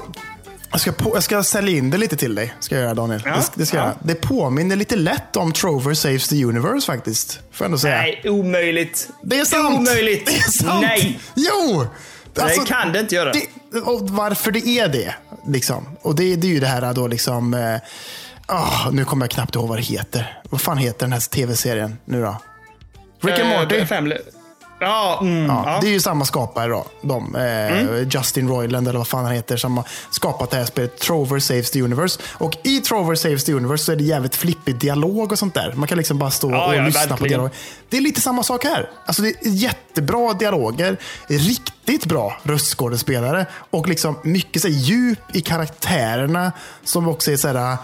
jag 0.71 0.81
ska, 0.81 0.93
på, 0.93 1.11
jag 1.17 1.23
ska 1.23 1.43
sälja 1.43 1.79
in 1.79 1.91
det 1.91 1.99
lite 1.99 2.17
till 2.17 2.35
dig. 2.35 2.55
Ska 2.61 2.75
jag 2.75 2.83
göra 2.85 2.95
Daniel. 2.95 3.23
Ja, 3.25 3.31
Det, 3.37 3.43
det, 3.55 3.67
ska 3.67 3.77
jag 3.77 3.85
ja. 3.85 3.89
göra. 3.89 3.99
det 4.03 4.15
påminner 4.15 4.77
lite 4.77 4.97
lätt 4.97 5.37
om 5.37 5.53
Trover 5.53 5.95
Saves 5.95 6.29
the 6.29 6.45
Universe 6.45 6.87
faktiskt. 6.87 7.33
Får 7.53 7.65
jag 7.65 7.65
ändå 7.65 7.79
säga. 7.79 7.97
Nej, 7.97 8.23
omöjligt. 8.25 9.09
Det 9.23 9.39
är 9.39 9.45
sant! 9.45 9.79
Omöjligt. 9.79 10.27
Det 10.27 10.37
är 10.37 10.51
sant! 10.51 10.81
Nej. 10.83 11.21
Jo! 11.35 11.87
Alltså, 12.41 12.61
det 12.61 12.67
kan 12.67 12.93
det 12.93 13.01
inte 13.01 13.15
göra. 13.15 13.33
Det, 13.33 13.81
och 13.81 14.11
varför 14.11 14.51
det 14.51 14.67
är 14.69 14.89
det. 14.89 15.15
Liksom. 15.47 15.97
Och 16.03 16.15
det, 16.15 16.37
det 16.37 16.47
är 16.47 16.53
ju 16.53 16.61
det 16.61 16.67
här 16.67 16.95
då 16.95 17.07
liksom... 17.07 17.55
Ah, 18.47 18.91
nu 18.91 19.05
kommer 19.05 19.25
jag 19.27 19.31
knappt 19.31 19.55
ihåg 19.55 19.69
vad 19.69 19.79
det 19.79 19.83
heter. 19.83 20.41
Vad 20.51 20.61
fan 20.61 20.79
heter 20.79 20.99
den 21.01 21.13
här 21.13 21.21
tv-serien 21.21 21.99
nu 22.05 22.23
då? 22.23 22.37
Rick 23.23 23.39
and 23.41 23.53
Eh, 23.53 23.59
Morty. 23.61 23.85
Family. 23.87 24.17
Ja, 24.83 25.19
mm, 25.23 25.47
Ja, 25.47 25.63
ja. 25.67 25.79
Det 25.81 25.87
är 25.87 25.91
ju 25.93 26.01
samma 26.01 26.25
skapare 26.25 26.69
då. 26.69 26.85
De, 27.01 27.37
eh, 27.37 28.09
Justin 28.11 28.49
Roiland 28.49 28.89
eller 28.89 28.99
vad 28.99 29.09
fan 29.09 29.25
han 29.25 29.35
heter 29.35 29.57
som 29.57 29.77
har 29.77 29.87
skapat 30.11 30.51
det 30.51 30.57
här 30.57 30.65
spelet 30.65 30.99
Trover 30.99 31.39
Saves 31.41 31.71
the 31.71 31.83
Universe. 31.83 32.21
Och 32.33 32.57
i 32.63 32.81
Trover 32.81 33.15
Saves 33.15 33.45
the 33.45 33.53
Universe 33.53 33.85
så 33.85 33.93
är 33.93 33.97
det 33.97 34.05
jävligt 34.05 34.37
flippig 34.37 34.77
dialog 34.79 35.33
och 35.33 35.39
sånt 35.39 35.55
där. 35.55 35.73
Man 35.77 35.89
kan 35.89 35.99
liksom 35.99 36.19
bara 36.19 36.31
stå 36.31 36.51
Ja, 36.51 36.67
och 36.67 36.83
lyssna 36.83 37.01
på 37.03 37.09
verkligen. 37.09 37.29
dialog. 37.29 37.51
Det 37.89 37.97
är 37.97 38.01
lite 38.01 38.21
samma 38.21 38.43
sak 38.43 38.65
här. 38.65 38.91
Alltså 39.07 39.23
det 39.23 39.29
är 39.29 39.37
jättebra 39.49 40.33
dialoger, 40.33 40.97
riktigt 41.27 42.07
bra 42.07 42.37
röstskådespelare 42.43 43.47
och 43.71 43.89
liksom 43.89 44.19
mycket 44.23 44.63
så 44.63 44.69
här, 44.69 44.75
djup 44.75 45.19
i 45.37 45.41
karaktärerna 45.41 46.53
som 46.85 47.09
också 47.09 47.33
är 47.33 47.37
så 47.37 47.49
här 47.49 47.77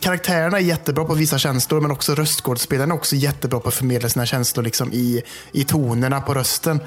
Karaktärerna 0.00 0.56
är 0.58 0.62
jättebra 0.62 1.04
på 1.04 1.12
att 1.12 1.18
visa 1.18 1.38
känslor, 1.38 1.80
men 1.80 1.90
också 1.90 2.14
röstskådespelarna 2.14 2.94
är 2.94 2.98
också 2.98 3.16
jättebra 3.16 3.60
på 3.60 3.68
att 3.68 3.74
förmedla 3.74 4.08
sina 4.08 4.26
känslor 4.26 4.64
liksom 4.64 4.92
i, 4.92 5.22
i 5.52 5.64
tonerna 5.64 6.20
på 6.20 6.34
rösten. 6.34 6.80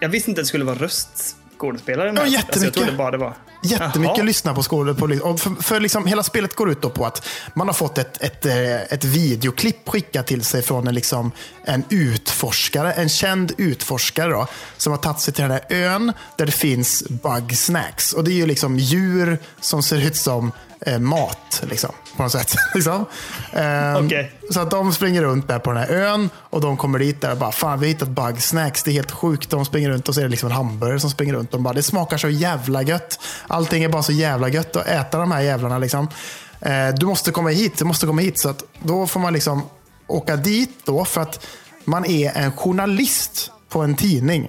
Jag 0.00 0.08
visste 0.08 0.30
inte 0.30 0.40
att 0.40 0.44
det 0.44 0.48
skulle 0.48 0.64
vara 0.64 0.78
röstskådespelare. 0.78 2.06
Ja, 2.06 2.10
Alltså, 2.10 2.24
jag 2.24 2.32
jättemycket. 2.32 2.74
trodde 2.74 2.92
bara 2.92 3.10
det 3.10 3.18
var... 3.18 3.34
Jättemycket 3.62 4.16
Jaha. 4.16 4.26
lyssna 4.26 4.54
på 4.54 4.62
skådespelare. 4.62 5.38
För, 5.38 5.62
för 5.62 5.80
liksom, 5.80 6.06
hela 6.06 6.22
spelet 6.22 6.54
går 6.54 6.70
ut 6.70 6.82
då 6.82 6.90
på 6.90 7.06
att 7.06 7.26
man 7.54 7.66
har 7.66 7.74
fått 7.74 7.98
ett, 7.98 8.22
ett, 8.22 8.46
eh, 8.46 8.74
ett 8.76 9.04
videoklipp 9.04 9.88
skickat 9.88 10.26
till 10.26 10.44
sig 10.44 10.62
från 10.62 10.86
en, 10.88 10.94
liksom, 10.94 11.32
en 11.64 11.84
utforskare, 11.88 12.92
en 12.92 13.08
känd 13.08 13.52
utforskare 13.58 14.30
då, 14.32 14.46
som 14.76 14.92
har 14.92 14.98
tagit 14.98 15.20
sig 15.20 15.34
till 15.34 15.42
den 15.42 15.50
här 15.50 15.64
ön 15.68 16.12
där 16.36 16.46
det 16.46 16.52
finns 16.52 17.02
bug 17.08 17.56
snacks. 17.56 18.12
Och 18.12 18.24
det 18.24 18.30
är 18.32 18.34
ju 18.34 18.46
liksom 18.46 18.78
djur 18.78 19.38
som 19.60 19.82
ser 19.82 20.06
ut 20.06 20.16
som 20.16 20.52
eh, 20.80 20.98
mat, 20.98 21.62
liksom, 21.70 21.90
på 22.16 22.22
något 22.22 22.32
sätt. 22.32 22.54
liksom. 22.74 23.04
Ehm, 23.52 24.06
Okej. 24.06 24.32
Så 24.50 24.60
att 24.60 24.70
de 24.70 24.92
springer 24.92 25.22
runt 25.22 25.48
där 25.48 25.58
på 25.58 25.72
den 25.72 25.82
här 25.82 25.90
ön 25.90 26.30
och 26.36 26.60
de 26.60 26.76
kommer 26.76 26.98
dit 26.98 27.20
där 27.20 27.30
och 27.30 27.38
bara, 27.38 27.52
fan 27.52 27.80
vi 27.80 27.86
har 27.86 27.92
hittat 27.92 28.08
bug 28.08 28.42
snacks. 28.42 28.82
Det 28.82 28.90
är 28.90 28.92
helt 28.92 29.10
sjukt. 29.10 29.50
De 29.50 29.64
springer 29.64 29.90
runt 29.90 30.08
och 30.08 30.14
så 30.14 30.20
är 30.20 30.24
det 30.24 30.30
liksom 30.30 30.48
en 30.48 30.56
hamburgare 30.56 31.00
som 31.00 31.10
springer 31.10 31.34
runt. 31.34 31.50
De 31.50 31.62
bara, 31.62 31.74
det 31.74 31.82
smakar 31.82 32.16
så 32.16 32.28
jävla 32.28 32.82
gött. 32.82 33.20
Allting 33.46 33.84
är 33.84 33.88
bara 33.88 34.02
så 34.02 34.12
jävla 34.12 34.48
gött 34.48 34.76
att 34.76 34.86
äta 34.86 35.18
de 35.18 35.32
här 35.32 35.40
jävlarna. 35.40 35.78
Liksom. 35.78 36.08
Eh, 36.60 36.88
du 36.96 37.06
måste 37.06 37.30
komma 37.30 37.48
hit, 37.48 37.78
du 37.78 37.84
måste 37.84 38.06
komma 38.06 38.20
hit. 38.20 38.38
Så 38.38 38.48
att 38.48 38.62
då 38.82 39.06
får 39.06 39.20
man 39.20 39.32
liksom 39.32 39.62
åka 40.06 40.36
dit 40.36 40.70
då 40.84 41.04
för 41.04 41.20
att 41.20 41.46
man 41.84 42.04
är 42.04 42.36
en 42.36 42.52
journalist 42.52 43.50
på 43.68 43.82
en 43.82 43.94
tidning. 43.94 44.48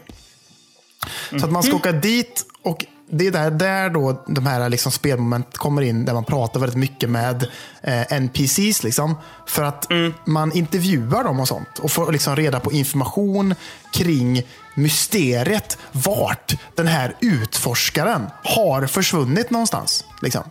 Så 1.30 1.46
att 1.46 1.52
man 1.52 1.64
ska 1.64 1.76
åka 1.76 1.92
dit 1.92 2.46
och 2.64 2.86
det 3.10 3.28
är 3.28 3.32
där, 3.32 3.52
där 3.52 3.90
då 3.90 4.24
de 4.28 4.46
här 4.46 4.70
liksom 4.70 4.92
spelmoment 4.92 5.58
kommer 5.58 5.82
in 5.82 6.06
där 6.06 6.14
man 6.14 6.26
pratar 6.26 6.60
väldigt 6.60 6.78
mycket 6.78 7.10
med 7.10 7.48
eh, 7.82 8.14
NPCs. 8.14 8.84
Liksom, 8.84 9.16
för 9.48 9.64
att 9.64 9.88
man 10.26 10.52
intervjuar 10.52 11.24
dem 11.24 11.40
och 11.40 11.48
sånt 11.48 11.80
och 11.80 11.92
får 11.92 12.12
liksom 12.12 12.36
reda 12.36 12.60
på 12.60 12.72
information 12.72 13.56
kring 13.94 14.44
mysteriet 14.76 15.78
vart 15.92 16.58
den 16.76 16.88
här 16.88 17.16
utforskaren 17.20 18.28
har 18.44 18.88
försvunnit 18.88 19.50
någonstans. 19.50 20.06
Liksom. 20.22 20.44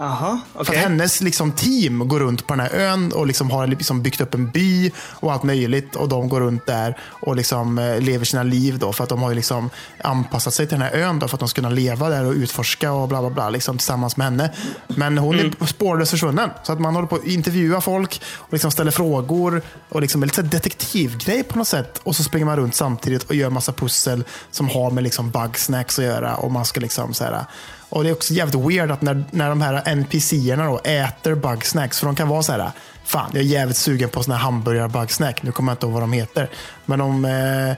Aha, 0.00 0.40
För 0.54 0.60
okej. 0.60 0.76
att 0.76 0.82
hennes 0.82 1.20
liksom, 1.20 1.52
team 1.52 2.08
går 2.08 2.20
runt 2.20 2.46
på 2.46 2.54
den 2.54 2.60
här 2.60 2.70
ön 2.74 3.12
och 3.12 3.26
liksom 3.26 3.50
har 3.50 3.66
liksom 3.66 4.02
byggt 4.02 4.20
upp 4.20 4.34
en 4.34 4.50
by 4.50 4.90
och 4.98 5.32
allt 5.32 5.42
möjligt. 5.42 5.96
Och 5.96 6.08
de 6.08 6.28
går 6.28 6.40
runt 6.40 6.66
där 6.66 6.98
och 7.02 7.36
liksom, 7.36 7.78
eh, 7.78 8.00
lever 8.00 8.24
sina 8.24 8.42
liv. 8.42 8.78
Då, 8.78 8.92
för 8.92 9.04
att 9.04 9.10
de 9.10 9.22
har 9.22 9.34
liksom 9.34 9.70
anpassat 10.04 10.54
sig 10.54 10.66
till 10.66 10.78
den 10.78 10.82
här 10.90 10.96
ön 11.00 11.18
då, 11.18 11.28
för 11.28 11.36
att 11.36 11.40
de 11.40 11.48
ska 11.48 11.58
kunna 11.62 11.74
leva 11.74 12.08
där 12.08 12.24
och 12.24 12.32
utforska 12.32 12.92
och 12.92 13.08
bla 13.08 13.20
bla 13.20 13.30
bla 13.30 13.50
liksom, 13.50 13.78
tillsammans 13.78 14.16
med 14.16 14.24
henne. 14.26 14.50
Men 14.86 15.18
hon 15.18 15.38
är 15.38 15.66
spårlöst 15.66 16.10
försvunnen. 16.10 16.50
Så 16.62 16.72
att 16.72 16.80
man 16.80 16.94
håller 16.94 17.08
på 17.08 17.16
att 17.16 17.24
intervjua 17.24 17.80
folk 17.80 18.22
och 18.36 18.52
liksom 18.52 18.70
ställer 18.70 18.90
frågor. 18.90 19.62
och 19.88 20.00
liksom, 20.00 20.22
Lite 20.22 20.42
detektivgrej 20.42 21.42
på 21.42 21.58
något 21.58 21.68
sätt. 21.68 22.00
Och 22.02 22.16
så 22.16 22.22
springer 22.24 22.46
man 22.46 22.56
runt 22.56 22.74
samtidigt 22.74 23.22
och 23.22 23.34
gör 23.34 23.50
massa 23.50 23.72
pussel 23.72 24.24
som 24.50 24.68
har 24.68 24.90
med 24.90 25.04
liksom 25.04 25.30
bugsnacks 25.30 25.98
att 25.98 26.04
göra. 26.04 26.36
Och 26.36 26.52
man 26.52 26.64
ska 26.64 26.80
liksom 26.80 27.14
så 27.14 27.24
här, 27.24 27.44
och 27.88 28.04
Det 28.04 28.10
är 28.10 28.12
också 28.12 28.34
jävligt 28.34 28.54
weird 28.68 28.90
att 28.90 29.02
när, 29.02 29.24
när 29.30 29.48
de 29.48 29.60
här 29.62 29.82
NPC-erna 29.86 30.66
då 30.66 30.78
äter 30.84 31.34
bugsnacks, 31.34 31.98
för 31.98 32.06
de 32.06 32.16
kan 32.16 32.28
vara 32.28 32.42
så 32.42 32.52
här, 32.52 32.70
fan 33.04 33.30
jag 33.34 33.40
är 33.40 33.46
jävligt 33.46 33.76
sugen 33.76 34.08
på 34.08 34.22
såna 34.22 34.36
här 34.36 34.44
hamburgar-bugsnack, 34.44 35.42
nu 35.42 35.52
kommer 35.52 35.72
jag 35.72 35.74
inte 35.74 35.86
ihåg 35.86 35.92
vad 35.92 36.02
de 36.02 36.12
heter. 36.12 36.48
Men 36.86 36.98
de, 36.98 37.24
eh, 37.24 37.68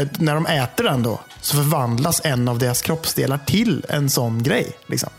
eh, 0.00 0.08
när 0.18 0.34
de 0.34 0.46
äter 0.46 0.84
den 0.84 1.02
då, 1.02 1.20
så 1.40 1.56
förvandlas 1.56 2.20
en 2.24 2.48
av 2.48 2.58
deras 2.58 2.82
kroppsdelar 2.82 3.38
till 3.46 3.84
en 3.88 4.10
sån 4.10 4.42
grej. 4.42 4.72
Liksom. 4.86 5.10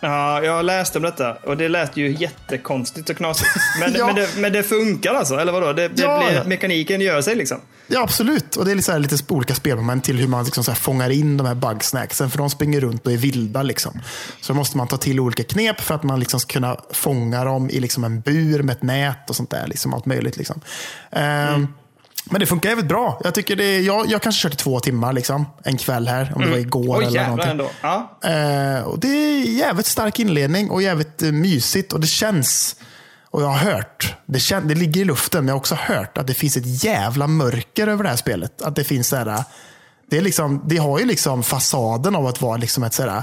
Ja, 0.00 0.42
jag 0.42 0.64
läste 0.64 0.98
om 0.98 1.02
detta 1.04 1.32
och 1.34 1.56
det 1.56 1.68
lät 1.68 1.96
ju 1.96 2.12
jättekonstigt 2.16 3.10
och 3.10 3.16
knasigt. 3.16 3.50
Men, 3.80 3.94
Ja. 3.98 4.06
men, 4.06 4.14
det, 4.14 4.28
men 4.36 4.52
det 4.52 4.62
funkar 4.62 5.14
alltså, 5.14 5.34
eller 5.36 5.52
vadå? 5.52 5.72
Det, 5.72 5.88
det 5.88 6.02
Ja. 6.02 6.22
blir, 6.30 6.44
mekaniken 6.44 7.00
gör 7.00 7.22
sig 7.22 7.34
liksom. 7.34 7.58
Ja, 7.86 8.02
absolut. 8.02 8.56
Och 8.56 8.64
det 8.64 8.70
är 8.70 8.74
lite, 8.74 8.86
så 8.86 8.92
här, 8.92 8.98
lite 8.98 9.16
olika 9.28 9.54
spelmoment 9.54 10.04
till 10.04 10.16
hur 10.16 10.28
man 10.28 10.44
liksom 10.44 10.64
så 10.64 10.70
här 10.70 10.78
fångar 10.78 11.10
in 11.10 11.36
de 11.36 11.46
här 11.46 11.54
bugsnacksen. 11.54 12.30
För 12.30 12.38
de 12.38 12.50
springer 12.50 12.80
runt 12.80 13.06
och 13.06 13.12
är 13.12 13.16
vilda. 13.16 13.62
Liksom. 13.62 14.00
Så 14.40 14.52
då 14.52 14.56
måste 14.56 14.76
man 14.76 14.88
ta 14.88 14.96
till 14.96 15.20
olika 15.20 15.44
knep 15.44 15.80
för 15.80 15.94
att 15.94 16.02
man 16.02 16.20
liksom 16.20 16.40
ska 16.40 16.52
kunna 16.52 16.76
fånga 16.90 17.44
dem 17.44 17.70
i 17.70 17.80
liksom 17.80 18.04
en 18.04 18.20
bur 18.20 18.62
med 18.62 18.76
ett 18.76 18.82
nät 18.82 19.30
och 19.30 19.36
sånt 19.36 19.50
där. 19.50 19.66
Liksom, 19.66 19.94
allt 19.94 20.06
möjligt. 20.06 20.36
Liksom. 20.36 20.60
Ehm, 21.10 21.66
Men 22.30 22.40
det 22.40 22.46
funkar 22.46 22.68
jävligt 22.68 22.88
bra. 22.88 23.20
Jag, 23.24 23.34
tycker 23.34 23.56
det, 23.56 23.80
jag, 23.80 24.06
jag 24.10 24.22
kanske 24.22 24.42
kört 24.42 24.54
i 24.54 24.56
två 24.56 24.80
timmar 24.80 25.12
liksom, 25.12 25.46
en 25.64 25.76
kväll 25.76 26.08
här. 26.08 26.32
Om 26.34 26.42
det 26.42 26.50
var 26.50 26.58
igår 26.58 26.98
Oj 26.98 27.04
eller 27.06 27.22
någonting. 27.24 27.50
ändå. 27.50 27.70
Ja. 27.80 28.18
Eh, 28.24 28.82
och 28.82 28.98
det 28.98 29.08
är 29.08 29.40
jävligt 29.40 29.86
stark 29.86 30.18
inledning 30.20 30.70
och 30.70 30.82
jävligt 30.82 31.22
eh, 31.22 31.32
mysigt. 31.32 31.92
Och 31.92 32.00
det 32.00 32.06
känns, 32.06 32.76
och 33.32 33.42
jag 33.42 33.46
har 33.46 33.72
hört, 33.72 34.14
det, 34.26 34.40
kän, 34.40 34.68
det 34.68 34.74
ligger 34.74 35.00
i 35.00 35.04
luften, 35.04 35.40
men 35.40 35.48
jag 35.48 35.54
har 35.54 35.60
också 35.60 35.74
hört 35.74 36.18
att 36.18 36.26
det 36.26 36.34
finns 36.34 36.56
ett 36.56 36.84
jävla 36.84 37.26
mörker 37.26 37.86
över 37.86 38.02
det 38.02 38.08
här 38.08 38.16
spelet. 38.16 38.62
Att 38.62 38.76
det 38.76 38.84
finns 38.84 39.08
så 39.08 39.16
här, 39.16 39.44
det, 40.10 40.16
är 40.16 40.22
liksom, 40.22 40.64
det 40.66 40.76
har 40.76 40.98
ju 40.98 41.06
liksom 41.06 41.42
fasaden 41.42 42.14
av 42.14 42.26
att 42.26 42.40
vara 42.40 42.56
liksom 42.56 42.84
ett 42.84 42.94
så 42.94 43.02
här, 43.02 43.22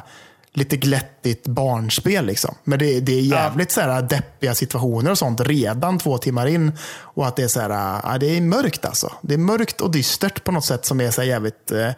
lite 0.54 0.78
glättigt 0.78 1.48
barnspel. 1.48 2.26
Liksom. 2.26 2.56
Men 2.64 2.80
det, 2.80 3.00
det 3.00 3.12
är 3.12 3.22
jävligt 3.22 3.72
så 3.72 3.82
här, 3.82 4.02
deppiga 4.02 4.56
situationer 4.56 5.12
och 5.12 5.18
sånt 5.18 5.42
redan 5.42 5.98
två 5.98 6.18
timmar 6.18 6.48
in. 6.48 6.72
Och 6.98 7.28
att 7.28 7.36
det 7.36 7.44
är 7.44 7.48
så 7.48 7.60
här, 7.60 8.02
ja, 8.04 8.18
det 8.18 8.38
är 8.38 8.42
mörkt 8.42 8.86
alltså. 8.86 9.14
Det 9.22 9.34
är 9.34 9.38
mörkt 9.38 9.82
och 9.82 9.92
dystert 9.92 10.44
på 10.44 10.52
något 10.52 10.66
sätt 10.66 10.86
som 10.86 11.02
är 11.02 11.12
så 11.12 11.24
jävligt 11.24 11.72
eh, 11.72 11.92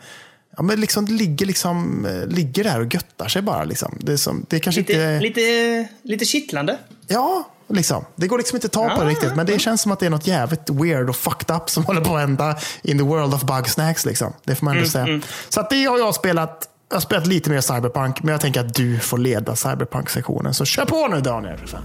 Ja, 0.58 0.64
men 0.64 0.82
liksom, 0.82 1.06
det 1.06 1.12
ligger, 1.12 1.46
liksom, 1.46 2.06
eh, 2.06 2.28
ligger 2.28 2.64
där 2.64 2.82
och 2.82 2.94
göttar 2.94 3.28
sig 3.28 3.42
bara. 3.42 3.64
Liksom. 3.64 3.98
Det, 4.00 4.12
är 4.12 4.18
som, 4.18 4.46
det 4.50 4.56
är 4.56 4.60
kanske 4.60 4.82
Lite, 4.82 4.94
inte... 4.94 5.20
lite, 5.20 5.88
lite 6.04 6.26
kittlande. 6.26 6.78
Ja, 7.08 7.51
liksom. 7.76 8.06
det 8.16 8.28
går 8.28 8.38
liksom 8.38 8.56
inte 8.56 8.66
att 8.66 8.72
ta 8.72 8.90
på 8.90 8.96
Ja, 8.98 9.04
det 9.04 9.10
riktigt. 9.10 9.36
Men 9.36 9.46
det 9.46 9.60
känns 9.60 9.82
som 9.82 9.92
att 9.92 10.00
det 10.00 10.06
är 10.06 10.10
något 10.10 10.28
jävligt 10.28 10.70
weird 10.70 11.10
och 11.10 11.16
fucked 11.16 11.56
up 11.56 11.70
som 11.70 11.86
håller 11.88 12.02
på 12.02 12.16
att 12.16 12.22
hända 12.22 12.56
in 12.84 12.98
the 12.98 13.04
world 13.04 13.34
of 13.34 13.44
bug 13.44 13.70
snacks. 13.70 14.06
Liksom. 14.06 14.34
Det 14.44 14.56
får 14.56 14.66
man 14.66 14.78
ändå 14.78 14.90
säga. 14.90 15.22
Så 15.50 15.60
att 15.60 15.70
det 15.70 15.84
har 15.86 15.98
jag 15.98 16.16
spelat. 16.16 16.68
Jag 16.90 16.96
har 16.96 17.02
spelat 17.02 17.28
lite 17.28 17.50
mer 17.50 17.62
Cyberpunk, 17.62 18.24
men 18.24 18.32
jag 18.32 18.42
tänker 18.42 18.60
att 18.60 18.74
du 18.74 19.00
får 19.00 19.18
leda 19.18 19.56
Cyberpunk-sektionen. 19.56 20.54
Så 20.54 20.66
kör 20.66 20.86
på 20.86 21.08
nu 21.08 21.22
Daniel. 21.22 21.58
fan. 21.68 21.82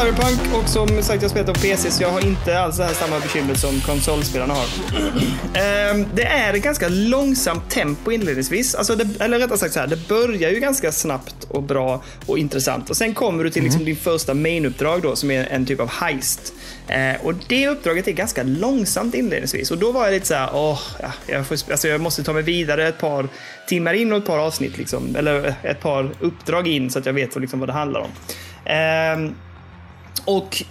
Cyberpunk 0.00 0.54
och 0.54 0.68
som 0.68 1.02
sagt 1.02 1.22
jag 1.22 1.30
spelar 1.30 1.54
på 1.54 1.60
PC 1.60 1.90
så 1.90 2.02
jag 2.02 2.10
har 2.10 2.26
inte 2.26 2.60
alls 2.60 2.76
det 2.76 2.84
här 2.84 2.94
samma 2.94 3.20
bekymmer 3.20 3.54
som 3.54 3.80
konsolspelarna 3.80 4.54
har. 4.54 4.66
Ehm, 5.54 6.06
det 6.14 6.22
är 6.22 6.54
ett 6.54 6.62
ganska 6.62 6.88
långsamt 6.88 7.70
tempo 7.70 8.10
inledningsvis. 8.12 8.74
Alltså 8.74 8.96
det, 8.96 9.24
eller 9.24 9.38
rättare 9.38 9.58
sagt 9.58 9.74
så 9.74 9.80
här, 9.80 9.86
det 9.86 10.08
börjar 10.08 10.50
ju 10.50 10.60
ganska 10.60 10.92
snabbt 10.92 11.44
och 11.48 11.62
bra 11.62 12.02
och 12.26 12.38
intressant. 12.38 12.90
Och 12.90 12.96
sen 12.96 13.14
kommer 13.14 13.44
du 13.44 13.50
till 13.50 13.62
liksom 13.62 13.84
din 13.84 13.96
första 13.96 14.34
main-uppdrag 14.34 15.02
då 15.02 15.16
som 15.16 15.30
är 15.30 15.46
en 15.46 15.66
typ 15.66 15.80
av 15.80 15.88
heist. 15.88 16.52
Eh, 16.88 17.26
och 17.26 17.34
det 17.48 17.68
uppdraget 17.68 18.08
är 18.08 18.12
ganska 18.12 18.42
långsamt 18.42 19.14
inledningsvis. 19.14 19.70
Och 19.70 19.78
då 19.78 19.92
var 19.92 20.04
jag 20.04 20.12
lite 20.12 20.26
så 20.26 20.34
här, 20.34 20.50
åh, 20.52 20.80
ja, 21.00 21.12
jag, 21.26 21.46
får, 21.46 21.58
alltså 21.70 21.88
jag 21.88 22.00
måste 22.00 22.22
ta 22.22 22.32
mig 22.32 22.42
vidare 22.42 22.88
ett 22.88 22.98
par 22.98 23.28
timmar 23.68 23.94
in 23.94 24.12
och 24.12 24.18
ett 24.18 24.26
par 24.26 24.38
avsnitt 24.38 24.78
liksom. 24.78 25.16
Eller 25.16 25.54
ett 25.62 25.80
par 25.80 26.10
uppdrag 26.20 26.68
in 26.68 26.90
så 26.90 26.98
att 26.98 27.06
jag 27.06 27.12
vet 27.12 27.36
liksom 27.36 27.60
vad 27.60 27.68
det 27.68 27.72
handlar 27.72 28.00
om. 28.00 28.10
Och 30.24 30.62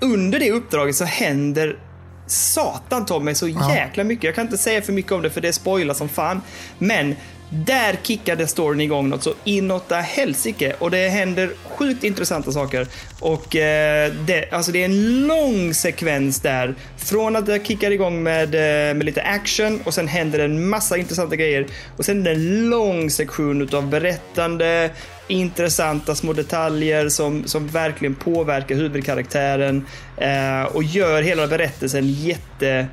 under 0.00 0.38
det 0.38 0.50
uppdraget 0.50 0.96
så 0.96 1.04
händer 1.04 1.78
satan 2.26 3.06
ta 3.06 3.18
mig 3.18 3.34
så 3.34 3.48
jäkla 3.48 4.04
mycket. 4.04 4.24
Jag 4.24 4.34
kan 4.34 4.46
inte 4.46 4.58
säga 4.58 4.82
för 4.82 4.92
mycket 4.92 5.12
om 5.12 5.22
det 5.22 5.30
för 5.30 5.40
det 5.40 5.52
spoilar 5.52 5.94
som 5.94 6.08
fan. 6.08 6.40
Men 6.78 7.14
där 7.50 7.96
kickade 8.02 8.46
storyn 8.46 8.80
igång 8.80 9.08
något 9.08 9.22
så 9.22 9.34
inåt 9.44 9.92
helsike 9.92 10.74
och 10.78 10.90
det 10.90 11.08
händer 11.08 11.50
sjukt 11.64 12.04
intressanta 12.04 12.52
saker. 12.52 12.86
Och 13.20 13.56
eh, 13.56 14.12
det, 14.12 14.52
alltså 14.52 14.72
det 14.72 14.80
är 14.80 14.84
en 14.84 15.26
lång 15.26 15.74
sekvens 15.74 16.40
där. 16.40 16.74
Från 16.96 17.36
att 17.36 17.46
det 17.46 17.66
kickar 17.66 17.90
igång 17.90 18.22
med, 18.22 18.54
eh, 18.54 18.94
med 18.94 19.04
lite 19.04 19.22
action 19.22 19.80
och 19.84 19.94
sen 19.94 20.08
händer 20.08 20.38
det 20.38 20.44
en 20.44 20.68
massa 20.68 20.96
intressanta 20.96 21.36
grejer. 21.36 21.66
Och 21.96 22.04
sen 22.04 22.20
är 22.20 22.24
det 22.24 22.30
en 22.30 22.70
lång 22.70 23.10
sektion 23.10 23.62
utav 23.62 23.88
berättande, 23.88 24.90
intressanta 25.30 26.14
små 26.14 26.32
detaljer 26.32 27.08
som, 27.08 27.44
som 27.46 27.68
verkligen 27.68 28.14
påverkar 28.14 28.74
huvudkaraktären 28.74 29.86
eh, 30.16 30.62
och 30.62 30.82
gör 30.82 31.22
hela 31.22 31.46
berättelsen 31.46 32.12
jätte, 32.12 32.86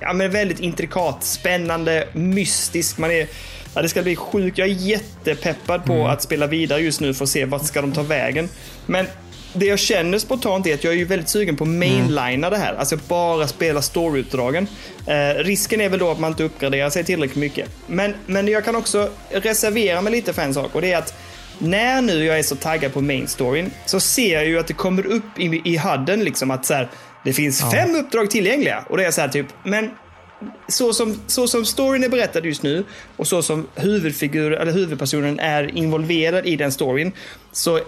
ja 0.00 0.12
men 0.12 0.30
väldigt 0.30 0.60
intrikat, 0.60 1.24
spännande, 1.24 2.08
mystisk. 2.12 2.98
Man 2.98 3.10
är, 3.10 3.26
ja, 3.74 3.82
det 3.82 3.88
ska 3.88 4.02
bli 4.02 4.16
sjukt. 4.16 4.58
Jag 4.58 4.68
är 4.68 4.72
jättepeppad 4.72 5.84
på 5.84 6.06
att 6.06 6.22
spela 6.22 6.46
vidare 6.46 6.80
just 6.80 7.00
nu 7.00 7.14
för 7.14 7.24
att 7.24 7.30
se 7.30 7.44
vart 7.44 7.64
ska 7.64 7.80
de 7.80 7.92
ta 7.92 8.02
vägen. 8.02 8.48
Men 8.86 9.06
det 9.56 9.66
jag 9.66 9.78
känner 9.78 10.18
spontant 10.18 10.66
är 10.66 10.74
att 10.74 10.84
jag 10.84 10.92
är 10.92 10.96
ju 10.96 11.04
väldigt 11.04 11.28
sugen 11.28 11.56
på 11.56 11.64
mainlina 11.64 12.50
det 12.50 12.56
här. 12.56 12.74
Alltså 12.74 12.96
bara 13.08 13.48
spela 13.48 13.82
storyutdragen. 13.82 14.66
Eh, 15.06 15.44
risken 15.44 15.80
är 15.80 15.88
väl 15.88 15.98
då 15.98 16.10
att 16.10 16.20
man 16.20 16.30
inte 16.30 16.44
uppgraderar 16.44 16.90
sig 16.90 17.04
tillräckligt 17.04 17.38
mycket. 17.38 17.68
Men, 17.86 18.14
men 18.26 18.48
jag 18.48 18.64
kan 18.64 18.76
också 18.76 19.10
reservera 19.30 20.00
mig 20.00 20.12
lite 20.12 20.32
för 20.32 20.42
en 20.42 20.54
sak 20.54 20.74
och 20.74 20.80
det 20.80 20.92
är 20.92 20.98
att 20.98 21.14
när 21.58 22.02
nu 22.02 22.24
jag 22.24 22.38
är 22.38 22.42
så 22.42 22.56
taggad 22.56 22.92
på 22.92 23.00
main 23.00 23.28
storyn 23.28 23.70
så 23.86 24.00
ser 24.00 24.34
jag 24.34 24.46
ju 24.46 24.58
att 24.58 24.66
det 24.66 24.72
kommer 24.72 25.06
upp 25.06 25.38
i, 25.38 25.62
i 25.64 25.76
hadden 25.76 26.24
liksom 26.24 26.50
att 26.50 26.66
så 26.66 26.74
här, 26.74 26.88
det 27.24 27.32
finns 27.32 27.60
fem 27.72 27.94
uppdrag 27.94 28.30
tillgängliga. 28.30 28.84
Och 28.88 28.96
det 28.96 29.04
är 29.04 29.10
så 29.10 29.20
här 29.20 29.28
typ, 29.28 29.46
men 29.64 29.90
så 30.68 30.92
som, 30.92 31.20
så 31.26 31.48
som 31.48 31.64
storyn 31.64 32.04
är 32.04 32.08
berättad 32.08 32.44
just 32.44 32.62
nu 32.62 32.84
och 33.16 33.26
så 33.26 33.42
som 33.42 33.66
huvudfigur, 33.74 34.52
eller 34.52 34.72
huvudpersonen 34.72 35.38
är 35.38 35.76
involverad 35.76 36.46
i 36.46 36.56
den 36.56 36.72
storyn. 36.72 37.12
Så 37.52 37.80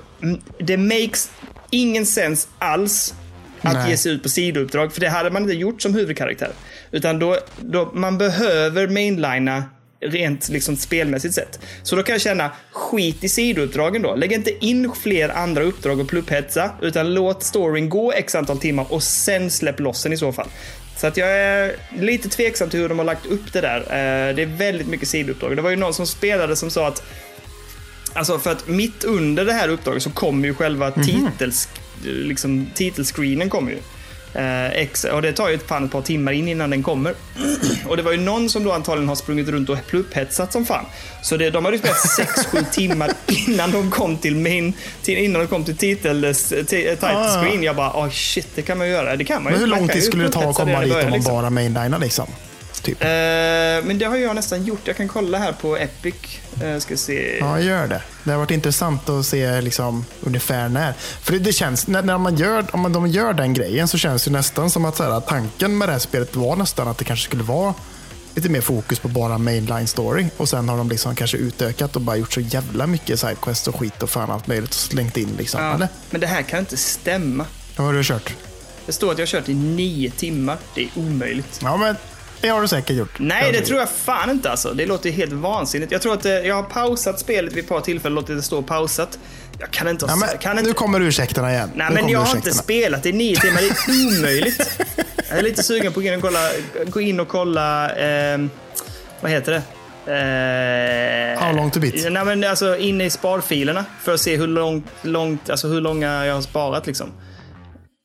det 0.58 0.76
makes 0.76 1.30
ingen 1.70 2.06
sens 2.06 2.48
alls 2.58 3.14
att 3.60 3.74
Nej. 3.74 3.90
ge 3.90 3.96
sig 3.96 4.12
ut 4.12 4.22
på 4.22 4.28
sidouppdrag. 4.28 4.92
För 4.92 5.00
det 5.00 5.08
hade 5.08 5.30
man 5.30 5.42
inte 5.42 5.54
gjort 5.54 5.82
som 5.82 5.94
huvudkaraktär. 5.94 6.50
Utan 6.90 7.18
då, 7.18 7.38
då 7.60 7.90
man 7.94 8.18
behöver 8.18 8.88
mainlina 8.88 9.64
rent 10.00 10.48
liksom 10.48 10.76
spelmässigt 10.76 11.34
sett. 11.34 11.60
Så 11.82 11.96
då 11.96 12.02
kan 12.02 12.12
jag 12.12 12.20
känna, 12.22 12.50
skit 12.72 13.24
i 13.24 13.28
sidouppdragen 13.28 14.02
då. 14.02 14.14
Lägg 14.14 14.32
inte 14.32 14.66
in 14.66 14.92
fler 15.02 15.28
andra 15.28 15.62
uppdrag 15.62 16.00
och 16.00 16.08
plupphetsa, 16.08 16.70
utan 16.82 17.14
låt 17.14 17.42
storyn 17.42 17.88
gå 17.88 18.12
x 18.12 18.34
antal 18.34 18.58
timmar 18.58 18.86
och 18.92 19.02
sen 19.02 19.50
släpp 19.50 19.80
loss 19.80 20.02
den 20.02 20.12
i 20.12 20.16
så 20.16 20.32
fall. 20.32 20.48
Så 20.96 21.06
att 21.06 21.16
jag 21.16 21.28
är 21.32 21.76
lite 22.00 22.28
tveksam 22.28 22.70
till 22.70 22.80
hur 22.80 22.88
de 22.88 22.98
har 22.98 23.04
lagt 23.06 23.26
upp 23.26 23.52
det 23.52 23.60
där. 23.60 23.80
Eh, 23.80 24.34
Det 24.34 24.42
är 24.42 24.56
väldigt 24.58 24.86
mycket 24.88 25.08
sidouppdrag. 25.08 25.56
Det 25.56 25.62
var 25.62 25.70
ju 25.70 25.76
någon 25.76 25.94
som 25.94 26.06
spelade 26.06 26.56
som 26.56 26.70
sa 26.70 26.88
att 26.88 27.02
Alltså 28.12 28.38
för 28.38 28.52
att 28.52 28.68
mitt 28.68 29.04
under 29.04 29.44
det 29.44 29.52
här 29.52 29.68
uppdraget 29.68 30.02
så 30.02 30.10
kommer 30.10 30.48
ju 30.48 30.54
själva 30.54 30.90
titels, 30.90 31.68
liksom, 32.04 32.66
titelscreenen 32.74 33.50
kommer 33.50 33.70
ju. 33.72 33.78
Eh, 34.36 35.12
och 35.12 35.22
det 35.22 35.32
tar 35.32 35.48
ju 35.48 35.54
ett, 35.54 35.68
fan 35.68 35.84
ett 35.84 35.90
par 35.90 36.02
timmar 36.02 36.32
in 36.32 36.48
innan 36.48 36.70
den 36.70 36.82
kommer. 36.82 37.14
och 37.86 37.96
det 37.96 38.02
var 38.02 38.12
ju 38.12 38.20
någon 38.20 38.48
som 38.50 38.64
då 38.64 38.72
antagligen 38.72 39.08
har 39.08 39.16
sprungit 39.16 39.48
runt 39.48 39.68
och 39.68 39.78
plupphetsat 39.86 40.52
som 40.52 40.66
fan. 40.66 40.84
Så 41.22 41.36
det, 41.36 41.50
de 41.50 41.64
hade 41.64 41.76
ju 41.76 41.82
spelat 41.82 42.34
6-7 42.64 42.70
timmar 42.72 43.10
innan 43.26 43.70
de 43.70 43.90
kom 43.90 44.16
till 44.16 44.36
main, 44.36 44.72
till, 45.02 45.18
innan 45.18 45.40
de 45.40 45.46
kom 45.46 45.64
till 45.64 45.76
titel, 45.76 46.24
eh, 46.24 46.32
title 46.32 46.96
Ah. 47.02 47.42
screen. 47.42 47.62
Jag 47.62 47.76
bara, 47.76 47.90
oh 47.90 48.10
shit, 48.10 48.48
det 48.54 48.62
kan 48.62 48.78
man 48.78 48.86
ju 48.86 48.92
göra. 48.92 49.16
Det 49.16 49.24
kan 49.24 49.42
man 49.44 49.52
ju. 49.52 49.58
Men 49.58 49.70
hur 49.70 49.76
lång 49.76 49.88
tid 49.88 50.02
skulle 50.02 50.22
det 50.24 50.30
ta 50.30 50.50
att 50.50 50.56
komma 50.56 50.80
dit 50.80 50.94
om 50.94 51.02
man 51.02 51.12
liksom. 51.12 51.34
bara 51.34 51.50
mainlinar 51.50 51.98
liksom? 51.98 52.26
Typ. 52.86 53.02
Eh, 53.02 53.08
men 53.86 53.98
det 53.98 54.04
har 54.04 54.16
jag 54.16 54.34
nästan 54.34 54.64
gjort. 54.64 54.80
Jag 54.84 54.96
kan 54.96 55.08
kolla 55.08 55.38
här 55.38 55.52
på 55.52 55.76
Epic. 55.76 56.14
Uh, 56.62 56.78
ska 56.78 56.96
se. 56.96 57.38
Ja, 57.38 57.60
gör 57.60 57.86
det. 57.86 58.02
Det 58.24 58.30
har 58.30 58.38
varit 58.38 58.50
intressant 58.50 59.08
att 59.08 59.26
se 59.26 59.60
liksom, 59.60 60.04
ungefär 60.20 60.68
när. 60.68 60.92
För 60.92 61.32
det, 61.32 61.38
det 61.38 61.52
känns, 61.52 61.86
när, 61.86 62.02
när 62.02 62.18
man 62.18 62.36
gör, 62.36 62.66
om 62.70 62.80
man, 62.80 62.92
de 62.92 63.06
gör 63.06 63.32
den 63.32 63.54
grejen 63.54 63.88
så 63.88 63.98
känns 63.98 64.24
det 64.24 64.30
nästan 64.30 64.70
som 64.70 64.84
att 64.84 64.96
så 64.96 65.02
här, 65.02 65.20
tanken 65.20 65.78
med 65.78 65.88
det 65.88 65.92
här 65.92 65.98
spelet 65.98 66.36
var 66.36 66.56
nästan 66.56 66.88
att 66.88 66.98
det 66.98 67.04
kanske 67.04 67.24
skulle 67.24 67.42
vara 67.42 67.74
lite 68.34 68.48
mer 68.48 68.60
fokus 68.60 68.98
på 68.98 69.08
bara 69.08 69.38
mainline 69.38 69.86
story. 69.86 70.26
Och 70.36 70.48
sen 70.48 70.68
har 70.68 70.76
de 70.76 70.88
liksom 70.88 71.14
kanske 71.14 71.36
utökat 71.36 71.96
och 71.96 72.02
bara 72.02 72.16
gjort 72.16 72.32
så 72.32 72.40
jävla 72.40 72.86
mycket 72.86 73.20
sidequest 73.20 73.68
och 73.68 73.76
skit 73.76 74.02
och 74.02 74.10
fan 74.10 74.30
allt 74.30 74.46
möjligt 74.46 74.70
och 74.70 74.74
slängt 74.74 75.16
in. 75.16 75.36
Liksom. 75.38 75.62
Ja, 75.62 75.74
Eller? 75.74 75.88
men 76.10 76.20
det 76.20 76.26
här 76.26 76.42
kan 76.42 76.58
inte 76.58 76.76
stämma. 76.76 77.46
Vad 77.76 77.86
har 77.86 77.94
du 77.94 78.04
kört? 78.04 78.34
Det 78.86 78.92
står 78.92 79.12
att 79.12 79.18
jag 79.18 79.26
har 79.26 79.30
kört 79.30 79.48
i 79.48 79.54
nio 79.54 80.10
timmar. 80.10 80.58
Det 80.74 80.82
är 80.82 80.88
omöjligt. 80.96 81.60
Ja, 81.62 81.76
men 81.76 81.96
det 82.40 82.48
har 82.48 82.60
du 82.62 82.68
säkert 82.68 82.96
gjort. 82.96 83.18
Nej, 83.18 83.52
det 83.52 83.60
tror 83.60 83.78
jag 83.78 83.90
fan 83.90 84.30
inte 84.30 84.50
alltså. 84.50 84.72
Det 84.74 84.86
låter 84.86 85.10
helt 85.10 85.32
vansinnigt. 85.32 85.92
Jag 85.92 86.02
tror 86.02 86.12
att 86.14 86.24
eh, 86.24 86.32
jag 86.32 86.54
har 86.54 86.62
pausat 86.62 87.20
spelet 87.20 87.52
vid 87.52 87.64
ett 87.64 87.68
par 87.68 87.80
tillfällen, 87.80 88.14
låtit 88.14 88.36
det 88.36 88.42
stå 88.42 88.62
pausat. 88.62 89.18
Jag 89.58 89.70
kan 89.70 89.88
inte... 89.88 90.06
Ja, 90.08 90.16
men, 90.16 90.28
kan 90.38 90.52
inte 90.58 90.68
Nu 90.68 90.74
kommer 90.74 91.00
ursäkterna 91.00 91.52
igen. 91.52 91.70
nej, 91.74 91.86
nu 91.88 91.94
men 91.94 92.08
jag 92.08 92.20
har 92.20 92.36
inte 92.36 92.54
spelat 92.54 93.06
i 93.06 93.12
nio 93.12 93.36
timmar. 93.36 93.60
Det 93.60 93.92
är 93.92 94.06
omöjligt. 94.18 94.80
jag 95.28 95.38
är 95.38 95.42
lite 95.42 95.62
sugen 95.62 95.92
på 95.92 96.00
att 96.00 96.04
gå 96.04 96.12
in 96.12 96.14
och 96.14 96.22
kolla, 96.22 96.50
gå 96.86 97.00
in 97.00 97.20
och 97.20 97.28
kolla 97.28 97.90
ehm, 97.90 98.50
vad 99.20 99.30
heter 99.30 99.52
det? 99.52 99.62
Eh, 100.06 101.44
How 101.44 101.52
long 101.52 101.70
to 101.70 101.80
beat? 101.80 101.94
Nej, 102.10 102.24
men 102.24 102.44
alltså 102.44 102.76
inne 102.78 103.04
i 103.04 103.10
sparfilerna 103.10 103.84
för 104.02 104.14
att 104.14 104.20
se 104.20 104.36
hur, 104.36 104.46
långt, 104.46 104.86
långt, 105.02 105.50
alltså 105.50 105.68
hur 105.68 105.80
långa 105.80 106.26
jag 106.26 106.34
har 106.34 106.42
sparat. 106.42 106.86
Liksom. 106.86 107.12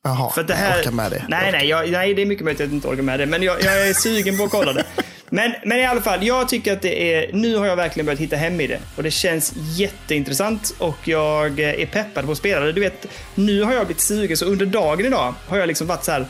Jaha, 0.03 0.31
För 0.31 0.43
det 0.43 0.53
jag 0.53 0.57
här, 0.57 0.79
orkar 0.79 0.91
med 0.91 1.11
det. 1.11 1.25
Nej, 1.29 1.51
nej, 1.51 1.67
jag, 1.67 1.91
nej, 1.91 2.13
det 2.13 2.21
är 2.21 2.25
mycket 2.25 2.45
möjligt 2.45 2.61
att 2.61 2.67
jag 2.67 2.75
inte 2.75 2.87
orkar 2.87 3.03
med 3.03 3.19
det. 3.19 3.25
Men 3.25 3.43
jag, 3.43 3.61
jag 3.61 3.87
är 3.87 3.93
sugen 3.93 4.37
på 4.37 4.43
att 4.43 4.49
kolla 4.49 4.73
det. 4.73 4.83
Men, 5.29 5.53
men 5.65 5.79
i 5.79 5.85
alla 5.85 6.01
fall, 6.01 6.23
jag 6.27 6.49
tycker 6.49 6.73
att 6.73 6.81
det 6.81 7.13
är... 7.13 7.33
Nu 7.33 7.55
har 7.55 7.65
jag 7.65 7.75
verkligen 7.75 8.05
börjat 8.05 8.19
hitta 8.19 8.35
hem 8.35 8.61
i 8.61 8.67
det. 8.67 8.79
Och 8.95 9.03
det 9.03 9.11
känns 9.11 9.53
jätteintressant 9.55 10.75
och 10.77 11.07
jag 11.07 11.59
är 11.59 11.85
peppad 11.85 12.25
på 12.25 12.31
att 12.31 12.37
spela 12.37 12.65
det. 12.65 12.71
Du 12.71 12.81
vet, 12.81 13.07
nu 13.35 13.63
har 13.63 13.73
jag 13.73 13.85
blivit 13.85 14.01
sugen, 14.01 14.37
så 14.37 14.45
under 14.45 14.65
dagen 14.65 15.05
idag 15.05 15.33
har 15.47 15.57
jag 15.57 15.67
liksom 15.67 15.87
varit 15.87 16.03
så 16.03 16.11
här... 16.11 16.25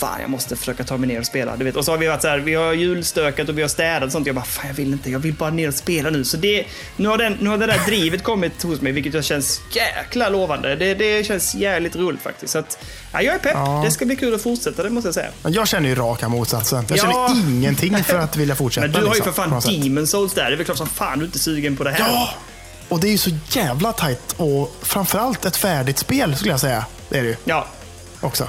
Fan, 0.00 0.20
jag 0.20 0.30
måste 0.30 0.56
försöka 0.56 0.84
ta 0.84 0.96
mig 0.96 1.08
ner 1.08 1.18
och 1.20 1.26
spela. 1.26 1.56
Du 1.56 1.64
vet. 1.64 1.76
Och 1.76 1.84
så 1.84 1.90
har 1.92 1.98
vi 1.98 2.06
varit 2.06 2.22
så 2.22 2.28
här, 2.28 2.38
vi 2.38 2.54
har 2.54 2.72
julstökat 2.72 3.48
och 3.48 3.58
vi 3.58 3.62
har 3.62 3.68
städat 3.68 4.02
och 4.06 4.12
sånt. 4.12 4.26
Jag 4.26 4.34
bara, 4.36 4.44
fan 4.44 4.66
jag 4.66 4.74
vill 4.74 4.92
inte, 4.92 5.10
jag 5.10 5.18
vill 5.18 5.34
bara 5.34 5.50
ner 5.50 5.68
och 5.68 5.74
spela 5.74 6.10
nu. 6.10 6.24
Så 6.24 6.36
det, 6.36 6.64
nu, 6.96 7.08
har 7.08 7.18
den, 7.18 7.36
nu 7.40 7.48
har 7.50 7.58
det 7.58 7.66
där 7.66 7.80
drivet 7.86 8.22
kommit 8.24 8.62
hos 8.62 8.80
mig, 8.80 8.92
vilket 8.92 9.14
jag 9.14 9.24
känns 9.24 9.60
jäkla 9.72 10.28
lovande. 10.28 10.76
Det, 10.76 10.94
det 10.94 11.26
känns 11.26 11.54
jävligt 11.54 11.96
roligt 11.96 12.20
faktiskt. 12.22 12.52
Så 12.52 12.58
att, 12.58 12.78
ja, 13.12 13.22
jag 13.22 13.34
är 13.34 13.38
pepp. 13.38 13.52
Ja. 13.54 13.82
Det 13.84 13.90
ska 13.90 14.04
bli 14.06 14.16
kul 14.16 14.34
att 14.34 14.42
fortsätta, 14.42 14.82
det 14.82 14.90
måste 14.90 15.08
jag 15.08 15.14
säga. 15.14 15.30
Jag 15.48 15.68
känner 15.68 15.88
ju 15.88 15.94
raka 15.94 16.28
motsatsen. 16.28 16.84
Jag 16.88 16.98
Ja. 16.98 17.02
känner 17.34 17.50
ingenting 17.50 18.04
för 18.04 18.18
att 18.18 18.36
vilja 18.36 18.54
fortsätta. 18.56 18.86
Men 18.92 18.92
du 18.92 19.06
har 19.06 19.14
ju 19.14 19.22
liksom, 19.24 19.32
för 19.34 19.60
fan. 19.60 19.80
Demon 19.82 20.06
Souls 20.06 20.34
där. 20.34 20.44
Det 20.44 20.52
är 20.52 20.56
väl 20.56 20.64
klart 20.64 20.78
som 20.78 20.88
fan 20.88 21.18
du 21.18 21.24
är 21.24 21.26
inte 21.26 21.38
sugen 21.38 21.76
på 21.76 21.84
det 21.84 21.90
här. 21.90 21.98
Ja! 21.98 22.30
Och 22.88 23.00
det 23.00 23.08
är 23.08 23.12
ju 23.12 23.18
så 23.18 23.30
jävla 23.48 23.92
tajt 23.92 24.34
och 24.36 24.76
framförallt 24.82 25.44
ett 25.44 25.56
färdigt 25.56 25.98
spel 25.98 26.36
skulle 26.36 26.50
jag 26.52 26.60
säga. 26.60 26.84
Det 27.08 27.18
är 27.18 27.22
det 27.22 27.28
ju 27.28 27.36
Ja. 27.44 27.66
också. 28.20 28.48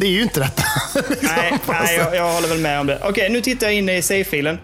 Det 0.00 0.06
är 0.06 0.10
ju 0.10 0.22
inte 0.22 0.40
detta. 0.40 0.62
liksom, 1.10 1.28
Nej, 1.36 1.58
nej 1.68 1.96
jag, 1.96 2.14
jag 2.16 2.32
håller 2.32 2.48
väl 2.48 2.58
med 2.58 2.80
om 2.80 2.86
det. 2.86 2.98
Okej, 3.02 3.28
nu 3.30 3.40
tittar 3.40 3.66
jag 3.66 3.74
in 3.74 3.88
i 3.88 4.02
save-filen. 4.02 4.58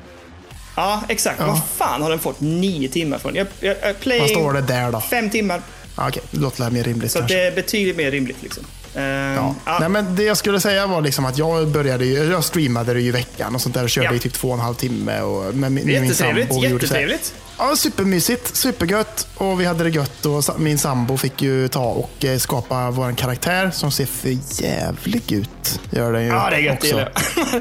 Ja, 0.76 1.02
exakt. 1.08 1.36
Ja. 1.40 1.46
Vad 1.46 1.60
fan 1.76 2.02
har 2.02 2.10
den 2.10 2.18
fått 2.18 2.40
nio 2.40 2.88
timmar 2.88 3.18
från? 3.18 3.34
Jag, 3.34 3.46
jag, 3.60 3.76
jag 3.82 4.18
Vad 4.20 4.30
står 4.30 4.52
det 4.52 4.60
där 4.60 4.92
då? 4.92 5.00
fem 5.00 5.30
timmar. 5.30 5.62
Ja, 5.96 6.08
Okej, 6.08 6.22
det 6.30 6.40
låter 6.40 6.70
mer 6.70 6.82
rimligt 6.82 7.12
Så 7.12 7.18
kanske. 7.18 7.36
det 7.36 7.46
är 7.46 7.52
betydligt 7.52 7.96
mer 7.96 8.10
rimligt. 8.10 8.42
Liksom. 8.42 8.64
Ehm, 8.96 9.34
Ja. 9.64 9.76
Nej, 9.80 9.88
men 9.88 10.16
det 10.16 10.22
jag 10.22 10.36
skulle 10.36 10.60
säga 10.60 10.86
var 10.86 11.00
liksom 11.00 11.24
att 11.24 11.38
jag 11.38 11.68
började 11.68 12.04
ju, 12.06 12.24
jag 12.30 12.44
streamade 12.44 12.94
det 12.94 13.00
i 13.00 13.10
veckan 13.10 13.54
och 13.54 13.60
sånt 13.60 13.74
där 13.74 13.82
och 13.82 13.90
körde 13.90 14.06
Ja. 14.08 14.14
i 14.14 14.18
typ 14.18 14.32
två 14.32 14.48
och 14.48 14.54
en 14.54 14.60
halv 14.60 14.74
timme. 14.74 15.20
Och 15.20 15.42
med 15.54 15.54
min, 15.54 15.74
med 15.74 15.84
min 15.86 16.04
Jättetrevligt. 16.04 16.62
Jättetrevligt. 16.62 17.34
Ja, 17.58 17.76
supermysigt, 17.76 18.56
supergött 18.56 19.28
och 19.36 19.60
vi 19.60 19.64
hade 19.64 19.84
det 19.84 19.90
gött 19.90 20.26
och 20.26 20.60
min 20.60 20.78
sambo 20.78 21.16
fick 21.16 21.42
ju 21.42 21.68
ta 21.68 21.84
och 21.84 22.24
eh, 22.24 22.38
skapa 22.38 22.90
vår 22.90 23.12
karaktär 23.12 23.70
som 23.70 23.90
ser 23.90 24.06
för 24.06 24.36
jävlig 24.62 25.32
ut. 25.32 25.80
Gör 25.90 26.12
den 26.12 26.22
ju 26.22 26.28
Ja, 26.28 26.50
det 26.50 26.56
är 26.56 26.60
gött. 26.60 26.74
Också. 26.84 27.08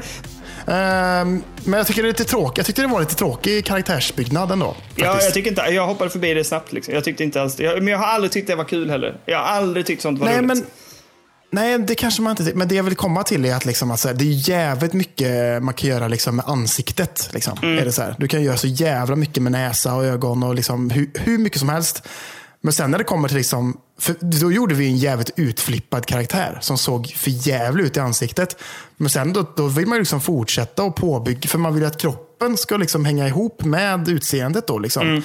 Ehm, 0.68 1.42
men 1.64 1.78
jag 1.78 1.86
tycker 1.86 2.02
det 2.02 2.06
är 2.06 2.10
lite 2.10 2.24
tråkigt. 2.24 2.56
Jag 2.56 2.66
tyckte 2.66 2.82
det 2.82 2.88
var 2.88 3.00
lite 3.00 3.14
tråkig 3.14 3.64
karaktärsbyggnad 3.64 4.50
ändå. 4.50 4.76
Ja, 4.94 5.22
jag, 5.22 5.34
tycker 5.34 5.50
inte, 5.50 5.62
jag 5.62 5.86
hoppade 5.86 6.10
förbi 6.10 6.34
det 6.34 6.44
snabbt. 6.44 6.72
Liksom. 6.72 6.94
Jag 6.94 7.04
tyckte 7.04 7.24
inte 7.24 7.42
alls, 7.42 7.60
jag, 7.60 7.78
men 7.82 7.88
jag 7.92 7.98
har 7.98 8.06
aldrig 8.06 8.32
tyckt 8.32 8.46
det 8.48 8.54
var 8.54 8.64
kul 8.64 8.90
heller. 8.90 9.20
Jag 9.26 9.38
har 9.38 9.44
aldrig 9.44 9.86
tyckt 9.86 10.02
sånt 10.02 10.18
var 10.18 10.26
Nej, 10.26 10.36
roligt. 10.36 10.46
men, 10.48 10.66
nej, 11.56 11.78
det 11.78 11.94
kanske 11.94 12.22
man 12.22 12.30
inte. 12.30 12.54
Men 12.54 12.68
det 12.68 12.74
jag 12.74 12.82
vill 12.82 12.96
komma 12.96 13.22
till 13.22 13.44
är 13.44 13.54
att, 13.54 13.64
liksom, 13.64 13.90
att 13.90 14.00
så 14.00 14.08
här, 14.08 14.14
det 14.14 14.24
är 14.24 14.48
jävligt 14.48 14.92
mycket 14.92 15.62
man 15.62 15.74
kan 15.74 15.90
göra 15.90 16.08
liksom, 16.08 16.36
med 16.36 16.44
ansiktet. 16.48 17.28
Liksom. 17.32 17.58
Mm. 17.62 17.78
Är 17.78 17.84
det 17.84 17.92
så 17.92 18.02
här. 18.02 18.16
Du 18.18 18.28
kan 18.28 18.42
göra 18.42 18.56
så 18.56 18.66
jävla 18.66 19.16
mycket 19.16 19.42
med 19.42 19.52
näsa 19.52 19.94
och 19.94 20.04
ögon 20.04 20.42
och 20.42 20.54
liksom, 20.54 20.90
hur, 20.90 21.10
hur 21.14 21.38
mycket 21.38 21.58
som 21.58 21.68
helst. 21.68 22.02
Men 22.60 22.72
sen 22.72 22.90
när 22.90 22.98
det 22.98 23.04
kommer 23.04 23.28
till, 23.28 23.36
liksom, 23.36 23.76
då 24.20 24.52
gjorde 24.52 24.74
vi 24.74 24.86
en 24.86 24.96
jävligt 24.96 25.30
utflippad 25.36 26.06
karaktär 26.06 26.58
som 26.60 26.78
såg 26.78 27.06
för 27.06 27.48
jävligt 27.48 27.86
ut 27.86 27.96
i 27.96 28.00
ansiktet. 28.00 28.56
Men 28.96 29.10
sen 29.10 29.32
då, 29.32 29.52
då 29.56 29.66
vill 29.66 29.86
man 29.86 29.98
liksom 29.98 30.20
fortsätta 30.20 30.82
och 30.82 30.96
påbygga, 30.96 31.48
för 31.48 31.58
man 31.58 31.74
vill 31.74 31.84
att 31.84 31.98
kroppen 31.98 32.56
ska 32.56 32.76
liksom 32.76 33.04
hänga 33.04 33.28
ihop 33.28 33.64
med 33.64 34.08
utseendet. 34.08 34.66
Då, 34.66 34.78
liksom. 34.78 35.08
Mm. 35.08 35.22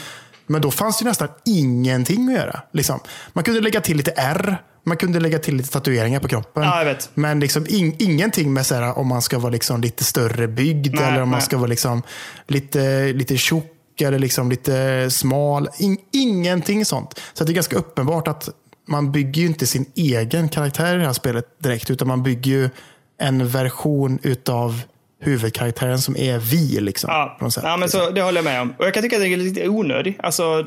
Men 0.47 0.61
då 0.61 0.71
fanns 0.71 0.99
det 0.99 1.05
nästan 1.05 1.27
ingenting 1.45 2.27
att 2.27 2.35
göra. 2.35 2.61
Liksom. 2.73 2.99
Man 3.33 3.43
kunde 3.43 3.61
lägga 3.61 3.81
till 3.81 3.97
lite 3.97 4.13
R, 4.17 4.61
man 4.83 4.97
kunde 4.97 5.19
lägga 5.19 5.39
till 5.39 5.55
lite 5.55 5.69
tatueringar 5.69 6.19
på 6.19 6.27
kroppen. 6.27 6.63
Ja. 6.63 6.95
Men 7.13 7.39
liksom 7.39 7.65
in, 7.69 7.95
ingenting 7.99 8.53
med 8.53 8.65
så 8.65 8.75
här, 8.75 8.97
om 8.97 9.07
man 9.07 9.21
ska 9.21 9.39
vara 9.39 9.51
liksom 9.51 9.81
lite 9.81 10.03
större 10.03 10.47
byggd 10.47 10.95
Nej, 10.95 11.03
eller 11.03 11.21
om 11.21 11.29
man 11.29 11.37
nej. 11.37 11.45
ska 11.45 11.57
vara 11.57 11.67
liksom 11.67 12.01
lite, 12.47 13.13
lite 13.13 13.37
tjock 13.37 14.01
eller 14.01 14.19
liksom 14.19 14.49
lite 14.49 15.07
smal. 15.11 15.69
In, 15.79 15.97
ingenting 16.11 16.85
sånt. 16.85 17.19
Så 17.33 17.43
det 17.43 17.51
är 17.51 17.53
ganska 17.53 17.75
uppenbart 17.75 18.27
att 18.27 18.49
man 18.87 19.11
bygger 19.11 19.41
ju 19.41 19.47
inte 19.47 19.67
sin 19.67 19.85
egen 19.95 20.49
karaktär 20.49 20.95
i 20.95 20.97
det 20.97 21.05
här 21.05 21.13
spelet 21.13 21.45
direkt, 21.59 21.89
utan 21.91 22.07
man 22.07 22.23
bygger 22.23 22.51
ju 22.51 22.69
en 23.19 23.47
version 23.47 24.19
utav 24.23 24.81
huvudkaraktären 25.23 25.99
som 26.01 26.17
är 26.17 26.37
vi. 26.39 26.79
Liksom, 26.81 27.09
Ja, 27.09 27.35
på 27.39 27.45
något 27.45 27.53
sätt, 27.53 27.63
ja 27.63 27.71
men 27.71 27.79
liksom. 27.79 27.99
så, 27.99 28.09
det 28.09 28.21
håller 28.21 28.37
jag 28.37 28.43
med 28.45 28.61
om. 28.61 28.73
Och 28.79 28.85
jag 28.85 28.93
kan 28.93 29.03
tycka 29.03 29.15
att 29.15 29.21
det 29.21 29.27
är 29.33 29.37
lite 29.37 29.67
onödig. 29.67 30.17
Alltså, 30.23 30.65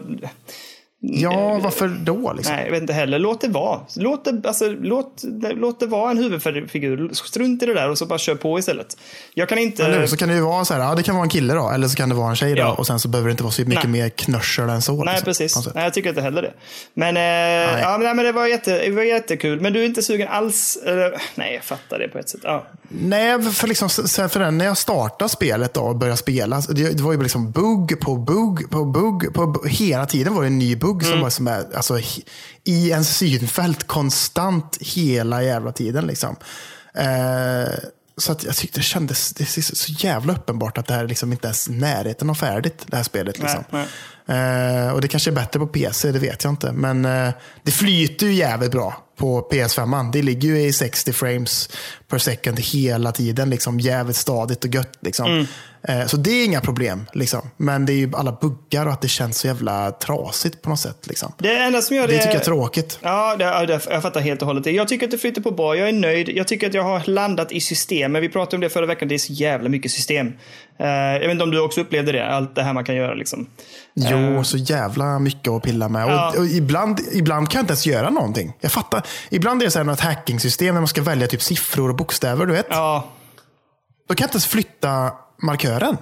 ja, 1.13 1.59
varför 1.63 1.89
då? 1.89 2.33
Liksom? 2.33 2.57
nej, 2.57 2.65
jag 2.65 2.73
vet 2.73 2.81
inte 2.81 2.93
heller. 2.93 3.19
Låt 3.19 3.41
det 3.41 3.49
vara. 3.49 3.81
Låt 3.97 4.25
det, 4.25 4.49
alltså, 4.49 4.69
låt, 4.69 5.23
låt 5.55 5.81
det 5.81 5.87
vara 5.87 6.11
en 6.11 6.19
huvudfigur. 6.19 7.11
Strunt 7.13 7.63
i 7.63 7.67
det 7.67 7.75
där 7.75 7.91
och 7.91 7.99
så 7.99 8.07
bara 8.07 8.19
kör 8.19 8.35
på 8.35 8.59
istället. 8.59 8.97
Jag 9.35 9.49
kan 9.49 9.59
inte... 9.59 9.85
Eller? 9.85 10.07
Så 10.07 10.17
kan 10.17 10.29
det 10.29 10.35
ju 10.35 10.41
vara 10.41 10.65
så 10.65 10.75
här, 10.75 10.81
ja, 10.81 10.95
det 10.95 11.03
kan 11.03 11.15
vara 11.15 11.25
en 11.25 11.31
kille 11.31 11.55
då, 11.55 11.71
eller 11.71 11.89
så 11.89 11.97
kan 11.97 12.09
det 12.09 12.15
vara 12.15 12.31
en 12.31 12.37
tjej 12.37 12.55
då, 12.55 12.61
Ja. 12.61 12.73
och 12.73 12.87
sen 12.87 13.01
så 13.01 13.09
behöver 13.09 13.29
det 13.29 13.31
inte 13.31 13.43
vara 13.43 13.53
så 13.53 13.63
mycket 13.63 13.91
Nej. 13.91 14.03
mer 14.03 14.09
knörsel 14.09 14.69
än 14.69 14.83
så. 14.83 15.05
Nej, 15.05 15.15
liksom, 15.15 15.25
precis. 15.25 15.75
Nej, 15.75 15.85
jag 15.85 15.95
tycker 15.95 16.09
inte 16.09 16.23
heller 16.23 16.43
det. 16.43 16.53
Men, 16.95 17.17
eh, 17.17 17.81
ja, 17.81 17.91
men, 17.91 18.01
nej, 18.01 18.15
men 18.15 18.25
det, 18.25 18.33
var 18.33 18.47
jätte, 18.47 18.79
det 18.79 18.91
var 18.91 19.03
jättekul. 19.03 19.61
Men 19.61 19.73
du 19.73 19.81
är 19.81 19.87
inte 19.87 20.03
sugen 20.03 20.29
alls? 20.29 20.79
Eller, 20.87 21.23
nej, 21.35 21.55
jag 21.55 21.65
fattar 21.65 21.99
det 21.99 22.09
på 22.09 22.19
ett 22.19 22.29
sätt. 22.29 22.41
Ja. 22.45 22.67
Nej, 22.89 23.43
för, 23.43 23.69
liksom, 23.69 23.89
för 24.29 24.41
den, 24.41 24.59
när 24.59 24.65
jag 24.65 24.79
startade 24.79 25.29
spelet 25.29 25.75
då 25.75 25.81
och 25.81 25.97
började 25.97 26.17
spela, 26.17 26.61
det, 26.69 26.91
det 26.97 27.03
var 27.03 27.13
ju 27.13 27.23
liksom 27.23 27.51
bugg 27.51 28.01
på 28.01 28.17
bugg 28.17 28.71
på 28.71 28.85
bugg. 28.85 29.35
På, 29.35 29.47
bugg. 29.47 29.69
hela 29.71 30.07
tiden 30.07 30.35
var 30.35 30.43
det 30.43 30.49
en 30.49 30.59
ny 30.59 30.77
bugg 30.77 30.94
Mm. 31.03 31.21
som 31.21 31.31
som 31.31 31.49
är, 31.49 31.77
alltså, 31.77 31.99
i 32.65 32.93
en 32.93 33.05
synfält 33.05 33.87
konstant 33.87 34.79
hela 34.81 35.43
jävla 35.43 35.73
tiden. 35.73 36.07
Liksom. 36.07 36.37
Eh, 36.95 37.73
så 38.17 38.33
att 38.33 38.45
jag 38.45 38.57
tyckte 38.57 38.81
det 38.81 38.85
kändes 38.85 39.33
det 39.33 39.45
är 39.45 39.75
så, 39.75 39.93
jävla 39.93 40.33
uppenbart 40.33 40.79
att 40.79 40.87
det 40.87 40.95
här 40.95 41.09
liksom 41.09 41.33
inte 41.33 41.47
ens 41.47 41.69
är 41.69 41.73
närheten 41.73 42.31
av 42.31 42.35
färdigt, 42.35 42.85
det 42.87 42.97
här 42.97 43.05
spelet. 43.05 43.39
Liksom. 43.39 43.65
Nej, 43.71 43.87
Eh, 44.27 44.93
och 44.93 45.01
det 45.01 45.09
kanske 45.09 45.31
är 45.31 45.35
bättre 45.35 45.61
på 45.61 45.67
PC, 45.67 46.13
det 46.13 46.19
vet 46.19 46.45
jag 46.45 46.53
inte. 46.53 46.73
Men 46.73 47.05
eh, 47.05 47.31
det 47.63 47.71
flyter 47.71 48.27
ju 48.27 48.35
jävligt 48.35 48.71
bra 48.71 49.05
på 49.17 49.49
PS5. 49.53 50.13
Det 50.13 50.23
ligger 50.23 50.49
ju 50.49 50.61
i 50.61 50.73
60 50.73 51.13
frames 51.13 51.71
per 52.09 52.19
second 52.19 52.61
hela 52.61 53.13
tiden. 53.13 53.51
Liksom, 53.51 53.81
jävligt 53.81 54.17
stadigt 54.17 54.65
och 54.65 54.75
gött. 54.75 54.99
Liksom. 55.01 55.41
Eh, 55.41 55.47
Så 56.07 56.17
det 56.17 56.31
är 56.31 56.45
inga 56.45 56.61
problem. 56.61 57.07
Liksom. 57.13 57.51
Men 57.57 57.87
det 57.87 57.93
är 57.93 57.97
ju 57.97 58.13
alla 58.15 58.33
buggar 58.41 58.87
och 58.87 58.93
att 58.93 59.01
det 59.01 59.09
känns 59.09 59.39
så 59.39 59.47
jävla 59.47 59.91
trasigt 59.91 60.63
på 60.63 60.71
något 60.71 60.81
sätt. 60.81 61.07
Liksom. 61.07 61.33
Det 61.39 61.57
enda 61.59 61.83
som 61.83 61.97
gör 61.97 62.07
Det 62.07 62.13
det... 62.13 62.19
tycker 62.19 62.33
jag 62.33 62.41
är 62.41 62.45
tråkigt. 62.45 62.99
Ja, 63.03 63.37
det, 63.37 63.45
ja, 63.45 63.67
det, 63.67 63.81
jag 63.91 64.03
fattar 64.03 64.21
helt 64.21 64.41
och 64.43 64.47
hållet 64.47 64.65
det. 64.65 64.71
Jag 64.71 64.89
tycker 64.89 65.07
att 65.07 65.11
det 65.11 65.19
flyter 65.19 65.41
på 65.43 65.51
bra. 65.51 65.77
Jag 65.77 65.89
är 65.89 65.93
nöjd. 65.93 66.29
Jag 66.29 66.49
tycker 66.49 66.67
att 66.67 66.75
jag 66.75 66.83
har 66.83 67.03
landat 67.07 67.53
i 67.53 67.61
systemen. 67.61 68.23
Vi 68.23 68.29
pratade 68.29 68.57
om 68.57 68.61
det 68.61 68.69
förra 68.71 68.87
veckan. 68.87 69.09
Det 69.09 69.15
är 69.15 69.19
så 69.19 69.33
jävla 69.33 69.69
mycket 69.69 69.91
system. 69.91 70.33
Eh, 70.79 70.87
jag 70.87 71.21
vet 71.21 71.31
inte 71.31 71.45
om 71.45 71.51
du 71.51 71.61
också 71.61 71.81
upplevde 71.81 72.13
det. 72.13 72.27
Allt 72.27 72.55
det 72.55 72.63
här 72.63 72.73
man 72.73 72.85
kan 72.85 72.95
göra 72.95 73.15
liksom. 73.15 73.47
Jo, 73.95 74.45
så 74.45 74.57
jävla 74.57 75.19
mycket 75.19 75.53
att 75.53 75.63
pilla 75.63 75.89
med. 75.89 76.09
Ja. 76.09 76.29
Och, 76.29 76.39
och 76.39 76.47
ibland, 76.47 77.01
ibland 77.13 77.51
kan 77.51 77.59
jag 77.59 77.63
inte 77.63 77.73
ens 77.73 77.87
göra 77.87 78.11
någonting. 78.11 78.53
Jag 78.61 78.73
fattar. 78.73 79.03
Ibland 79.31 79.63
är 79.63 79.65
det 79.67 79.71
så 79.71 79.79
här 79.79 79.85
något 79.85 80.01
hacking-system 80.01 80.75
när 80.75 80.81
man 80.81 80.89
ska 80.89 81.03
välja 81.03 81.27
typ 81.27 81.43
siffror 81.43 81.89
och 81.89 81.97
bokstäver. 81.97 82.47
Du 82.47 82.53
vet. 82.53 82.67
Ja, 82.71 83.09
Då 84.09 84.15
kan 84.15 84.23
jag 84.25 84.29
inte 84.29 84.35
ens 84.37 84.47
flytta 84.47 85.13
markören. 85.45 85.97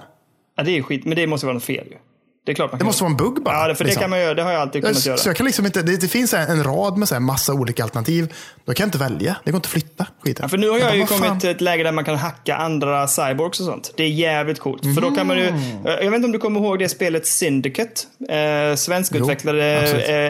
ja, 0.57 0.63
det 0.63 0.71
är 0.71 0.75
ju 0.75 0.83
skit. 0.83 1.05
Men 1.05 1.15
det 1.15 1.27
måste 1.27 1.45
vara 1.45 1.53
något 1.53 1.63
fel 1.63 1.87
ju. 1.91 1.97
Det 2.45 2.51
är 2.51 2.55
klart 2.55 2.71
man 2.71 2.79
Det 2.79 2.85
måste 2.85 3.03
vara 3.03 3.11
en 3.11 3.17
bugg 3.17 3.43
bara. 3.43 3.55
Ja, 3.55 3.67
det- 3.67 3.75
för 3.75 3.83
det 3.83 3.87
liksom. 3.87 4.01
kan 4.01 4.09
man 4.09 4.19
göra. 4.19 4.33
Det 4.33 4.43
har 4.43 4.51
jag 4.51 4.61
alltid 4.61 4.83
kunnat 4.83 5.05
göra. 5.05 5.17
Så 5.17 5.29
jag 5.29 5.35
kan 5.35 5.45
liksom 5.45 5.65
inte, 5.65 5.81
det, 5.81 5.97
det 6.01 6.07
finns 6.07 6.33
en, 6.33 6.63
rad 6.63 6.97
med 6.97 7.07
så 7.07 7.15
här 7.15 7.19
massa 7.19 7.53
olika 7.53 7.83
alternativ. 7.83 8.33
Då 8.65 8.73
kan 8.73 8.83
jag 8.83 8.87
inte 8.87 8.97
välja. 8.97 9.35
Det 9.43 9.51
går 9.51 9.55
inte 9.57 9.67
att 9.67 9.71
flytta 9.71 10.07
skiten. 10.23 10.43
Ja, 10.43 10.49
för 10.49 10.57
nu 10.57 10.69
har 10.69 10.77
jag, 10.77 10.87
bara, 10.87 10.93
ju 10.95 10.99
vad 10.99 11.09
fan? 11.09 11.19
kommit 11.19 11.41
till 11.41 11.49
ett 11.49 11.61
läge 11.61 11.83
där 11.83 11.91
man 11.91 12.05
kan 12.05 12.15
hacka 12.15 12.55
andra 12.55 13.07
cyborgs 13.07 13.59
och 13.59 13.65
sånt. 13.65 13.93
Det 13.97 14.03
är 14.03 14.07
jävligt 14.07 14.59
coolt. 14.59 14.81
För 14.95 15.01
då 15.01 15.11
kan 15.11 15.27
man 15.27 15.37
ju, 15.37 15.47
Mm. 15.47 15.61
jag 15.85 15.95
vet 16.11 16.13
inte 16.13 16.25
om 16.25 16.31
du 16.31 16.39
kommer 16.39 16.59
ihåg 16.59 16.79
det 16.79 16.89
spelet 16.89 17.27
Syndicate, 17.27 18.01
eh, 18.29 18.75
svenskutvecklade 18.75 19.65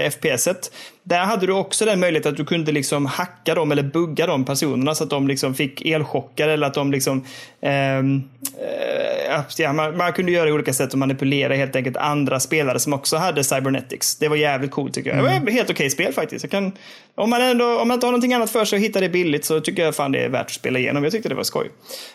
eh, 0.03 0.09
FPS-et. 0.11 0.71
Där 1.03 1.19
hade 1.19 1.45
du 1.45 1.53
också 1.53 1.85
den 1.85 1.99
möjligheten 1.99 2.31
att 2.31 2.37
du 2.37 2.45
kunde 2.45 2.71
liksom 2.71 3.05
hacka 3.05 3.55
dem 3.55 3.71
eller 3.71 3.83
bugga 3.83 4.27
de 4.27 4.45
personerna 4.45 4.95
så 4.95 5.03
att 5.03 5.09
de 5.09 5.27
liksom 5.27 5.55
fick 5.55 5.85
elchocker 5.85 6.47
eller 6.47 6.67
att 6.67 6.73
de 6.73 6.91
liksom 6.91 7.25
ehm, 7.61 8.23
eh, 8.61 9.43
ja, 9.57 9.73
man, 9.73 9.97
man 9.97 10.13
kunde 10.13 10.31
göra 10.31 10.53
olika 10.53 10.73
sätt 10.73 10.93
och 10.93 10.99
manipulera 10.99 11.55
helt 11.55 11.75
enkelt 11.75 11.97
andra 11.97 12.39
spelare 12.39 12.79
som 12.79 12.93
också 12.93 13.17
hade 13.17 13.43
cybernetics. 13.43 14.15
Det 14.15 14.27
var 14.27 14.35
jävligt 14.35 14.71
coolt 14.71 14.93
tycker 14.93 15.09
jag. 15.09 15.19
Det 15.19 15.23
var 15.23 15.29
Mm. 15.29 15.53
helt 15.53 15.69
okej 15.69 15.89
spel 15.89 16.13
faktiskt. 16.13 16.49
Kan, 16.49 16.71
om, 17.15 17.29
man 17.29 17.41
ändå, 17.41 17.79
om 17.79 17.87
man 17.87 17.95
inte 17.95 18.05
har 18.05 18.11
någonting 18.11 18.33
annat 18.33 18.49
för 18.51 18.65
sig 18.65 18.77
och 18.77 18.83
hittar 18.83 19.01
det 19.01 19.09
billigt 19.09 19.45
så 19.45 19.59
tycker 19.59 19.83
jag 19.85 19.95
fan 19.95 20.11
det 20.11 20.23
är 20.23 20.29
värt 20.29 20.45
att 20.45 20.51
spela 20.51 20.79
igenom. 20.79 21.03
Jag 21.03 21.11
tyckte 21.11 21.29
det 21.29 21.35
var 21.35 21.43
skoj. 21.43 21.69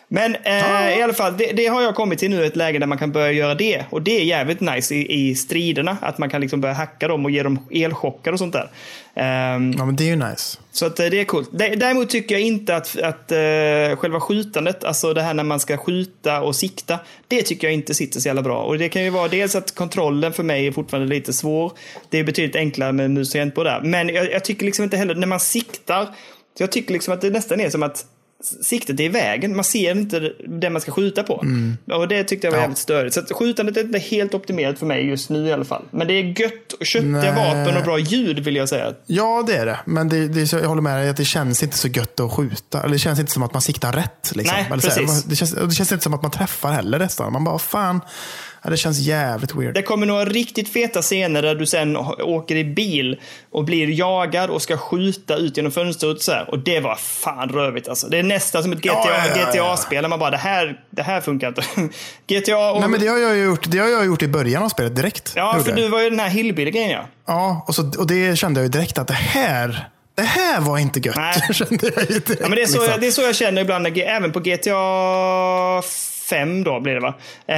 Men 0.09 0.36
eh, 0.43 0.98
i 0.98 1.02
alla 1.02 1.12
fall, 1.12 1.36
det, 1.36 1.52
det 1.52 1.66
har 1.66 1.82
jag 1.82 1.94
kommit 1.94 2.19
till 2.19 2.31
nu, 2.31 2.44
ett 2.44 2.56
läge 2.56 2.78
där 2.78 2.86
man 2.86 2.98
kan 2.98 3.12
börja 3.12 3.32
göra 3.32 3.55
det. 3.55 3.85
Och 3.90 4.02
det 4.02 4.20
är 4.20 4.24
jävligt 4.24 4.60
nice 4.60 4.94
i, 4.94 5.28
i 5.28 5.35
striderna. 5.35 5.97
Att 6.01 6.19
man 6.19 6.31
kan 6.31 6.40
liksom 6.40 6.60
börja 6.60 6.74
hacka 6.74 7.09
dem 7.09 7.24
och 7.24 7.31
ge 7.31 7.43
dem 7.43 7.59
elchocker 7.70 8.32
och 8.32 8.39
sånt 8.39 8.52
där. 8.52 8.70
Ehm, 9.15 9.73
Ja, 9.79 9.85
men 9.85 9.97
det 9.97 10.05
är 10.05 10.09
ju 10.09 10.17
nice. 10.17 10.59
så 10.73 10.87
att, 10.87 11.01
eh, 11.01 11.07
det 11.07 11.21
är 11.21 11.25
coolt. 11.25 11.51
Dä- 11.53 11.77
Däremot 11.77 12.11
tycker 12.11 12.35
jag 12.35 12.43
inte 12.43 12.77
att, 12.77 12.99
att 13.03 13.33
eh, 13.33 13.97
själva 13.97 14.21
skjutandet, 14.21 14.85
alltså 14.85 15.15
det 15.15 15.23
här 15.23 15.35
när 15.35 15.45
man 15.45 15.61
ska 15.61 15.77
skjuta 15.77 16.41
och 16.41 16.57
sikta, 16.57 16.99
det 17.29 17.43
tycker 17.43 17.67
jag 17.67 17.75
inte 17.75 17.95
sitter 17.95 18.21
så 18.21 18.29
jävla 18.29 18.43
bra. 18.43 18.63
Och 18.63 18.79
det 18.79 18.89
kan 18.89 19.05
ju 19.05 19.11
vara 19.11 19.29
dels 19.29 19.55
att 19.57 19.75
kontrollen 19.75 20.33
för 20.33 20.43
mig 20.43 20.67
är 20.67 20.73
fortfarande 20.73 21.15
lite 21.15 21.33
svår. 21.33 21.73
Det 22.11 22.19
är 22.19 22.25
betydligt 22.25 22.57
enklare 22.57 22.93
med 22.93 23.11
mus 23.11 23.35
och 23.35 23.65
där. 23.65 23.81
Men 23.81 24.09
jag, 24.09 24.33
jag 24.33 24.45
tycker 24.45 24.65
liksom 24.67 24.83
inte 24.85 24.97
heller, 24.97 25.15
när 25.15 25.27
man 25.27 25.41
siktar, 25.41 26.05
så 26.59 26.63
jag 26.63 26.73
tycker 26.73 26.93
liksom 26.93 27.15
att 27.15 27.21
det 27.21 27.31
nästan 27.31 27.61
är 27.61 27.71
som 27.71 27.83
att 27.83 28.05
siktet 28.62 29.01
är 29.01 29.05
i 29.05 29.09
vägen. 29.09 29.56
Man 29.56 29.65
ser 29.65 29.90
inte 29.90 30.32
det 30.48 30.70
man 30.70 30.81
ska 30.82 30.93
skjuta 30.93 31.23
på. 31.23 31.44
Och 31.93 32.09
det 32.09 32.24
tyckte 32.24 32.47
jag 32.47 32.52
var 32.52 32.59
Ja. 32.59 32.62
jävligt 32.62 32.78
störigt. 32.78 33.15
Så 33.15 33.35
skjutandet 33.35 33.77
är 33.77 33.81
inte 33.81 33.98
helt 33.98 34.35
optimerat 34.35 34.78
för 34.78 34.86
mig 34.86 35.06
just 35.09 35.31
nu 35.31 35.47
i 35.48 35.52
alla 35.52 35.65
fall. 35.65 35.82
Men 35.90 36.06
det 36.06 36.15
är 36.15 36.40
gött, 36.40 36.74
köttiga 36.86 37.10
Nej. 37.10 37.32
vapen 37.35 37.77
och 37.77 37.82
bra 37.85 37.98
ljud 37.98 38.39
vill 38.39 38.56
jag 38.56 38.69
säga. 38.69 38.93
Ja, 39.06 39.44
det 39.47 39.56
är 39.56 39.66
det. 39.66 39.78
Men 39.85 40.09
det, 40.09 40.28
det, 40.28 40.47
så- 40.47 40.56
jag 40.56 40.69
håller 40.69 40.82
med 40.82 41.01
dig 41.01 41.09
att 41.10 41.16
det 41.16 41.24
känns 41.24 41.62
inte 41.62 41.78
så 41.78 41.89
gött 41.89 42.20
att 42.20 42.32
skjuta. 42.32 42.81
Eller 42.82 42.93
det 42.93 42.98
känns 42.98 43.19
inte 43.20 43.32
som 43.32 43.43
att 43.43 43.52
man 43.52 43.62
siktar 43.62 43.93
rätt. 43.93 44.32
Liksom. 44.35 44.56
Nej, 44.56 44.66
Eller 44.73 44.82
så 44.82 44.89
precis. 44.89 45.24
det, 45.24 45.36
känns, 45.36 45.52
det 45.52 45.70
känns 45.74 45.93
inte 45.93 46.05
som 46.05 46.15
att 46.15 46.23
man 46.23 46.31
träffar 46.31 46.73
heller 46.73 46.98
nästan. 46.98 47.32
Man 47.32 47.44
bara, 47.44 47.59
fan. 47.59 48.01
Ja, 48.63 48.71
det 48.71 48.77
känns 48.77 48.99
jävligt 48.99 49.55
weird. 49.55 49.75
Det 49.75 49.83
kommer 49.83 50.07
några 50.07 50.25
riktigt 50.25 50.69
feta 50.69 51.03
scener 51.03 51.43
där 51.43 51.55
du 51.55 51.67
sen 51.67 51.97
åker 51.97 52.57
i 52.57 52.65
bil 52.65 53.21
och 53.51 53.65
blir 53.65 53.99
jagad 53.99 54.51
och 54.51 54.63
ska 54.63 54.77
skjuta 54.77 55.37
ut 55.37 55.57
genom 55.57 55.73
fönstret. 55.73 56.23
Så 56.23 56.33
här. 56.33 56.51
Och 56.51 56.59
det 56.59 56.81
var 56.81 56.95
fan 56.95 57.49
rövigt 57.49 57.89
alltså. 57.89 58.09
Det 58.09 58.19
är 58.19 58.23
nästan 58.23 58.63
som 58.63 58.73
ett 58.73 58.79
GTA, 58.79 58.93
Ja, 58.95 59.25
ja. 59.37 59.51
GTA-spel 59.53 60.03
där 60.03 60.09
man 60.09 60.19
bara, 60.19 60.31
det 60.31 60.37
här, 60.37 60.81
det 60.91 61.03
här 61.03 61.21
funkar 61.21 61.49
inte. 61.49 61.63
GTA 62.27 62.71
och... 62.71 62.81
Nej, 62.81 62.89
men 62.89 63.01
det 63.01 63.07
har 63.07 63.19
jag 63.19 63.39
gjort, 63.39 63.71
det 63.71 63.79
har 63.79 63.89
jag 63.89 64.07
gjort 64.07 64.23
i 64.23 64.29
början 64.29 64.63
av 64.63 64.69
spelet 64.69 64.97
direkt. 64.97 65.33
ja, 65.37 65.61
för 65.65 65.73
du 65.73 65.89
var 65.89 66.03
ju 66.03 66.11
den 66.11 66.21
här 66.21 66.29
hillbilly-grejen 66.29 66.91
ja. 66.91 67.07
Ja, 67.27 67.65
och, 67.69 67.75
så, 67.75 67.91
och 67.99 68.07
det 68.07 68.39
kände 68.39 68.61
jag 68.61 68.65
ju 68.65 68.71
direkt 68.71 68.99
att 68.99 69.07
det 69.07 69.15
här, 69.15 69.89
det 70.15 70.23
här 70.23 70.61
var 70.61 70.79
inte 70.79 71.01
gött. 71.01 71.17
Nej. 71.17 71.43
kände 71.53 71.77
jag 71.83 72.07
direkt, 72.07 72.31
Ja, 72.41 72.49
men 72.49 72.51
det, 72.51 72.63
är 72.63 72.67
så, 72.67 72.83
liksom. 72.83 73.01
det 73.01 73.07
är 73.07 73.11
så 73.11 73.23
jag 73.23 73.35
känner 73.37 73.63
ibland, 73.63 73.87
även 73.99 74.33
på 74.33 74.41
GTA 74.41 75.83
5 76.31 76.65
då 76.65 76.81
blir 76.81 76.95
det 76.95 77.01
va? 77.01 77.15
Eh, 77.47 77.55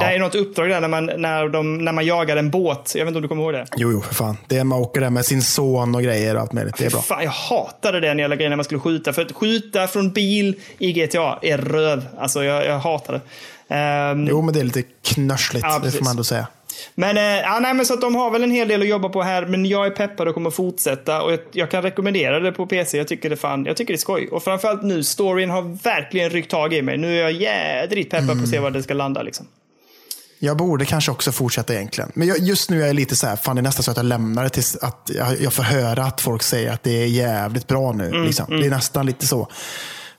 Det 0.00 0.06
är 0.14 0.18
något 0.18 0.34
uppdrag 0.34 0.68
där 0.70 0.80
när 0.80 0.88
man, 0.88 1.06
när, 1.16 1.48
de, 1.48 1.78
när 1.84 1.92
man 1.92 2.06
jagar 2.06 2.36
en 2.36 2.50
båt. 2.50 2.92
Jag 2.96 3.04
vet 3.04 3.08
inte 3.08 3.16
om 3.18 3.22
du 3.22 3.28
kommer 3.28 3.42
ihåg 3.42 3.52
det? 3.52 3.66
Jo, 3.76 3.92
jo, 3.92 4.00
för 4.00 4.14
fan. 4.14 4.36
Det 4.46 4.56
är 4.58 4.64
man 4.64 4.78
åker 4.78 5.00
där 5.00 5.10
med 5.10 5.24
sin 5.24 5.42
son 5.42 5.94
och 5.94 6.02
grejer 6.02 6.34
och 6.34 6.40
allt 6.40 6.52
möjligt. 6.52 6.76
Det 6.78 6.86
är 6.86 6.90
bra. 6.90 7.00
Fan, 7.00 7.24
jag 7.24 7.30
hatade 7.30 8.00
den 8.00 8.18
jävla 8.18 8.36
grejen 8.36 8.50
när 8.50 8.56
man 8.56 8.64
skulle 8.64 8.80
skjuta. 8.80 9.12
För 9.12 9.22
att 9.22 9.32
skjuta 9.32 9.86
från 9.86 10.10
bil 10.12 10.54
i 10.78 10.92
GTA 10.92 11.38
är 11.42 11.58
röv. 11.58 12.04
Alltså, 12.18 12.44
jag, 12.44 12.66
jag 12.66 12.78
hatar 12.78 13.12
det. 13.12 13.20
Ehm, 13.74 14.26
Jo, 14.26 14.42
men 14.42 14.54
det 14.54 14.60
är 14.60 14.64
lite 14.64 14.82
knörsligt. 15.04 15.66
Ja, 15.68 15.78
det 15.84 15.90
får 15.90 16.04
man 16.04 16.10
ändå 16.10 16.24
säga. 16.24 16.46
Men, 16.94 17.16
eh, 17.16 17.22
ja, 17.22 17.58
nej, 17.62 17.74
men 17.74 17.86
så 17.86 17.94
att 17.94 18.00
de 18.00 18.14
har 18.14 18.30
väl 18.30 18.42
en 18.42 18.50
hel 18.50 18.68
del 18.68 18.82
att 18.82 18.88
jobba 18.88 19.08
på 19.08 19.22
här, 19.22 19.46
men 19.46 19.66
jag 19.66 19.86
är 19.86 19.90
peppad 19.90 20.28
och 20.28 20.34
kommer 20.34 20.50
fortsätta. 20.50 21.22
Och 21.22 21.32
jag, 21.32 21.40
jag 21.52 21.70
kan 21.70 21.82
rekommendera 21.82 22.40
det 22.40 22.52
på 22.52 22.66
PC. 22.66 22.98
Jag 22.98 23.08
tycker 23.08 23.30
det, 23.30 23.36
fan, 23.36 23.64
jag 23.64 23.76
tycker 23.76 23.92
det 23.92 23.96
är 23.96 23.98
skoj. 23.98 24.28
Och 24.28 24.42
framförallt 24.42 24.82
nu, 24.82 25.04
storyn 25.04 25.50
har 25.50 25.62
verkligen 25.84 26.30
ryckt 26.30 26.50
tag 26.50 26.74
i 26.74 26.82
mig. 26.82 26.98
Nu 26.98 27.18
är 27.18 27.22
jag 27.22 27.32
jädrigt 27.32 28.10
peppad 28.10 28.38
på 28.38 28.42
att 28.42 28.48
se 28.48 28.58
var 28.58 28.70
det 28.70 28.82
ska 28.82 28.94
landa. 28.94 29.22
Liksom. 29.22 29.46
Jag 30.38 30.56
borde 30.56 30.84
kanske 30.84 31.10
också 31.10 31.32
fortsätta 31.32 31.74
egentligen. 31.74 32.12
Men 32.14 32.28
jag, 32.28 32.38
just 32.38 32.70
nu 32.70 32.82
är 32.82 32.86
jag 32.86 32.96
lite 32.96 33.16
så 33.16 33.26
här, 33.26 33.36
fan 33.36 33.56
det 33.56 33.60
är 33.60 33.62
nästan 33.62 33.82
så 33.82 33.90
att 33.90 33.96
jag 33.96 34.06
lämnar 34.06 34.44
det 34.44 34.50
tills 34.50 34.76
att 34.76 35.10
jag, 35.14 35.40
jag 35.40 35.52
får 35.52 35.62
höra 35.62 36.04
att 36.04 36.20
folk 36.20 36.42
säger 36.42 36.72
att 36.72 36.82
det 36.82 37.02
är 37.02 37.06
jävligt 37.06 37.66
bra 37.66 37.92
nu. 37.92 38.06
Mm, 38.06 38.24
liksom. 38.24 38.60
Det 38.60 38.66
är 38.66 38.70
nästan 38.70 39.06
lite 39.06 39.26
så. 39.26 39.48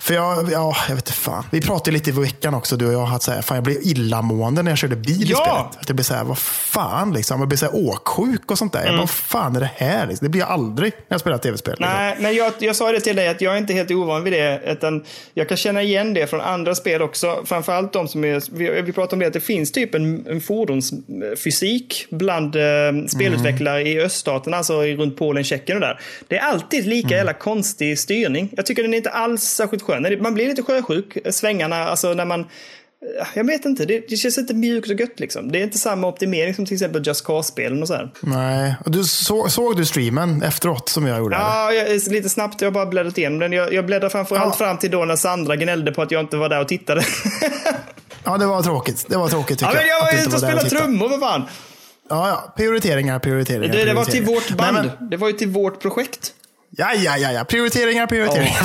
För 0.02 0.14
jag, 0.14 0.52
ja, 0.52 0.76
jag 0.88 0.96
vet 0.96 1.06
inte 1.08 1.14
fan. 1.20 1.44
Vi 1.52 1.62
pratade 1.62 1.92
lite 1.92 2.10
i 2.10 2.14
veckan 2.14 2.54
också, 2.54 2.76
du 2.78 2.88
och 2.88 2.94
jag, 2.94 3.10
att 3.14 3.24
så 3.24 3.32
här, 3.32 3.42
fan, 3.42 3.56
jag 3.56 3.64
blev 3.64 3.78
illamående 3.82 4.64
när 4.64 4.72
jag 4.72 4.78
körde 4.78 4.96
bil 4.96 5.24
i 5.24 5.26
Ja! 5.26 5.38
spelet. 5.38 5.82
Att 5.82 5.90
jag 5.90 5.96
blev 5.96 6.04
så 6.04 6.14
här, 6.14 6.24
vad 6.24 6.38
fan 6.38 7.14
liksom. 7.14 7.40
Jag 7.40 7.48
blev 7.48 7.58
så 7.58 7.66
här 7.66 7.76
åksjuk 7.76 8.52
och 8.52 8.58
sånt 8.58 8.74
där. 8.74 8.80
Jag 8.86 8.92
bara, 8.94 8.98
vad 9.00 9.10
fan 9.10 9.56
är 9.56 9.60
det 9.60 9.70
här? 9.76 10.08
Liksom? 10.08 10.26
Det 10.26 10.30
blir 10.30 10.42
jag 10.42 10.50
aldrig 10.50 10.92
när 10.94 11.02
jag 11.08 11.22
spelar 11.22 11.38
tv-spel. 11.38 11.72
Liksom. 11.78 11.86
Mm. 11.96 12.06
Nej, 12.08 12.16
men 12.20 12.36
jag, 12.36 12.54
jag 12.60 12.76
sa 12.76 12.92
det 12.92 13.00
till 13.00 13.16
dig 13.16 13.28
att 13.28 13.42
jag 13.42 13.54
är 13.54 13.58
inte 13.58 13.74
helt 13.74 13.92
ovan 13.92 14.24
vid 14.24 14.34
det. 14.34 14.62
Utan 14.66 15.04
jag 15.34 15.48
kan 15.50 15.58
känna 15.58 15.82
igen 15.82 16.14
det 16.14 16.28
från 16.28 16.42
andra 16.42 16.76
spel 16.76 17.02
också. 17.02 17.42
Framförallt 17.46 17.94
de 17.94 18.08
som 18.08 18.24
är, 18.26 18.42
vi, 18.58 18.82
vi 18.82 18.92
pratade 18.94 19.14
om 19.16 19.20
det, 19.20 19.28
att 19.28 19.34
det 19.34 19.40
finns 19.42 19.72
typ 19.72 19.96
en, 19.96 20.28
en 20.28 20.42
fordonsfysik 20.42 22.06
bland 22.10 22.56
eh, 22.56 22.62
spelutvecklare 23.08 23.82
i 23.82 24.00
öststaterna, 24.02 24.58
alltså 24.58 24.86
i- 24.86 24.96
runt 24.96 25.18
Polen, 25.18 25.44
Tjeckien 25.44 25.78
och 25.78 25.82
där. 25.82 26.00
Det 26.28 26.38
är 26.38 26.42
alltid 26.42 26.86
lika 26.88 27.10
jävla 27.16 27.34
konstig 27.34 28.00
styrning. 28.00 28.50
Jag 28.58 28.66
tycker 28.66 28.84
den 28.84 28.94
är 28.94 28.98
inte 28.98 29.10
alls 29.10 29.44
särskilt 29.44 29.84
skön. 29.92 30.22
Man 30.22 30.34
blir 30.34 30.48
lite 30.48 30.64
sjösjuk, 30.64 31.18
svängarna, 31.32 31.76
alltså 31.76 32.14
när 32.14 32.26
man 32.26 32.46
jag 33.34 33.44
vet 33.44 33.66
inte, 33.66 33.86
det, 33.86 34.04
det 34.10 34.16
känns 34.16 34.38
inte 34.38 34.54
mjukt 34.54 34.90
och 34.90 35.00
gött 35.00 35.20
liksom. 35.20 35.52
Det 35.52 35.60
är 35.60 35.64
inte 35.64 35.78
samma 35.78 36.08
optimering 36.08 36.54
som 36.56 36.66
till 36.66 36.74
exempel 36.74 37.08
Just 37.08 37.26
Cause-spelen 37.26 37.82
och 37.82 37.88
så 37.88 37.94
här. 37.94 38.12
Nej. 38.22 38.76
Du, 38.86 39.04
så, 39.04 39.50
såg 39.50 39.78
du 39.78 39.86
streamen 39.86 40.44
efteråt 40.44 40.90
som 40.90 41.06
jag 41.08 41.20
gjorde? 41.20 41.36
Ja, 41.36 41.72
jag, 41.74 42.02
lite 42.12 42.30
snabbt. 42.30 42.62
Jag 42.62 42.68
har 42.68 42.72
bara 42.72 42.86
bläddrat 42.86 43.18
igenom 43.18 43.40
den. 43.40 43.52
Jag, 43.54 43.74
jag 43.74 43.86
bläddrar 43.86 44.10
framförallt 44.10 44.56
Ja. 44.60 44.66
fram 44.66 44.78
till 44.78 44.92
då 44.92 45.06
när 45.06 45.16
Sandra 45.16 45.56
gnällde 45.56 45.92
på 45.92 46.02
att 46.02 46.12
jag 46.12 46.20
inte 46.22 46.38
var 46.38 46.50
där 46.50 46.62
och 46.62 46.68
tittade. 46.68 47.04
Ja, 48.24 48.38
det 48.38 48.46
var 48.46 48.62
tråkigt. 48.62 49.06
Det 49.10 49.18
var 49.18 49.28
tråkigt 49.30 49.62
ja, 49.62 49.68
tycker 49.68 49.80
men 49.82 49.90
jag 49.90 50.02
var 50.02 50.22
ute 50.22 50.36
och 50.36 50.42
spelade 50.42 50.70
trummor 50.70 51.10
för 51.10 51.18
fan. 51.18 51.44
Ja, 52.10 52.28
ja. 52.30 52.54
Prioriteringar, 52.58 53.20
prioriteringar. 53.20 53.76
Det, 53.76 53.86
det 53.86 53.94
var 53.94 54.06
till 54.06 54.26
prioriteringar. 54.26 54.50
vårt 54.50 54.58
band. 54.58 54.78
Nej, 54.88 54.96
men, 55.00 55.10
Det 55.10 55.18
var 55.18 55.28
ju 55.28 55.34
till 55.34 55.48
vårt 55.50 55.82
projekt. 55.82 56.34
Ja, 56.72 56.94
ja, 56.94 57.18
ja, 57.18 57.32
ja. 57.32 57.44
Prioriteringar, 57.44 58.08
prioriteringar. 58.08 58.62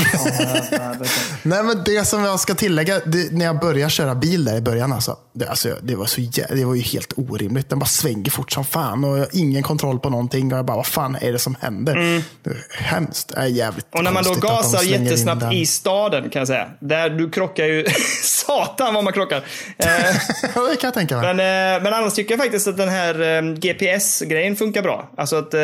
Nej, 1.42 1.62
men 1.62 1.84
det 1.84 2.04
som 2.04 2.24
jag 2.24 2.40
ska 2.40 2.54
tillägga, 2.54 3.00
det, 3.04 3.32
när 3.32 3.44
jag 3.44 3.60
började 3.60 3.90
köra 3.90 4.14
bil 4.14 4.44
där 4.44 4.56
i 4.56 4.60
början, 4.60 4.92
alltså, 4.92 5.16
det, 5.32 5.48
alltså, 5.48 5.76
det, 5.82 5.94
var 5.94 6.06
så, 6.06 6.20
det 6.50 6.64
var 6.64 6.74
ju 6.74 6.82
helt 6.82 7.12
orimligt. 7.16 7.68
Den 7.68 7.78
bara 7.78 7.86
svänger 7.86 8.30
fort 8.30 8.52
som 8.52 8.64
fan 8.64 9.04
och 9.04 9.18
jag 9.18 9.18
har 9.18 9.28
ingen 9.32 9.62
kontroll 9.62 9.98
på 9.98 10.10
någonting. 10.10 10.52
Och 10.52 10.58
jag 10.58 10.64
bara, 10.64 10.76
vad 10.76 10.86
fan 10.86 11.16
är 11.20 11.32
det 11.32 11.38
som 11.38 11.56
händer? 11.60 12.22
Det 12.42 12.50
är 12.50 12.82
hemskt. 12.82 13.28
Det 13.28 13.40
är 13.40 13.46
jävligt 13.46 13.84
Mm. 13.94 14.06
Och 14.06 14.14
när 14.14 14.22
man 14.22 14.24
då 14.24 14.48
gasar 14.48 14.82
jättesnabbt 14.82 15.52
i 15.52 15.66
staden 15.66 16.30
kan 16.30 16.40
jag 16.40 16.48
säga. 16.48 16.68
Där 16.80 17.10
du 17.10 17.30
krockar 17.30 17.64
ju... 17.64 17.86
Satan 18.22 18.94
vad 18.94 19.04
man 19.04 19.12
krockar. 19.12 19.44
Det 19.76 20.76
kan 20.80 20.88
jag 20.88 20.94
tänka 20.94 21.16
mig. 21.16 21.34
men, 21.34 21.76
eh, 21.76 21.82
men 21.82 21.94
annars 21.94 22.14
tycker 22.14 22.34
jag 22.34 22.40
faktiskt 22.40 22.68
att 22.68 22.76
den 22.76 22.88
här 22.88 23.20
eh, 23.20 23.54
GPS-grejen 23.54 24.56
funkar 24.56 24.82
bra. 24.82 25.10
Alltså 25.16 25.36
att 25.36 25.54
eh, 25.54 25.60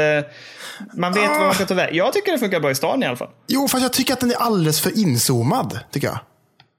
man 0.95 1.13
vet 1.13 1.31
var 1.31 1.39
man 1.39 1.55
ska 1.55 1.67
ta 1.67 1.75
väg. 1.75 1.95
Jag 1.95 2.13
tycker 2.13 2.30
tycker 2.31 2.39
det 2.39 2.39
funkar 2.39 2.61
bra 2.61 2.71
i 2.71 2.75
stan 2.75 3.03
i 3.03 3.07
alla 3.07 3.17
fall. 3.17 3.29
Jo, 3.47 3.69
fast 3.69 3.83
jag 3.83 3.93
tycker 3.93 4.13
att 4.13 4.21
den 4.21 4.31
är 4.31 4.35
alldeles 4.35 4.81
för 4.81 4.99
inzoomad. 4.99 5.79
Tycker 5.93 6.07
jag. 6.07 6.19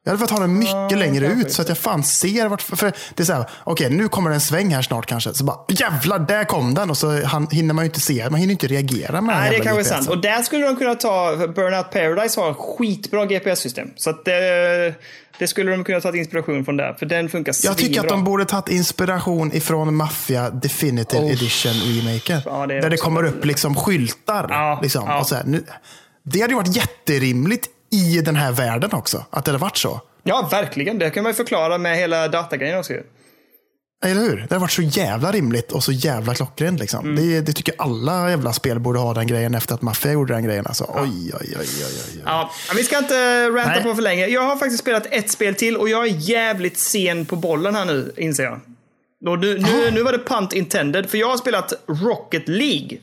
Jag 0.04 0.12
hade 0.12 0.20
velat 0.20 0.32
ha 0.32 0.40
den 0.40 0.60
mycket 0.60 0.98
längre 0.98 1.28
ut 1.28 1.52
så 1.52 1.62
att 1.62 1.70
jag 1.70 1.78
fan 1.78 2.04
ser 2.04 2.48
vart... 2.48 2.62
För 2.62 2.94
det 3.16 3.24
är 3.24 3.26
så 3.26 3.34
här, 3.34 3.46
okej 3.64 3.90
nu 3.90 4.08
kommer 4.08 4.30
det 4.30 4.36
en 4.36 4.42
sväng 4.42 4.74
här 4.74 4.82
snart 4.82 5.06
kanske. 5.06 5.34
Så 5.34 5.44
bara 5.44 5.58
jävlar, 5.70 6.20
där 6.20 6.44
kom 6.44 6.74
den. 6.74 6.90
Och 6.90 6.98
så 6.98 7.26
han, 7.26 7.48
hinner 7.52 7.74
man 7.74 7.86
ju 7.86 7.88
inte 7.88 8.00
se, 8.00 8.30
man 8.30 8.40
hinner 8.40 8.52
inte 8.52 8.68
reagera 8.68 9.22
med 9.22 9.36
den 9.36 9.42
Nej, 9.42 9.50
det 9.50 9.56
jävla 9.56 9.72
kanske 9.72 9.96
är 9.96 9.98
sant. 9.98 10.10
Och 10.10 10.22
där 10.22 10.42
skulle 10.42 10.66
de 10.66 10.76
kunna 10.76 10.96
ta, 10.96 11.36
Burnout 11.56 11.92
Paradise 11.92 12.42
har 12.42 12.54
skitbra 12.54 13.26
GPS-system. 13.26 13.88
Så 13.96 14.10
att 14.10 14.26
det, 14.26 14.94
det 15.40 15.48
skulle 15.48 15.72
de 15.72 15.84
kunna 15.84 16.02
ta 16.02 16.18
inspiration 16.18 16.66
från 16.66 16.78
där, 16.78 16.94
för 16.94 17.06
den 17.06 17.30
funkar 17.30 17.54
Jag 17.64 17.78
tycker 17.78 17.90
att 17.92 17.96
svinbra. 17.96 18.10
de 18.10 18.24
borde 18.24 18.46
tagit 18.46 18.70
inspiration 18.70 19.54
ifrån 19.54 19.96
Mafia 19.96 20.50
Definitive 20.50 21.24
Oh. 21.24 21.32
Edition 21.32 21.74
remaken. 21.74 22.42
Ja, 22.46 22.68
det 22.68 22.74
är 22.78 22.82
där 22.82 22.90
det 22.90 22.98
kommer 22.98 23.24
upp 23.24 23.46
liksom 23.46 23.76
skyltar. 23.76 24.46
Ja, 24.50 24.80
liksom, 24.82 25.04
ja. 25.08 25.20
och 25.20 25.28
så 25.28 25.36
här, 25.36 25.44
nu, 25.44 25.64
det 26.24 26.42
hade 26.42 26.54
ju 26.54 26.58
varit 26.58 26.76
jätterimligt 26.76 27.68
i 27.92 28.22
den 28.22 28.36
här 28.36 28.52
världen 28.52 28.94
också. 28.94 29.26
Att 29.30 29.46
det 29.46 29.52
hade 29.52 29.62
varit 29.62 29.78
så. 29.78 30.02
Ja, 30.24 30.48
verkligen. 30.52 31.00
Det 31.00 31.10
kan 31.10 31.24
man 31.24 31.30
ju 31.30 31.36
förklara 31.36 31.78
med 31.78 31.98
hela 31.98 32.28
datagrejen 32.28 32.80
också. 32.80 32.94
Eller 34.06 34.22
hur? 34.22 34.36
Det 34.36 34.42
hade 34.42 34.58
varit 34.58 34.72
så 34.72 34.82
jävla 34.82 35.32
rimligt 35.32 35.72
och 35.72 35.84
så 35.84 35.92
jävla 35.92 36.36
klockrent. 36.36 36.80
Liksom. 36.80 37.06
Mm. 37.06 37.16
Det, 37.16 37.42
det 37.42 37.54
tycker 37.54 37.76
alla 37.78 38.30
jävla 38.30 38.54
spel 38.54 38.80
borde 38.80 39.00
ha 39.00 39.14
den 39.14 39.28
grejen 39.28 39.56
efter 39.56 39.76
att 39.76 39.82
Mafia 39.82 40.12
gjorde 40.12 40.34
den 40.34 40.44
grejen. 40.44 40.66
Alltså. 40.68 40.84
Oj, 40.84 41.32
oj, 41.34 41.34
oj, 41.42 41.56
oj, 41.60 41.86
oj. 42.14 42.22
Ja, 42.26 42.52
vi 42.76 42.84
ska 42.84 42.98
inte 42.98 43.50
ranta 43.50 43.70
Nej. 43.70 43.84
på 43.84 43.96
för 43.96 44.02
länge. 44.02 44.28
Jag 44.28 44.42
har 44.42 44.56
faktiskt 44.56 44.80
spelat 44.80 45.06
ett 45.12 45.32
spel 45.32 45.56
till 45.56 45.78
och 45.78 45.90
jag 45.90 46.08
är 46.08 46.16
jävligt 46.30 46.78
sen 46.78 47.26
på 47.26 47.36
bollen 47.36 47.76
här 47.76 47.86
nu, 47.86 48.14
inser 48.18 48.44
jag. 48.44 48.60
Nu, 49.24 49.60
nu, 49.60 49.92
nu 49.92 50.04
var 50.04 50.12
det 50.12 50.20
punt 50.20 50.54
intended, 50.54 51.10
för 51.10 51.18
jag 51.18 51.30
har 51.30 51.38
spelat 51.38 51.74
Rocket 51.88 52.48
League. 52.48 52.98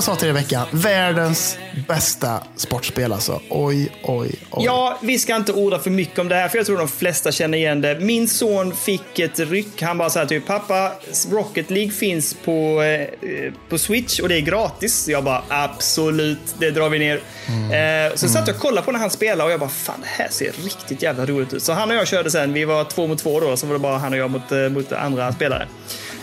Jag 0.00 0.04
sa 0.04 0.16
till 0.16 0.28
dig 0.28 0.36
i 0.36 0.42
veckan, 0.42 0.66
världens 0.70 1.58
bästa 1.88 2.42
sportspel 2.56 3.12
alltså. 3.12 3.40
Oj, 3.48 3.92
oj, 4.02 4.34
oj. 4.50 4.64
Ja, 4.64 4.98
vi 5.02 5.18
ska 5.18 5.36
inte 5.36 5.52
orda 5.52 5.78
för 5.78 5.90
mycket 5.90 6.18
om 6.18 6.28
det 6.28 6.34
här, 6.34 6.48
för 6.48 6.58
jag 6.58 6.66
tror 6.66 6.78
de 6.78 6.88
flesta 6.88 7.32
känner 7.32 7.58
igen 7.58 7.80
det. 7.80 8.00
Min 8.00 8.28
son 8.28 8.74
fick 8.74 9.18
ett 9.18 9.38
ryck. 9.38 9.82
Han 9.82 9.98
bara 9.98 10.10
sa 10.10 10.26
typ, 10.26 10.46
pappa, 10.46 10.92
Rocket 11.30 11.70
League 11.70 11.92
finns 11.92 12.36
på, 12.44 12.82
eh, 12.82 13.52
på 13.68 13.78
Switch 13.78 14.20
och 14.20 14.28
det 14.28 14.36
är 14.36 14.40
gratis. 14.40 15.08
Jag 15.08 15.24
bara, 15.24 15.42
absolut, 15.48 16.54
det 16.58 16.70
drar 16.70 16.88
vi 16.88 16.98
ner. 16.98 17.20
Eh, 17.46 18.14
så 18.14 18.28
satt 18.28 18.46
jag 18.46 18.56
och 18.56 18.62
kollade 18.62 18.84
på 18.84 18.92
när 18.92 18.98
han 18.98 19.10
spelade 19.10 19.44
och 19.44 19.52
jag 19.52 19.60
bara, 19.60 19.70
fan 19.70 20.00
det 20.00 20.22
här 20.22 20.28
ser 20.30 20.52
riktigt 20.64 21.02
jävla 21.02 21.26
roligt 21.26 21.52
ut. 21.52 21.62
Så 21.62 21.72
han 21.72 21.90
och 21.90 21.96
jag 21.96 22.08
körde 22.08 22.30
sen, 22.30 22.52
vi 22.52 22.64
var 22.64 22.84
två 22.84 23.06
mot 23.06 23.18
två 23.18 23.40
då, 23.40 23.56
så 23.56 23.66
var 23.66 23.72
det 23.72 23.78
bara 23.78 23.98
han 23.98 24.12
och 24.12 24.18
jag 24.18 24.30
mot, 24.30 24.52
eh, 24.52 24.68
mot 24.68 24.92
andra 24.92 25.32
spelare. 25.32 25.68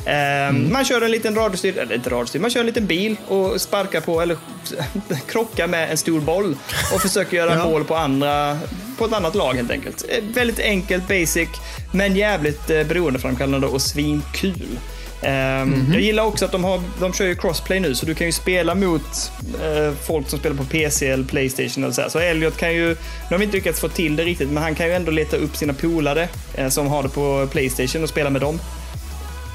Eh, 0.08 0.54
Man 0.54 0.86
kör 0.86 1.02
en 1.02 1.12
liten 1.12 1.36
radiostyrd, 1.36 1.78
eller 1.78 1.96
inte 1.96 2.10
radiostyrd, 2.10 2.42
man 2.42 2.52
kör 2.52 2.60
en 2.60 2.66
liten 2.66 2.86
bil 2.86 3.16
och 3.28 3.62
sparkar 3.62 4.02
på, 4.02 4.22
eller 4.22 4.38
krockar 5.32 5.68
med 5.68 5.92
en 5.92 5.98
stor 5.98 6.20
boll 6.22 6.56
och 6.94 7.02
försöker 7.02 7.38
göra 7.38 7.66
mål 7.66 7.84
på 7.84 7.96
andra, 7.96 8.58
på 8.98 9.06
ett 9.06 9.14
annat 9.14 9.36
lag 9.36 9.54
helt 9.54 9.72
enkelt. 9.72 10.06
Eh, 10.10 10.24
Väldigt 10.34 10.60
enkelt, 10.60 11.08
basic, 11.08 11.50
men 11.92 12.16
jävligt 12.16 12.70
eh, 12.70 12.84
beroendeframkallande 12.84 13.68
och 13.68 13.82
svinkul. 13.82 14.80
Ehm, 15.22 15.86
Jag 15.94 16.02
gillar 16.02 16.24
också 16.24 16.46
att 16.46 16.52
de, 16.52 16.64
har, 16.64 16.82
de 17.00 17.14
kör 17.14 17.26
ju 17.26 17.36
crossplay 17.36 17.80
nu, 17.80 17.96
så 17.96 18.06
du 18.06 18.16
kan 18.16 18.28
ju 18.28 18.34
spela 18.34 18.76
mot 18.76 19.32
eh, 19.64 19.94
folk 20.08 20.30
som 20.30 20.40
spelar 20.40 20.56
på 20.56 20.64
PC 20.64 21.08
eller 21.08 21.24
Playstation. 21.24 21.84
Eller 21.84 21.94
så, 21.94 22.02
här. 22.02 22.10
så 22.10 22.20
Elliot 22.20 22.58
kan 22.58 22.74
ju, 22.74 22.88
nu 22.88 22.96
har 23.30 23.38
vi 23.38 23.44
inte 23.44 23.58
lyckats 23.58 23.80
få 23.80 23.88
till 23.90 24.16
det 24.16 24.24
riktigt, 24.24 24.50
men 24.50 24.64
han 24.64 24.76
kan 24.76 24.86
ju 24.88 24.94
ändå 24.94 25.12
leta 25.12 25.38
upp 25.38 25.56
sina 25.56 25.74
polare 25.74 26.28
eh, 26.56 26.70
som 26.70 26.88
har 26.88 27.04
det 27.04 27.10
på 27.10 27.48
Playstation 27.52 28.04
och 28.04 28.10
spela 28.10 28.30
med 28.30 28.42
dem. 28.42 28.60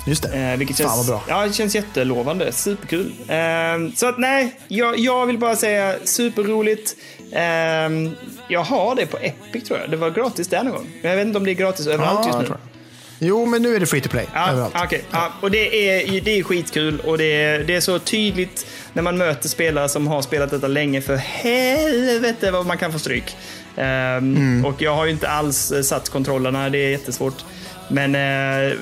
Just 0.06 0.22
det. 0.22 0.38
Eh, 0.52 0.56
vilket 0.58 0.76
Fan 0.76 0.86
känns, 0.96 1.06
bra. 1.08 1.22
Ja, 1.28 1.46
det 1.46 1.52
känns 1.52 1.74
jättelovande. 1.74 2.52
Superkul. 2.52 3.12
Eh, 3.28 3.36
så 3.96 4.06
att 4.06 4.18
nej, 4.18 4.56
jag, 4.68 4.98
jag 4.98 5.26
vill 5.26 5.38
bara 5.38 5.56
säga 5.56 5.94
superroligt. 6.04 6.96
Eh, 7.32 7.42
jag 8.48 8.60
har 8.64 8.94
det 8.94 9.06
på 9.06 9.18
Epic 9.18 9.64
tror 9.64 9.78
jag. 9.80 9.90
Det 9.90 9.96
var 9.96 10.10
gratis 10.10 10.48
där 10.48 10.62
någon 10.64 10.72
gång. 10.72 10.86
Men 11.02 11.10
jag 11.10 11.18
vet 11.18 11.26
inte 11.26 11.38
om 11.38 11.44
det 11.44 11.50
är 11.50 11.54
gratis 11.54 11.86
överallt 11.86 12.20
Ja, 12.32 12.38
just 12.40 12.50
nu. 12.50 12.56
Jo, 13.24 13.46
men 13.46 13.62
nu 13.62 13.74
är 13.76 13.80
det 13.80 13.86
free 13.86 14.00
to 14.00 14.08
play 14.08 14.26
Ja, 14.34 14.50
överallt. 14.50 14.74
okej. 14.84 15.04
ja, 15.10 15.32
och 15.40 15.50
det 15.50 15.88
är, 15.90 16.20
det 16.20 16.38
är 16.38 16.42
skitkul 16.42 17.00
och 17.00 17.18
det 17.18 17.42
är, 17.42 17.58
det 17.64 17.74
är 17.74 17.80
så 17.80 17.98
tydligt 17.98 18.66
när 18.92 19.02
man 19.02 19.18
möter 19.18 19.48
spelare 19.48 19.88
som 19.88 20.06
har 20.06 20.22
spelat 20.22 20.50
detta 20.50 20.68
länge. 20.68 21.00
För 21.00 21.16
helvete 21.16 22.50
vad 22.50 22.66
man 22.66 22.78
kan 22.78 22.92
få 22.92 22.98
stryk. 22.98 23.36
Ehm, 23.76 24.36
Mm. 24.36 24.64
Och 24.64 24.82
jag 24.82 24.94
har 24.96 25.04
ju 25.04 25.10
inte 25.10 25.28
alls 25.28 25.72
eh, 25.72 25.82
satt 25.82 26.08
kontrollerna, 26.08 26.68
det 26.68 26.78
är 26.78 26.88
jättesvårt. 26.90 27.44
Men 27.93 28.14
äh, 28.14 28.78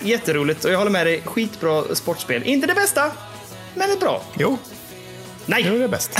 jätteroligt 0.00 0.64
och 0.64 0.70
jag 0.70 0.78
håller 0.78 0.90
med 0.90 1.06
dig. 1.06 1.22
Skitbra 1.24 1.94
sportspel. 1.94 2.42
Inte 2.42 2.66
det 2.66 2.74
bästa, 2.74 3.10
men 3.74 3.90
ett 3.90 4.00
bra. 4.00 4.22
Jo, 4.38 4.58
Nej! 5.48 5.62
det 5.62 5.68
är 5.68 5.78
det 5.78 5.88
bäst. 5.88 6.10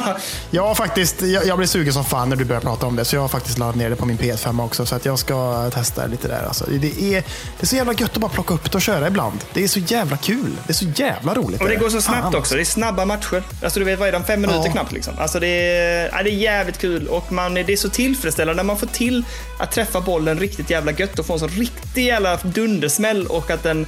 jag, 0.50 0.62
har 0.66 0.74
faktiskt, 0.74 1.22
jag, 1.22 1.46
jag 1.46 1.58
blev 1.58 1.66
sugen 1.66 1.92
som 1.92 2.04
fan 2.04 2.28
när 2.28 2.36
du 2.36 2.44
började 2.44 2.66
prata 2.66 2.86
om 2.86 2.96
det, 2.96 3.04
så 3.04 3.16
jag 3.16 3.20
har 3.20 3.28
faktiskt 3.28 3.58
laddat 3.58 3.76
ner 3.76 3.90
det 3.90 3.96
på 3.96 4.06
min 4.06 4.18
PS5 4.18 4.64
också. 4.64 4.86
Så 4.86 4.94
att 4.94 5.04
jag 5.04 5.18
ska 5.18 5.70
testa 5.70 6.06
lite 6.06 6.28
där. 6.28 6.42
Alltså, 6.46 6.64
det, 6.70 7.02
är, 7.02 7.20
det 7.20 7.62
är 7.62 7.66
så 7.66 7.76
jävla 7.76 7.92
gött 7.92 8.10
att 8.14 8.16
bara 8.16 8.30
plocka 8.30 8.54
upp 8.54 8.70
det 8.72 8.74
och 8.78 8.82
köra 8.82 9.06
ibland. 9.06 9.44
Det 9.52 9.64
är 9.64 9.68
så 9.68 9.78
jävla 9.78 10.16
kul. 10.16 10.50
Det 10.66 10.72
är 10.72 10.74
så 10.74 10.84
jävla 10.94 11.34
roligt. 11.34 11.60
Och 11.60 11.68
det 11.68 11.74
är 11.74 11.78
går 11.78 11.90
så 11.90 12.02
snabbt 12.02 12.22
Fan. 12.22 12.34
också. 12.34 12.54
Det 12.54 12.60
är 12.60 12.64
snabba 12.64 13.04
matcher. 13.04 13.42
Alltså 13.62 13.78
du 13.78 13.84
vet, 13.84 13.98
vad 13.98 14.08
är 14.08 14.12
de? 14.12 14.24
Fem 14.24 14.40
minuter 14.40 14.62
Ja. 14.64 14.72
knappt 14.72 14.92
liksom. 14.92 15.14
Alltså 15.18 15.40
det 15.40 15.46
är, 15.46 16.10
ja, 16.12 16.22
det 16.22 16.30
är 16.30 16.34
jävligt 16.34 16.78
kul 16.78 17.06
och 17.08 17.32
man, 17.32 17.54
det 17.54 17.72
är 17.72 17.76
så 17.76 17.88
tillfredsställande 17.88 18.62
när 18.62 18.66
man 18.66 18.78
får 18.78 18.86
till 18.86 19.24
att 19.58 19.72
träffa 19.72 20.00
bollen 20.00 20.38
riktigt 20.38 20.70
jävla 20.70 20.92
gött 20.92 21.18
och 21.18 21.26
få 21.26 21.32
en 21.32 21.38
så 21.38 21.46
riktig 21.46 22.06
jävla 22.06 22.36
dundersmäll 22.36 23.26
och 23.26 23.50
att 23.50 23.62
den 23.62 23.86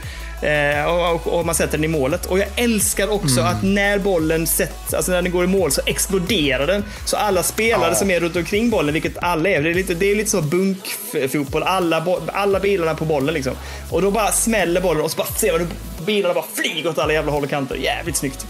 och, 0.87 1.27
och, 1.39 1.47
man 1.47 1.55
sätter 1.55 1.73
den 1.79 1.85
i 1.85 1.89
målet. 1.89 2.27
Och 2.27 2.39
jag 2.39 2.49
älskar 2.57 3.11
också 3.13 3.41
Mm. 3.41 3.53
att 3.57 3.63
när 3.63 3.99
bollen 3.99 4.47
sätts, 4.47 4.95
alltså 4.95 5.13
när 5.13 5.23
den 5.23 5.33
går 5.33 5.45
i 5.45 5.47
mål 5.47 5.71
så 5.73 5.81
exploderar 5.87 6.67
den. 6.67 6.85
Så 7.07 7.17
alla 7.17 7.43
spelare 7.43 7.89
Ja. 7.91 7.95
som 7.95 8.11
är 8.11 8.21
runt 8.21 8.37
omkring 8.37 8.71
bollen, 8.71 8.93
vilket 8.93 9.19
alla 9.23 9.49
är, 9.49 9.63
det 9.63 9.71
är 9.71 9.75
lite, 9.75 9.95
det 9.95 10.11
är 10.11 10.17
lite 10.17 10.31
så 10.31 10.43
bunkfotboll. 10.43 11.63
Alla, 11.63 12.07
alla 12.33 12.61
bilarna 12.61 12.95
på 12.95 13.05
bollen 13.05 13.35
liksom. 13.35 13.53
Och 13.91 14.03
då 14.03 14.11
bara 14.11 14.33
smäller 14.33 14.81
bollen 14.81 15.03
och 15.03 15.11
så 15.11 15.17
bara 15.17 15.27
ser 15.29 15.53
man 15.53 15.61
hur 15.61 15.69
bilarna 16.07 16.35
bara 16.35 16.45
flyger 16.55 16.91
åt 16.91 16.99
alla 16.99 17.13
jävla 17.13 17.33
håll 17.33 17.43
och 17.45 17.51
kanter. 17.51 17.77
Jävligt 17.77 18.17
snyggt. 18.17 18.47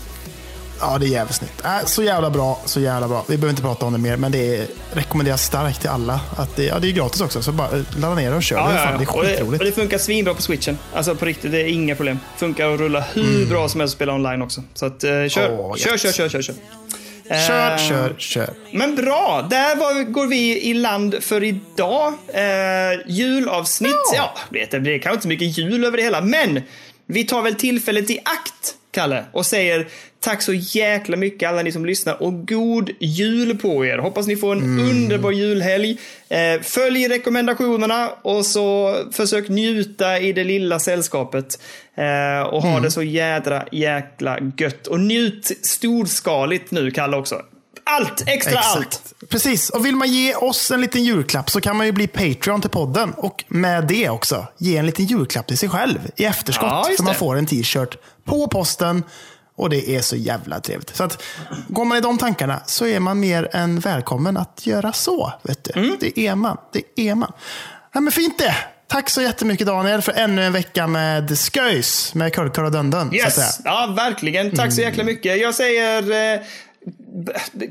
Ja, 0.93 0.99
det 0.99 1.07
är 1.07 1.09
jävligt 1.09 1.37
snyggt. 1.37 1.65
Äh, 1.65 1.85
så 1.87 2.03
jävla 2.03 2.31
bra, 2.31 2.61
så 2.65 2.81
jävla 2.81 3.09
bra. 3.09 3.25
Vi 3.29 3.37
behöver 3.37 3.51
inte 3.51 3.63
prata 3.63 3.87
om 3.87 3.93
det 3.93 3.99
mer, 3.99 4.17
men 4.17 4.33
det 4.33 4.57
är, 4.57 4.67
rekommenderas 4.93 5.43
starkt 5.45 5.81
till 5.81 5.91
alla. 5.91 6.21
Att 6.37 6.57
det, 6.57 6.65
ja, 6.65 6.79
det 6.79 6.89
är 6.89 6.93
gratis 6.93 7.21
också, 7.21 7.43
så 7.43 7.53
bara 7.53 7.69
eh, 7.69 7.83
ladda 8.01 8.15
ner 8.15 8.31
det 8.31 8.37
och 8.37 8.43
kör. 8.43 8.57
det, 8.57 8.63
är 8.63 8.87
fan, 8.87 8.99
det 8.99 9.05
är 9.05 9.17
Och, 9.17 9.25
det, 9.25 9.31
skitroligt. 9.31 9.61
och 9.61 9.67
det 9.67 9.73
funkar 9.73 9.99
svinbra 9.99 10.35
på 10.35 10.43
switchen. 10.43 10.79
Alltså 10.95 11.15
på 11.15 11.25
riktigt, 11.25 11.53
det 11.53 11.61
är 11.61 11.67
inga 11.67 11.95
problem. 11.97 12.19
Funkar 12.37 12.75
att 12.75 12.81
rulla 12.81 13.01
hur 13.01 13.47
bra 13.47 13.69
som 13.69 13.81
helst 13.81 13.95
och 13.95 13.97
spela 13.99 14.15
online 14.15 14.43
också. 14.43 14.63
Så 14.75 14.87
att, 14.87 15.05
eh, 15.05 15.11
kör. 15.29 15.47
Mm. 15.47 15.61
Åh, 15.61 15.77
kör, 15.77 15.97
kör, 15.97 16.13
kör, 16.13 16.29
kör, 16.29 16.43
kör. 16.43 16.55
Kör, 17.47 17.73
Eh, 17.73 17.79
kör, 17.89 18.15
kör. 18.19 18.51
Men 18.73 18.95
bra, 18.97 19.47
där 19.51 19.77
var, 19.77 20.03
går 20.03 20.27
vi 20.27 20.63
i 20.63 20.75
land 20.75 21.17
för 21.21 21.45
idag. 21.45 22.13
Eh, 22.35 23.01
julavsnitt, 23.07 23.93
ja, 24.15 24.35
Ja. 24.37 24.41
vet 24.51 24.71
det 24.71 24.77
är 24.77 24.99
kanske 24.99 25.11
inte 25.13 25.23
så 25.23 25.29
mycket 25.29 25.59
jul 25.59 25.85
över 25.85 25.97
det 25.97 26.03
hela, 26.03 26.21
men 26.21 26.61
vi 27.07 27.25
tar 27.25 27.43
väl 27.43 27.55
tillfället 27.55 28.11
i 28.11 28.19
akt, 28.19 28.75
Kalle, 28.95 29.25
och 29.33 29.47
säger 29.47 29.87
tack 30.21 30.43
så 30.43 30.53
jäkla 30.53 31.17
mycket 31.17 31.49
alla 31.49 31.63
ni 31.63 31.73
som 31.73 31.87
lyssnar 31.87 32.23
och 32.23 32.49
god 32.49 32.91
jul 33.01 33.59
på 33.59 33.87
er. 33.87 33.99
Hoppas 33.99 34.27
ni 34.27 34.37
får 34.37 34.53
en 34.53 34.81
underbar 34.81 35.31
julhelg. 35.31 35.99
Eh, 36.29 36.61
följ 36.63 37.09
rekommendationerna 37.09 38.09
och 38.23 38.47
så 38.47 38.97
försök 39.13 39.49
njuta 39.49 40.19
i 40.19 40.33
det 40.33 40.45
lilla 40.45 40.79
sällskapet. 40.79 41.61
Eh, 41.95 42.49
och 42.49 42.63
ha 42.63 42.81
det 42.81 42.91
så 42.91 43.03
jädra 43.03 43.65
jäkla 43.73 44.39
gött. 44.57 44.87
Och 44.87 45.01
njut 45.01 45.51
storskaligt 45.63 46.71
nu, 46.71 46.91
Kalle, 46.91 47.17
också. 47.17 47.43
Allt! 47.87 48.23
Extra 48.27 48.59
allt! 48.59 49.15
Precis, 49.29 49.71
och 49.71 49.87
vill 49.87 49.97
man 49.97 50.09
ge 50.09 50.35
oss 50.35 50.71
en 50.71 50.81
liten 50.81 51.05
julklapp 51.05 51.51
så 51.51 51.61
kan 51.61 51.77
man 51.77 51.87
ju 51.87 51.93
bli 51.93 52.07
Patreon 52.07 52.61
till 52.61 52.71
podden. 52.71 53.13
Och 53.17 53.45
med 53.49 53.85
det 53.87 54.09
också 54.09 54.47
ge 54.59 54.77
en 54.77 54.87
liten 54.87 55.05
julklapp 55.05 55.47
till 55.47 55.59
sig 55.59 55.69
själv 55.69 55.99
i 56.17 56.25
efterskott. 56.25 56.69
Ja, 56.71 56.89
så 56.97 57.03
man 57.03 57.15
får 57.15 57.37
en 57.37 57.47
t-shirt 57.47 57.97
på 58.25 58.49
posten. 58.49 59.03
Och 59.57 59.71
det 59.71 59.97
är 59.97 60.01
så 60.01 60.17
jävla 60.17 60.61
trevligt. 60.61 60.97
Så 60.97 61.05
att, 61.05 61.23
går 61.69 61.85
man 61.85 61.99
i 61.99 62.01
de 62.01 62.19
tankarna 62.19 62.61
så 62.67 62.87
är 62.87 63.01
man 63.01 63.21
mer 63.21 63.49
än 63.53 63.81
välkommen 63.81 64.37
att 64.37 64.67
göra 64.67 64.93
så. 64.93 65.33
Vet 65.43 65.65
du. 65.65 65.81
Mm. 65.81 65.97
Det 66.01 66.19
är 66.19 66.35
man. 66.35 66.57
Det 66.73 67.09
är 67.09 67.15
man. 67.15 67.33
Ja, 67.93 68.01
men 68.01 68.13
fint 68.13 68.39
det. 68.39 68.55
Tack 68.89 69.11
så 69.11 69.23
jättemycket 69.23 69.67
Daniel 69.67 70.03
för 70.03 70.13
ännu 70.13 70.45
en 70.45 70.53
vecka 70.53 70.87
med 70.87 71.39
sköjs 71.39 72.15
med 72.15 72.35
Kurkar 72.35 72.65
och 72.65 72.73
Dönden. 72.73 73.09
att 73.09 73.15
Yes! 73.15 73.61
Ja, 73.65 73.93
verkligen. 73.97 74.57
Tack 74.57 74.73
så 74.73 74.81
jäkla 74.81 75.05
mycket. 75.05 75.41
Jag 75.41 75.55
säger 75.55 76.35
eh, 76.35 76.41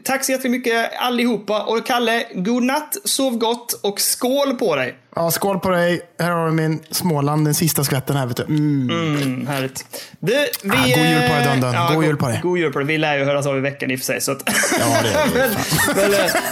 tack 0.04 0.26
så 0.26 0.32
jättemycket 0.32 0.92
allihopa. 0.98 1.64
Och 1.64 1.86
Kalle, 1.86 2.26
god 2.34 2.64
natt, 2.64 2.98
sov 3.04 3.38
gott 3.38 3.74
och 3.74 4.02
skål 4.02 4.54
på 4.54 4.76
dig. 4.76 4.98
Ja, 5.16 5.32
skål 5.32 5.60
på 5.60 5.70
dig. 5.70 6.02
Här 6.20 6.32
har 6.32 6.46
du 6.46 6.52
min 6.52 6.80
Småland, 6.92 7.46
den 7.46 7.54
sista 7.54 7.84
skvätten 7.84 8.16
här. 8.18 8.26
Vet 8.26 8.38
du. 8.38 8.44
Mm. 8.44 8.90
Mm, 9.22 9.48
härligt. 9.48 9.86
Du, 10.20 10.32
vi, 10.64 10.70
Ah, 10.70 10.82
god 10.82 11.06
jul 11.06 11.22
på 11.22 11.34
dig, 11.34 11.46
eh, 11.46 11.52
Dundun. 11.52 11.76
God 11.96 12.06
jul 12.06 12.18
på 12.18 12.28
dig. 12.28 12.40
God 12.44 12.58
jul 12.58 12.74
på 12.74 12.80
dig. 12.80 12.88
Vi 12.88 12.98
lär 12.98 13.18
ju 13.18 13.26
höras 13.26 13.46
av 13.46 13.58
i 13.58 13.60
veckan 13.60 13.92
i 13.92 13.96
och 13.96 14.00
för 14.00 14.06
sig. 14.06 14.22
Så 14.22 14.32
att, 14.32 14.42
Ja, 14.80 14.86
det 15.04 15.10
är 15.10 15.28
det. 15.34 15.50
men, 15.96 16.12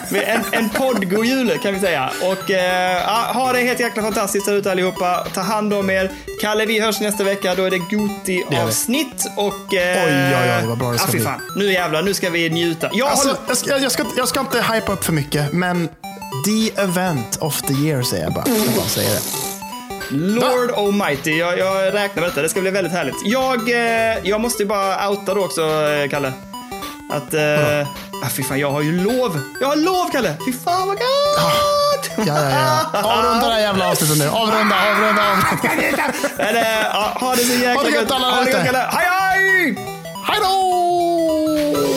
men, 0.09 0.21
eh, 0.21 0.35
en, 0.35 0.41
en 0.51 0.69
podd 0.69 1.09
god 1.11 1.25
jul 1.25 1.57
kan 1.63 1.73
vi 1.73 1.79
säga. 1.79 2.09
Och 2.21 2.51
eh, 2.51 3.01
ja, 3.07 3.31
ha 3.33 3.53
det 3.53 3.59
helt 3.59 3.79
jäkla 3.79 4.01
fantastiskt 4.03 4.45
där 4.45 4.53
ute 4.53 4.71
allihopa. 4.71 5.27
Ta 5.33 5.41
hand 5.41 5.73
om 5.73 5.89
er. 5.89 6.11
Kalle, 6.41 6.65
vi 6.65 6.79
hörs 6.79 7.01
nästa 7.01 7.23
vecka. 7.23 7.55
Då 7.55 7.63
är 7.63 7.71
det 7.71 7.77
Det 7.77 7.95
Goti-avsnitt. 7.95 9.27
Och... 9.37 9.73
Eh, 9.73 10.05
Oj, 10.05 10.35
oj, 10.43 10.53
oj, 10.61 10.67
vad 10.67 10.77
bra 10.77 10.91
det 10.91 10.97
ska 10.97 11.07
ah, 11.07 11.11
bli. 11.11 11.19
fan. 11.19 11.41
Nu 11.55 11.71
jävlar, 11.73 12.01
nu 12.01 12.13
ska 12.13 12.29
vi 12.29 12.49
njuta. 12.49 12.89
Jag 12.93 13.07
Alltså, 13.07 13.27
håller... 13.27 13.39
jag, 13.47 13.57
ska, 13.57 13.77
jag, 13.77 13.91
ska, 13.91 14.03
jag 14.17 14.27
ska 14.27 14.39
inte 14.39 14.61
hypa 14.73 14.93
upp 14.93 15.03
för 15.03 15.13
mycket, 15.13 15.53
men 15.53 15.89
The 16.45 16.81
event 16.81 17.37
of 17.41 17.61
the 17.61 17.73
year 17.73 18.03
säger 18.03 18.23
jag 18.23 18.33
bara. 18.33 18.45
Jag 18.47 18.75
bara 18.75 18.85
säger 18.85 19.09
det. 19.09 19.21
Lord 20.09 20.71
Va? 20.71 20.77
Almighty, 20.77 21.37
jag, 21.37 21.57
jag 21.57 21.93
räknar 21.93 22.21
med 22.21 22.31
detta. 22.31 22.41
Det 22.41 22.49
ska 22.49 22.61
bli 22.61 22.71
väldigt 22.71 22.93
härligt. 22.93 23.15
Jag, 23.25 23.69
eh, 23.69 24.17
jag 24.23 24.41
måste 24.41 24.63
ju 24.63 24.69
bara 24.69 25.09
outa 25.09 25.33
då 25.33 25.45
också, 25.45 25.61
eh, 25.61 26.09
Kalle. 26.09 26.33
Att... 27.09 27.33
Eh, 27.33 27.87
ah, 28.23 28.29
fy 28.29 28.43
fan, 28.43 28.59
jag 28.59 28.71
har 28.71 28.81
ju 28.81 29.03
lov. 29.03 29.39
Jag 29.61 29.67
har 29.67 29.75
lov, 29.75 30.11
Kalle! 30.11 30.35
Fy 30.45 30.53
fan 30.53 30.87
vad 30.87 30.97
gött! 30.97 31.39
Ah, 31.39 31.51
ja, 32.17 32.23
ja, 32.25 32.49
ja. 32.93 33.01
Avrunda 33.03 33.47
det 33.47 33.53
här 33.53 33.61
jävla 33.61 33.91
avsnittet 33.91 34.17
nu. 34.17 34.27
Avrunda, 34.27 34.75
avrunda, 34.91 35.23
avrunda. 35.31 36.13
Eller, 36.37 36.89
ah, 36.91 37.19
ha 37.19 37.35
det 37.35 37.43
så 37.43 37.53
jäkla 37.53 37.69
gött. 37.69 37.77
Ha 37.77 37.83
det 37.83 37.91
gött 37.91 38.11
alla 38.11 38.29
ha 38.29 38.43
det 38.43 38.51
där 38.51 38.69
ute. 38.69 38.77
Hej, 38.77 39.07
hej! 39.09 39.75
Hej 40.27 40.39
då! 40.41 41.90